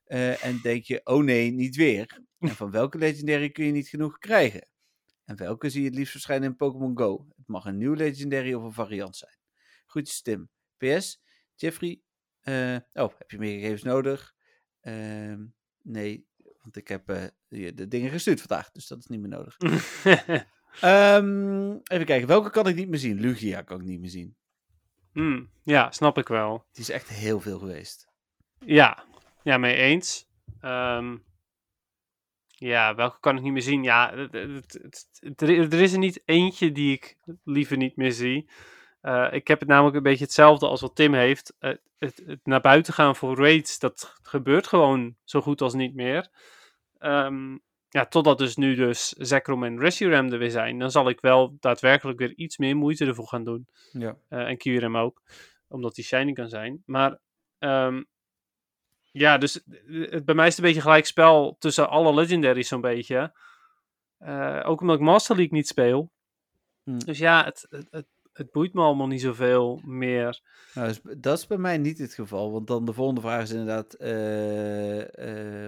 Eh, 0.05 0.45
en 0.45 0.61
denk 0.63 0.85
je, 0.85 1.01
oh 1.05 1.25
nee, 1.25 1.51
niet 1.51 1.77
weer. 1.77 2.21
En 2.39 2.49
van 2.49 2.71
welke 2.71 2.99
legendary 2.99 3.51
kun 3.51 3.65
je 3.65 3.73
niet 3.73 3.89
genoeg 3.89 4.19
krijgen? 4.19 4.69
En 5.25 5.37
welke 5.37 5.71
zie 5.71 5.81
je 5.81 5.87
het 5.87 5.97
liefst 5.97 6.13
verschijnen 6.13 6.49
in 6.49 6.57
Pokémon 6.57 6.99
Go? 6.99 7.27
Het 7.37 7.47
mag 7.47 7.65
een 7.65 7.79
nieuw 7.79 7.95
legendary 7.95 8.53
of 8.55 8.63
een 8.63 8.73
variant 8.73 9.17
zijn. 9.17 9.39
Groetjes 9.87 10.23
Tim. 10.23 10.51
PS, 10.77 11.23
Jeffrey, 11.55 12.01
eh, 12.41 12.77
oh, 12.93 13.13
heb 13.19 13.31
je 13.31 13.39
meer 13.39 13.55
gegevens 13.55 13.83
nodig? 13.83 14.35
Ehm, 14.81 15.45
nee, 15.83 16.27
want 16.63 16.77
ik 16.77 16.89
heb 16.89 17.09
eh, 17.09 17.23
de 17.49 17.89
dingen 17.89 18.11
gestuurd 18.11 18.41
vandaag, 18.41 18.71
dus 18.71 18.87
dat 18.87 18.99
is 18.99 19.07
niet 19.07 19.21
meer 19.21 19.29
nodig. 19.29 19.57
Ehm, 20.81 21.71
even 21.71 22.07
kijken, 22.07 22.27
welke 22.27 22.51
kan 22.51 22.67
ik 22.67 22.75
niet 22.75 22.89
meer 22.89 22.99
zien? 22.99 23.21
Lugia 23.21 23.63
kan 23.63 23.81
ik 23.81 23.87
niet 23.87 24.01
meer 24.01 24.11
zien. 24.11 24.37
Hmm, 25.13 25.51
ja, 25.65 25.91
snap 25.91 26.19
ik 26.19 26.29
wel. 26.29 26.67
Die 26.73 26.83
is 26.83 26.91
echt 26.91 27.09
heel 27.09 27.41
veel 27.41 27.59
geweest. 27.59 28.09
Ja, 28.59 29.05
ja, 29.43 29.59
mee 29.59 29.75
eens. 29.75 30.27
Ehm, 30.61 31.17
ja, 32.47 32.95
welke 32.95 33.21
kan 33.21 33.37
ik 33.37 33.43
niet 33.43 33.53
meer 33.53 33.63
zien? 33.63 33.83
Ja, 33.83 34.17
het- 34.17 34.79
het- 35.13 35.43
er 35.43 35.81
is 35.81 35.93
er 35.93 35.99
niet 35.99 36.23
eentje 36.25 36.73
die 36.73 36.93
ik 36.93 37.17
liever 37.45 37.77
niet 37.77 37.97
meer 37.97 38.13
zie. 38.13 38.51
Eh, 39.01 39.29
ik 39.33 39.49
heb 39.49 39.61
het 39.61 39.69
namelijk 39.69 39.97
een 39.97 40.03
beetje 40.03 40.25
hetzelfde 40.25 40.67
als 40.67 40.81
wat 40.81 40.97
Tim 40.97 41.15
heeft. 41.15 41.55
Het, 41.59 42.23
het 42.27 42.41
naar 42.43 42.61
buiten 42.61 42.95
gaan 42.95 43.17
voor 43.17 43.37
raids, 43.37 43.79
dat 43.79 44.15
gebeurt 44.23 44.67
gewoon 44.67 45.17
zo 45.25 45.41
goed 45.41 45.61
als 45.61 45.75
niet 45.75 45.95
meer. 45.95 46.29
Ehm, 46.99 47.59
ja, 47.89 48.07
totdat 48.07 48.39
dus 48.39 48.57
nu 48.57 48.75
dus 48.75 49.09
Zekrom 49.09 49.65
en 49.65 49.79
Reshiram 49.79 50.33
er 50.33 50.39
weer 50.39 50.51
zijn, 50.51 50.79
dan 50.79 50.91
zal 50.91 51.09
ik 51.09 51.21
wel 51.21 51.57
daadwerkelijk 51.61 52.19
weer 52.19 52.33
iets 52.35 52.59
meer 52.59 52.77
moeite 52.77 53.07
ervoor 53.07 53.27
gaan 53.29 53.45
doen. 53.45 53.67
Ja. 53.93 54.17
Eh, 54.29 54.39
en 54.49 54.57
QRM 54.57 54.97
ook, 54.97 55.23
omdat 55.69 55.95
die 55.95 56.05
shiny 56.05 56.33
kan 56.33 56.49
zijn. 56.49 56.83
Maar 56.87 57.19
ehm, 57.59 58.03
ja, 59.13 59.39
dus 59.39 59.63
eh, 59.65 60.11
het, 60.11 60.25
bij 60.25 60.35
mij 60.35 60.47
is 60.47 60.57
het 60.57 60.65
een 60.65 60.71
beetje 60.71 60.87
gelijk 60.89 61.07
spel 61.07 61.57
tussen 61.59 61.89
alle 61.89 62.15
legendaries 62.15 62.69
zo'n 62.69 62.81
beetje. 62.81 63.37
Eh, 64.19 64.61
ook 64.65 64.81
omdat 64.81 64.97
ik 64.97 65.03
Master 65.03 65.37
League 65.37 65.55
niet 65.57 65.69
speel. 65.69 66.13
Hm. 66.83 66.99
Dus 66.99 67.19
ja, 67.19 67.45
het, 67.45 67.67
het, 67.69 67.87
het, 67.91 68.07
het 68.33 68.51
boeit 68.51 68.73
me 68.73 68.83
allemaal 68.83 69.07
niet 69.07 69.21
zoveel 69.21 69.81
meer. 69.85 70.41
Nou, 70.75 70.89
dus 70.89 71.01
dat 71.19 71.39
is 71.39 71.47
bij 71.47 71.59
mij 71.59 71.79
niet 71.79 71.99
het 71.99 72.15
geval. 72.15 72.53
Want 72.53 72.67
dan 72.67 72.85
de 72.85 72.93
volgende 72.93 73.21
vraag 73.21 73.43
is 73.43 73.51
inderdaad: 73.51 73.95
eh, 73.95 74.09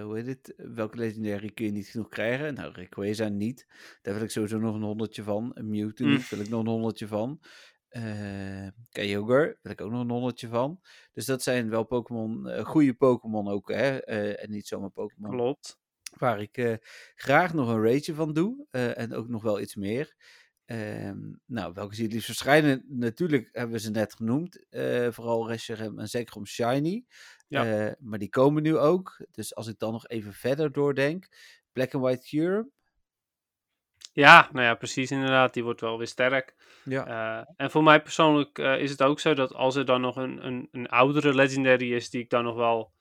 hoe 0.03 0.11
heet 0.13 0.27
het? 0.27 0.53
Welke 0.57 0.97
legendary 0.97 1.49
kun 1.49 1.65
je 1.65 1.71
niet 1.71 1.87
genoeg 1.87 2.09
krijgen? 2.09 2.53
Nou, 2.53 2.73
Rayquaza 2.73 3.27
niet. 3.27 3.67
Daar 4.01 4.13
wil 4.13 4.23
ik 4.23 4.31
sowieso 4.31 4.57
nog 4.57 4.75
een 4.75 4.81
honderdje 4.81 5.23
van. 5.23 5.51
Een 5.53 5.69
Mewtwo 5.69 6.05
Mm. 6.05 6.19
wil 6.29 6.39
ik 6.39 6.49
nog 6.49 6.59
een 6.61 6.67
honderdje 6.67 7.07
van. 7.07 7.39
Eh 7.95 8.67
Kyogre 8.89 9.57
wil 9.61 9.71
ik 9.71 9.81
ook 9.81 9.91
nog 9.91 10.01
een 10.01 10.09
honderdje 10.09 10.47
van. 10.47 10.81
Dus 11.13 11.25
dat 11.25 11.43
zijn 11.43 11.69
wel 11.69 11.83
Pokémon, 11.83 12.49
eh, 12.49 12.65
goede 12.65 12.93
Pokémon 12.93 13.47
ook, 13.47 13.71
hè? 13.71 13.97
eh, 13.97 14.43
en 14.43 14.51
niet 14.51 14.67
zomaar 14.67 14.89
Pokémon 14.89 15.31
Klopt. 15.31 15.79
waar 16.17 16.41
ik 16.41 16.79
graag 17.15 17.53
nog 17.53 17.69
een 17.69 17.81
raidje 17.81 18.13
van 18.13 18.33
doe. 18.33 18.65
en 18.71 19.13
ook 19.13 19.27
nog 19.27 19.43
wel 19.43 19.59
iets 19.59 19.75
meer. 19.75 20.15
Ehm, 20.65 21.19
nou, 21.45 21.73
welke 21.73 21.93
zie 21.93 22.03
je 22.03 22.03
het 22.03 22.13
liefst 22.13 22.25
verschijnen? 22.27 22.85
Natuurlijk 22.87 23.49
hebben 23.51 23.75
we 23.75 23.79
ze 23.81 23.91
net 23.91 24.13
genoemd. 24.13 24.65
vooral 25.09 25.47
Reshiram 25.47 25.99
en 25.99 26.07
Zekrom 26.07 26.45
Shiny. 26.45 27.05
Ja. 27.47 27.95
Maar 27.99 28.19
die 28.19 28.29
komen 28.29 28.63
nu 28.63 28.77
ook. 28.77 29.25
Dus 29.31 29.55
als 29.55 29.67
ik 29.67 29.79
dan 29.79 29.91
nog 29.91 30.07
even 30.07 30.33
verder 30.33 30.71
doordenk. 30.71 31.27
Black 31.73 31.93
and 31.93 32.03
White 32.03 32.27
Cure. 32.27 32.69
Ja, 34.15 34.49
nou 34.51 34.65
ja, 34.65 34.75
precies 34.75 35.11
inderdaad. 35.11 35.53
Die 35.53 35.63
wordt 35.63 35.81
wel 35.81 35.97
weer 35.97 36.07
sterk. 36.07 36.55
Ja. 36.83 37.05
Eh, 37.05 37.53
en 37.55 37.71
voor 37.71 37.83
mij 37.83 38.01
persoonlijk 38.01 38.57
eh, 38.57 38.79
is 38.79 38.91
het 38.91 39.03
ook 39.03 39.19
zo 39.19 39.33
dat 39.33 39.53
als 39.53 39.75
er 39.75 39.85
dan 39.85 40.01
nog 40.01 40.15
een, 40.15 40.45
een, 40.45 40.67
een 40.71 40.87
oudere 40.87 41.33
legendary 41.33 41.93
is 41.93 42.09
die 42.09 42.21
ik 42.21 42.29
dan 42.29 42.43
nog 42.43 42.55
wel, 42.55 42.91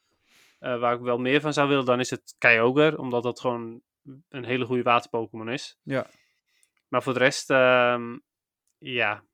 eh, 0.58 0.78
waar 0.78 0.94
ik 0.94 1.00
wel 1.00 1.18
meer 1.18 1.40
van 1.40 1.52
zou 1.52 1.68
willen, 1.68 1.84
dan 1.84 2.00
is 2.00 2.10
het 2.10 2.34
Kyogre, 2.38 2.98
omdat 2.98 3.22
dat 3.22 3.40
gewoon 3.40 3.80
een 4.28 4.44
hele 4.44 4.64
goede 4.64 4.82
waterpokémon 4.82 5.48
is. 5.48 5.78
Ja. 5.82 6.06
Maar 6.88 7.02
voor 7.02 7.12
de 7.12 7.18
rest, 7.18 7.50
ehm, 7.50 8.18
ja, 8.78 9.24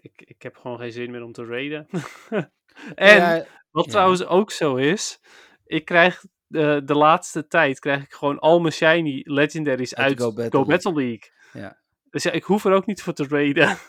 ik, 0.00 0.22
ik 0.22 0.42
heb 0.42 0.56
gewoon 0.56 0.78
geen 0.78 0.92
zin 0.92 1.10
meer 1.10 1.22
om 1.22 1.32
te 1.32 1.46
raiden. 1.46 1.88
en 2.94 3.16
Ja, 3.16 3.44
wat 3.70 3.84
ja. 3.84 3.90
trouwens 3.90 4.24
ook 4.24 4.50
zo 4.50 4.76
is, 4.76 5.20
ik 5.64 5.84
krijg 5.84 6.24
de, 6.54 6.82
de 6.84 6.94
laatste 6.94 7.46
tijd 7.46 7.78
krijg 7.78 8.02
ik 8.02 8.12
gewoon 8.12 8.38
al 8.38 8.60
mijn 8.60 8.72
shiny 8.72 9.22
legendaries 9.24 9.94
Uit 9.94 10.06
uit 10.06 10.16
de 10.16 10.22
Go 10.22 10.28
Go 10.30 10.34
Battle, 10.36 10.64
Battle 10.64 10.94
League. 10.94 11.30
Ja. 11.52 11.78
Dus 12.10 12.22
ja, 12.22 12.30
ik 12.30 12.44
hoef 12.44 12.64
er 12.64 12.72
ook 12.72 12.86
niet 12.86 13.02
voor 13.02 13.12
te 13.12 13.26
raiden. 13.28 13.76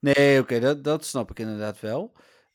Nee, 0.00 0.40
oké, 0.40 0.60
dat, 0.60 0.84
dat 0.84 1.04
snap 1.04 1.30
ik 1.30 1.38
inderdaad 1.38 1.80
wel. 1.80 2.12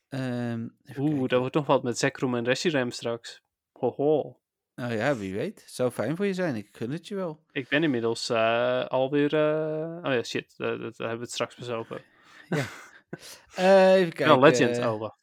Ehm, 0.08 0.68
Oeh, 0.96 1.28
dat 1.28 1.40
wordt 1.40 1.54
nog 1.54 1.66
wat 1.66 1.82
met 1.82 1.98
Zekrom 1.98 2.34
en 2.34 2.44
Reshiram 2.44 2.90
straks. 2.90 3.42
Hoho. 3.72 4.40
Nou 4.74 4.92
ja, 4.94 5.16
wie 5.16 5.34
weet. 5.34 5.64
Zou 5.66 5.90
fijn 5.90 6.16
voor 6.16 6.26
je 6.26 6.34
zijn. 6.34 6.56
Ik 6.56 6.68
gun 6.72 6.90
het 6.90 7.08
je 7.08 7.14
wel. 7.14 7.40
Ik 7.52 7.68
ben 7.68 7.82
inmiddels 7.82 8.28
eh, 8.28 8.84
alweer... 8.84 9.34
eh, 9.34 10.04
Oh 10.04 10.12
ja, 10.12 10.22
shit. 10.22 10.54
eh, 10.56 10.68
dat, 10.68 10.78
daar 10.78 11.08
hebben 11.08 11.16
we 11.18 11.22
het 11.24 11.32
straks 11.32 11.70
over. 11.70 12.04
Eh, 13.54 13.94
even 13.94 14.12
kijken. 14.12 14.26
Wel 14.26 14.40
Legend. 14.50 14.78
Wacht. 14.98 15.16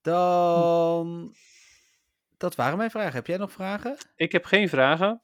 Dan. 0.00 1.34
Dat 2.36 2.54
waren 2.54 2.78
mijn 2.78 2.90
vragen. 2.90 3.12
Heb 3.12 3.26
jij 3.26 3.36
nog 3.36 3.52
vragen? 3.52 3.96
Ik 4.16 4.32
heb 4.32 4.44
geen 4.44 4.68
vragen. 4.68 5.22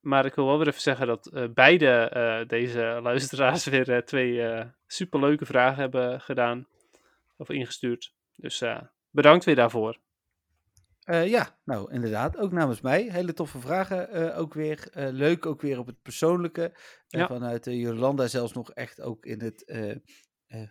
Maar 0.00 0.24
ik 0.24 0.34
wil 0.34 0.46
wel 0.46 0.58
weer 0.58 0.68
even 0.68 0.80
zeggen 0.80 1.06
dat 1.06 1.26
eh, 1.26 1.44
beide 1.54 1.86
eh, 1.88 2.48
deze 2.48 2.98
luisteraars 3.02 3.64
weer 3.64 3.92
eh, 3.92 4.02
twee 4.02 4.64
superleuke 4.86 5.46
vragen 5.46 5.80
hebben 5.80 6.20
gedaan. 6.20 6.66
Of 7.36 7.50
ingestuurd. 7.50 8.14
Dus 8.36 8.64
bedankt 9.10 9.44
weer 9.44 9.54
daarvoor. 9.54 9.98
Ja, 11.24 11.58
nou 11.64 11.92
inderdaad. 11.92 12.36
Ook 12.36 12.52
namens 12.52 12.80
mij. 12.80 13.02
Hele 13.10 13.32
toffe 13.32 13.60
vragen 13.60 14.34
ook 14.34 14.54
weer. 14.54 14.88
Leuk 14.92 15.46
ook 15.46 15.62
weer 15.62 15.78
op 15.78 15.86
het 15.86 16.02
persoonlijke. 16.02 16.72
Ja. 17.06 17.26
Vanuit 17.26 17.64
Jolanda 17.64 18.26
zelfs 18.26 18.52
nog 18.52 18.72
echt 18.72 19.00
ook 19.00 19.26
in 19.26 19.40
het 19.40 19.64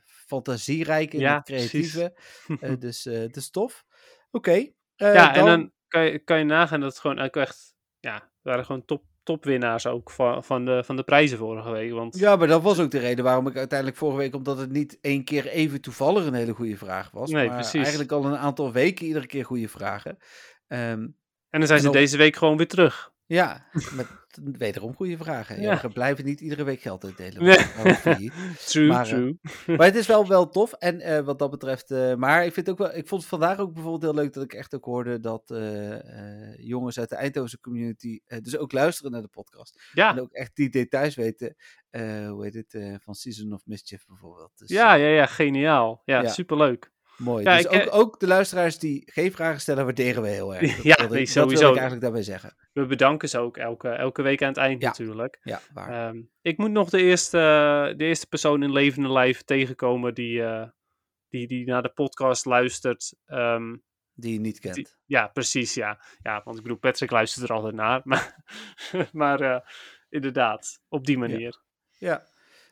fantasierijke, 0.06 1.16
in 1.16 1.22
Ja, 1.22 1.36
het 1.36 1.46
creatieve. 1.46 2.14
dus 2.80 3.04
het 3.04 3.36
is 3.36 3.50
tof. 3.50 3.86
Oké. 4.32 4.70
ja, 4.96 5.36
en 5.36 5.46
dan 5.46 5.72
kan 5.88 6.06
je, 6.06 6.20
kan 6.20 6.38
je 6.38 6.44
nagaan 6.44 6.80
dat 6.80 6.90
het 6.90 7.00
gewoon 7.00 7.18
echt... 7.20 7.76
Ja, 8.00 8.30
waren 8.42 8.66
gewoon 8.66 8.86
top, 8.86 9.04
topwinnaars 9.24 9.88
ook 9.88 10.12
van, 10.12 10.44
van, 10.44 10.66
de, 10.66 10.84
van 10.84 10.96
de 10.96 11.04
prijzen 11.04 11.38
vorige 11.38 11.72
week. 11.72 11.92
Want 11.92 12.18
Ja, 12.20 12.36
maar 12.36 12.48
dat 12.48 12.62
was 12.62 12.80
ook 12.80 12.92
de 12.92 13.00
reden 13.00 13.24
waarom 13.24 13.48
ik 13.48 13.56
uiteindelijk 13.58 13.98
vorige 14.00 14.18
week, 14.18 14.36
omdat 14.36 14.58
het 14.58 14.72
niet 14.72 14.98
één 15.02 15.24
keer 15.24 15.48
even 15.48 15.82
toevallig 15.82 16.26
een 16.26 16.34
hele 16.34 16.54
goede 16.54 16.78
vraag 16.78 17.12
was. 17.12 17.30
Nee, 17.32 17.46
maar 17.48 17.56
precies. 17.56 17.74
eigenlijk 17.82 18.12
al 18.12 18.26
een 18.26 18.38
aantal 18.38 18.72
weken 18.72 19.06
iedere 19.06 19.26
keer 19.28 19.46
goede 19.46 19.68
vragen. 19.68 20.18
Ehm, 20.68 21.08
En 21.50 21.60
dan 21.60 21.68
zijn 21.68 21.78
En 21.78 21.84
ze 21.84 21.88
op- 21.88 21.94
deze 21.94 22.18
week 22.18 22.36
gewoon 22.36 22.58
weer 22.58 22.68
terug. 22.68 23.12
Ja, 23.28 23.66
met 23.96 24.08
wederom 24.58 24.96
goede 24.96 25.18
vragen. 25.18 25.62
Ja. 25.62 25.82
We 25.82 25.90
blijven 25.90 26.26
niet 26.26 26.42
iedere 26.42 26.64
week 26.64 26.82
geld 26.82 27.04
uitdelen. 27.06 27.44
Nee. 27.44 27.58
True, 28.66 28.88
Maar, 28.88 29.06
eh, 29.06 29.12
true. 29.12 29.38
Maar 29.78 29.86
het 29.86 29.96
is 29.96 30.08
wel, 30.08 30.28
wel 30.28 30.50
tof. 30.50 30.74
En 30.74 31.00
eh, 31.02 31.20
wat 31.20 31.40
dat 31.40 31.50
betreft. 31.52 31.92
eh, 31.92 32.16
maar 32.16 32.46
ik 32.46 32.54
vind 32.54 32.70
ook 32.70 32.78
wel. 32.78 32.96
Ik 32.96 33.08
vond 33.08 33.22
het 33.22 33.30
vandaag 33.30 33.60
ook 33.60 33.74
bijvoorbeeld 33.74 34.04
heel 34.14 34.24
leuk 34.24 34.34
dat 34.34 34.44
ik 34.44 34.54
echt 34.54 34.76
ook 34.76 34.86
hoorde 34.86 35.20
dat 35.20 35.44
jongens 36.58 37.00
uit 37.00 37.10
de 37.10 37.16
Eindhoven 37.16 37.60
community. 37.60 38.20
dus 38.42 38.58
ook 38.58 38.72
luisteren 38.72 39.12
naar 39.12 39.22
de 39.22 39.28
podcast. 39.28 39.92
En 39.94 40.22
ook 40.22 40.32
echt 40.32 40.56
die 40.56 40.70
details 40.70 41.16
weten. 41.16 41.56
hoe 42.30 42.40
heet 42.44 42.54
het? 42.54 43.02
van 43.04 43.16
Season 43.16 43.54
of 43.54 43.62
Mischief 43.66 44.06
bijvoorbeeld. 44.06 44.52
Dus, 44.58 44.70
ja, 44.70 44.94
ja, 44.94 45.08
ja, 45.08 45.26
geniaal. 45.26 46.02
Ja, 46.06 46.22
Ja. 46.22 46.30
superleuk. 46.30 46.92
Mooi. 47.18 47.44
Ja, 47.44 47.56
dus 47.56 47.66
ik, 47.66 47.72
ook, 47.72 47.88
eh, 47.88 48.00
ook 48.00 48.20
de 48.20 48.28
luisteraars 48.28 48.80
die 48.80 49.04
geen 49.14 49.32
vragen 49.32 49.62
stellen, 49.62 49.84
waarderen 49.84 50.22
we 50.24 50.30
heel 50.30 50.56
erg. 50.56 50.62
Dat 50.76 50.84
Ja, 50.84 50.96
nee, 50.98 51.08
Dat 51.08 51.10
wil 51.18 51.26
sowieso. 51.26 51.64
ik 51.66 51.72
eigenlijk 51.72 52.02
daarbij 52.02 52.24
zeggen. 52.24 52.56
We 52.74 52.86
bedanken 52.86 53.30
ze 53.30 53.38
ook 53.40 53.58
elke, 53.58 53.90
elke 53.90 54.22
week 54.22 54.42
aan 54.42 54.48
het 54.48 54.58
eind 54.58 54.82
Ja. 54.82 54.88
natuurlijk. 54.88 55.40
Ja, 55.42 55.62
waar. 55.74 56.08
Ehm, 56.08 56.22
ik 56.42 56.58
moet 56.58 56.72
nog 56.72 56.90
de 56.90 57.02
eerste, 57.02 57.38
de 57.98 58.04
eerste 58.06 58.28
persoon 58.28 58.64
in 58.64 58.72
levende 58.72 59.12
lijf 59.12 59.44
tegenkomen 59.44 60.14
die, 60.14 60.44
eh, 60.44 60.68
die, 61.30 61.48
die 61.48 61.66
naar 61.66 61.82
de 61.84 61.90
podcast 61.94 62.46
luistert. 62.46 63.14
Ehm, 63.26 63.76
die 64.14 64.34
je 64.34 64.40
niet 64.40 64.60
kent. 64.60 64.76
die- 64.76 64.88
ja, 65.06 65.28
precies, 65.28 65.74
ja. 65.74 66.02
Ja, 66.22 66.42
want 66.44 66.58
ik 66.58 66.64
bedoel, 66.64 66.78
Patrick 66.78 67.12
luistert 67.12 67.50
er 67.50 67.56
altijd 67.56 67.74
naar. 67.76 68.02
Maar, 68.06 68.36
maar 69.12 69.42
eh, 69.42 69.60
inderdaad, 70.10 70.80
op 70.90 71.06
die 71.06 71.18
manier. 71.18 71.62
Ja. 71.98 72.28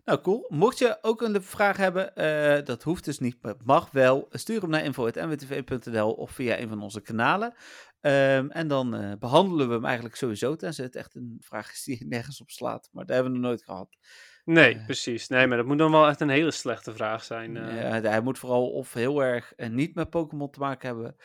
Nou, 0.06 0.22
cool. 0.22 0.46
Mocht 0.50 0.78
je 0.78 0.98
ook 1.02 1.22
een 1.22 1.44
vraag 1.44 1.78
hebben, 1.78 2.16
eh, 2.16 2.66
dat 2.66 2.84
hoeft 2.84 3.06
dus 3.06 3.20
niet, 3.20 3.38
maar 3.42 3.56
mag 3.64 3.92
wel. 3.92 4.28
Stuur 4.32 4.62
hem 4.62 4.70
naar 4.70 4.84
info.nwtv.nl 4.84 6.12
of 6.12 6.32
via 6.32 6.60
een 6.60 6.68
van 6.70 6.82
onze 6.82 7.02
kanalen. 7.02 7.54
Ehm, 8.02 8.50
en 8.50 8.68
dan 8.68 8.96
eh, 8.96 9.12
behandelen 9.20 9.68
we 9.68 9.74
hem 9.74 9.86
eigenlijk 9.86 10.16
sowieso, 10.16 10.56
tenzij 10.56 10.86
het 10.86 10.96
echt 10.96 11.16
een 11.16 11.38
vraag 11.40 11.72
is 11.72 11.84
die 11.84 12.06
nergens 12.16 12.42
op 12.42 12.50
slaat. 12.50 12.90
Maar 12.92 13.06
dat 13.06 13.16
hebben 13.16 13.34
we 13.34 13.40
nog 13.40 13.48
nooit 13.50 13.64
gehad. 13.64 13.98
Nee, 14.44 14.76
Eh. 14.76 14.86
precies. 14.86 15.28
Nee, 15.28 15.48
maar 15.48 15.58
dat 15.58 15.66
moet 15.66 15.78
dan 15.78 15.92
wel 15.92 16.08
echt 16.08 16.20
een 16.22 16.30
hele 16.30 16.52
slechte 16.52 16.94
vraag 16.94 17.24
zijn. 17.24 17.54
Ja, 17.54 18.02
hij 18.02 18.22
moet 18.22 18.40
vooral 18.40 18.70
of 18.72 18.94
heel 18.94 19.24
erg 19.24 19.54
niet 19.58 19.96
met 19.96 20.10
Pokémon 20.10 20.50
te 20.52 20.60
maken 20.60 20.88
hebben, 20.88 21.16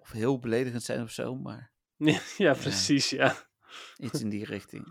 of 0.00 0.10
heel 0.10 0.38
beledigend 0.38 0.82
zijn 0.82 1.02
of 1.02 1.10
zo, 1.10 1.34
maar 1.36 1.72
ja, 2.36 2.52
precies, 2.54 3.10
ja. 3.10 3.34
iets 3.96 4.20
in 4.20 4.28
die 4.28 4.44
richting. 4.44 4.84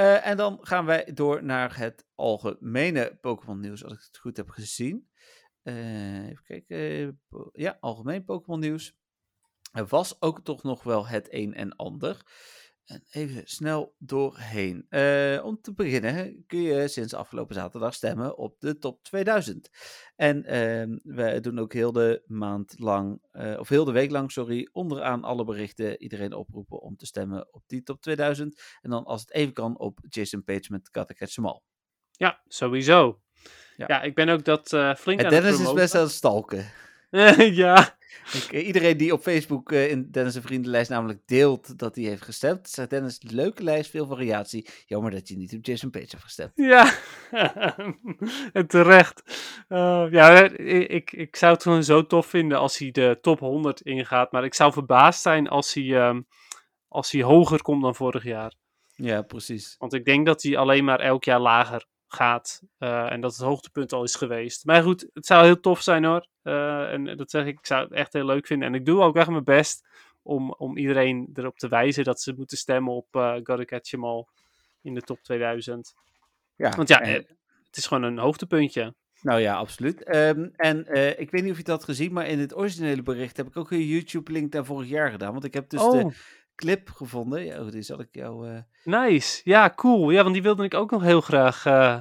Eh, 0.00 0.26
en 0.26 0.36
dan 0.36 0.58
gaan 0.60 0.84
wij 0.84 1.10
door 1.14 1.44
naar 1.44 1.76
het 1.76 2.06
algemene 2.14 3.18
Pokémon 3.20 3.60
nieuws, 3.60 3.84
als 3.84 3.92
ik 3.92 3.98
het 3.98 4.18
goed 4.18 4.36
heb 4.36 4.50
gezien. 4.50 5.10
Eh, 5.62 6.28
even 6.28 6.44
kijken. 6.44 7.20
ja, 7.52 7.76
algemeen 7.80 8.24
Pokémon 8.24 8.60
nieuws. 8.60 8.96
Er 9.72 9.86
was 9.86 10.22
ook 10.22 10.44
toch 10.44 10.62
nog 10.62 10.82
wel 10.82 11.06
het 11.06 11.28
een 11.30 11.54
en 11.54 11.76
ander. 11.76 12.22
En 12.90 13.04
even 13.10 13.42
snel 13.44 13.94
doorheen. 13.98 14.86
Eh, 14.88 15.40
om 15.44 15.60
te 15.60 15.72
beginnen 15.74 16.44
kun 16.46 16.62
je 16.62 16.88
sinds 16.88 17.14
afgelopen 17.14 17.54
zaterdag 17.54 17.94
stemmen 17.94 18.36
op 18.38 18.60
de 18.60 18.78
top 18.78 19.02
2000. 19.02 19.70
En 20.16 20.44
ehm, 20.44 20.98
we 21.02 21.40
doen 21.40 21.58
ook 21.58 21.72
heel 21.72 21.92
de 21.92 22.22
maand 22.26 22.78
lang, 22.78 23.22
eh, 23.30 23.58
of 23.58 23.68
heel 23.68 23.84
de 23.84 23.92
week 23.92 24.10
lang, 24.10 24.32
sorry, 24.32 24.68
onderaan 24.72 25.24
alle 25.24 25.44
berichten 25.44 26.02
iedereen 26.02 26.32
oproepen 26.32 26.80
om 26.80 26.96
te 26.96 27.06
stemmen 27.06 27.54
op 27.54 27.62
die 27.66 27.82
top 27.82 28.00
2000. 28.00 28.62
En 28.80 28.90
dan 28.90 29.04
als 29.04 29.20
het 29.20 29.32
even 29.32 29.52
kan 29.52 29.78
op 29.78 29.98
Jason 30.08 30.44
Page 30.44 30.66
met 30.68 30.90
All. 31.42 31.60
Ja, 32.10 32.40
sowieso. 32.46 33.20
Ja. 33.76 33.84
Ja, 33.88 34.02
ik 34.02 34.14
ben 34.14 34.28
ook 34.28 34.44
dat 34.44 34.72
eh, 34.72 34.94
flink 34.94 35.20
En 35.20 35.26
aan 35.26 35.32
het 35.32 35.42
Dennis 35.42 35.58
is 35.58 35.64
promoten. 35.64 35.82
best 35.82 35.94
aan 35.94 36.02
het 36.02 36.10
stalken. 36.10 36.70
ja, 37.64 37.98
Ik, 38.32 38.52
eh, 38.52 38.66
iedereen 38.66 38.96
die 38.96 39.12
op 39.12 39.22
Facebook 39.22 39.72
eh, 39.72 39.90
in 39.90 40.10
Dennis' 40.10 40.34
en 40.34 40.42
vriendenlijst 40.42 40.90
namelijk 40.90 41.20
deelt 41.26 41.78
dat 41.78 41.94
hij 41.94 42.04
heeft 42.04 42.22
gestemd, 42.22 42.68
zegt 42.68 42.90
Dennis, 42.90 43.18
leuke 43.22 43.62
lijst, 43.62 43.90
veel 43.90 44.06
variatie. 44.06 44.68
Jammer 44.86 45.10
dat 45.10 45.28
je 45.28 45.36
niet 45.36 45.54
op 45.54 45.64
Jason 45.64 45.90
Page 45.90 46.06
hebt 46.08 46.22
gestemd. 46.22 46.52
ja. 46.54 46.94
en 48.52 48.66
terecht. 48.66 49.22
Eh, 49.68 50.06
ja, 50.10 50.48
ik, 50.48 50.88
ik, 50.88 51.12
ik 51.12 51.36
zou 51.36 51.52
het 51.52 51.62
gewoon 51.62 51.84
zo 51.84 52.06
tof 52.06 52.26
vinden 52.26 52.58
als 52.58 52.78
hij 52.78 52.90
de 52.90 53.18
top 53.20 53.38
100 53.38 53.80
ingaat. 53.80 54.32
Maar 54.32 54.44
ik 54.44 54.54
zou 54.54 54.72
verbaasd 54.72 55.22
zijn 55.22 55.48
als 55.48 55.74
hij, 55.74 55.96
ehm, 55.96 56.20
als 56.88 57.10
hij 57.12 57.22
hoger 57.22 57.62
komt 57.62 57.82
dan 57.82 57.94
vorig 57.94 58.24
jaar. 58.24 58.54
Ja, 58.94 59.22
precies. 59.22 59.74
Want 59.78 59.94
ik 59.94 60.04
denk 60.04 60.26
dat 60.26 60.42
hij 60.42 60.56
alleen 60.56 60.84
maar 60.84 61.00
elk 61.00 61.24
jaar 61.24 61.40
lager 61.40 61.86
gaat. 62.14 62.62
eh, 62.78 63.12
en 63.12 63.20
dat 63.20 63.32
het 63.36 63.40
hoogtepunt 63.40 63.92
al 63.92 64.02
is 64.04 64.14
geweest. 64.14 64.64
Maar 64.64 64.82
goed, 64.82 65.06
het 65.12 65.26
zou 65.26 65.44
heel 65.44 65.60
tof 65.60 65.82
zijn 65.82 66.04
hoor. 66.04 66.26
Eh, 66.42 66.92
en 66.92 67.16
dat 67.16 67.30
zeg 67.30 67.46
ik, 67.46 67.58
ik 67.58 67.66
zou 67.66 67.82
het 67.82 67.92
echt 67.92 68.12
heel 68.12 68.24
leuk 68.24 68.46
vinden. 68.46 68.68
En 68.68 68.74
ik 68.74 68.84
doe 68.84 69.00
ook 69.00 69.16
echt 69.16 69.28
mijn 69.28 69.44
best 69.44 69.88
om, 70.22 70.52
om 70.52 70.76
iedereen 70.76 71.30
erop 71.34 71.58
te 71.58 71.68
wijzen 71.68 72.04
dat 72.04 72.20
ze 72.20 72.34
moeten 72.36 72.56
stemmen 72.58 72.92
op 72.94 73.06
eh 73.10 73.32
Gotta 73.32 73.64
Catch 73.64 73.92
'em 73.92 74.04
All 74.04 74.24
in 74.82 74.94
de 74.94 75.00
top 75.00 75.22
2000. 75.22 75.92
Ja, 76.56 76.70
Want 76.76 76.88
ja, 76.88 77.00
en- 77.00 77.26
het 77.66 77.76
is 77.76 77.86
gewoon 77.86 78.02
een 78.02 78.18
hoogtepuntje. 78.18 78.94
Nou 79.22 79.40
ja, 79.40 79.54
absoluut. 79.56 80.04
Ehm, 80.04 80.48
en 80.56 80.78
ik 81.20 81.30
weet 81.30 81.42
niet 81.42 81.50
of 81.50 81.56
je 81.56 81.62
dat 81.64 81.76
had 81.76 81.84
gezien, 81.84 82.12
maar 82.12 82.26
in 82.26 82.38
het 82.38 82.56
originele 82.56 83.02
bericht 83.02 83.36
heb 83.36 83.46
ik 83.46 83.56
ook 83.56 83.70
een 83.70 83.86
YouTube-link 83.86 84.52
naar 84.52 84.64
vorig 84.64 84.88
jaar 84.88 85.10
gedaan. 85.10 85.32
Want 85.32 85.44
ik 85.44 85.54
heb 85.54 85.68
dus 85.70 85.80
de 85.80 85.86
oh, 86.04 86.10
clip 86.60 86.90
gevonden. 86.90 87.44
Ja, 87.44 87.60
oh, 87.60 87.70
die 87.70 87.82
zal 87.82 88.00
ik 88.00 88.08
jou... 88.10 88.48
eh, 88.48 88.58
nice. 88.84 89.40
Ja, 89.44 89.72
cool. 89.76 90.10
Ja, 90.10 90.22
want 90.22 90.34
die 90.34 90.42
wilde 90.42 90.64
ik 90.64 90.74
ook 90.74 90.90
nog 90.90 91.02
heel 91.02 91.20
graag, 91.20 91.66
eh, 91.66 91.98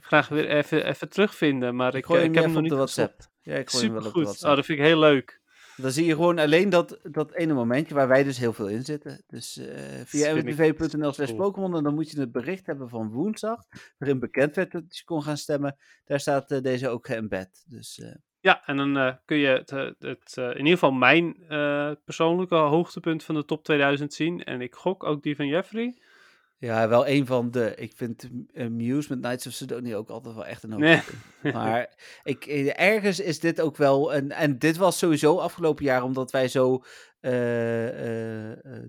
graag 0.00 0.28
weer 0.28 0.48
even, 0.48 0.86
even 0.86 1.08
terugvinden. 1.08 1.76
Maar 1.76 1.94
ik, 1.94 2.04
gooi 2.04 2.20
hem 2.20 2.28
ik 2.28 2.34
heb 2.34 2.44
hem 2.44 2.52
nog 2.52 2.56
op 2.56 2.62
niet 2.62 2.72
de 2.72 2.76
WhatsApp. 2.78 3.14
gestopt. 3.16 3.34
Ja, 3.42 3.54
ik 3.56 3.70
gooi 3.70 3.84
hem 3.84 3.92
wel 3.92 3.98
op 3.98 4.04
de 4.04 4.08
Supergoed. 4.08 4.24
WhatsApp. 4.24 4.50
Oh, 4.50 4.56
dat 4.56 4.66
vind 4.66 4.78
ik 4.78 4.84
heel 4.84 4.98
leuk. 4.98 5.40
Dan 5.76 5.90
zie 5.90 6.04
je 6.04 6.14
gewoon 6.14 6.38
alleen 6.38 6.68
dat, 6.70 6.98
dat 7.02 7.32
ene 7.34 7.52
momentje 7.54 7.94
waar 7.94 8.08
wij 8.08 8.24
dus 8.24 8.38
heel 8.38 8.52
veel 8.52 8.68
in 8.68 8.84
zitten. 8.84 9.24
Dus 9.26 9.56
eh 9.56 10.00
via 10.04 10.34
mtv.nl 10.34 11.12
slash. 11.12 11.32
Pokémon. 11.32 11.76
En 11.76 11.82
dan 11.82 11.94
moet 11.94 12.10
je 12.10 12.20
het 12.20 12.32
bericht 12.32 12.66
hebben 12.66 12.88
van 12.88 13.10
woensdag. 13.10 13.64
Waarin 13.98 14.18
bekend 14.18 14.54
werd 14.56 14.72
dat 14.72 14.96
je 14.96 15.04
kon 15.04 15.22
gaan 15.22 15.36
stemmen. 15.36 15.76
Daar 16.04 16.20
staat 16.20 16.62
deze 16.62 16.88
ook 16.88 17.06
geëmbed. 17.06 17.64
Dus 17.68 18.02
Ja, 18.42 18.62
en 18.66 18.76
dan 18.76 18.96
eh, 18.96 19.12
kun 19.24 19.36
je 19.36 19.46
het, 19.46 19.72
eh, 19.72 19.88
het, 19.98 20.36
eh, 20.36 20.44
in 20.44 20.56
ieder 20.56 20.72
geval 20.72 20.92
mijn 20.92 21.36
persoonlijke 22.04 22.54
hoogtepunt 22.54 23.24
van 23.24 23.34
de 23.34 23.44
top 23.44 23.64
2000 23.64 24.12
zien. 24.14 24.44
En 24.44 24.60
ik 24.60 24.74
gok 24.74 25.04
ook 25.04 25.22
die 25.22 25.36
van 25.36 25.46
Jeffrey. 25.46 25.98
ja, 26.58 26.88
wel 26.88 27.06
een 27.06 27.26
van 27.26 27.50
de. 27.50 27.74
Ik 27.76 27.92
vind 27.96 28.28
Muse 28.52 29.08
met 29.08 29.20
Knights 29.20 29.46
of 29.46 29.52
Sidonia 29.52 29.96
ook 29.96 30.08
altijd 30.08 30.34
wel 30.34 30.46
echt 30.46 30.62
een 30.62 30.78
Nee. 30.78 30.94
hoogtepunt. 30.94 31.22
Maar 31.54 31.94
ik, 32.22 32.44
ergens 32.76 33.20
is 33.20 33.40
dit 33.40 33.60
ook 33.60 33.76
wel. 33.76 34.14
Een, 34.14 34.32
en 34.32 34.58
dit 34.58 34.76
was 34.76 34.98
sowieso 34.98 35.38
afgelopen 35.38 35.84
jaar 35.84 36.02
omdat 36.02 36.30
wij 36.30 36.48
zo 36.48 36.82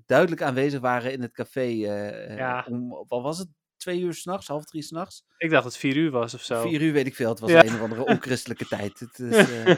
duidelijk 0.06 0.42
aanwezig 0.42 0.80
waren 0.80 1.12
in 1.12 1.22
het 1.22 1.34
café. 1.34 1.62
Ja. 1.62 2.66
om, 2.70 2.90
wat 3.08 3.22
was 3.22 3.38
het? 3.38 3.48
Twee 3.84 4.00
uur 4.02 4.14
s'nachts, 4.14 4.48
half 4.48 4.66
drie 4.66 4.82
s'nachts? 4.82 5.24
Ik 5.38 5.50
dacht 5.50 5.64
dat 5.64 5.72
het 5.72 5.82
4 5.82 5.96
uur 5.96 6.12
was 6.12 6.34
of 6.34 6.42
zo. 6.42 6.62
Vier 6.62 6.82
uur 6.82 6.94
weet 6.94 7.08
ik 7.08 7.16
veel. 7.16 7.30
Het 7.30 7.40
was 7.40 7.52
Ja. 7.52 7.64
een 7.66 7.74
of 7.74 7.82
andere 7.82 8.06
onchristelijke 8.06 8.66
tijd. 8.66 9.00
Het 9.00 9.20
is, 9.20 9.36
eh, 9.66 9.76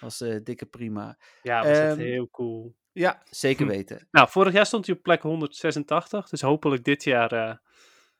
was 0.00 0.20
eh, 0.20 0.36
dikke 0.42 0.66
prima. 0.66 1.18
Ja, 1.42 1.58
was 1.58 1.78
echt 1.78 1.90
Ehm, 1.90 1.98
heel 1.98 2.28
cool. 2.30 2.74
Ja, 2.92 3.22
zeker 3.30 3.66
Hm. 3.66 3.70
weten. 3.72 4.08
Nou, 4.10 4.28
vorig 4.30 4.52
jaar 4.52 4.66
stond 4.66 4.86
hij 4.86 4.94
op 4.96 5.02
plek 5.02 5.22
186. 5.22 6.28
Dus 6.28 6.40
hopelijk 6.40 6.84
dit 6.84 7.04
jaar 7.04 7.32
eh, 7.32 7.54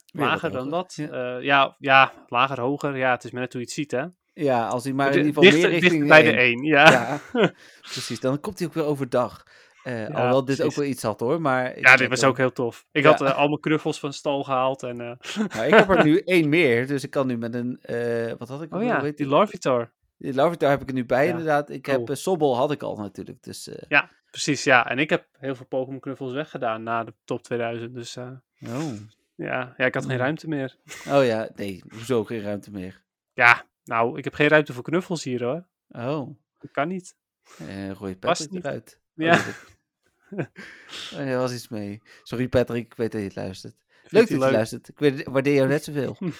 lager 0.06 0.50
dan 0.50 0.70
dat. 0.70 0.92
ja. 0.96 1.38
Ja. 1.38 1.76
ja, 1.78 2.12
lager, 2.26 2.60
hoger. 2.60 2.96
Ja, 2.96 3.10
het 3.10 3.24
is 3.24 3.30
maar 3.30 3.40
net 3.40 3.52
hoe 3.52 3.60
je 3.60 3.66
het 3.66 3.76
ziet, 3.76 3.90
hè? 3.90 4.04
Ja, 4.32 4.66
als 4.68 4.84
hij 4.84 4.92
maar 4.92 5.06
in 5.10 5.16
ieder 5.24 5.26
geval 5.28 5.42
dichter, 5.42 5.70
meer 5.70 5.78
richting 5.80 6.08
bij 6.08 6.22
de 6.22 6.30
één. 6.30 6.38
1, 6.58 6.62
ja. 6.64 6.90
Ja, 6.90 7.20
precies. 7.92 8.20
Dan 8.20 8.40
komt 8.40 8.58
hij 8.58 8.68
ook 8.68 8.74
weer 8.74 8.84
overdag. 8.84 9.42
Eh 9.82 9.98
Ja, 10.00 10.06
alhoewel 10.14 10.44
dit 10.44 10.62
ook 10.62 10.74
wel 10.74 10.84
iets 10.84 11.02
had 11.02 11.20
hoor. 11.20 11.40
Maar 11.40 11.80
Ja, 11.80 11.96
dit 11.96 12.08
was 12.08 12.24
ook 12.24 12.36
heel 12.36 12.52
tof. 12.52 12.86
Ik 12.92 13.02
Ja. 13.02 13.10
had 13.10 13.20
al 13.34 13.48
mijn 13.48 13.60
knuffels 13.60 13.98
van 14.00 14.12
stal 14.12 14.42
gehaald. 14.44 14.82
En, 14.82 15.00
eh, 15.00 15.36
Nou, 15.54 15.66
ik 15.66 15.74
heb 15.74 15.88
er 15.88 16.04
nu 16.04 16.18
één 16.24 16.48
meer. 16.48 16.86
Dus 16.86 17.02
ik 17.04 17.10
kan 17.10 17.26
nu 17.26 17.36
met 17.38 17.54
een. 17.54 17.80
wat 18.38 18.48
had 18.48 18.62
ik? 18.62 18.74
oh 18.74 18.82
ja, 18.82 19.00
die? 19.00 19.26
Larvitar. 19.26 19.90
Die 20.18 20.34
Larvitar 20.34 20.70
heb 20.70 20.80
ik 20.82 20.88
er 20.88 20.94
nu 20.94 21.04
bij 21.04 21.24
Ja. 21.24 21.30
inderdaad. 21.30 21.70
Ik 21.70 21.86
heb 21.86 22.04
Cool. 22.04 22.16
Sobbel 22.16 22.56
had 22.56 22.70
ik 22.70 22.82
al 22.82 22.96
natuurlijk. 22.96 23.42
Dus. 23.42 23.70
Ja, 23.88 24.10
precies. 24.30 24.64
Ja, 24.64 24.88
en 24.90 24.98
ik 24.98 25.10
heb 25.10 25.26
heel 25.38 25.54
veel 25.54 25.66
Pokémon 25.66 26.00
knuffels 26.00 26.32
weggedaan 26.32 26.82
na 26.82 27.04
de 27.04 27.14
top 27.24 27.42
2000. 27.42 27.94
Dus 27.94 28.16
oh. 28.16 28.30
ja, 29.34 29.74
ja, 29.76 29.84
ik 29.86 29.94
had 29.94 30.02
geen 30.02 30.12
Hmm. 30.12 30.20
ruimte 30.20 30.48
meer. 30.48 30.76
oh 31.08 31.24
ja, 31.24 31.48
nee. 31.54 31.82
Hoezo 31.88 32.24
geen 32.24 32.42
ruimte 32.42 32.70
meer? 32.70 33.02
Ja, 33.32 33.64
nou, 33.84 34.18
ik 34.18 34.24
heb 34.24 34.34
geen 34.34 34.48
ruimte 34.48 34.72
voor 34.72 34.82
knuffels 34.82 35.24
hier 35.24 35.44
hoor. 35.44 35.66
Oh. 35.88 36.28
Dat 36.58 36.70
kan 36.70 36.88
niet. 36.88 37.14
Eh 37.58 37.96
gooi 37.96 38.16
niet. 38.50 38.64
eruit. 38.64 39.00
Ja. 39.14 39.44
Oh, 41.12 41.18
er 41.18 41.38
was 41.44 41.52
iets 41.52 41.68
mee. 41.68 42.02
Sorry 42.22 42.48
Patrick, 42.48 42.84
ik 42.84 42.94
weet 42.94 43.12
dat 43.12 43.20
je 43.20 43.26
het 43.26 43.36
luistert. 43.36 43.76
Vindt 44.02 44.12
Leuk 44.12 44.40
dat 44.40 44.48
je 44.50 44.56
luistert. 44.56 44.88
Ik 44.88 45.26
waardeer 45.28 45.54
jou 45.54 45.68
net 45.68 45.84
zoveel. 45.84 46.16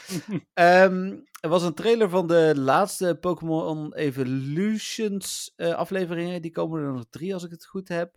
Ehm, 0.55 1.17
er 1.41 1.49
was 1.49 1.63
een 1.63 1.75
trailer 1.75 2.09
van 2.09 2.27
de 2.27 2.53
laatste 2.57 3.17
Pokémon 3.21 3.95
Evolutions 3.95 5.53
eh, 5.57 5.75
afleveringen. 5.75 6.43
Die 6.43 6.51
komen 6.51 6.83
er 6.83 6.93
nog 6.93 7.05
drie 7.11 7.35
als 7.35 7.45
ik 7.45 7.51
het 7.51 7.67
goed 7.67 7.89
heb. 7.89 8.17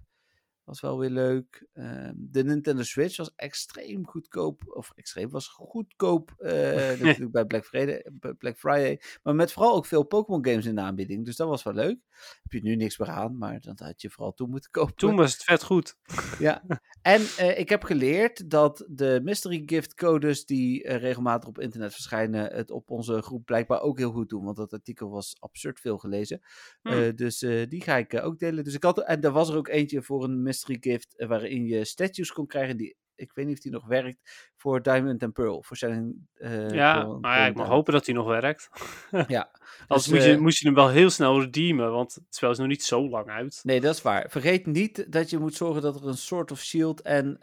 Was 0.65 0.81
wel 0.81 0.99
weer 0.99 1.09
leuk. 1.09 1.67
Ehm, 1.73 2.13
de 2.15 2.43
Nintendo 2.43 2.83
Switch 2.83 3.17
was 3.17 3.31
extreem 3.35 4.07
goedkoop. 4.07 4.63
Of 4.67 4.91
extreem, 4.95 5.29
was 5.29 5.47
goedkoop. 5.47 6.33
eh, 6.37 6.51
natuurlijk 7.01 7.31
bij 7.31 7.45
Black 7.45 7.65
Friday, 7.65 8.05
Black 8.37 8.57
Friday. 8.57 9.01
Maar 9.23 9.35
met 9.35 9.51
vooral 9.51 9.75
ook 9.75 9.85
veel 9.85 10.03
Pokémon 10.03 10.45
games 10.45 10.65
in 10.65 10.75
de 10.75 10.81
aanbieding. 10.81 11.25
Dus 11.25 11.35
dat 11.35 11.47
was 11.47 11.63
wel 11.63 11.73
leuk. 11.73 11.97
Heb 12.41 12.51
je 12.51 12.61
nu 12.61 12.75
niks 12.75 12.97
meer 12.97 13.09
aan, 13.09 13.37
maar 13.37 13.61
dat 13.61 13.79
had 13.79 14.01
je 14.01 14.09
vooral 14.09 14.33
toen 14.33 14.49
moeten 14.49 14.71
kopen. 14.71 14.95
Toen 14.95 15.15
was 15.15 15.33
het 15.33 15.43
vet 15.43 15.63
goed. 15.63 15.95
Ja, 16.39 16.63
en 17.01 17.21
eh, 17.37 17.59
ik 17.59 17.69
heb 17.69 17.83
geleerd 17.83 18.49
dat 18.49 18.85
de 18.89 19.19
mystery 19.23 19.63
gift 19.65 19.93
codes 19.93 20.45
die 20.45 20.83
eh, 20.83 20.97
regelmatig 20.97 21.49
op 21.49 21.59
internet 21.59 21.93
verschijnen, 21.93 22.53
het 22.53 22.71
op 22.71 22.91
onze 22.91 23.21
groep 23.21 23.45
blijkbaar 23.45 23.81
ook 23.81 23.97
heel 23.97 24.11
goed 24.11 24.29
doen. 24.29 24.43
Want 24.43 24.57
dat 24.57 24.73
artikel 24.73 25.09
was 25.09 25.35
absurd 25.39 25.79
veel 25.79 25.97
gelezen. 25.97 26.41
Hm. 26.81 26.87
Eh, 26.87 27.15
dus 27.15 27.39
die 27.69 27.81
ga 27.81 27.97
ik 27.97 28.13
ook 28.23 28.39
delen. 28.39 28.63
Dus 28.63 28.73
ik 28.73 28.83
had, 28.83 28.99
en 28.99 29.21
er 29.21 29.31
was 29.31 29.49
er 29.49 29.55
ook 29.57 29.67
eentje 29.67 30.01
voor 30.01 30.23
een 30.23 30.41
mystery 30.41 30.54
gift 30.63 31.15
eh, 31.17 31.27
waarin 31.27 31.65
je 31.65 31.85
statues 31.85 32.31
kon 32.31 32.47
krijgen 32.47 32.77
die, 32.77 32.95
ik 33.15 33.31
weet 33.33 33.45
niet 33.45 33.55
of 33.55 33.61
die 33.61 33.71
nog 33.71 33.85
werkt, 33.85 34.51
voor 34.55 34.81
Diamond 34.81 35.23
and 35.23 35.33
Pearl. 35.33 35.63
Voor 35.63 35.77
zijn, 35.77 36.27
eh, 36.33 36.69
Ja, 36.69 36.93
Pearl- 36.93 37.19
maar 37.19 37.39
ja, 37.39 37.45
ik 37.45 37.55
mag 37.55 37.67
hopen 37.67 37.93
dat 37.93 38.05
hij 38.05 38.15
nog 38.15 38.27
werkt. 38.27 38.69
Ja. 39.27 39.51
Anders 39.87 40.07
Dus, 40.07 40.07
moet, 40.07 40.23
je, 40.23 40.31
eh, 40.31 40.39
moest 40.39 40.59
je 40.59 40.65
hem 40.65 40.75
wel 40.75 40.89
heel 40.89 41.09
snel 41.09 41.41
redeemen, 41.41 41.91
want 41.91 42.13
het 42.13 42.23
spel 42.35 42.51
is 42.51 42.57
nog 42.57 42.67
niet 42.67 42.83
zo 42.83 43.09
lang 43.09 43.27
uit. 43.29 43.59
Nee, 43.63 43.81
dat 43.81 43.95
is 43.95 44.01
waar. 44.01 44.29
Vergeet 44.29 44.65
niet 44.65 45.11
dat 45.11 45.29
je 45.29 45.37
moet 45.37 45.55
zorgen 45.55 45.81
dat 45.81 45.95
er 46.01 46.07
een 46.07 46.17
Sword 46.17 46.51
of 46.51 46.61
Shield 46.61 47.01
en 47.01 47.37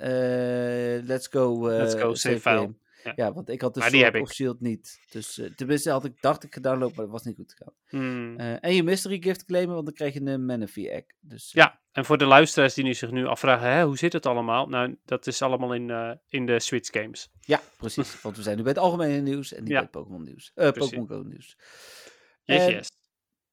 Let's 1.07 1.27
Go, 1.27 1.69
Let's 1.69 1.95
Go 1.95 2.15
save 2.15 2.41
file. 2.41 2.75
Ja. 3.05 3.13
Ja. 3.17 3.33
want 3.33 3.49
ik 3.49 3.61
had 3.61 3.75
de 3.75 3.81
Maar 3.81 3.91
die 3.91 4.01
Sword 4.05 4.21
of. 4.21 4.33
Shield 4.33 4.61
niet. 4.61 5.01
Dus 5.11 5.41
tenminste 5.57 5.91
had 5.91 6.05
ik, 6.05 6.21
dacht 6.21 6.43
ik 6.45 6.55
gedownload, 6.55 6.95
maar 6.95 7.05
dat 7.05 7.15
was 7.15 7.23
niet 7.25 7.37
goed 7.37 7.55
gegaan. 7.59 7.75
Hmm. 7.89 8.37
En 8.39 8.75
je 8.75 8.83
mystery 8.83 9.23
gift 9.23 9.45
claimen, 9.45 9.75
want 9.75 9.87
dan 9.87 9.95
krijg 9.95 10.15
je 10.15 10.21
een 10.21 10.45
Manaphy 10.45 10.87
egg. 10.89 11.05
Dus, 11.21 11.53
Ja, 11.53 11.81
en 11.93 12.05
voor 12.05 12.19
de 12.19 12.25
luisteraars 12.25 12.75
die 12.75 12.85
nu 12.85 12.95
zich 12.95 13.11
nu 13.11 13.27
afvragen, 13.27 13.73
hè, 13.73 13.85
hoe 13.85 13.99
zit 13.99 14.13
het 14.13 14.27
allemaal? 14.27 14.69
Nou, 14.69 14.99
dat 15.05 15.27
is 15.27 15.43
allemaal 15.43 15.75
in, 15.75 15.91
eh, 15.91 16.11
in 16.29 16.47
de 16.47 16.61
Switch 16.61 16.91
games. 17.01 17.29
ja, 17.41 17.61
precies. 17.77 18.21
want 18.23 18.37
we 18.37 18.43
zijn 18.43 18.57
nu 18.57 18.63
bij 18.63 18.73
het 18.73 18.81
algemene 18.81 19.21
nieuws 19.21 19.53
en 19.53 19.61
niet 19.61 19.69
Ja. 19.69 19.75
bij 19.75 19.83
het 19.83 19.91
Pokémon 19.91 20.23
nieuws. 20.23 20.51
Precies. 20.55 20.79
Pokémon 20.79 21.07
Go 21.07 21.23
nieuws. 21.23 21.57
Yes, 22.43 22.61
En- 22.63 22.71
yes. 22.71 22.91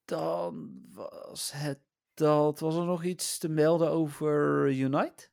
Dan 0.05 0.69
was 0.93 1.51
het 1.55 1.79
dat. 2.13 2.59
Was 2.59 2.75
er 2.75 2.85
nog 2.85 3.03
iets 3.03 3.37
te 3.37 3.49
melden 3.49 3.89
over 3.89 4.67
Unite? 4.71 5.27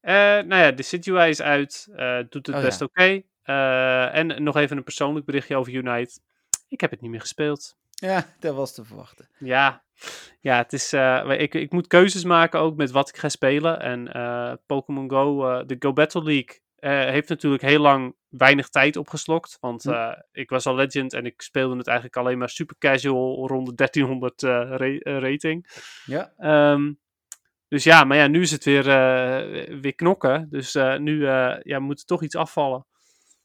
Eh, 0.00 0.12
nou 0.14 0.54
ja, 0.54 0.70
de 0.72 0.82
Situa 0.82 1.24
is 1.24 1.40
uit, 1.42 1.86
doet 2.28 2.46
het 2.46 2.56
Oh, 2.56 2.62
best 2.62 2.80
ja. 2.80 2.86
oké. 2.86 3.22
Eh, 3.42 4.14
en 4.14 4.42
nog 4.42 4.56
even 4.56 4.76
een 4.76 4.82
persoonlijk 4.84 5.26
berichtje 5.26 5.56
over 5.56 5.72
Unite. 5.72 6.20
Ik 6.68 6.80
heb 6.80 6.90
het 6.90 7.00
niet 7.00 7.10
meer 7.10 7.20
gespeeld. 7.20 7.76
Ja, 7.90 8.26
dat 8.40 8.54
was 8.54 8.74
te 8.74 8.84
verwachten. 8.84 9.28
Ja, 9.38 9.84
ja 10.40 10.56
het 10.56 10.72
is, 10.72 10.92
eh, 10.92 11.24
ik, 11.38 11.54
ik 11.54 11.72
moet 11.72 11.86
keuzes 11.86 12.24
maken 12.24 12.60
ook 12.60 12.76
met 12.76 12.90
wat 12.90 13.08
ik 13.08 13.16
ga 13.16 13.28
spelen. 13.28 13.80
En 13.80 14.12
eh, 14.12 14.52
Pokémon 14.66 15.10
Go, 15.10 15.48
eh, 15.50 15.66
de 15.66 15.76
Go 15.78 15.92
Battle 15.92 16.22
League, 16.22 16.60
heeft 17.12 17.28
natuurlijk 17.28 17.62
heel 17.62 17.80
lang 17.80 18.14
weinig 18.28 18.68
tijd 18.68 18.96
opgeslokt. 18.96 19.56
Want 19.60 19.82
Hm. 19.82 20.12
ik 20.32 20.50
was 20.50 20.66
al 20.66 20.74
Legend 20.74 21.12
en 21.12 21.26
ik 21.26 21.42
speelde 21.42 21.76
het 21.76 21.86
eigenlijk 21.86 22.16
alleen 22.16 22.38
maar 22.38 22.48
super 22.48 22.76
casual 22.78 23.46
rond 23.48 23.66
de 23.66 23.74
1300 23.74 24.42
eh, 24.42 24.50
ra- 24.50 24.98
eh, 24.98 25.18
rating. 25.18 25.66
Ja, 26.04 26.32
Ehm, 26.36 26.92
dus 27.68 27.84
ja, 27.84 28.04
maar 28.04 28.16
ja, 28.16 28.26
nu 28.26 28.40
is 28.40 28.50
het 28.50 28.64
weer, 28.64 28.84
weer 29.80 29.94
knokken. 29.94 30.46
Dus 30.50 30.74
nu 30.98 31.24
ja, 31.62 31.78
moet 31.78 31.98
er 31.98 32.04
toch 32.06 32.22
iets 32.22 32.36
afvallen. 32.36 32.86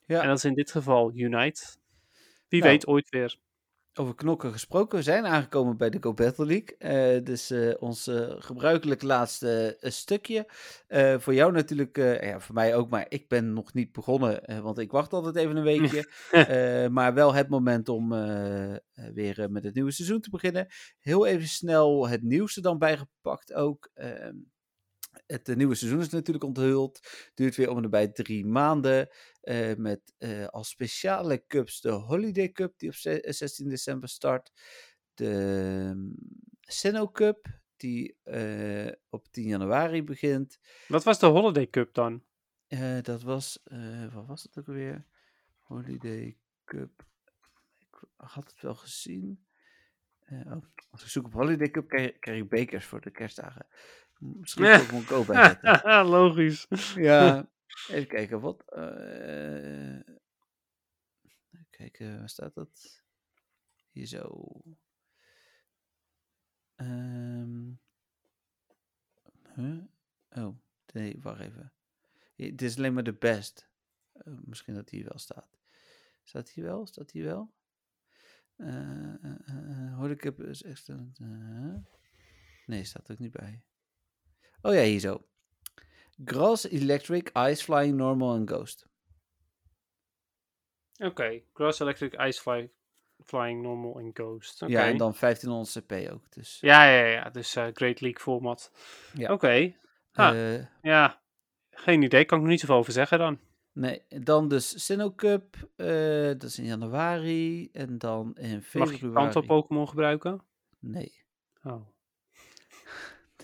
ja. 0.06 0.20
En 0.22 0.28
dat 0.28 0.36
is 0.36 0.44
in 0.44 0.54
dit 0.54 0.70
geval 0.70 1.12
Unite. 1.14 1.62
Wie 2.48 2.60
Nou, 2.60 2.72
weet 2.72 2.86
ooit 2.86 3.08
weer. 3.08 3.36
Over 3.96 4.14
knokken 4.14 4.52
gesproken, 4.52 4.98
we 4.98 5.04
zijn 5.04 5.26
aangekomen 5.26 5.76
bij 5.76 5.90
de 5.90 5.98
Go 6.00 6.14
Battle 6.14 6.46
League. 6.46 6.76
Eh, 6.78 7.24
dus 7.24 7.50
eh, 7.50 7.74
ons 7.78 8.06
eh, 8.06 8.34
gebruikelijk 8.38 9.02
laatste 9.02 9.76
stukje. 9.80 10.46
Voor 11.18 11.34
jou 11.34 11.52
natuurlijk, 11.52 11.96
ja, 11.96 12.40
voor 12.40 12.54
mij 12.54 12.76
ook, 12.76 12.90
maar 12.90 13.06
ik 13.08 13.28
ben 13.28 13.52
nog 13.52 13.72
niet 13.74 13.92
begonnen, 13.92 14.62
want 14.62 14.78
ik 14.78 14.90
wacht 14.90 15.12
altijd 15.12 15.36
even 15.36 15.56
een 15.56 15.62
weekje. 15.62 16.08
Maar 16.90 17.14
wel 17.14 17.34
het 17.34 17.48
moment 17.48 17.88
om 17.88 18.08
weer 19.14 19.46
met 19.50 19.64
het 19.64 19.74
nieuwe 19.74 19.90
seizoen 19.90 20.20
te 20.20 20.30
beginnen. 20.30 20.66
Heel 20.98 21.26
even 21.26 21.48
snel 21.48 22.08
het 22.08 22.22
nieuwste 22.22 22.60
dan 22.60 22.78
bijgepakt 22.78 23.52
ook. 23.52 23.90
Het 25.26 25.48
eh, 25.48 25.56
nieuwe 25.56 25.74
seizoen 25.74 26.00
is 26.00 26.08
natuurlijk 26.08 26.44
onthuld. 26.44 27.00
Duurt 27.34 27.56
weer 27.56 27.70
om 27.70 27.76
en 27.76 27.82
nabij 27.82 28.08
drie 28.08 28.46
maanden. 28.46 29.08
eh, 29.40 29.74
met 29.76 30.14
eh, 30.18 30.46
als 30.46 30.68
speciale 30.68 31.44
cups 31.46 31.80
de 31.80 31.90
Holiday 31.90 32.52
Cup, 32.52 32.78
die 32.78 32.88
op 32.88 32.94
ze- 32.94 33.26
16 33.28 33.68
december 33.68 34.08
start. 34.08 34.52
De 35.14 35.30
um, 35.94 36.14
Sinnoh 36.60 37.12
Cup, 37.12 37.46
die 37.76 38.16
op 39.08 39.28
10 39.30 39.44
januari 39.46 40.02
begint. 40.04 40.58
Wat 40.88 41.04
was 41.04 41.18
de 41.18 41.26
Holiday 41.26 41.66
Cup 41.70 41.94
dan? 41.94 42.24
Dat 43.02 43.22
was, 43.22 43.62
wat 44.12 44.26
was 44.26 44.42
het 44.42 44.58
ook 44.58 44.68
alweer? 44.68 45.06
Holiday 45.62 46.38
Cup. 46.64 47.06
Ik 47.78 48.08
had 48.16 48.46
het 48.50 48.60
wel 48.60 48.74
gezien. 48.74 49.44
Oh, 50.30 50.62
als 50.90 51.02
ik 51.02 51.08
zoek 51.08 51.26
op 51.26 51.32
Holiday 51.32 51.70
Cup, 51.70 51.88
krijg, 51.88 52.18
krijg 52.18 52.42
ik 52.42 52.48
bekers 52.48 52.84
voor 52.86 53.00
de 53.00 53.10
kerstdagen. 53.10 53.66
Misschien 54.24 54.64
Ja. 54.64 54.86
moet 54.92 55.02
ik 55.02 55.10
ook 55.10 55.26
bijzetten. 55.26 56.06
Logisch. 56.16 56.66
Ja, 56.94 57.48
even 57.88 58.06
kijken, 58.08 58.40
wat... 58.40 58.64
eh, 58.70 60.00
kijken, 61.70 62.18
waar 62.18 62.28
staat 62.28 62.54
dat? 62.54 63.02
Hier 63.90 64.06
zo. 64.06 64.52
Ehm 66.74 67.72
huh? 69.54 69.82
Oh, 70.30 70.56
nee, 70.92 71.18
wacht 71.20 71.40
even. 71.40 71.72
Dit 72.36 72.62
is 72.62 72.76
alleen 72.76 72.94
maar 72.94 73.02
de 73.04 73.12
best. 73.14 73.68
Eh, 74.12 74.34
misschien 74.44 74.74
dat 74.74 74.90
hier 74.90 75.04
wel 75.04 75.18
staat. 75.18 75.58
Staat 76.22 76.50
hier 76.50 76.64
wel? 76.64 76.86
Staat 76.86 77.10
hier 77.10 77.24
wel? 77.24 77.52
Eh, 78.56 79.94
hoorde 79.96 80.14
ik 80.14 80.22
heb 80.22 80.40
is 80.40 80.62
excellent. 80.62 81.18
eh, 81.18 81.74
nee, 82.66 82.84
staat 82.84 83.10
ook 83.10 83.18
niet 83.18 83.32
bij. 83.32 83.62
Oh 84.66 84.74
ja, 84.74 84.80
hier 84.82 85.00
zo. 85.00 85.24
Grass, 86.24 86.64
Electric, 86.68 87.30
Ice 87.50 87.62
Flying, 87.64 87.96
Normal 87.96 88.34
en 88.36 88.48
Ghost. 88.48 88.86
Oké, 90.98 91.42
Gross 91.52 91.80
Electric, 91.80 92.14
Ice 92.20 92.40
Fly, 92.40 92.70
Flying 93.24 93.62
Normal 93.62 93.98
en 93.98 94.10
Ghost. 94.14 94.62
Ja, 94.66 94.86
en 94.86 94.96
dan 94.96 95.14
1500 95.20 95.70
CP 95.78 96.12
ook. 96.12 96.32
Dus, 96.32 96.58
Ja, 96.60 96.84
ja, 96.84 97.04
ja. 97.06 97.30
Dus 97.30 97.56
eh, 97.56 97.66
Great 97.72 98.00
League 98.00 98.20
format. 98.20 98.72
Ja. 99.14 99.32
Oké. 99.32 99.74
ah. 100.12 100.54
eh, 100.54 100.66
Ja, 100.82 101.22
geen 101.70 102.02
idee. 102.02 102.24
Kan 102.24 102.36
ik 102.38 102.42
nog 102.44 102.52
niet 102.52 102.60
zoveel 102.60 102.76
over 102.76 102.92
zeggen 102.92 103.18
dan. 103.18 103.38
nee, 103.72 104.02
dan 104.08 104.48
dus 104.48 104.84
Sinnoh 104.84 105.14
Cup. 105.14 105.56
eh, 105.76 106.26
dat 106.26 106.42
is 106.42 106.58
in 106.58 106.64
januari. 106.64 107.70
En 107.72 107.98
dan 107.98 108.36
in 108.36 108.50
Mag 108.72 108.90
je 108.90 108.96
februari. 108.98 109.14
Kanto 109.14 109.40
Pokémon 109.40 109.88
gebruiken? 109.88 110.42
Nee. 110.78 111.22
Oh. 111.62 111.86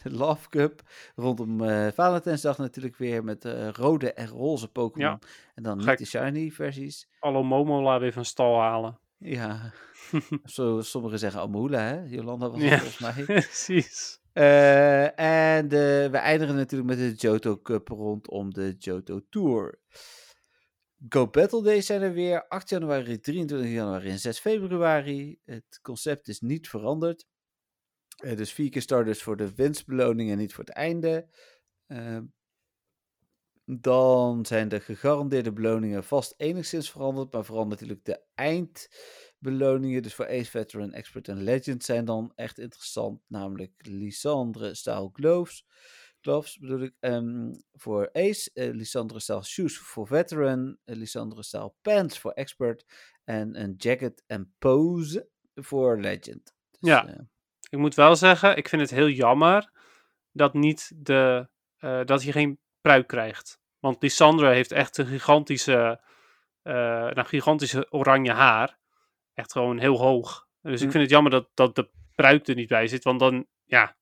De 0.03 0.11
Love 0.23 0.49
Cup. 0.49 0.83
Rondom 1.15 1.65
eh 1.65 1.89
Valentijnsdag 1.93 2.59
natuurlijk 2.59 2.97
weer 2.97 3.25
met 3.25 3.45
eh, 3.45 3.69
rode 3.69 4.13
en 4.13 4.27
roze 4.29 4.69
Pokémon. 4.69 5.19
En 5.55 5.63
dan 5.63 5.77
niet 5.77 5.87
Gek. 5.87 5.99
de 5.99 6.05
shiny 6.05 6.51
versies. 6.51 7.09
Alle 7.19 7.43
Momola 7.43 7.99
weer 7.99 8.13
van 8.13 8.25
stal 8.25 8.61
halen. 8.61 8.99
Ja. 9.19 9.73
Zo, 10.45 10.81
sommigen 10.81 11.19
zeggen 11.19 11.41
Amula, 11.41 11.79
hè? 11.81 12.03
Jolanda 12.05 12.51
was 12.51 12.61
het 12.61 12.71
Ja. 12.71 12.79
volgens 12.79 12.99
mij. 12.99 13.25
Precies. 13.41 14.19
Eh, 14.33 15.19
en 15.59 15.69
de, 15.69 16.09
we 16.11 16.17
eindigen 16.17 16.55
natuurlijk 16.55 16.91
met 16.91 16.99
de 16.99 17.13
Johto 17.15 17.59
Cup 17.61 17.89
rondom 17.89 18.55
de 18.55 18.75
Johto 18.79 19.21
Tour. 19.31 19.79
Go 21.09 21.27
Battle 21.29 21.63
Days 21.63 21.87
zijn 21.87 22.03
er 22.03 22.13
weer. 22.13 22.47
8 22.49 22.69
januari, 22.69 23.21
23 23.21 23.71
januari 23.71 24.09
en 24.11 24.19
6 24.19 24.39
februari. 24.39 25.39
Het 25.45 25.79
concept 25.83 26.29
is 26.29 26.41
niet 26.41 26.69
veranderd. 26.69 27.27
Eh, 28.23 28.37
dus 28.37 28.53
vier 28.53 28.71
keer 28.71 28.83
starters 28.83 29.23
voor 29.23 29.37
de 29.37 29.55
winstbeloning 29.55 30.31
en 30.31 30.39
niet 30.39 30.55
voor 30.55 30.65
het 30.65 30.75
einde. 30.75 31.27
Eh, 31.87 32.19
dan 33.65 34.47
zijn 34.47 34.69
de 34.69 34.81
gegarandeerde 34.81 35.53
beloningen 35.53 36.05
vast 36.05 36.35
enigszins 36.37 36.91
veranderd. 36.91 37.33
Maar 37.33 37.45
vooral 37.45 37.67
natuurlijk 37.67 38.05
de 38.05 38.21
eindbeloningen. 38.35 40.03
Dus 40.03 40.15
voor 40.15 40.27
Ace 40.29 40.51
Veteran, 40.51 40.93
Expert 40.93 41.29
en 41.29 41.43
Legend 41.43 41.85
zijn 41.85 42.05
dan 42.05 42.33
echt 42.35 42.59
interessant. 42.59 43.21
Namelijk 43.27 43.73
Lisandre 43.79 44.75
Style 44.75 45.11
Gloves. 45.13 45.67
Gloves 46.21 46.59
bedoel 46.59 46.81
ik. 46.81 46.95
ehm, 47.01 47.53
voor 47.73 48.09
Ace, 48.13 48.51
eh, 48.55 48.71
Lisandre 48.71 49.21
Style 49.21 49.45
Shoes 49.45 49.79
voor 49.79 50.07
Veteran. 50.07 50.77
eh, 50.85 50.97
Lisandre 50.97 51.43
Style 51.43 51.73
Pants 51.83 52.19
voor 52.19 52.33
Expert. 52.33 52.85
En 53.25 53.61
een 53.63 53.75
Jacket 53.77 54.23
en 54.27 54.55
Pose 54.59 55.29
voor 55.55 56.01
Legend. 56.01 56.55
Dus, 56.71 56.91
Ja. 56.91 57.29
Ik 57.71 57.79
moet 57.79 57.95
wel 57.95 58.17
zeggen, 58.17 58.57
ik 58.57 58.69
vind 58.69 58.83
het 58.83 58.91
heel 58.91 59.09
jammer 59.09 59.71
dat, 60.33 60.55
niet 60.55 60.93
de, 60.97 61.49
eh, 61.79 62.01
dat 62.05 62.23
je 62.23 62.33
geen 62.33 62.59
pruik 62.81 63.07
krijgt. 63.07 63.59
Want 63.79 64.03
Lissandra 64.03 64.51
heeft 64.51 64.73
echt 64.73 64.97
een 64.99 65.07
gigantische, 65.07 66.01
eh 66.63 66.73
nou, 67.11 67.25
gigantische 67.25 67.87
oranje 67.91 68.33
haar. 68.33 68.79
Echt 69.35 69.53
gewoon 69.53 69.79
heel 69.79 69.99
hoog. 69.99 70.47
Dus 70.63 70.81
ik 70.81 70.87
Hm. 70.87 70.91
vind 70.91 71.03
het 71.03 71.11
jammer 71.13 71.31
dat, 71.33 71.49
dat 71.55 71.75
de 71.75 71.89
pruik 72.15 72.47
er 72.49 72.55
niet 72.55 72.69
bij 72.69 72.87
zit. 72.87 73.05
Want 73.05 73.21
dan, 73.21 73.47
ja, 73.65 73.97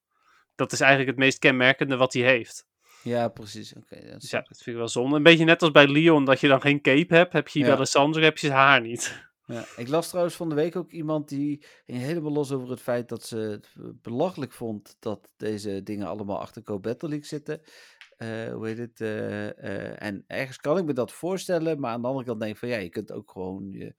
dat 0.54 0.72
is 0.72 0.80
eigenlijk 0.80 1.10
het 1.10 1.18
meest 1.18 1.38
kenmerkende 1.38 1.96
wat 1.96 2.12
hij 2.12 2.22
heeft. 2.22 2.66
ja, 3.02 3.28
precies. 3.28 3.74
Oké, 3.74 4.10
dat 4.10 4.20
Dus 4.20 4.30
ja, 4.30 4.38
dat 4.38 4.56
vind 4.56 4.66
ik 4.66 4.76
wel 4.76 4.88
zonde. 4.88 5.16
Een 5.16 5.22
beetje 5.22 5.44
net 5.44 5.62
als 5.62 5.70
bij 5.70 5.88
Leon, 5.88 6.24
dat 6.24 6.40
je 6.40 6.48
dan 6.48 6.60
geen 6.60 6.80
cape 6.80 7.14
hebt. 7.14 7.32
Heb 7.32 7.48
je 7.48 7.58
Ja. 7.58 7.66
bij 7.66 7.78
Lissandra, 7.78 8.22
heb 8.22 8.38
je 8.38 8.46
zijn 8.46 8.58
haar 8.58 8.80
niet. 8.80 9.27
Ja, 9.48 9.64
ik 9.76 9.88
las 9.88 10.08
trouwens 10.08 10.36
van 10.36 10.48
de 10.48 10.54
week 10.54 10.76
ook 10.76 10.90
iemand 10.92 11.28
die 11.28 11.64
ging 11.86 11.98
helemaal 11.98 12.32
los 12.32 12.52
over 12.52 12.70
het 12.70 12.80
feit 12.80 13.08
dat 13.08 13.22
ze 13.22 13.36
het 13.36 13.68
belachelijk 14.02 14.52
vond 14.52 14.96
dat 14.98 15.32
deze 15.36 15.82
dingen 15.82 16.06
allemaal 16.06 16.40
achter 16.40 16.62
Go 16.64 16.80
Battle 16.80 17.08
League 17.08 17.26
zitten. 17.26 17.60
Eh, 18.16 18.52
hoe 18.52 18.66
heet 18.66 18.78
het? 18.78 19.00
eh, 19.00 19.48
eh, 19.48 20.02
en 20.02 20.24
ergens 20.26 20.56
kan 20.56 20.78
ik 20.78 20.84
me 20.84 20.92
dat 20.92 21.12
voorstellen, 21.12 21.80
maar 21.80 21.92
aan 21.92 22.00
de 22.00 22.06
andere 22.08 22.26
kant 22.26 22.40
denk 22.40 22.52
ik 22.52 22.58
van 22.58 22.68
ja, 22.68 22.76
je 22.76 22.88
kunt 22.88 23.12
ook 23.12 23.30
gewoon 23.30 23.70
je, 23.70 23.94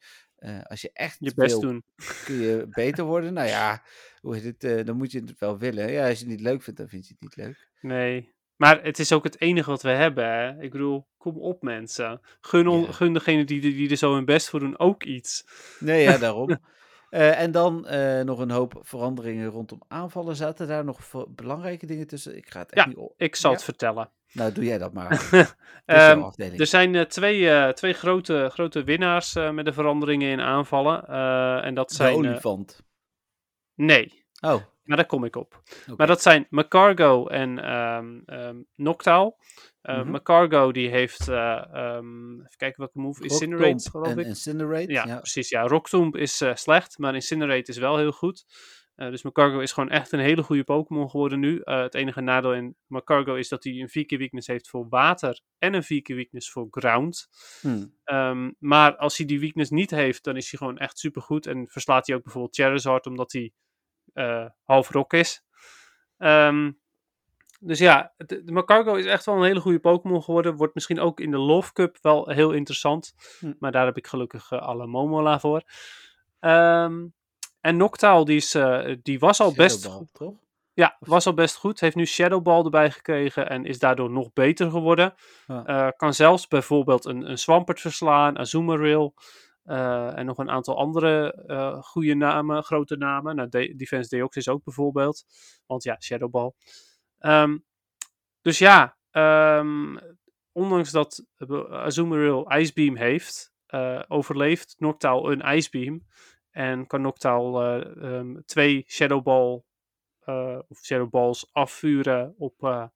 als 0.64 0.82
je 0.82 0.90
echt 0.94 1.18
Je 1.20 1.34
best 1.34 1.60
wil, 1.60 1.60
doen. 1.60 1.84
kun 2.26 2.36
je 2.36 2.68
beter 2.70 3.04
worden. 3.06 3.34
Nou 3.34 3.48
ja, 3.48 3.84
hoe 4.22 4.36
heet 4.36 4.62
het? 4.62 4.86
dan 4.86 4.98
moet 4.98 5.12
je 5.12 5.20
het 5.20 5.40
wel 5.40 5.58
willen. 5.58 5.92
Ja, 5.92 6.08
als 6.10 6.20
je 6.20 6.26
het 6.26 6.34
niet 6.34 6.42
leuk 6.46 6.62
vindt, 6.62 6.80
dan 6.80 6.90
vind 6.90 7.08
je 7.08 7.14
het 7.14 7.22
niet 7.22 7.36
leuk. 7.36 7.70
Nee. 7.82 8.34
Maar 8.60 8.84
het 8.84 9.00
is 9.00 9.12
ook 9.14 9.24
het 9.24 9.42
enige 9.42 9.70
wat 9.70 9.82
we 9.82 9.90
hebben. 9.90 10.26
Hè? 10.26 10.62
Ik 10.62 10.72
bedoel, 10.72 11.08
kom 11.18 11.38
op 11.38 11.62
mensen. 11.62 12.22
Gun, 12.42 12.68
on- 12.68 12.82
Ja. 12.82 12.92
gun 12.92 13.14
degene 13.14 13.44
die, 13.44 13.62
die 13.62 13.90
er 13.90 13.96
zo 13.98 14.14
hun 14.14 14.26
best 14.26 14.50
voor 14.50 14.60
doen 14.60 14.80
ook 14.80 15.04
iets. 15.04 15.46
Nee, 15.80 16.02
ja, 16.04 16.18
daarom. 16.28 16.58
Eh, 17.10 17.40
en 17.42 17.52
dan 17.52 17.88
eh, 17.88 18.22
nog 18.22 18.40
een 18.40 18.52
hoop 18.52 18.80
veranderingen 18.82 19.50
rondom 19.50 19.82
aanvallen. 19.88 20.36
Zaten 20.36 20.68
daar 20.68 20.84
nog 20.86 21.00
belangrijke 21.30 21.86
dingen 21.86 22.08
tussen? 22.08 22.38
Ik 22.38 22.50
ga 22.52 22.60
het 22.60 22.72
echt 22.72 22.84
Ja, 22.84 22.90
niet 22.90 22.98
op. 23.00 23.14
Ik 23.18 23.36
zal 23.36 23.50
Ja? 23.50 23.56
het 23.56 23.66
vertellen. 23.66 24.12
Nou, 24.32 24.52
doe 24.52 24.64
jij 24.64 24.78
dat 24.78 24.94
maar. 24.94 25.30
Ehm, 25.86 26.24
er 26.38 26.68
zijn 26.68 26.96
eh, 26.96 27.02
twee, 27.02 27.74
twee 27.74 27.94
grote, 27.94 28.50
grote 28.54 28.84
winnaars 28.84 29.34
met 29.34 29.66
de 29.66 29.74
veranderingen 29.74 30.32
in 30.32 30.42
aanvallen. 30.42 31.08
En 31.64 31.74
dat 31.74 31.90
de 31.90 31.96
zijn... 31.96 32.12
eh, 32.12 32.18
olifant. 32.18 32.82
nee, 33.76 34.28
Oh, 34.42 34.62
maar 34.90 34.98
daar 34.98 35.06
kom 35.06 35.24
ik 35.24 35.36
op. 35.36 35.62
Maar 35.98 36.08
dat 36.08 36.22
zijn 36.22 36.48
Macargo 36.50 37.28
en 37.28 37.60
ehm 37.64 38.62
Noctowl. 38.76 39.32
Eh, 39.82 39.98
Mhm. 40.02 40.12
Macargo 40.12 40.72
die 40.72 40.90
heeft... 40.90 41.28
eh, 41.28 41.74
ehm, 41.74 42.34
even 42.34 42.58
kijken 42.58 42.80
welke 42.80 43.00
move. 43.00 43.24
Incinerate, 43.24 43.64
Rocktomb 43.70 43.92
geloof 43.92 44.08
en 44.08 44.20
ik. 44.20 44.26
Incinerate. 44.26 44.92
Ja, 44.92 45.06
Ja, 45.08 45.18
precies. 45.18 45.50
Ja, 45.50 45.62
Rocktomb 45.68 46.16
is 46.16 46.42
eh, 46.42 46.56
slecht, 46.56 46.98
maar 46.98 47.14
Incinerate 47.16 47.72
is 47.72 47.78
wel 47.78 47.98
heel 47.98 48.12
goed. 48.12 48.46
Eh, 48.96 49.10
dus 49.10 49.24
Macargo 49.24 49.60
is 49.60 49.72
gewoon 49.72 49.90
echt 49.90 50.12
een 50.12 50.20
hele 50.20 50.44
goede 50.44 50.64
Pokémon 50.64 51.10
geworden 51.10 51.40
nu. 51.40 51.60
Eh, 51.64 51.82
het 51.82 51.94
enige 51.96 52.22
nadeel 52.22 52.54
in 52.54 52.76
Macargo 52.88 53.36
is 53.36 53.50
dat 53.50 53.64
hij 53.64 53.74
een 53.74 53.90
4 53.90 54.06
keer 54.06 54.18
weakness 54.18 54.48
heeft 54.48 54.70
voor 54.70 54.86
water 54.90 55.42
en 55.58 55.74
een 55.74 55.84
4 55.84 56.02
keer 56.02 56.16
weakness 56.16 56.52
voor 56.52 56.68
ground. 56.70 57.28
Hm. 57.62 57.86
Ehm, 58.04 58.52
maar 58.60 58.96
als 58.98 59.18
hij 59.18 59.26
die 59.26 59.40
weakness 59.40 59.70
niet 59.70 59.92
heeft, 59.92 60.24
dan 60.24 60.36
is 60.38 60.50
hij 60.50 60.60
gewoon 60.60 60.78
echt 60.78 61.00
supergoed. 61.00 61.46
En 61.46 61.68
verslaat 61.70 62.08
hij 62.08 62.16
ook 62.16 62.24
bijvoorbeeld 62.24 62.56
Charizard, 62.56 63.06
omdat 63.06 63.32
hij 63.32 63.42
eh, 63.44 63.50
half 64.64 64.90
rock 64.90 65.14
is. 65.14 65.44
Ehm, 66.18 66.72
dus 67.60 67.80
ja, 67.80 68.14
de, 68.18 68.44
de 68.44 68.52
Macargo 68.52 68.96
is 68.96 69.06
echt 69.06 69.26
wel 69.26 69.36
een 69.36 69.44
hele 69.44 69.60
goede 69.60 69.80
Pokémon 69.80 70.24
geworden. 70.24 70.56
Wordt 70.56 70.74
misschien 70.74 71.00
ook 71.00 71.20
in 71.20 71.32
de 71.32 71.38
Love 71.38 71.74
Cup 71.74 71.98
wel 72.02 72.30
heel 72.30 72.52
interessant. 72.52 73.14
Hm. 73.40 73.54
Maar 73.60 73.72
daar 73.72 73.86
heb 73.86 73.98
ik 73.98 74.08
gelukkig 74.08 74.52
eh, 74.52 74.62
alle 74.62 74.88
Momola 74.88 75.40
voor. 75.40 75.64
Ehm, 76.40 77.08
en 77.62 77.78
Noctowl, 77.78 78.24
die, 78.24 78.36
is, 78.36 78.56
eh, 78.56 78.96
die 79.04 79.20
was 79.20 79.40
al 79.40 79.54
best 79.54 79.82
Shadowball, 79.82 80.00
goed. 80.00 80.14
toch? 80.14 80.34
Ja, 80.74 80.98
was 81.00 81.26
al 81.26 81.34
best 81.34 81.56
goed. 81.56 81.80
Heeft 81.80 81.96
nu 81.96 82.06
Shadow 82.06 82.44
Ball 82.44 82.64
erbij 82.64 82.92
gekregen 82.92 83.50
en 83.50 83.66
is 83.66 83.80
daardoor 83.80 84.10
nog 84.10 84.34
beter 84.34 84.72
geworden. 84.72 85.14
Ja. 85.48 85.66
Eh, 85.66 85.88
kan 85.98 86.14
zelfs 86.14 86.48
bijvoorbeeld 86.48 87.06
een, 87.06 87.30
een 87.30 87.38
Swampert 87.38 87.82
verslaan, 87.82 88.38
Azumarill 88.38 89.12
eh 89.70 90.18
en 90.18 90.26
nog 90.26 90.38
een 90.38 90.50
aantal 90.50 90.78
andere 90.78 91.44
eh 91.48 91.82
goede 91.82 92.14
namen, 92.16 92.64
grote 92.64 92.96
namen. 92.98 93.36
Nou, 93.36 93.50
De- 93.50 93.76
Defense 93.76 94.10
Deoxys 94.16 94.50
ook 94.50 94.64
bijvoorbeeld. 94.64 95.24
Want 95.66 95.84
ja, 95.84 96.02
Shadow 96.02 96.32
Ball. 96.32 96.52
Ehm, 97.20 97.58
dus 98.42 98.58
ja, 98.58 98.98
ehm, 99.12 99.98
ondanks 100.52 100.92
dat 100.92 101.26
eh, 101.38 101.72
Azumarill 101.72 102.46
Icebeam 102.60 102.96
heeft, 102.96 103.52
overleeft 104.08 104.76
Noctowl 104.78 105.32
een 105.32 105.56
Icebeam. 105.58 106.06
En 106.52 106.88
kan 106.88 107.02
Noctowl 107.02 107.60
ehm, 107.60 108.36
twee 108.46 108.84
Shadow 108.88 109.24
Ball 109.24 109.62
eh, 110.20 110.60
of 110.68 110.78
Shadow 110.84 111.10
Balls 111.10 111.50
afvuren 111.52 112.34
op, 112.38 112.90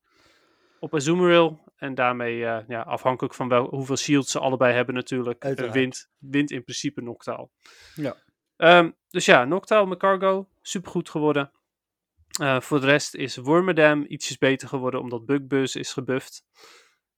op 0.80 0.95
Azumarill. 0.95 1.58
En 1.84 1.95
daarmee, 1.95 2.45
eh, 2.45 2.68
ja, 2.68 2.81
afhankelijk 2.81 3.34
van 3.34 3.47
wel, 3.47 3.68
hoeveel 3.69 3.97
shields 3.97 4.31
ze 4.31 4.39
allebei 4.39 4.73
hebben 4.73 4.95
natuurlijk, 4.95 5.45
Uiteraard. 5.45 5.73
wint, 5.73 6.10
wint 6.18 6.51
in 6.51 6.64
principe 6.64 7.01
Noctowl. 7.01 7.49
Ja. 7.95 8.15
Ehm, 8.55 8.91
dus 9.10 9.26
ja, 9.26 9.45
Noctowl 9.45 9.88
met 9.88 9.99
Cargo, 9.99 10.49
supergoed 10.61 11.10
geworden. 11.10 11.51
Eh, 12.39 12.60
voor 12.60 12.80
de 12.80 12.85
rest 12.85 13.15
is 13.15 13.38
Wormadam 13.38 14.05
ietsjes 14.07 14.38
beter 14.38 14.68
geworden, 14.68 14.99
omdat 14.99 15.26
Bugbuzz 15.26 15.76
is 15.76 15.93
gebufft. 15.93 16.45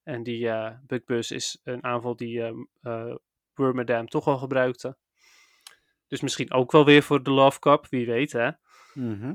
En 0.03 0.23
die 0.23 0.51
Bugbuzz 0.87 1.31
is 1.31 1.59
een 1.63 1.83
aanval 1.83 2.15
die 2.15 2.41
ehm 2.41 2.63
eh, 2.81 3.15
Wormadam 3.53 4.07
toch 4.07 4.27
al 4.27 4.37
gebruikte. 4.37 4.97
Dus 6.07 6.21
misschien 6.21 6.53
ook 6.53 6.71
wel 6.71 6.85
weer 6.85 7.03
voor 7.03 7.23
de 7.23 7.31
Love 7.31 7.59
Cup, 7.59 7.87
wie 7.89 8.05
weet 8.05 8.31
hè. 8.31 8.49
Mhm. 8.93 9.33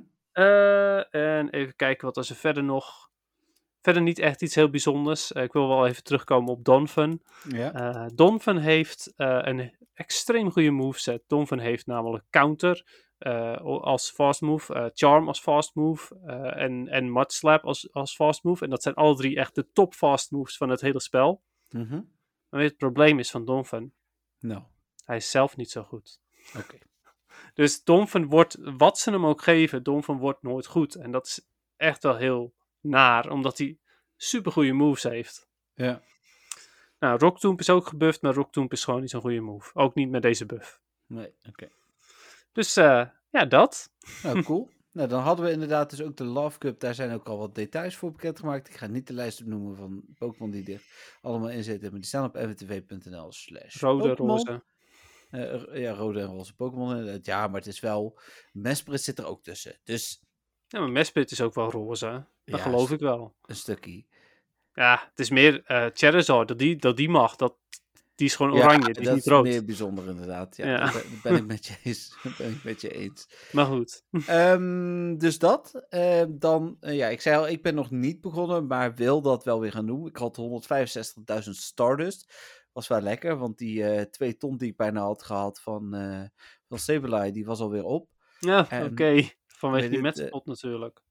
En 1.10 1.50
even 1.50 1.76
kijken 1.76 2.06
wat 2.06 2.16
er 2.16 2.36
verder 2.36 2.64
nog. 2.64 3.09
Verder 3.82 4.02
niet 4.02 4.18
echt 4.18 4.42
iets 4.42 4.54
heel 4.54 4.70
bijzonders. 4.70 5.32
Eh, 5.32 5.42
ik 5.42 5.52
wil 5.52 5.68
wel 5.68 5.86
even 5.86 6.02
terugkomen 6.04 6.52
op 6.52 6.64
Donphan. 6.64 7.20
Ja. 7.48 7.72
Eh 7.72 8.06
Donphan 8.14 8.56
heeft 8.56 9.12
eh, 9.16 9.38
een 9.42 9.76
extreem 9.94 10.50
goede 10.50 10.70
moveset. 10.70 11.22
Donphan 11.26 11.58
heeft 11.58 11.86
namelijk 11.86 12.24
Counter 12.30 13.08
als 13.62 14.10
fast 14.10 14.40
move, 14.40 14.90
Charm 14.94 15.28
als 15.28 15.40
fast 15.40 15.74
move 15.74 16.14
en, 16.54 16.88
en 16.88 17.12
Mud 17.12 17.32
Slap 17.32 17.64
als, 17.64 17.92
als 17.92 18.14
fast 18.14 18.42
move. 18.44 18.64
En 18.64 18.70
dat 18.70 18.82
zijn 18.82 18.94
alle 18.94 19.16
drie 19.16 19.36
echt 19.36 19.54
de 19.54 19.70
top 19.72 19.94
fast 19.94 20.30
moves 20.30 20.56
van 20.56 20.68
het 20.68 20.80
hele 20.80 21.00
spel. 21.00 21.42
Mhm. 21.70 22.00
Maar 22.48 22.60
het 22.62 22.76
probleem 22.76 23.18
is 23.18 23.30
van 23.30 23.44
Donphan? 23.44 23.92
Nou, 24.38 24.62
Hij 25.04 25.16
is 25.16 25.30
zelf 25.30 25.56
niet 25.56 25.70
zo 25.70 25.82
goed. 25.82 26.20
oké. 26.58 26.78
Dus 27.54 27.84
Donphan 27.84 28.26
wordt, 28.26 28.56
wat 28.60 28.98
ze 28.98 29.10
hem 29.10 29.26
ook 29.26 29.42
geven, 29.42 29.82
Donphan 29.82 30.18
wordt 30.18 30.42
nooit 30.42 30.66
goed. 30.66 30.94
En 30.94 31.10
dat 31.10 31.26
is 31.26 31.48
echt 31.76 32.02
wel 32.02 32.16
heel 32.16 32.54
naar, 32.80 33.30
omdat 33.30 33.58
hij 33.58 33.78
super 34.16 34.52
goede 34.52 34.72
moves 34.72 35.02
heeft. 35.02 35.48
Ja. 35.74 36.02
Nou, 36.98 37.18
Rocktomb 37.18 37.60
is 37.60 37.70
ook 37.70 37.86
gebufft, 37.86 38.22
maar 38.22 38.34
Rocktomb 38.34 38.72
is 38.72 38.84
gewoon 38.84 39.00
niet 39.00 39.10
zo'n 39.10 39.20
goede 39.20 39.40
move. 39.40 39.74
Ook 39.74 39.94
niet 39.94 40.10
met 40.10 40.22
deze 40.22 40.46
buff. 40.46 40.80
Nee, 41.06 41.34
oké. 41.48 41.68
Dus 42.52 42.76
eh, 42.76 43.06
ja, 43.30 43.44
dat. 43.44 43.92
Nou, 44.22 44.42
cool. 44.44 44.70
nou, 44.92 45.08
dan 45.08 45.22
hadden 45.22 45.44
we 45.44 45.50
inderdaad 45.50 45.90
dus 45.90 46.02
ook 46.02 46.16
de 46.16 46.24
Love 46.24 46.58
Cup. 46.58 46.80
Daar 46.80 46.94
zijn 46.94 47.12
ook 47.12 47.28
al 47.28 47.38
wat 47.38 47.54
details 47.54 47.96
voor 47.96 48.12
bekendgemaakt. 48.12 48.68
Ik 48.68 48.76
ga 48.76 48.86
niet 48.86 49.06
de 49.06 49.12
lijst 49.12 49.40
opnoemen 49.40 49.76
van 49.76 50.02
Pokémon 50.18 50.50
die 50.50 50.72
er 50.74 50.82
allemaal 51.20 51.50
in 51.50 51.64
zitten. 51.64 51.90
Maar 51.90 52.00
die 52.00 52.08
staan 52.08 52.24
op 52.24 52.34
mwtv.nl 52.34 53.32
slash 53.32 53.80
Rode, 53.80 54.14
roze. 54.14 54.62
Eh, 55.30 55.80
ja, 55.80 55.92
rode 55.92 56.20
en 56.20 56.26
roze 56.26 56.54
Pokémon. 56.54 57.18
Ja, 57.22 57.46
maar 57.46 57.60
het 57.60 57.66
is 57.66 57.80
wel... 57.80 58.20
Mesprit 58.52 59.00
zit 59.00 59.18
er 59.18 59.26
ook 59.26 59.42
tussen. 59.42 59.78
Dus 59.84 60.24
Ja, 60.66 60.80
maar 60.80 60.90
Mesprit 60.90 61.30
is 61.30 61.40
ook 61.40 61.54
wel 61.54 61.70
roze. 61.70 62.26
Dat 62.50 62.58
Ja, 62.60 62.64
geloof 62.66 62.90
ik 62.90 63.00
wel. 63.00 63.34
een 63.46 63.56
stukje. 63.56 64.04
Ja, 64.74 65.06
het 65.10 65.18
is 65.18 65.30
meer 65.30 65.62
eh 65.64 65.86
Charizard, 65.92 66.48
dat 66.48 66.58
die, 66.58 66.76
dat 66.76 66.96
die 66.96 67.08
mag. 67.08 67.36
Dat, 67.36 67.54
die 68.14 68.26
is 68.28 68.36
gewoon 68.36 68.52
Ja, 68.56 68.58
oranje, 68.64 68.92
die 68.92 69.00
is 69.00 69.04
dat 69.06 69.14
niet 69.14 69.24
is 69.26 69.30
rood. 69.32 69.42
meer 69.44 69.64
bijzonder 69.64 70.08
inderdaad. 70.08 70.56
Ja, 70.56 70.66
Ja. 70.66 70.84
Dat 70.92 71.04
ben- 71.22 71.36
ik 71.36 71.46
met 71.46 71.66
je 71.66 71.76
eens. 71.84 72.16
Ben 72.38 72.50
ik 72.50 72.64
met 72.64 72.80
je 72.80 72.88
eens. 72.90 73.28
Maar 73.52 73.66
goed. 73.66 74.04
Ehm, 74.26 75.16
dus 75.16 75.38
dat. 75.38 75.84
Ehm, 75.88 76.28
dan, 76.38 76.76
eh, 76.80 76.96
ja, 76.96 77.08
ik 77.08 77.20
zei 77.20 77.36
al, 77.36 77.48
ik 77.48 77.62
ben 77.62 77.74
nog 77.74 77.90
niet 77.90 78.20
begonnen, 78.20 78.66
maar 78.66 78.94
wil 78.94 79.20
dat 79.22 79.44
wel 79.44 79.60
weer 79.60 79.72
gaan 79.72 79.86
doen. 79.86 80.06
Ik 80.06 80.16
had 80.16 80.36
165.000 80.36 81.50
Stardust. 81.56 82.34
Was 82.72 82.88
wel 82.88 83.00
lekker, 83.00 83.36
want 83.38 83.58
die 83.58 83.84
eh 83.84 84.02
twee 84.02 84.36
ton 84.36 84.56
die 84.56 84.68
ik 84.70 84.76
bijna 84.76 85.00
had 85.02 85.22
gehad 85.22 85.60
van, 85.60 85.94
eh 85.94 86.22
van 86.68 86.78
Sableye, 86.78 87.32
die 87.32 87.44
was 87.44 87.60
alweer 87.60 87.84
op. 87.84 88.08
Ja, 88.38 88.68
oké. 88.90 89.28
Vanwege 89.46 89.88
die 89.88 90.00
metspot 90.00 90.46
natuurlijk. 90.46 91.02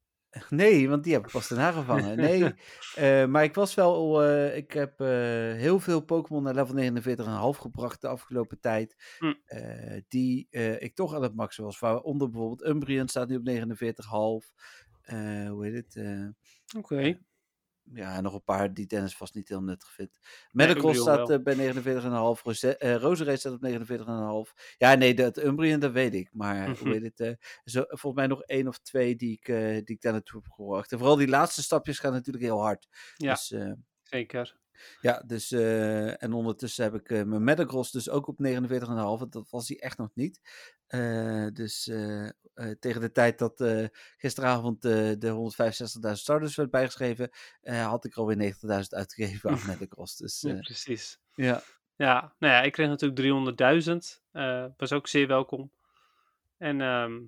Nee, 0.49 0.89
want 0.89 1.03
die 1.03 1.14
heb 1.14 1.26
ik 1.26 1.31
pas 1.31 1.47
daarna 1.47 1.72
gevangen. 1.72 2.18
Nee, 2.18 2.53
eh, 2.95 3.26
maar 3.26 3.43
ik 3.43 3.56
was 3.56 3.73
wel, 3.73 4.23
eh, 4.23 4.57
ik 4.57 4.72
heb 4.72 4.99
eh, 4.99 5.07
heel 5.53 5.80
veel 5.80 6.01
Pokémon 6.01 6.43
naar 6.43 6.53
level 6.53 7.53
49,5 7.56 7.60
gebracht 7.60 8.01
de 8.01 8.07
afgelopen 8.07 8.60
tijd. 8.60 8.95
Hm. 9.19 9.34
Die 10.07 10.47
ik 10.80 10.95
toch 10.95 11.15
aan 11.15 11.23
het 11.23 11.35
maxen 11.35 11.64
was. 11.64 11.80
Waaronder 11.80 12.30
bijvoorbeeld 12.30 12.69
Umbreon 12.69 13.07
staat 13.07 13.27
nu 13.27 13.35
op 13.35 13.43
49,5. 13.43 14.51
Eh 15.01 15.49
hoe 15.49 15.65
heet 15.65 15.76
het? 15.76 16.03
Oké. 16.77 17.19
Ja, 17.94 18.16
en 18.16 18.24
nog 18.24 18.34
een 18.34 18.44
paar 18.44 18.74
die 18.74 18.86
Dennis 18.88 19.16
vast 19.18 19.34
niet 19.34 19.49
heel 19.49 19.61
nuttig 19.64 19.91
vindt. 19.94 20.20
Nee, 20.52 20.68
Umbreon 20.70 20.95
staat 20.95 21.30
eh, 21.30 21.38
bij 21.44 21.56
49,5. 21.56 22.41
Rose- 22.44 22.98
Roserade 22.98 23.38
staat 23.38 23.53
op 23.53 23.61
49,5. 23.61 24.74
Ja, 24.78 24.94
nee, 24.95 25.14
dat 25.14 25.38
Umbreon, 25.44 25.80
dat 25.80 25.91
weet 25.91 26.14
ik. 26.14 26.30
Maar 26.34 26.70
Mhm. 26.70 26.80
hoe 26.84 26.91
heet 26.94 27.03
het? 27.03 27.20
eh, 27.20 27.34
zo, 27.64 27.82
volgens 27.88 28.14
mij 28.14 28.28
nog 28.28 28.41
één 28.44 28.68
of 28.68 28.80
twee 28.80 29.16
die 29.16 29.32
ik, 29.34 29.48
eh, 29.48 29.57
die 29.72 29.95
ik 29.95 30.02
daar 30.02 30.11
naartoe 30.14 30.41
heb 30.44 30.52
gebracht. 30.52 30.91
En 30.91 30.98
vooral 30.98 31.16
die 31.16 31.28
laatste 31.28 31.61
stapjes 31.64 31.99
gaan 31.99 32.11
natuurlijk 32.14 32.45
heel 32.45 32.61
hard. 32.61 32.88
Ja. 33.18 33.34
Dus, 33.34 33.53
Zeker. 34.03 34.60
ja, 35.02 35.24
dus, 35.28 35.52
en 35.52 36.34
ondertussen 36.34 36.84
heb 36.84 36.94
ik 36.95 37.10
mijn 37.26 37.44
Metagross 37.44 37.91
dus 37.91 38.10
ook 38.10 38.28
op 38.28 38.40
49,5. 38.40 39.20
want 39.20 39.32
Dat 39.32 39.49
was 39.49 39.68
hij 39.68 39.80
echt 39.80 39.98
nog 39.98 40.10
niet. 40.14 40.40
Eh, 40.90 41.48
dus 41.53 41.88
eh, 41.88 42.26
eh, 42.28 42.32
tegen 42.80 43.02
de 43.02 43.11
tijd 43.11 43.40
dat 43.40 43.64
gisteravond 44.18 44.82
de 44.82 45.28
165.000 45.30 46.20
starters 46.20 46.56
werd 46.56 46.70
bijgeschreven, 46.72 47.30
had 47.64 48.06
ik 48.06 48.11
er 48.14 48.18
alweer 48.20 48.36
90.000 48.38 48.94
uitgegeven 48.94 49.49
aan 49.49 49.60
Metagross. 49.68 50.18
Dus 50.24 50.41
Ja, 50.41 50.53
precies. 50.53 51.20
ja, 51.34 51.61
Ja, 51.95 52.34
nou 52.40 52.53
ja, 52.53 52.61
ik 52.61 52.72
kreeg 52.72 52.88
natuurlijk 52.88 53.20
300.000. 53.20 54.22
eh 54.32 54.66
was 54.78 54.91
ook 54.94 55.07
zeer 55.07 55.28
welkom. 55.28 55.72
En 56.57 56.82
ehm, 56.82 57.22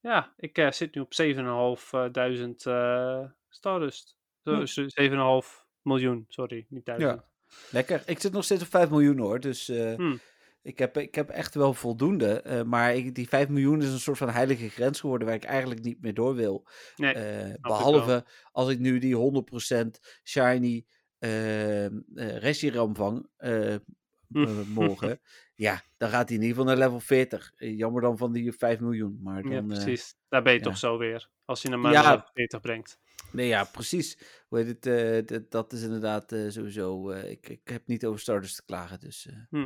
ja, 0.00 0.34
ik 0.36 0.68
zit 0.70 0.94
nu 0.94 1.00
op 1.00 1.14
7.500 1.14 2.66
eh 2.66 3.24
Stardust. 3.48 4.16
Zo, 4.44 4.54
Hm. 4.56 4.64
zo, 4.66 4.88
7,5 4.88 5.66
miljoen, 5.82 6.24
sorry, 6.28 6.66
niet 6.68 6.84
duizend. 6.86 7.20
ja, 7.20 7.24
lekker. 7.70 8.02
Ik 8.06 8.20
zit 8.20 8.32
nog 8.32 8.44
steeds 8.44 8.62
op 8.62 8.68
5 8.68 8.90
miljoen 8.90 9.18
hoor. 9.18 9.40
Dus 9.40 9.66
Hm. 9.66 10.16
Ik, 10.64 10.78
heb, 10.78 10.96
ik 10.98 11.14
heb 11.14 11.28
echt 11.30 11.54
wel 11.54 11.74
voldoende. 11.74 12.40
eh, 12.40 12.62
maar 12.62 12.94
ik, 12.94 13.14
die 13.14 13.28
5 13.28 13.48
miljoen 13.48 13.82
is 13.82 13.88
een 13.92 13.98
soort 14.00 14.18
van 14.18 14.30
heilige 14.30 14.68
grens 14.68 15.00
geworden 15.00 15.26
waar 15.26 15.36
ik 15.36 15.44
eigenlijk 15.44 15.82
niet 15.82 16.00
meer 16.00 16.14
door 16.14 16.34
wil. 16.34 16.66
Nee, 16.96 17.12
Eh, 17.14 17.54
behalve 17.60 18.24
als 18.52 18.68
ik 18.68 18.78
nu 18.78 18.98
die 18.98 19.16
100% 19.16 20.00
shiny 20.24 20.84
uh, 21.18 21.86
Reshiram 22.16 22.94
vang 22.96 23.28
Hm. 24.28 24.62
morgen. 24.80 25.20
ja, 25.54 25.82
dan 25.96 26.08
gaat 26.08 26.28
hij 26.28 26.36
in 26.38 26.42
ieder 26.42 26.56
geval 26.56 26.64
naar 26.64 26.84
level 26.84 27.00
40. 27.00 27.52
Eh, 27.56 27.76
jammer 27.78 28.02
dan 28.02 28.18
van 28.18 28.32
die 28.32 28.52
5 28.52 28.80
miljoen. 28.80 29.20
Maar 29.22 29.42
dan, 29.42 29.52
ja, 29.52 29.62
precies. 29.62 30.14
Daar 30.28 30.42
ben 30.42 30.52
je 30.52 30.58
ja. 30.58 30.64
toch 30.64 30.78
zo 30.78 30.98
weer. 30.98 31.30
Als 31.44 31.62
je 31.62 31.68
hem 31.70 31.80
maar 31.80 31.92
Ja. 31.92 32.02
naar 32.02 32.10
level 32.14 32.30
40 32.34 32.60
brengt. 32.60 32.98
nee, 33.32 33.46
ja, 33.46 33.64
precies. 33.64 34.18
Hoe 34.48 34.58
heet 34.58 34.84
het? 34.84 35.28
dat- 35.28 35.50
dat 35.50 35.72
is 35.72 35.82
inderdaad 35.82 36.34
sowieso. 36.48 37.10
ik, 37.10 37.48
ik 37.48 37.60
heb 37.64 37.86
niet 37.86 38.04
over 38.06 38.20
starters 38.20 38.54
te 38.54 38.64
klagen. 38.64 39.00
Dus 39.00 39.26
eh, 39.50 39.64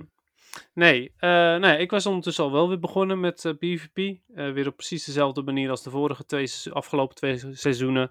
Nee, 0.75 1.13
eh, 1.17 1.57
nee, 1.57 1.79
ik 1.79 1.91
was 1.91 2.07
ondertussen 2.07 2.45
al 2.45 2.53
wel 2.53 2.69
weer 2.69 2.79
begonnen 2.79 3.21
met 3.21 3.45
eh, 3.45 3.53
PvP. 3.53 3.97
Eh, 4.35 4.53
weer 4.53 4.67
op 4.67 4.77
precies 4.77 5.05
dezelfde 5.05 5.43
manier 5.43 5.71
als 5.71 5.83
de 5.83 5.91
vorige 5.91 6.25
twee, 6.25 6.51
afgelopen 6.73 7.15
twee 7.17 7.39
se- 7.39 7.55
seizoenen. 7.55 8.11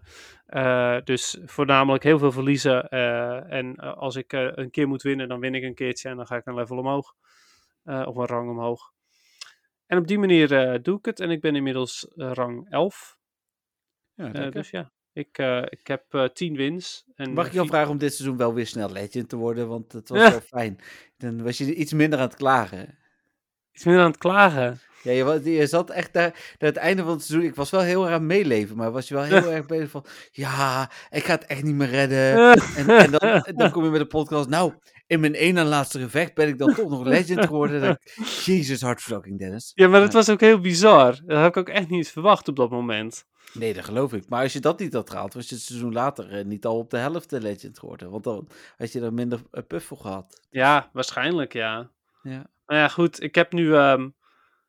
Dus 1.04 1.38
voornamelijk 1.46 2.04
heel 2.04 2.20
veel 2.20 2.32
verliezen. 2.32 2.90
en 3.50 3.76
als 3.76 4.16
ik 4.16 4.32
een 4.32 4.70
keer 4.72 4.88
moet 4.88 5.02
winnen, 5.02 5.28
dan 5.28 5.40
win 5.40 5.56
ik 5.56 5.64
een 5.64 5.76
keertje 5.76 6.10
en 6.10 6.16
dan 6.16 6.26
ga 6.28 6.36
ik 6.36 6.46
een 6.46 6.56
level 6.56 6.78
omhoog. 6.78 7.14
Of 7.84 8.16
een 8.16 8.26
rang 8.26 8.50
omhoog. 8.50 8.92
En 9.86 9.98
op 9.98 10.08
die 10.08 10.20
manier 10.20 10.82
doe 10.82 10.98
ik 10.98 11.06
het. 11.06 11.20
En 11.20 11.30
ik 11.30 11.42
ben 11.42 11.56
inmiddels 11.56 12.08
rang 12.16 12.70
11. 12.70 13.18
ja, 14.34 14.50
dus 14.50 14.70
ja, 14.70 14.92
ik, 15.18 15.38
eh, 15.38 15.62
ik 15.70 15.88
heb 15.88 16.04
eh 16.10 16.24
10 16.24 16.56
wins. 16.56 17.06
En, 17.16 17.34
Mag 17.34 17.44
eh, 17.44 17.48
ik 17.50 17.54
jou 17.56 17.66
vier- 17.68 17.76
vragen 17.76 17.92
om 17.92 17.98
dit 17.98 18.14
seizoen 18.14 18.38
wel 18.38 18.54
weer 18.54 18.68
snel 18.68 18.92
legend 18.92 19.30
te 19.30 19.36
worden? 19.36 19.68
Want 19.68 19.92
het 19.92 20.10
was 20.10 20.20
Ja. 20.20 20.30
wel 20.40 20.42
fijn. 20.42 20.80
Dan 21.18 21.44
was 21.44 21.58
je 21.58 21.76
iets 21.76 21.94
minder 21.94 22.20
aan 22.20 22.28
het 22.28 22.36
klagen. 22.36 22.98
iets 23.74 23.84
minder 23.86 24.04
aan 24.04 24.10
het 24.12 24.20
klagen. 24.20 24.80
Ja, 25.04 25.12
je, 25.12 25.52
je 25.52 25.68
zat 25.68 25.90
echt 25.90 26.14
daar, 26.14 26.30
naar 26.60 26.70
het 26.70 26.76
einde 26.78 27.04
van 27.04 27.12
het 27.12 27.24
seizoen. 27.24 27.50
Ik 27.50 27.56
was 27.56 27.70
wel 27.70 27.82
heel 27.82 28.04
erg 28.06 28.14
aan 28.14 28.26
meeleven, 28.26 28.78
maar 28.78 28.92
was 28.92 29.08
je 29.08 29.14
wel 29.14 29.24
heel 29.24 29.52
erg 29.58 29.66
bezig 29.66 29.90
van. 29.90 30.06
Ja, 30.32 30.92
ik 31.10 31.24
ga 31.24 31.34
het 31.34 31.46
echt 31.46 31.64
niet 31.64 31.76
meer 31.76 31.90
redden. 31.90 32.36
En, 32.78 32.90
en 32.90 33.12
dan, 33.12 33.46
dan 33.56 33.72
kom 33.72 33.84
je 33.84 33.90
met 33.90 34.00
de 34.00 34.06
podcast. 34.08 34.50
Nou, 34.50 34.74
in 35.08 35.20
mijn 35.20 35.36
één 35.36 35.54
na 35.54 35.64
laatste 35.66 36.00
gevecht 36.00 36.34
ben 36.34 36.48
ik 36.48 36.58
dan 36.58 36.74
toch 36.74 36.90
nog 36.90 37.04
legend 37.06 37.46
geworden. 37.46 37.82
Dan 37.82 37.98
Jezus, 38.46 38.82
hartverlakking, 38.82 39.40
Dennis. 39.40 39.72
Ja, 39.76 39.88
maar 39.88 40.00
dat 40.00 40.14
was 40.14 40.30
ook 40.30 40.40
heel 40.40 40.60
bizar. 40.60 41.20
Dat 41.26 41.38
heb 41.40 41.48
ik 41.48 41.58
ook 41.58 41.70
echt 41.70 41.90
niet 41.90 42.10
verwacht 42.10 42.48
op 42.48 42.56
dat 42.56 42.70
moment. 42.70 43.26
Nee, 43.54 43.74
dat 43.74 43.86
geloof 43.86 44.14
ik. 44.14 44.30
Maar 44.30 44.44
als 44.44 44.54
je 44.54 44.60
dat 44.60 44.80
niet 44.80 44.94
had 44.94 45.10
gehaald, 45.10 45.34
was 45.34 45.50
je 45.50 45.56
het 45.56 45.64
seizoen 45.64 45.94
later 45.94 46.32
eh, 46.32 46.46
niet 46.46 46.66
al 46.66 46.78
op 46.78 46.90
de 46.90 46.98
helft 46.98 47.30
de 47.30 47.42
legend 47.42 47.80
geworden. 47.80 48.10
Want 48.10 48.24
dan 48.24 48.48
had 48.78 48.92
je 48.92 49.02
er 49.02 49.14
minder 49.14 49.42
eh, 49.52 49.64
puff 49.68 49.86
voor 49.86 49.98
gehad. 49.98 50.42
Ja, 50.50 50.90
waarschijnlijk 50.94 51.54
ja. 51.54 51.90
Ja, 52.24 52.50
Nou 52.66 52.82
ja, 52.82 52.88
goed. 52.88 53.22
Ik 53.22 53.36
heb 53.36 53.52
nu 53.52 53.76
ehm 53.76 54.10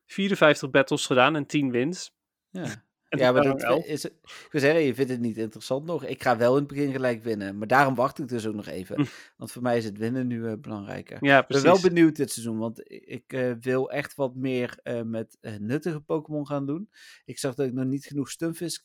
54 0.07 0.71
battles 0.71 1.07
gedaan 1.07 1.37
en 1.37 1.47
10 1.47 1.71
wins. 1.71 2.17
ja. 2.51 2.87
Ja, 3.09 3.33
maar 3.33 3.43
dat 3.43 3.63
rang 3.63 3.75
11. 3.75 3.87
is, 3.87 4.05
ik 4.05 4.49
wil 4.51 4.61
zeggen, 4.61 4.81
je 4.83 4.95
vindt 4.95 5.11
het 5.11 5.21
niet 5.21 5.37
interessant 5.37 5.85
nog. 5.85 6.05
Ik 6.05 6.23
ga 6.23 6.37
wel 6.37 6.53
in 6.53 6.59
het 6.59 6.67
begin 6.67 6.93
gelijk 6.93 7.23
winnen. 7.23 7.59
Maar 7.59 7.67
daarom 7.67 7.95
wacht 7.95 8.19
ik 8.19 8.29
dus 8.29 8.47
ook 8.47 8.55
nog 8.55 8.67
even. 8.67 8.97
Hm. 8.97 9.05
Want 9.37 9.53
voor 9.53 9.63
mij 9.63 9.77
is 9.77 9.85
het 9.85 9.99
winnen 9.99 10.27
nu 10.27 10.47
eh, 10.47 10.53
belangrijker. 10.61 11.25
Ja, 11.25 11.41
Ik 11.41 11.47
ben 11.47 11.61
precies. 11.61 11.81
wel 11.83 11.91
benieuwd 11.91 12.17
dit 12.17 12.31
seizoen, 12.31 12.59
want 12.59 12.81
ik 12.91 13.33
eh, 13.33 13.53
wil 13.61 13.91
echt 13.91 14.15
wat 14.15 14.35
meer 14.35 14.79
eh, 14.83 15.03
met 15.03 15.39
nuttige 15.59 16.01
Pokémon 16.01 16.47
gaan 16.47 16.67
doen. 16.67 16.91
Ik 17.25 17.39
zag 17.39 17.55
dat 17.55 17.67
ik 17.67 17.73
nog 17.73 17.85
niet 17.85 18.05
genoeg 18.05 18.31
Stunfisk 18.31 18.85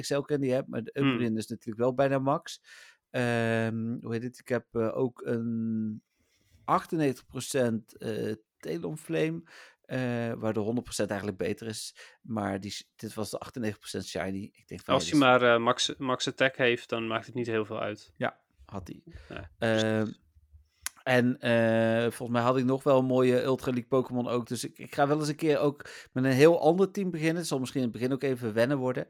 XL 0.00 0.20
Candy 0.20 0.48
heb, 0.48 0.66
maar 0.68 0.82
de 0.84 0.90
Hmm. 0.94 1.08
Umbreon 1.10 1.36
is 1.36 1.46
natuurlijk 1.46 1.80
wel 1.80 1.94
bijna 1.94 2.18
max. 2.18 2.62
Ehm, 3.10 3.96
hoe 4.00 4.12
heet 4.12 4.22
het? 4.22 4.38
Ik 4.38 4.48
heb 4.48 4.76
ook 4.76 5.22
een 5.24 6.02
98% 6.64 7.96
eh 7.98 8.34
Talonflame, 8.58 9.42
eh 9.92 10.32
waardoor 10.32 10.64
100% 10.64 11.06
eigenlijk 11.06 11.38
beter 11.38 11.66
is. 11.66 11.94
Maar 12.20 12.60
die, 12.60 12.86
dit 12.96 13.14
was 13.14 13.30
de 13.30 13.40
98% 13.98 14.04
shiny. 14.04 14.50
Ik 14.52 14.68
denk 14.68 14.80
van, 14.80 14.94
Als 14.94 15.04
ja, 15.04 15.10
hij 15.10 15.18
maar 15.18 15.42
eh, 15.54 15.60
max, 15.60 15.94
max 15.98 16.28
attack 16.28 16.56
heeft, 16.56 16.88
dan 16.88 17.06
maakt 17.06 17.26
het 17.26 17.34
niet 17.34 17.46
heel 17.46 17.64
veel 17.64 17.80
uit. 17.80 18.12
had 18.64 18.88
hij. 18.88 19.02
Ja, 19.28 19.50
Ehm, 19.58 20.12
en 21.02 21.38
eh, 21.40 22.02
volgens 22.02 22.30
mij 22.38 22.42
had 22.42 22.56
ik 22.58 22.64
nog 22.64 22.82
wel 22.82 22.98
een 22.98 23.04
mooie 23.04 23.42
Ultra 23.42 23.70
League 23.70 23.88
Pokémon 23.88 24.28
ook. 24.28 24.46
Dus 24.48 24.64
ik, 24.64 24.78
ik 24.78 24.94
ga 24.94 25.06
wel 25.06 25.18
eens 25.18 25.28
een 25.28 25.36
keer 25.36 25.58
ook 25.58 25.88
met 26.12 26.24
een 26.24 26.30
heel 26.30 26.60
ander 26.60 26.90
team 26.90 27.10
beginnen. 27.10 27.36
Het 27.36 27.46
zal 27.46 27.58
misschien 27.58 27.80
in 27.82 27.88
het 27.88 27.96
begin 27.96 28.12
ook 28.12 28.22
even 28.22 28.52
wennen 28.52 28.78
worden. 28.78 29.06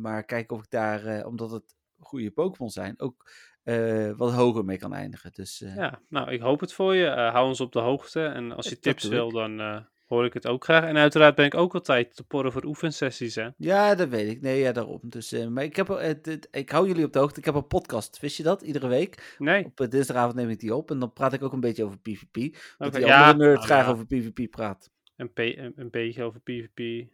Maar 0.00 0.24
kijken 0.24 0.56
of 0.56 0.62
ik 0.62 0.70
daar, 0.70 1.26
omdat 1.26 1.50
het 1.50 1.76
goede 1.98 2.30
Pokémon 2.30 2.70
zijn, 2.70 3.00
ook 3.00 3.30
eh, 3.64 4.10
wat 4.16 4.32
hoger 4.32 4.64
mee 4.64 4.78
kan 4.78 4.94
eindigen. 4.94 5.32
Dus 5.32 5.62
eh, 5.62 5.76
Ja, 5.76 6.00
nou, 6.08 6.30
ik 6.30 6.40
hoop 6.40 6.60
het 6.60 6.72
voor 6.72 6.94
je. 6.94 7.06
Eh, 7.06 7.32
hou 7.32 7.46
ons 7.46 7.60
op 7.60 7.72
de 7.72 7.78
hoogte. 7.78 8.24
En 8.24 8.52
als 8.52 8.68
je 8.68 8.78
tips 8.78 9.04
wil, 9.04 9.30
dan 9.30 9.84
hoor 10.06 10.24
ik 10.24 10.32
het 10.32 10.46
ook 10.46 10.64
graag. 10.64 10.84
En 10.84 10.96
uiteraard 10.96 11.34
ben 11.34 11.44
ik 11.44 11.54
ook 11.54 11.74
altijd 11.74 12.16
te 12.16 12.24
porren 12.24 12.52
voor 12.52 12.64
oefensessies, 12.64 13.34
hè. 13.34 13.48
Ja, 13.56 13.94
dat 13.94 14.08
weet 14.08 14.30
ik. 14.30 14.40
Nee, 14.40 14.60
ja, 14.60 14.72
daarom. 14.72 15.00
Dus, 15.02 15.32
maar 15.48 15.64
ik, 15.64 15.76
heb, 15.76 15.88
het, 15.88 16.48
ik 16.50 16.70
hou 16.70 16.86
jullie 16.86 17.04
op 17.04 17.12
de 17.12 17.18
hoogte. 17.18 17.38
Ik 17.38 17.44
heb 17.44 17.54
een 17.54 17.66
podcast, 17.66 18.20
wist 18.20 18.36
je 18.36 18.42
dat? 18.42 18.62
Iedere 18.62 18.88
week. 18.88 19.34
Nee, 19.38 19.64
Op 19.64 19.86
dinsdagavond 19.90 20.34
neem 20.34 20.48
ik 20.48 20.60
die 20.60 20.74
op. 20.74 20.90
En 20.90 20.98
dan 20.98 21.12
praat 21.12 21.32
ik 21.32 21.42
ook 21.42 21.52
een 21.52 21.60
beetje 21.60 21.84
over 21.84 21.98
PvP. 21.98 22.56
Dat 22.78 22.92
die 22.92 23.04
ja, 23.06 23.30
andere 23.30 23.48
nerd 23.48 23.56
nou 23.56 23.66
graag 23.66 23.84
ja. 23.84 23.92
over 23.92 24.06
PvP 24.06 24.50
praat. 24.50 24.90
een 25.16 25.90
beetje 25.90 26.22
over 26.22 26.40
PvP. 26.40 27.08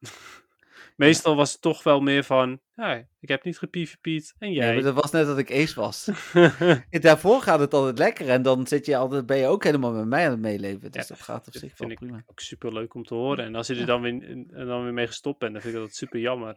Meestal 0.96 1.36
was 1.36 1.52
het 1.52 1.60
toch 1.60 1.82
wel 1.82 2.00
meer 2.00 2.24
van, 2.24 2.60
ja, 2.74 3.06
ik 3.20 3.28
heb 3.28 3.44
niet 3.44 3.58
gepvp'd 3.58 4.34
en 4.38 4.52
Ja, 4.52 4.64
jij. 4.64 4.74
maar 4.74 4.82
dat 4.82 4.94
was 4.94 5.10
net 5.10 5.26
dat 5.26 5.38
ik 5.38 5.50
ace 5.52 5.74
was. 5.80 6.08
Daarvoor 6.90 7.40
gaat 7.42 7.60
het 7.60 7.74
altijd 7.74 7.98
lekker. 7.98 8.28
En 8.28 8.42
dan 8.42 8.66
zit 8.66 8.86
je 8.86 8.96
altijd, 8.96 9.26
ben 9.26 9.36
je 9.36 9.46
ook 9.46 9.64
helemaal 9.64 9.92
met 9.92 10.06
mij 10.06 10.24
aan 10.24 10.30
het 10.30 10.40
meeleven. 10.40 10.90
Dus 10.92 11.08
Ja, 11.08 11.14
dat 11.14 11.24
gaat 11.24 11.46
op 11.46 11.52
zich 11.52 11.60
wel 11.62 11.70
vind 11.74 11.90
ik 11.90 11.98
prima. 11.98 12.22
ook 12.26 12.40
super 12.40 12.72
leuk 12.72 12.94
om 12.94 13.04
te 13.04 13.14
horen. 13.14 13.44
En 13.44 13.54
als 13.54 13.66
je 13.66 13.72
er 13.72 13.80
Ja. 13.80 13.86
dan 13.86 14.00
weer, 14.00 14.22
en 14.52 14.66
dan 14.66 14.82
weer 14.84 14.92
mee 14.92 15.06
gestopt 15.06 15.38
bent, 15.38 15.52
dan 15.52 15.62
vind 15.62 15.74
ik 15.74 15.80
dat 15.80 15.94
super 15.94 16.20
jammer. 16.20 16.56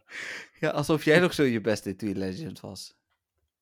Ja, 0.60 0.70
alsof 0.70 1.04
jij 1.04 1.18
nog 1.20 1.34
zo 1.34 1.42
je 1.42 1.60
beste 1.60 1.88
in 1.88 1.96
Tweet 1.96 2.16
Legends 2.16 2.60
was. 2.60 2.94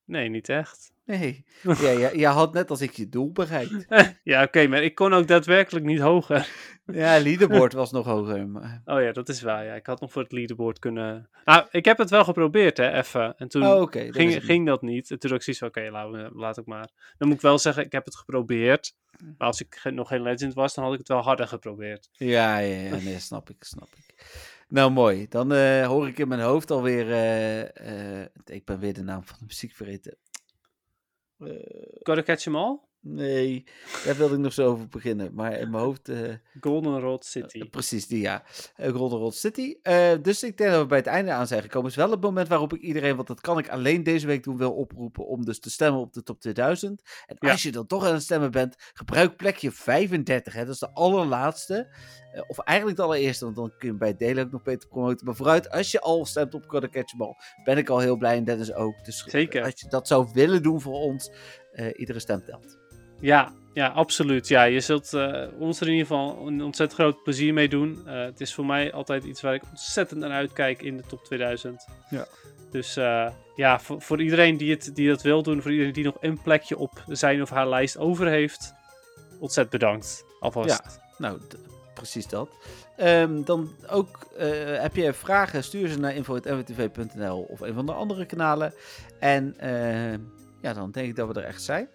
Nee, 0.04 0.28
niet 0.28 0.48
echt. 0.48 0.92
Nee. 1.04 1.44
Ja, 1.80 1.90
ja, 1.90 2.10
je 2.12 2.26
had 2.26 2.52
net 2.52 2.70
als 2.70 2.80
ik 2.80 2.92
je 2.92 3.08
doel 3.08 3.32
bereikt. 3.32 3.86
ja, 4.32 4.42
oké, 4.42 4.66
maar 4.66 4.82
ik 4.82 4.94
kon 4.94 5.12
ook 5.12 5.26
daadwerkelijk 5.26 5.84
niet 5.84 6.00
hoger. 6.00 6.48
Ja, 6.86 7.18
leaderboard 7.20 7.72
was 7.72 7.92
nog 7.92 8.06
hoger. 8.06 8.48
Maar... 8.48 8.82
Oh 8.84 9.00
ja, 9.00 9.12
dat 9.12 9.28
is 9.28 9.42
waar. 9.42 9.64
Ja. 9.64 9.74
Ik 9.74 9.86
had 9.86 10.00
nog 10.00 10.12
voor 10.12 10.22
het 10.22 10.32
leaderboard 10.32 10.78
kunnen. 10.78 11.30
Nou, 11.44 11.66
ik 11.70 11.84
heb 11.84 11.98
het 11.98 12.10
wel 12.10 12.24
geprobeerd, 12.24 12.76
hè, 12.76 12.92
even. 12.92 13.36
En 13.36 13.48
toen 13.48 13.62
Oh, 13.62 13.92
dat 13.92 14.06
ging, 14.44 14.66
dat 14.66 14.82
niet. 14.82 15.10
En 15.10 15.18
toen 15.18 15.30
had 15.30 15.38
ik 15.38 15.44
zoiets 15.44 15.62
van, 15.62 15.68
oké, 15.68 15.90
laat, 15.90 16.32
laat 16.34 16.58
ik 16.58 16.66
maar. 16.66 16.90
Dan 17.18 17.28
moet 17.28 17.36
ik 17.36 17.42
wel 17.42 17.58
zeggen, 17.58 17.84
ik 17.84 17.92
heb 17.92 18.04
het 18.04 18.16
geprobeerd. 18.16 18.94
Maar 19.38 19.46
als 19.46 19.60
ik 19.60 19.80
nog 19.84 20.08
geen 20.08 20.22
legend 20.22 20.54
was, 20.54 20.74
dan 20.74 20.84
had 20.84 20.92
ik 20.92 20.98
het 20.98 21.08
wel 21.08 21.22
harder 21.22 21.48
geprobeerd. 21.48 22.08
Ja, 22.12 22.58
ja, 22.58 22.80
ja, 22.80 22.96
nee, 22.96 23.18
snap 23.18 23.50
ik, 23.50 23.64
snap 23.64 23.88
ik. 23.96 24.14
Nou, 24.72 24.90
mooi. 24.90 25.26
Dan 25.28 25.52
eh, 25.52 25.86
hoor 25.86 26.08
ik 26.08 26.18
in 26.18 26.28
mijn 26.28 26.40
hoofd 26.40 26.70
alweer... 26.70 27.12
eh 27.12 28.24
ik 28.44 28.64
ben 28.64 28.78
weer 28.78 28.94
de 28.94 29.02
naam 29.02 29.24
van 29.24 29.36
de 29.38 29.44
muziek 29.46 29.72
vergeten. 29.72 30.16
Gotta 32.02 32.22
catch 32.22 32.46
'em 32.46 32.56
all? 32.56 32.78
nee, 33.04 33.64
daar 34.04 34.16
wilde 34.16 34.34
ik 34.34 34.40
nog 34.40 34.52
zo 34.52 34.66
over 34.70 34.88
beginnen. 34.88 35.34
Maar 35.34 35.58
in 35.58 35.70
mijn 35.70 35.82
hoofd... 35.82 36.08
eh, 36.08 36.34
Goldenrod 36.60 37.24
City. 37.24 37.68
Precies, 37.70 38.06
die 38.06 38.20
ja. 38.20 38.44
Uh, 38.76 38.92
Golden 38.92 39.18
Rod 39.18 39.34
City. 39.34 39.76
Dus 40.22 40.42
ik 40.42 40.56
denk 40.56 40.70
dat 40.70 40.80
we 40.80 40.86
bij 40.86 40.98
het 40.98 41.06
einde 41.06 41.32
aan 41.32 41.46
zijn 41.46 41.62
gekomen. 41.62 41.88
Het 41.90 41.96
is 41.98 42.02
wel 42.04 42.12
het 42.12 42.20
moment 42.22 42.48
waarop 42.48 42.72
ik 42.74 42.80
iedereen, 42.80 43.16
want 43.16 43.28
dat 43.28 43.40
kan 43.40 43.58
ik 43.58 43.68
alleen 43.68 44.02
deze 44.02 44.26
week 44.26 44.42
doen, 44.44 44.56
wil 44.56 44.72
oproepen 44.72 45.26
om 45.26 45.44
dus 45.44 45.60
te 45.60 45.70
stemmen 45.70 46.00
op 46.00 46.12
de 46.12 46.22
top 46.22 46.40
2000. 46.40 47.02
En 47.26 47.36
Ja. 47.40 47.50
als 47.50 47.62
je 47.62 47.72
dan 47.72 47.86
toch 47.86 48.06
aan 48.06 48.12
het 48.12 48.22
stemmen 48.22 48.50
bent, 48.50 48.74
gebruik 48.92 49.36
plekje 49.36 49.70
35. 49.72 50.52
Hè? 50.52 50.64
Dat 50.64 50.74
is 50.74 50.80
de 50.80 50.92
allerlaatste. 50.92 51.94
Eh, 52.32 52.42
of 52.46 52.58
eigenlijk 52.58 52.96
de 52.98 53.02
allereerste, 53.04 53.44
want 53.44 53.56
dan 53.56 53.72
kun 53.78 53.88
je 53.88 53.94
bij 53.94 54.08
het 54.08 54.18
delen 54.18 54.44
ook 54.44 54.52
nog 54.52 54.62
beter 54.62 54.88
promoten. 54.88 55.26
Maar 55.26 55.34
vooruit, 55.34 55.70
als 55.70 55.90
je 55.90 56.00
al 56.00 56.24
stemt 56.26 56.54
op 56.54 56.64
Gotta 56.66 56.88
Catch 56.88 57.12
'em 57.12 57.22
All, 57.22 57.34
ben 57.64 57.78
ik 57.78 57.88
al 57.88 57.98
heel 57.98 58.16
blij 58.16 58.36
en 58.36 58.44
Dennis 58.44 58.72
ook. 58.74 59.04
Dus 59.04 59.24
Zeker. 59.26 59.64
als 59.64 59.72
je 59.80 59.88
dat 59.88 60.06
zou 60.08 60.28
willen 60.34 60.62
doen 60.62 60.80
voor 60.80 60.94
ons, 60.94 61.30
eh, 61.72 61.86
iedere 61.96 62.18
stem 62.20 62.44
telt. 62.44 62.78
Ja, 63.20 63.52
ja, 63.72 63.88
absoluut. 63.88 64.48
Ja, 64.48 64.62
je 64.62 64.80
zult 64.80 65.14
eh, 65.14 65.46
ons 65.58 65.80
er 65.80 65.86
in 65.86 65.92
ieder 65.92 66.06
geval 66.06 66.46
een 66.46 66.62
ontzettend 66.62 67.00
groot 67.00 67.22
plezier 67.22 67.52
mee 67.52 67.68
doen. 67.68 68.02
Eh, 68.06 68.22
het 68.24 68.40
is 68.40 68.54
voor 68.54 68.66
mij 68.66 68.92
altijd 68.92 69.24
iets 69.24 69.40
waar 69.40 69.54
ik 69.54 69.62
ontzettend 69.70 70.20
naar 70.20 70.30
uitkijk 70.30 70.82
in 70.82 70.96
de 70.96 71.02
top 71.06 71.24
2000. 71.24 71.86
Ja. 72.10 72.26
Dus 72.70 72.96
eh, 72.96 73.30
ja, 73.56 73.80
voor, 73.80 74.02
voor 74.02 74.22
iedereen 74.22 74.56
die, 74.56 74.70
het, 74.70 74.90
die 74.94 75.08
dat 75.08 75.22
wil 75.22 75.42
doen, 75.42 75.62
voor 75.62 75.70
iedereen 75.70 75.92
die 75.92 76.04
nog 76.04 76.16
een 76.20 76.42
plekje 76.42 76.78
op 76.78 77.04
zijn 77.08 77.42
of 77.42 77.50
haar 77.50 77.68
lijst 77.68 77.98
over 77.98 78.26
heeft, 78.28 78.72
ontzettend 79.40 79.80
bedankt. 79.80 80.24
Alvast. 80.40 81.00
Nou, 81.18 81.38
d- 81.48 81.56
precies 81.94 82.28
dat. 82.28 82.50
Ehm, 82.96 83.42
dan 83.42 83.70
ook, 83.90 84.26
eh, 84.36 84.48
heb 84.80 84.96
je 84.96 85.12
vragen, 85.12 85.64
stuur 85.64 85.88
ze 85.88 85.98
naar 85.98 86.14
info.mwtv.nl 86.14 87.46
of 87.48 87.60
een 87.60 87.74
van 87.74 87.86
de 87.86 87.92
andere 87.92 88.26
kanalen. 88.26 88.74
En 89.18 89.54
eh, 89.58 90.12
ja, 90.60 90.72
dan 90.74 90.90
denk 90.90 91.08
ik 91.08 91.16
dat 91.16 91.28
we 91.28 91.40
er 91.40 91.46
echt 91.46 91.62
zijn. 91.62 91.88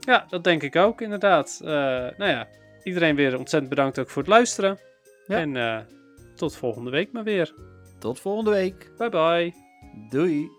Ja, 0.00 0.26
dat 0.28 0.44
denk 0.44 0.62
ik 0.62 0.76
ook, 0.76 1.00
inderdaad. 1.00 1.60
Eh, 1.62 1.68
nou 1.70 2.24
ja, 2.30 2.48
iedereen 2.82 3.16
weer 3.16 3.38
ontzettend 3.38 3.70
bedankt 3.70 3.98
ook 3.98 4.10
voor 4.10 4.22
het 4.22 4.30
luisteren. 4.30 4.78
Ja. 5.26 5.36
En 5.36 5.86
tot 6.34 6.56
volgende 6.56 6.90
week 6.90 7.12
maar 7.12 7.24
weer. 7.24 7.54
Tot 7.98 8.20
volgende 8.20 8.50
week. 8.50 8.90
Bye 8.98 9.08
bye. 9.08 9.54
Doei. 10.10 10.50